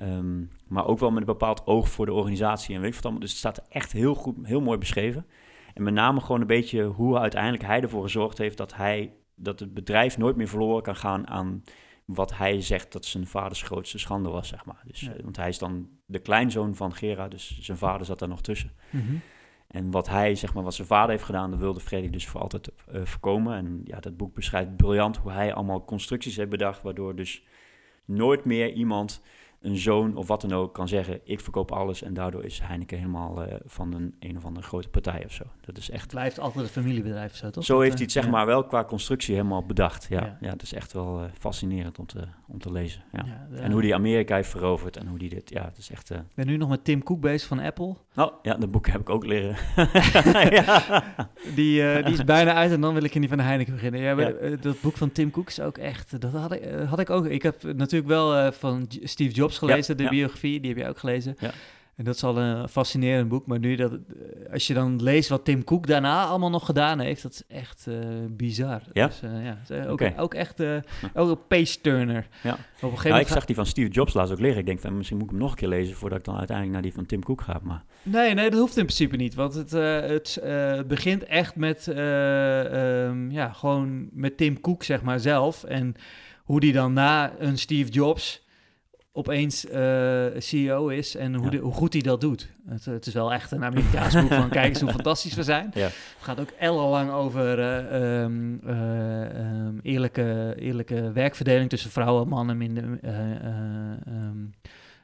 Ehm, 0.00 0.44
maar 0.68 0.86
ook 0.86 0.98
wel 0.98 1.10
met 1.10 1.20
een 1.20 1.26
bepaald 1.26 1.66
oog 1.66 1.88
voor 1.88 2.06
de 2.06 2.12
organisatie 2.12 2.74
en 2.74 2.80
weet 2.80 2.88
ik 2.88 2.94
wat 2.94 3.04
allemaal. 3.04 3.20
Dus 3.22 3.30
het 3.30 3.38
staat 3.38 3.68
echt 3.68 3.92
heel 3.92 4.14
goed, 4.14 4.36
heel 4.42 4.60
mooi 4.60 4.78
beschreven. 4.78 5.26
En 5.74 5.82
met 5.82 5.94
name 5.94 6.20
gewoon 6.20 6.40
een 6.40 6.46
beetje 6.46 6.84
hoe 6.84 7.18
uiteindelijk 7.18 7.62
hij 7.64 7.80
ervoor 7.80 8.02
gezorgd 8.02 8.38
heeft 8.38 8.56
dat 8.56 8.74
hij 8.74 9.12
dat 9.34 9.60
het 9.60 9.74
bedrijf 9.74 10.18
nooit 10.18 10.36
meer 10.36 10.48
verloren 10.48 10.82
kan 10.82 10.96
gaan 10.96 11.28
aan 11.28 11.62
wat 12.04 12.36
hij 12.36 12.60
zegt 12.60 12.92
dat 12.92 13.04
zijn 13.04 13.26
vaders 13.26 13.62
grootste 13.62 13.98
schande 13.98 14.28
was, 14.28 14.48
zeg 14.48 14.64
maar. 14.64 14.82
Dus, 14.84 15.00
Ja. 15.00 15.12
eh, 15.12 15.22
want 15.22 15.36
hij 15.36 15.48
is 15.48 15.58
dan 15.58 15.88
de 16.06 16.18
kleinzoon 16.18 16.74
van 16.74 16.94
Gerard, 16.94 17.30
dus 17.30 17.58
zijn 17.60 17.78
vader 17.78 18.06
zat 18.06 18.18
daar 18.18 18.28
nog 18.28 18.40
tussen. 18.40 18.72
Mhm. 18.90 19.14
En 19.68 19.90
wat 19.90 20.08
hij, 20.08 20.34
zeg 20.34 20.54
maar, 20.54 20.62
wat 20.62 20.74
zijn 20.74 20.86
vader 20.86 21.10
heeft 21.10 21.24
gedaan, 21.24 21.50
dat 21.50 21.58
wilde 21.60 21.80
Freddy 21.80 22.10
dus 22.10 22.26
voor 22.26 22.40
altijd 22.40 22.70
eh, 22.88 23.00
voorkomen. 23.04 23.56
En 23.56 23.80
ja, 23.84 24.00
dat 24.00 24.16
boek 24.16 24.34
beschrijft 24.34 24.76
briljant 24.76 25.16
hoe 25.16 25.30
hij 25.32 25.54
allemaal 25.54 25.84
constructies 25.84 26.36
heeft 26.36 26.48
bedacht, 26.50 26.82
waardoor 26.82 27.16
dus 27.16 27.44
nooit 28.04 28.44
meer 28.44 28.72
iemand, 28.72 29.22
een 29.60 29.76
zoon 29.76 30.16
of 30.16 30.26
wat 30.28 30.40
dan 30.40 30.52
ook, 30.52 30.74
kan 30.74 30.88
zeggen, 30.88 31.20
ik 31.24 31.40
verkoop 31.40 31.72
alles. 31.72 32.02
En 32.02 32.14
daardoor 32.14 32.44
is 32.44 32.60
Heineken 32.62 32.98
helemaal 32.98 33.42
eh, 33.44 33.54
van 33.64 33.92
een, 33.94 34.14
een 34.20 34.36
of 34.36 34.44
andere 34.44 34.66
grote 34.66 34.88
partij 34.88 35.24
of 35.24 35.32
zo. 35.32 35.44
Dat 35.60 35.76
is 35.78 35.90
echt... 35.90 36.02
Het 36.02 36.10
blijft 36.10 36.38
altijd 36.38 36.64
een 36.64 36.70
familiebedrijf, 36.70 37.36
zo 37.36 37.50
toch? 37.50 37.64
Zo 37.64 37.74
heeft 37.80 37.90
eh, 37.90 37.94
hij 37.96 38.04
het 38.04 38.12
zeg 38.12 38.24
ja. 38.24 38.30
maar 38.30 38.46
wel 38.46 38.64
qua 38.64 38.84
constructie 38.84 39.34
helemaal 39.34 39.66
bedacht. 39.66 40.06
Ja, 40.10 40.20
Ja. 40.20 40.36
ja. 40.40 40.50
het 40.50 40.62
is 40.62 40.72
echt 40.74 40.92
wel 40.92 41.18
eh, 41.20 41.24
fascinerend 41.38 41.98
om 41.98 42.06
te, 42.06 42.20
om 42.48 42.58
te 42.58 42.72
lezen. 42.72 43.02
Ja. 43.12 43.48
En 43.54 43.72
hoe 43.72 43.80
die 43.82 43.94
Amerika 43.94 44.34
heeft 44.34 44.48
veroverd 44.50 44.96
en 44.96 45.06
hoe 45.06 45.18
die 45.18 45.28
dit, 45.28 45.50
ja, 45.50 45.64
het 45.64 45.78
is 45.78 45.90
echt... 45.90 46.10
eh, 46.10 46.18
Ik 46.18 46.34
ben 46.34 46.46
nu 46.46 46.56
nog 46.56 46.68
met 46.68 46.84
Tim 46.84 47.02
Cook 47.02 47.20
bezig 47.20 47.48
van 47.48 47.58
Apple. 47.58 47.94
Oh, 48.16 48.32
ja, 48.42 48.54
dat 48.54 48.70
boek 48.70 48.86
heb 48.86 49.00
ik 49.00 49.10
ook 49.10 49.26
leren. 49.26 49.56
ja. 50.64 51.04
Die, 51.54 51.92
eh, 51.92 52.04
die 52.04 52.14
is 52.14 52.24
bijna 52.24 52.54
uit 52.54 52.72
en 52.72 52.80
dan 52.80 52.94
wil 52.94 53.04
ik 53.04 53.14
in 53.14 53.20
die 53.20 53.28
van 53.28 53.38
de 53.38 53.44
Heineken 53.44 53.72
beginnen. 53.72 54.00
Ja, 54.00 54.14
maar, 54.14 54.36
eh, 54.36 54.52
dat 54.60 54.80
boek 54.80 54.96
van 54.96 55.12
Tim 55.12 55.30
Cook 55.30 55.48
is 55.48 55.60
ook 55.60 55.78
echt... 55.78 56.20
Dat 56.20 56.32
had 56.32 56.52
ik, 56.52 56.60
eh, 56.60 56.88
had 56.90 56.98
ik 56.98 57.10
ook... 57.10 57.26
Ik 57.26 57.42
heb 57.42 57.62
natuurlijk 57.62 58.08
wel 58.10 58.36
eh, 58.36 58.52
van 58.52 58.86
Steve 59.02 59.34
Jobs 59.34 59.49
gelezen, 59.58 59.96
de 59.96 60.08
biografie. 60.08 60.60
Die 60.60 60.70
heb 60.74 60.78
je 60.78 60.88
ook 60.88 60.98
gelezen. 60.98 61.36
Ja. 61.38 61.50
En 61.96 62.06
dat 62.06 62.14
is 62.14 62.24
al 62.24 62.38
een 62.38 62.68
fascinerend 62.68 63.28
boek. 63.28 63.46
Maar 63.46 63.58
nu 63.58 63.74
dat... 63.76 63.92
eh, 63.92 64.52
Als 64.52 64.66
je 64.66 64.74
dan 64.74 65.02
leest 65.02 65.28
wat 65.28 65.44
Tim 65.44 65.64
Cook 65.64 65.86
daarna 65.86 66.24
allemaal 66.24 66.50
nog 66.50 66.66
gedaan 66.66 66.98
heeft... 67.00 67.22
Dat 67.22 67.32
is 67.32 67.56
echt 67.56 67.86
eh, 67.86 67.94
bizar. 68.30 68.82
Ja? 68.92 69.06
Dus, 69.06 69.22
eh, 69.22 69.30
ja, 69.44 69.86
ook, 69.86 70.02
ook 70.16 70.34
echt... 70.34 70.60
eh, 70.60 70.76
ook 71.14 71.30
een 71.30 71.46
page-turner. 71.48 72.28
Ja. 72.42 72.52
Op 72.52 72.56
een 72.56 72.58
gegeven 72.80 73.02
Ja, 73.02 73.08
moment 73.08 73.26
ik 73.26 73.32
zag 73.34 73.44
die 73.44 73.54
van 73.54 73.66
Steve 73.66 73.90
Jobs 73.90 74.14
laatst 74.14 74.32
ook 74.32 74.40
leren. 74.40 74.58
Ik 74.58 74.66
denk 74.66 74.80
van 74.80 74.96
misschien 74.96 75.16
moet 75.18 75.26
ik 75.26 75.32
hem 75.32 75.40
nog 75.42 75.50
een 75.50 75.56
keer 75.56 75.68
lezen 75.68 75.96
voordat 75.96 76.18
ik 76.18 76.24
dan 76.24 76.36
uiteindelijk 76.36 76.74
naar 76.76 76.84
die 76.86 76.94
van 76.94 77.06
Tim 77.06 77.22
Cook 77.22 77.40
ga. 77.42 77.60
Maar 77.62 77.84
Nee, 78.02 78.34
nee, 78.34 78.50
dat 78.50 78.60
hoeft 78.60 78.76
in 78.76 78.84
principe 78.84 79.16
niet. 79.16 79.34
Want 79.34 79.54
het, 79.54 79.70
het 79.70 80.40
begint 80.88 81.24
echt 81.24 81.56
met, 81.56 81.88
eh, 81.88 83.04
ehm, 83.06 83.30
ja, 83.30 83.52
gewoon 83.52 84.08
met 84.12 84.36
Tim 84.36 84.60
Cook, 84.60 84.82
zeg 84.82 85.02
maar, 85.02 85.20
zelf. 85.20 85.64
En 85.64 85.94
hoe 86.44 86.60
die 86.60 86.72
dan 86.72 86.92
na 86.92 87.32
een 87.38 87.58
Steve 87.58 87.90
Jobs 87.90 88.48
opeens 89.12 89.66
eh, 89.66 90.26
CEO 90.38 90.88
is 90.88 91.16
en 91.16 91.34
hoe, 91.34 91.44
Ja. 91.44 91.50
de- 91.50 91.56
hoe 91.58 91.72
goed 91.72 91.92
hij 91.92 92.02
dat 92.02 92.20
doet. 92.20 92.50
Het, 92.68 92.84
het 92.84 93.06
is 93.06 93.14
wel 93.14 93.32
echt 93.32 93.50
een 93.50 93.64
Amerikaans 93.64 94.14
boek 94.20 94.32
van 94.32 94.48
kijk 94.48 94.68
eens 94.68 94.80
hoe 94.80 94.90
fantastisch 94.90 95.34
we 95.34 95.42
zijn. 95.42 95.70
Ja. 95.74 95.84
Het 95.84 95.94
gaat 96.20 96.40
ook 96.40 96.50
ellenlang 96.58 97.10
over 97.10 97.58
eh, 97.58 98.22
ehm, 98.22 98.54
eh, 98.66 99.24
ehm, 99.40 99.74
eerlijke, 99.82 100.54
eerlijke 100.58 101.12
werkverdeling 101.12 101.68
tussen 101.70 101.90
vrouwen 101.90 102.22
en 102.22 102.28
mannen, 102.28 102.56
minder, 102.56 102.98
eh, 103.02 103.30
ehm, 103.30 104.36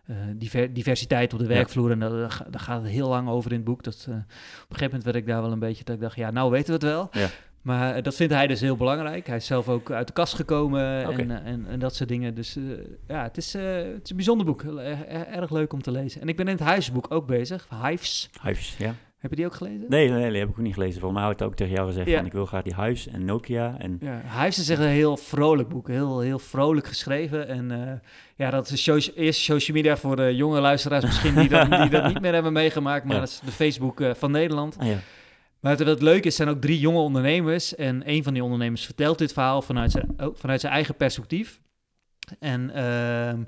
eh, 0.07 0.17
diver- 0.37 0.73
diversiteit 0.73 1.33
op 1.33 1.39
de 1.39 1.45
Ja. 1.45 1.51
werkvloer. 1.55 1.91
En 1.91 1.99
daar, 1.99 2.19
daar 2.51 2.61
gaat 2.61 2.83
het 2.83 2.91
heel 2.91 3.09
lang 3.09 3.29
over 3.29 3.51
in 3.51 3.57
het 3.57 3.67
boek. 3.67 3.83
Dat, 3.83 4.05
op 4.09 4.15
een 4.15 4.25
gegeven 4.69 4.85
moment 4.85 5.05
werd 5.05 5.17
ik 5.17 5.27
daar 5.27 5.43
wel 5.43 5.53
een 5.53 5.59
beetje, 5.59 5.85
dat 5.85 5.95
ik 5.95 6.01
dacht, 6.01 6.17
ja, 6.17 6.31
nou 6.31 6.51
weten 6.51 6.67
we 6.67 6.73
het 6.73 6.83
wel. 6.83 7.09
Ja. 7.13 7.29
Maar 7.67 7.95
eh, 7.95 8.03
dat 8.03 8.15
vindt 8.15 8.33
hij 8.33 8.47
dus 8.47 8.61
heel 8.61 8.77
belangrijk. 8.77 9.27
Hij 9.27 9.37
is 9.37 9.47
zelf 9.47 9.69
ook 9.69 9.91
uit 9.91 10.07
de 10.07 10.13
kast 10.13 10.35
gekomen 10.35 11.05
en, 11.05 11.31
eh, 11.31 11.53
en, 11.53 11.67
en 11.69 11.79
dat 11.79 11.95
soort 11.95 12.09
dingen. 12.09 12.35
Dus 12.35 12.57
eh, 12.57 12.63
ja, 13.09 13.23
het 13.23 13.37
is, 13.37 13.53
het 13.53 14.01
is 14.05 14.11
een 14.11 14.17
bijzonder 14.17 14.47
boek. 14.47 14.63
Erg- 14.63 15.51
leuk 15.51 15.73
om 15.73 15.83
te 15.83 15.91
lezen. 15.91 16.21
En 16.21 16.29
ik 16.29 16.37
ben 16.37 16.47
in 16.49 16.53
het 16.57 16.63
huisboek 16.65 17.07
ook 17.09 17.27
bezig. 17.27 17.69
Hives. 17.83 18.31
Hives, 18.43 18.77
ja. 18.79 18.95
Heb 19.19 19.31
je 19.31 19.37
die 19.37 19.47
ook 19.47 19.55
gelezen? 19.55 19.85
Nee, 19.89 20.09
nee, 20.11 20.21
nee, 20.21 20.31
die 20.31 20.39
heb 20.39 20.49
ik 20.49 20.55
ook 20.59 20.65
niet 20.65 20.75
gelezen. 20.75 21.01
Volgens 21.01 21.13
mij 21.13 21.23
had 21.23 21.33
ik 21.33 21.39
het 21.39 21.49
ook 21.49 21.55
tegen 21.57 21.73
jou 21.75 21.87
gezegd 21.87 22.09
Ja. 22.09 22.17
van 22.17 22.27
ik 22.27 22.33
wil 22.33 22.47
graag 22.47 22.63
die 22.63 22.75
Hives 22.83 23.07
en 23.09 23.25
Nokia. 23.25 23.75
En 23.79 23.97
Ja, 24.01 24.21
Hives 24.41 24.59
is 24.59 24.69
echt 24.69 24.81
een 24.81 24.87
heel 24.87 25.17
vrolijk 25.17 25.69
boek. 25.69 25.89
Heel, 25.89 26.21
heel 26.21 26.39
vrolijk 26.39 26.87
geschreven. 26.87 27.49
En 27.49 28.03
ja, 28.37 28.51
dat 28.51 28.71
is 28.71 28.87
eerst 29.15 29.41
social 29.41 29.77
media 29.77 29.97
voor 29.97 30.17
de 30.17 30.37
jonge 30.37 30.61
luisteraars 30.61 31.05
misschien 31.05 31.35
die 31.35 31.49
dat, 31.49 31.71
die 31.71 31.89
dat 31.89 32.07
niet 32.13 32.21
meer 32.21 32.33
hebben 32.35 32.53
meegemaakt. 32.53 33.05
Maar 33.05 33.15
Ja. 33.15 33.21
dat 33.21 33.29
is 33.29 33.41
de 33.45 33.51
Facebook 33.53 34.01
van 34.17 34.31
Nederland. 34.31 34.77
ah, 34.79 34.87
ja. 34.87 34.97
Maar 35.67 35.77
het, 35.77 35.87
wat 35.87 36.03
leuk 36.03 36.25
is, 36.25 36.37
zijn 36.37 36.49
ook 36.49 36.61
drie 36.61 36.79
jonge 36.79 36.99
ondernemers. 36.99 37.75
En 37.75 38.03
een 38.11 38.23
van 38.23 38.33
die 38.33 38.43
ondernemers 38.45 38.85
vertelt 38.85 39.19
dit 39.19 39.33
verhaal 39.33 39.63
vanuit 39.63 39.91
zijn, 39.91 40.15
ook 40.17 40.37
vanuit 40.37 40.61
zijn 40.61 40.73
eigen 40.73 40.97
perspectief. 40.97 41.61
En 42.39 42.71
ehm, 42.71 43.43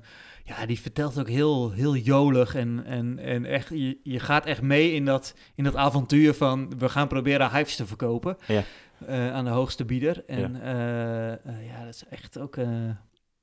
ja, 0.45 0.66
die 0.66 0.81
vertelt 0.81 1.19
ook 1.19 1.29
heel, 1.29 1.71
heel 1.71 1.97
jolig. 1.97 2.55
En, 2.55 2.85
en, 2.85 3.19
en 3.19 3.45
echt, 3.45 3.69
je, 3.69 3.99
je 4.03 4.21
gaat 4.21 4.47
echt 4.47 4.62
mee 4.62 4.93
in 4.93 5.05
dat, 5.05 5.35
in 5.55 5.64
dat 5.64 5.77
avontuur 5.77 6.35
van... 6.35 6.79
we 6.79 6.89
gaan 6.89 7.09
proberen 7.09 7.57
hives 7.57 7.77
te 7.77 7.87
verkopen 7.87 8.37
Ja. 8.47 8.62
eh, 9.07 9.33
aan 9.33 9.45
de 9.45 9.51
hoogste 9.51 9.85
bieder. 9.85 10.25
En 10.27 10.62
eh, 10.62 11.33
eh, 11.33 11.39
ja, 11.45 11.85
dat 11.85 11.95
is 11.95 12.05
echt 12.11 12.39
ook... 12.39 12.57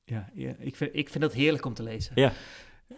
ja, 0.04 0.30
ja, 0.34 0.54
ik, 0.58 0.76
vind, 0.76 0.90
ik 0.94 1.10
vind 1.10 1.24
dat 1.24 1.34
heerlijk 1.34 1.66
om 1.66 1.74
te 1.74 1.84
lezen. 1.84 2.12
Ja. 2.16 2.32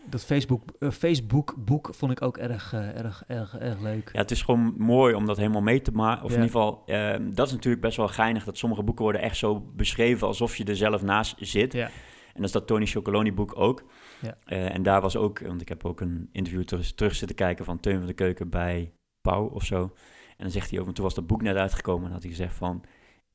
Dat 0.09 0.25
Facebook, 0.25 0.63
eh, 0.79 0.89
Facebook 0.91 1.55
boek 1.57 1.89
vond 1.93 2.11
ik 2.11 2.21
ook 2.21 2.37
erg, 2.37 2.73
eh, 2.73 2.97
erg, 2.97 3.23
erg, 3.27 3.57
erg 3.57 3.79
leuk. 3.81 4.09
ja, 4.13 4.19
het 4.19 4.31
is 4.31 4.41
gewoon 4.41 4.73
mooi 4.77 5.13
om 5.13 5.25
dat 5.25 5.37
helemaal 5.37 5.61
mee 5.61 5.81
te 5.81 5.91
maken. 5.91 6.23
Of 6.23 6.31
Ja. 6.31 6.37
in 6.37 6.43
ieder 6.43 6.59
geval, 6.59 6.83
eh, 6.85 7.15
dat 7.31 7.47
is 7.47 7.53
natuurlijk 7.53 7.81
best 7.81 7.97
wel 7.97 8.07
geinig 8.07 8.43
dat 8.43 8.57
sommige 8.57 8.83
boeken 8.83 9.03
worden 9.03 9.21
echt 9.21 9.37
zo 9.37 9.59
beschreven 9.75 10.27
alsof 10.27 10.55
je 10.55 10.63
er 10.63 10.75
zelf 10.75 11.01
naast 11.01 11.35
zit. 11.39 11.73
Ja. 11.73 11.85
En 11.85 12.43
dat 12.43 12.45
is 12.45 12.51
dat 12.51 12.67
Tony 12.67 12.85
Chocoloni 12.85 13.33
boek 13.33 13.59
ook. 13.59 13.83
Ja. 14.21 14.37
Eh, 14.45 14.73
en 14.75 14.83
daar 14.83 15.01
was 15.01 15.15
ook, 15.17 15.39
want 15.39 15.61
ik 15.61 15.69
heb 15.69 15.85
ook 15.85 16.01
een 16.01 16.29
interview 16.31 16.63
terug, 16.63 16.93
terug 16.93 17.15
zitten 17.15 17.35
kijken 17.35 17.65
van 17.65 17.79
Teun 17.79 17.97
van 17.97 18.05
de 18.07 18.13
Keuken 18.13 18.49
bij 18.49 18.91
Pauw 19.21 19.45
of 19.47 19.63
zo. 19.63 19.81
En 20.27 20.43
dan 20.43 20.51
zegt 20.51 20.69
hij 20.69 20.79
ook, 20.79 20.87
en 20.87 20.93
toen 20.93 21.03
was 21.03 21.13
dat 21.13 21.27
boek 21.27 21.41
net 21.41 21.55
uitgekomen, 21.55 22.05
en 22.07 22.11
had 22.13 22.21
hij 22.21 22.31
gezegd 22.31 22.55
van, 22.55 22.83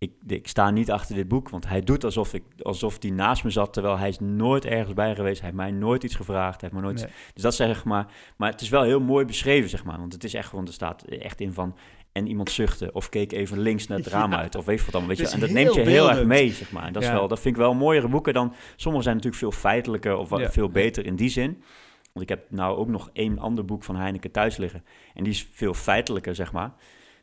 ik, 0.03 0.13
ik 0.27 0.49
sta 0.49 0.71
niet 0.71 0.91
achter 0.91 1.15
dit 1.15 1.29
boek, 1.29 1.49
want 1.49 1.69
hij 1.69 1.81
doet 1.81 2.05
alsof 2.05 2.35
ik, 2.35 2.43
alsof 2.63 2.97
hij 3.01 3.11
naast 3.11 3.45
me 3.45 3.51
zat, 3.51 3.73
terwijl 3.73 3.99
hij 3.99 4.09
is 4.09 4.19
nooit 4.21 4.65
ergens 4.65 4.95
bij 4.95 5.15
geweest, 5.15 5.41
hij 5.41 5.51
heeft 5.51 5.61
mij 5.63 5.71
nooit 5.71 6.03
iets 6.05 6.15
gevraagd, 6.15 6.61
hij 6.61 6.71
heeft 6.71 6.83
me 6.83 6.89
nooit... 6.89 7.03
Nee. 7.05 7.13
Dus 7.35 7.43
dat 7.43 7.55
zeg 7.55 7.85
maar, 7.85 8.07
maar 8.37 8.51
het 8.51 8.61
is 8.61 8.69
wel 8.69 8.83
heel 8.83 9.01
mooi 9.01 9.25
beschreven, 9.25 9.71
zeg 9.71 9.85
maar, 9.85 9.99
want 9.99 10.13
het 10.13 10.25
is 10.25 10.35
echt 10.35 10.49
gewoon, 10.49 10.67
er 10.67 10.73
staat 10.73 11.03
echt 11.03 11.41
in 11.41 11.53
van, 11.53 11.77
en 12.13 12.27
iemand 12.27 12.51
zuchtte, 12.51 12.93
of 12.93 13.09
keek 13.09 13.33
even 13.33 13.59
links 13.59 13.87
naar 13.87 13.99
het 13.99 14.07
raam 14.17 14.31
Ja. 14.31 14.39
uit, 14.39 14.55
of 14.55 14.65
weet 14.65 14.83
wat 14.85 14.93
dan, 14.93 15.07
weet 15.07 15.19
je. 15.19 15.29
En 15.29 15.41
dat 15.41 15.51
neemt 15.51 15.75
je 15.75 15.81
heel 15.81 16.11
erg 16.11 16.25
mee, 16.25 16.51
zeg 16.53 16.73
maar. 16.73 16.87
En 16.87 16.93
dat, 16.93 17.03
is 17.03 17.09
wel, 17.09 17.29
dat 17.29 17.41
vind 17.41 17.55
ik 17.55 17.61
wel 17.61 17.75
mooiere 17.75 18.09
boeken 18.09 18.33
dan, 18.35 18.55
sommige 18.77 19.05
zijn 19.05 19.17
natuurlijk 19.17 19.43
veel 19.43 19.53
feitelijker, 19.61 20.17
of 20.17 20.29
wat- 20.29 20.41
Ja. 20.41 20.51
veel 20.51 20.69
beter 20.71 21.07
in 21.07 21.17
die 21.17 21.29
zin. 21.29 21.63
Want 22.13 22.31
ik 22.31 22.37
heb 22.37 22.51
nou 22.51 22.77
ook 22.77 22.89
nog 22.89 23.11
één 23.13 23.39
ander 23.39 23.65
boek 23.65 23.85
van 23.85 23.97
Heineken 23.97 24.31
thuis 24.31 24.57
liggen. 24.57 24.85
En 25.15 25.25
die 25.25 25.33
is 25.33 25.49
veel 25.53 25.75
feitelijker, 25.75 26.35
zeg 26.35 26.53
maar. 26.53 26.73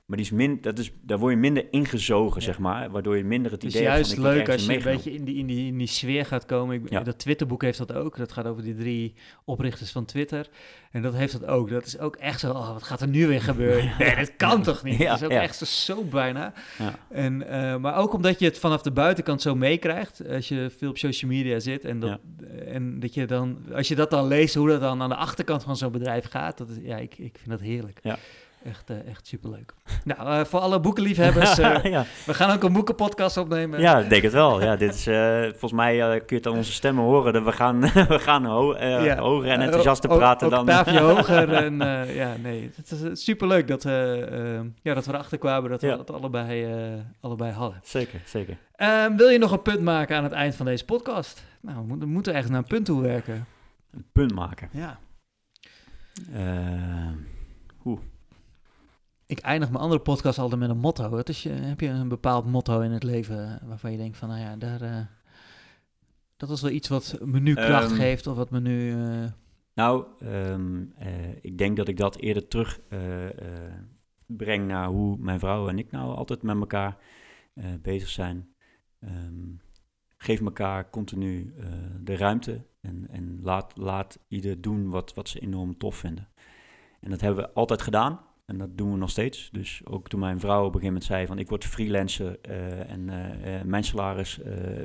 Maar 0.10 0.18
die 0.18 0.28
is 0.28 0.32
min, 0.34 0.58
dat 0.62 0.80
is, 0.80 0.92
daar 1.02 1.18
word 1.18 1.34
je 1.34 1.40
minder 1.40 1.66
ingezogen, 1.72 2.40
Ja. 2.40 2.46
zeg 2.46 2.60
maar. 2.60 2.90
Waardoor 2.90 3.18
je 3.18 3.24
minder 3.24 3.52
het 3.52 3.62
Het 3.62 3.72
is 3.72 3.78
idee 3.80 3.90
hebt 3.90 3.96
juist 4.08 4.14
van... 4.14 4.20
ik 4.20 4.26
word 4.26 4.38
leuk 4.38 4.48
ergens 4.48 4.68
als 4.68 4.76
je 4.84 4.90
een 4.90 4.96
beetje 4.96 5.14
in 5.14 5.24
die, 5.24 5.36
in, 5.36 5.46
die, 5.48 5.68
in 5.68 5.78
die 5.78 5.88
sfeer 5.88 6.26
gaat 6.26 6.46
komen. 6.46 6.76
Ik, 6.76 6.90
Ja. 6.90 7.04
Dat 7.04 7.20
Twitterboek 7.20 7.62
heeft 7.62 7.78
dat 7.78 7.94
ook. 7.94 8.18
Dat 8.18 8.32
gaat 8.32 8.46
over 8.46 8.64
die 8.64 8.76
drie 8.76 9.14
oprichters 9.46 9.92
van 9.92 10.06
Twitter. 10.06 10.50
En 10.92 11.02
dat 11.02 11.14
heeft 11.14 11.32
dat 11.40 11.46
ook. 11.46 11.70
Dat 11.70 11.86
is 11.86 12.00
ook 12.00 12.16
echt 12.16 12.40
zo, 12.40 12.52
oh, 12.52 12.74
wat 12.74 12.84
gaat 12.84 13.02
er 13.02 13.08
nu 13.08 13.28
weer 13.28 13.42
gebeuren? 13.42 13.94
Nee, 14.00 14.16
dat 14.16 14.36
kan 14.36 14.64
toch 14.64 14.84
niet? 14.84 14.98
Ja, 15.08 15.10
dat 15.12 15.20
is 15.22 15.26
ook 15.26 15.32
echt 15.44 15.56
zo, 15.56 15.66
zo 15.66 16.04
bijna. 16.04 16.54
Ja. 16.78 16.96
En, 17.10 17.48
eh, 17.48 17.78
maar 17.78 17.96
ook 17.98 18.14
omdat 18.14 18.40
je 18.40 18.46
het 18.46 18.60
vanaf 18.60 18.82
de 18.82 18.92
buitenkant 18.92 19.42
zo 19.42 19.56
meekrijgt. 19.56 20.28
Als 20.30 20.48
je 20.48 20.72
veel 20.78 20.90
op 20.90 20.98
social 20.98 21.32
media 21.32 21.60
zit. 21.60 21.86
En 21.86 22.00
dat, 22.00 22.20
en 22.66 23.00
dat 23.00 23.14
je 23.14 23.26
dan, 23.26 23.58
als 23.74 23.88
je 23.88 23.96
dat 23.96 24.10
dan 24.10 24.28
leest, 24.28 24.56
hoe 24.56 24.68
dat 24.68 24.82
dan 24.82 25.02
aan 25.02 25.10
de 25.10 25.16
achterkant 25.16 25.64
van 25.64 25.78
zo'n 25.78 25.92
bedrijf 25.92 26.26
gaat. 26.30 26.58
Dat 26.58 26.70
is, 26.70 26.78
ja, 26.82 26.98
ik, 26.98 27.18
ik 27.18 27.36
vind 27.38 27.50
dat 27.50 27.62
heerlijk. 27.62 28.00
Ja. 28.04 28.18
Echt, 28.64 28.90
eh, 28.90 29.08
echt 29.08 29.28
superleuk. 29.28 29.74
Nou, 30.04 30.40
eh, 30.40 30.46
voor 30.46 30.60
alle 30.60 30.80
boekenliefhebbers, 30.80 31.58
eh, 31.60 31.84
ja. 31.84 32.06
we 32.26 32.34
gaan 32.34 32.56
ook 32.56 32.64
een 32.64 32.74
boekenpodcast 32.74 33.38
opnemen. 33.38 33.80
ja, 33.80 34.00
ik 34.00 34.10
denk 34.10 34.24
het 34.24 34.34
wel. 34.34 34.62
Ja, 34.64 34.76
dit 34.76 34.94
is, 34.94 35.04
volgens 35.50 35.72
mij 35.72 35.98
kun 35.98 36.26
je 36.28 36.36
het 36.36 36.48
aan 36.48 36.54
onze 36.54 36.72
stemmen 36.72 37.04
horen. 37.04 37.34
Dat 37.34 37.44
we 37.44 37.52
gaan, 37.52 37.80
we 38.16 38.20
gaan 38.20 38.46
ho 38.46 38.78
Ja. 38.78 39.18
hoger 39.18 39.50
en 39.50 39.62
enthousiaster 39.62 40.10
praten 40.10 40.48
o- 40.48 40.50
dan... 40.50 40.60
octaafje 40.60 41.00
hoger. 41.14 41.54
En 41.54 41.78
ja, 42.14 42.36
nee, 42.44 42.72
het 42.76 42.92
is 42.92 43.24
superleuk 43.24 43.68
dat, 43.68 43.84
we, 43.84 44.28
eh, 44.32 44.70
ja, 44.82 44.94
dat 44.94 45.06
we 45.06 45.14
erachter 45.14 45.38
kwamen 45.38 45.70
dat 45.70 45.82
we 45.82 45.88
dat 45.88 46.12
allebei, 46.12 46.68
allebei 47.22 47.52
hadden. 47.52 47.80
Zeker, 47.84 48.22
zeker. 48.26 48.58
Ehm, 48.76 49.16
wil 49.16 49.30
je 49.30 49.38
nog 49.38 49.52
een 49.52 49.62
punt 49.62 49.82
maken 49.82 50.18
aan 50.18 50.24
het 50.24 50.34
eind 50.34 50.56
van 50.56 50.66
deze 50.66 50.86
podcast? 50.86 51.44
Nou, 51.62 51.78
we 51.78 51.84
moeten, 51.86 52.08
we 52.08 52.14
moeten 52.14 52.34
echt 52.34 52.50
naar 52.50 52.58
een 52.58 52.68
punt 52.68 52.86
toe 52.86 53.02
werken. 53.02 53.46
Een 53.92 54.06
punt 54.12 54.34
maken. 54.36 54.70
Ja. 54.72 55.00
Eh, 59.30 59.36
Ik 59.38 59.40
eindig 59.40 59.70
mijn 59.70 59.84
andere 59.84 60.02
podcast 60.02 60.38
altijd 60.40 60.60
met 60.62 60.70
een 60.70 60.78
motto. 60.78 61.10
Wat 61.10 61.30
is 61.30 61.44
je, 61.44 61.50
heb 61.50 61.80
je 61.80 61.88
een 61.88 62.08
bepaald 62.08 62.46
motto 62.46 62.82
in 62.82 62.92
het 62.92 63.04
leven 63.04 63.60
waarvan 63.64 63.92
je 63.92 63.98
denkt 63.98 64.18
van, 64.18 64.30
nou 64.30 64.42
ja, 64.42 64.56
daar, 64.56 64.82
eh, 64.82 65.06
dat 66.38 66.50
is 66.50 66.62
wel 66.62 66.72
iets 66.72 66.88
wat 66.88 67.18
me 67.26 67.40
nu 67.40 67.54
kracht 67.54 67.90
Ehm, 67.92 67.96
geeft 67.96 68.28
of 68.28 68.36
wat 68.36 68.50
me 68.52 68.60
nu... 68.60 68.92
eh, 68.94 69.32
Nou, 69.74 70.06
ehm, 70.20 70.84
eh, 70.98 71.36
ik 71.42 71.58
denk 71.58 71.78
dat 71.78 71.88
ik 71.88 71.98
dat 71.98 72.16
eerder 72.18 72.48
terug 72.48 72.80
eh, 72.90 73.26
eh, 73.26 73.74
breng 74.26 74.68
naar 74.68 74.88
hoe 74.88 75.18
mijn 75.20 75.40
vrouw 75.40 75.70
en 75.70 75.80
ik 75.80 75.92
nou 75.92 76.16
altijd 76.16 76.44
met 76.44 76.56
elkaar 76.60 76.98
eh, 77.54 77.66
bezig 77.82 78.10
zijn. 78.10 78.54
Ehm, 79.00 79.48
geef 80.18 80.42
elkaar 80.42 80.90
continu 80.90 81.54
eh, 81.60 81.66
de 82.02 82.16
ruimte 82.16 82.66
en, 82.82 83.08
en 83.12 83.40
laat, 83.42 83.78
laat 83.78 84.20
ieder 84.28 84.62
doen 84.62 84.90
wat, 84.90 85.14
wat 85.14 85.30
ze 85.30 85.40
enorm 85.40 85.78
tof 85.78 85.96
vinden. 85.96 86.28
En 87.00 87.10
dat 87.10 87.22
hebben 87.22 87.44
we 87.44 87.54
altijd 87.54 87.82
gedaan 87.82 88.20
en 88.50 88.58
dat 88.58 88.78
doen 88.78 88.92
we 88.92 88.98
nog 88.98 89.10
steeds. 89.10 89.50
Dus 89.52 89.82
ook 89.84 90.08
toen 90.08 90.20
mijn 90.20 90.40
vrouw 90.40 90.60
op 90.60 90.76
een 90.76 90.82
gegeven 90.82 90.88
moment 90.88 91.04
zei 91.04 91.28
van 91.28 91.40
ik 91.40 91.50
word 91.50 91.66
freelancer 91.66 92.40
eh, 92.42 92.90
en 92.90 93.10
eh, 93.10 93.56
eh, 93.56 93.66
mijn 93.66 93.84
salaris 93.84 94.40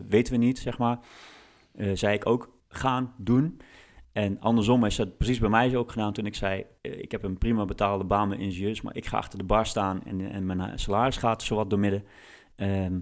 weten 0.08 0.32
we 0.32 0.38
niet, 0.38 0.58
zeg 0.58 0.78
maar. 0.78 0.98
zei 1.92 2.14
ik 2.14 2.26
ook 2.26 2.52
gaan, 2.68 3.14
doen. 3.18 3.60
En 4.12 4.40
andersom 4.40 4.84
is 4.84 4.96
dat 4.96 5.16
precies 5.16 5.38
bij 5.38 5.48
mij 5.48 5.76
ook 5.76 5.90
gedaan 5.90 6.12
toen 6.12 6.26
ik 6.26 6.34
zei... 6.34 6.64
ik 6.80 7.10
heb 7.10 7.22
een 7.22 7.38
prima 7.38 7.64
betaalde 7.64 8.04
baan 8.04 8.28
met 8.28 8.38
ingenieurs... 8.38 8.82
maar 8.82 8.96
ik 8.96 9.06
ga 9.06 9.16
achter 9.16 9.38
de 9.38 9.44
bar 9.44 9.66
staan 9.66 10.04
en, 10.04 10.30
en 10.30 10.46
mijn 10.46 10.78
salaris 10.78 11.16
gaat 11.16 11.42
zowat 11.42 11.70
door 11.70 11.78
midden. 11.78 12.04
Ehm 12.56 12.98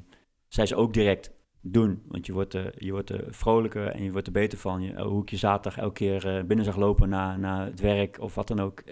zei 0.49 0.67
ze 0.67 0.77
ook 0.77 0.93
direct 0.93 1.33
doen, 1.61 2.03
want 2.09 2.27
je 2.27 2.33
wordt, 2.33 2.55
er, 2.55 2.75
je 2.77 2.91
wordt 2.91 3.11
er 3.11 3.25
vrolijker 3.29 3.87
en 3.87 4.03
je 4.05 4.13
wordt 4.13 4.27
er 4.27 4.33
beter 4.33 4.59
van. 4.59 4.83
Je, 4.83 5.03
hoe 5.03 5.23
ik 5.23 5.31
je 5.31 5.37
zaterdag 5.37 5.81
elke 5.81 5.95
keer 5.95 6.47
binnen 6.47 6.65
zag 6.65 6.77
lopen 6.77 7.09
naar, 7.09 7.39
naar 7.39 7.67
het 7.67 7.81
werk 7.81 8.21
of 8.21 8.35
wat 8.35 8.49
dan 8.49 8.61
ook, 8.61 8.83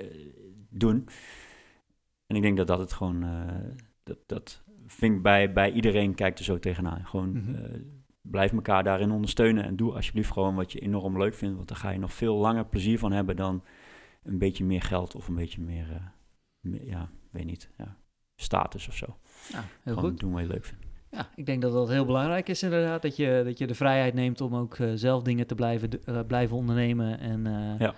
doen. 0.70 1.08
En 2.30 2.36
ik 2.36 2.42
denk 2.42 2.56
dat 2.56 2.66
dat 2.66 2.78
het 2.78 2.92
gewoon... 2.92 3.22
eh, 3.22 3.54
dat, 4.02 4.18
dat 4.26 4.62
vind 4.86 5.22
bij, 5.22 5.52
bij 5.52 5.72
iedereen 5.72 6.14
kijkt 6.14 6.38
er 6.38 6.44
zo 6.44 6.58
tegenaan. 6.58 7.06
Gewoon... 7.06 7.30
Mhm. 7.32 7.54
eh, 7.54 7.80
blijf 8.22 8.52
elkaar 8.52 8.84
daarin 8.84 9.10
ondersteunen 9.10 9.64
en 9.64 9.76
doe 9.76 9.94
alsjeblieft 9.94 10.30
gewoon 10.32 10.54
wat 10.54 10.72
je 10.72 10.78
enorm 10.80 11.18
leuk 11.18 11.34
vindt, 11.34 11.56
want 11.56 11.68
daar 11.68 11.76
ga 11.76 11.90
je 11.90 11.98
nog 11.98 12.12
veel 12.12 12.36
langer 12.36 12.66
plezier 12.66 12.98
van 12.98 13.12
hebben 13.12 13.36
dan 13.36 13.62
een 14.22 14.38
beetje 14.38 14.64
meer 14.64 14.82
geld 14.82 15.14
of 15.14 15.28
een 15.28 15.34
beetje 15.34 15.60
meer, 15.60 15.90
eh, 15.90 15.96
meer- 16.60 16.86
ja, 16.86 17.10
weet 17.30 17.44
niet, 17.44 17.70
ja, 17.78 17.96
status 18.36 18.88
of 18.88 18.94
zo. 18.96 19.16
heel 19.52 19.62
gewoon 19.94 20.10
goed. 20.10 20.20
doen 20.20 20.32
wat 20.32 20.40
je 20.42 20.46
leuk 20.48 20.64
vindt. 20.64 20.84
Ja, 21.10 21.28
ik 21.34 21.46
denk 21.46 21.62
dat 21.62 21.72
dat 21.72 21.88
heel 21.88 22.04
belangrijk 22.04 22.48
is 22.48 22.62
inderdaad. 22.62 23.02
Dat 23.02 23.16
je, 23.16 23.42
dat 23.44 23.58
je 23.58 23.66
de 23.66 23.74
vrijheid 23.74 24.14
neemt 24.14 24.40
om 24.40 24.54
ook 24.54 24.76
zelf 24.94 25.22
dingen 25.22 25.46
te 25.46 25.54
blijven, 25.54 26.04
eh, 26.04 26.20
blijven 26.26 26.56
ondernemen. 26.56 27.18
En 27.20 27.44
Ja. 27.78 27.94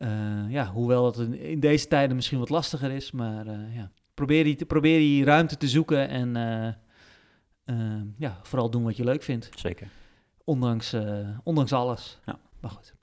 Eh, 0.00 0.50
ja, 0.50 0.66
hoewel 0.66 1.06
het 1.06 1.16
in, 1.18 1.60
deze 1.60 1.86
tijden 1.86 2.16
misschien 2.16 2.38
wat 2.38 2.48
lastiger 2.48 2.90
is. 2.90 3.10
Maar 3.10 3.46
eh, 3.46 3.76
ja, 3.76 3.90
probeer 4.14 4.44
die, 4.44 4.64
probeer 4.64 4.98
die 4.98 5.24
ruimte 5.24 5.56
te 5.56 5.68
zoeken. 5.68 6.08
En 6.08 6.36
eh, 7.64 7.76
ja, 8.16 8.38
vooral 8.42 8.70
doen 8.70 8.84
wat 8.84 8.96
je 8.96 9.04
leuk 9.04 9.22
vindt. 9.22 9.48
Zeker. 9.54 9.88
Ondanks, 10.44 10.96
ondanks 11.42 11.72
alles. 11.72 12.18
Ja. 12.26 12.38
Maar 12.60 12.70
goed. 12.70 12.94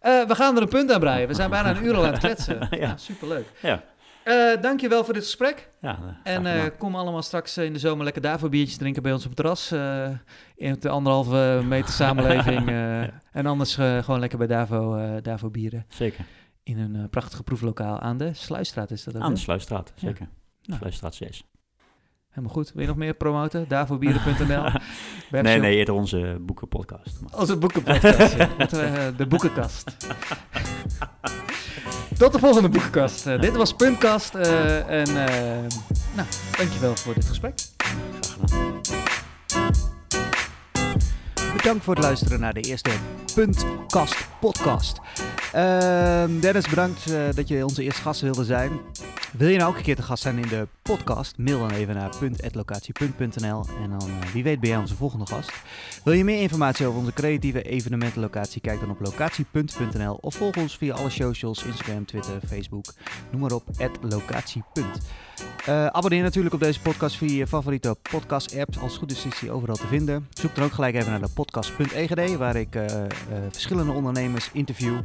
We 0.00 0.34
gaan 0.34 0.56
er 0.56 0.62
een 0.62 0.68
punt 0.68 0.92
aan 0.92 1.00
breien. 1.00 1.28
We 1.28 1.34
zijn 1.34 1.50
bijna 1.50 1.76
een 1.76 1.84
uur 1.84 1.94
al 1.94 2.04
aan 2.04 2.10
het 2.10 2.18
kletsen. 2.18 2.58
Ja. 2.70 2.76
ja. 2.76 2.96
superleuk. 2.96 3.46
Ja. 3.62 3.84
Eh, 4.24 4.62
dankjewel 4.62 5.04
voor 5.04 5.14
dit 5.14 5.22
gesprek. 5.22 5.70
Ja, 5.80 5.98
eh, 6.22 6.34
En 6.34 6.46
eh, 6.46 6.62
kom 6.78 6.96
allemaal 6.96 7.22
straks 7.22 7.58
in 7.58 7.72
de 7.72 7.78
zomer 7.78 8.04
lekker 8.04 8.22
daarvoor 8.22 8.48
biertjes 8.48 8.76
drinken 8.76 9.02
bij 9.02 9.12
ons 9.12 9.22
op 9.22 9.28
het 9.28 9.36
terras. 9.36 9.72
in 10.56 10.76
de 10.80 10.88
anderhalve 10.88 11.62
meter 11.66 11.92
samenleving. 11.92 12.68
En 13.32 13.46
anders 13.46 13.74
gewoon 13.74 14.20
lekker 14.20 14.38
bij 14.38 14.46
Davo, 14.46 15.00
Davo 15.20 15.50
bieren. 15.50 15.84
Zeker. 15.88 16.24
In 16.62 16.78
een 16.78 17.08
prachtige 17.10 17.42
proeflokaal 17.42 18.00
aan 18.00 18.16
de 18.16 18.34
Sluisstraat 18.34 18.90
is 18.90 19.04
dat 19.04 19.16
ook. 19.16 19.22
Aan 19.22 19.34
de? 19.34 19.40
Sluisstraat, 19.40 19.92
zeker. 19.94 20.28
Nou. 20.62 20.78
Sluisstraat 20.78 21.14
6. 21.14 21.44
Helemaal 22.28 22.54
goed. 22.54 22.72
Wil 22.72 22.82
je 22.82 22.88
nog 22.88 22.96
meer 22.96 23.14
promoten? 23.14 23.68
Davobieren.nl. 23.68 24.64
nee, 25.42 25.58
nee, 25.58 25.76
eerder 25.76 25.94
onze 25.94 26.36
boekenpodcast. 26.40 27.20
Maar- 27.20 27.40
Onze 27.40 27.56
boekenpodcast. 27.56 28.36
ja. 28.36 29.10
De 29.16 29.26
boekenkast. 29.26 29.96
Tot 32.18 32.32
de 32.32 32.38
volgende 32.38 32.68
boekenkast. 32.68 33.26
Eh, 33.26 33.40
dit 33.40 33.56
was 33.56 33.72
Puntkast. 33.72 34.34
eh, 34.34 34.88
en 34.88 35.06
eh 35.06 35.70
nou, 36.14 36.28
dankjewel 36.56 36.96
voor 36.96 37.14
dit 37.14 37.24
gesprek. 37.24 37.54
Bedankt 41.56 41.84
voor 41.84 41.94
het 41.94 42.04
luisteren 42.04 42.40
naar 42.40 42.54
de 42.54 42.60
eerste 42.60 42.90
Puntkast 43.34 44.26
podcast. 44.40 44.98
Ehm, 45.52 46.40
Dennis, 46.40 46.68
bedankt 46.68 47.10
uh, 47.10 47.16
dat 47.34 47.48
je 47.48 47.64
onze 47.64 47.82
eerste 47.82 48.02
gast 48.02 48.20
wilde 48.20 48.44
zijn. 48.44 48.70
Wil 49.32 49.48
je 49.48 49.58
nou 49.58 49.70
ook 49.70 49.76
een 49.76 49.82
keer 49.82 49.96
te 49.96 50.02
gast 50.02 50.22
zijn 50.22 50.38
in 50.38 50.48
de 50.48 50.66
podcast? 50.84 51.38
Mail 51.38 51.58
dan 51.58 51.70
even 51.70 51.94
naar 51.94 52.10
en 53.82 53.90
dan 53.90 54.08
uh, 54.08 54.32
wie 54.32 54.42
weet 54.42 54.60
ben 54.60 54.68
jij 54.68 54.78
onze 54.78 54.94
volgende 54.94 55.26
gast. 55.26 55.52
Wil 56.04 56.12
je 56.12 56.24
meer 56.24 56.40
informatie 56.40 56.86
over 56.86 56.98
onze 56.98 57.12
creatieve 57.12 57.62
evenementenlocatie? 57.62 58.60
Kijk 58.60 58.80
dan 58.80 58.90
op 58.90 59.00
locatie.nl 59.00 60.18
of 60.20 60.34
volg 60.34 60.56
ons 60.56 60.76
via 60.76 60.94
alle 60.94 61.10
socials, 61.10 61.64
Instagram, 61.64 62.06
Twitter, 62.06 62.40
Facebook. 62.46 62.84
Noem 63.30 63.40
maar 63.40 63.52
op, 63.52 63.62
locatie. 64.00 64.62
Uh, 65.68 65.86
abonneer 65.86 66.22
natuurlijk 66.22 66.54
op 66.54 66.60
deze 66.60 66.80
podcast 66.80 67.16
via 67.16 67.36
je 67.36 67.46
favoriete 67.46 67.96
podcast-app. 68.10 68.76
Als 68.76 68.90
het 68.90 69.00
goed 69.00 69.10
is, 69.10 69.24
is 69.24 69.38
die 69.38 69.50
overal 69.50 69.76
te 69.76 69.86
vinden. 69.86 70.28
Zoek 70.30 70.54
dan 70.54 70.64
ook 70.64 70.72
gelijk 70.72 70.94
even 70.94 71.10
naar 71.10 71.20
de 71.20 71.32
podcast.egd, 71.34 72.36
waar 72.36 72.56
ik 72.56 72.74
uh, 72.74 72.84
verschillende 73.50 73.92
ondernemers 73.92 74.50
interview 74.52 74.96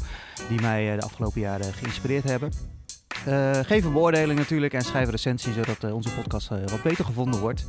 die 0.49 0.61
mij 0.61 0.95
de 0.95 1.01
afgelopen 1.01 1.41
jaren 1.41 1.73
geïnspireerd 1.73 2.23
hebben. 2.23 2.78
Geef 3.65 3.83
een 3.85 3.93
beoordeling 3.93 4.39
natuurlijk 4.39 4.73
en 4.73 4.81
schrijf 4.81 5.05
een 5.05 5.11
recensie, 5.11 5.53
zodat 5.53 5.91
onze 5.91 6.13
podcast 6.13 6.47
wat 6.47 6.83
beter 6.83 7.05
gevonden 7.05 7.39
wordt. 7.39 7.65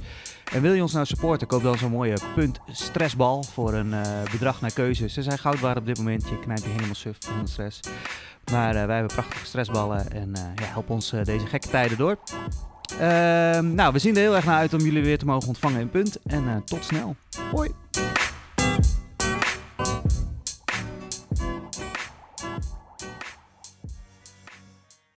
En 0.53 0.63
wil 0.63 0.73
je 0.73 0.83
ons 0.83 0.93
nou 0.93 1.07
supporten, 1.07 1.47
koop 1.47 1.63
dan 1.63 1.79
zo'n 1.79 1.91
mooie 1.91 2.17
punt 2.35 2.61
stressbal 2.71 3.43
voor 3.43 3.75
een 3.75 3.95
bedrag 4.31 4.61
naar 4.61 4.73
keuze. 4.73 5.09
Ze 5.09 5.23
zijn 5.23 5.39
goud 5.39 5.61
waard 5.61 5.79
op 5.79 5.87
dit 5.87 5.99
moment, 5.99 6.29
je 6.29 6.41
knijpt 6.41 6.63
je 6.63 6.69
helemaal 6.69 6.95
suf 6.95 7.17
van 7.19 7.49
stress. 7.49 7.81
Maar 8.53 8.73
wij 8.73 8.97
hebben 8.97 9.17
prachtige 9.17 9.47
stressballen 9.47 10.13
en 10.13 10.33
ja, 10.35 10.65
help 10.65 10.91
ons 10.91 11.11
deze 11.25 11.47
gekke 11.47 11.69
tijden 11.69 11.99
door. 11.99 12.19
Uh, 12.93 12.99
nou, 13.59 13.93
we 13.93 13.99
zien 13.99 14.15
er 14.15 14.21
heel 14.21 14.37
erg 14.37 14.45
naar 14.45 14.59
uit 14.59 14.75
om 14.75 14.81
jullie 14.81 15.03
weer 15.03 15.19
te 15.19 15.25
mogen 15.25 15.49
ontvangen 15.49 15.81
in 15.81 15.91
punt. 15.91 16.19
En 16.27 16.63
tot 16.65 16.85
snel. 16.85 17.17
Hoi. 17.51 17.75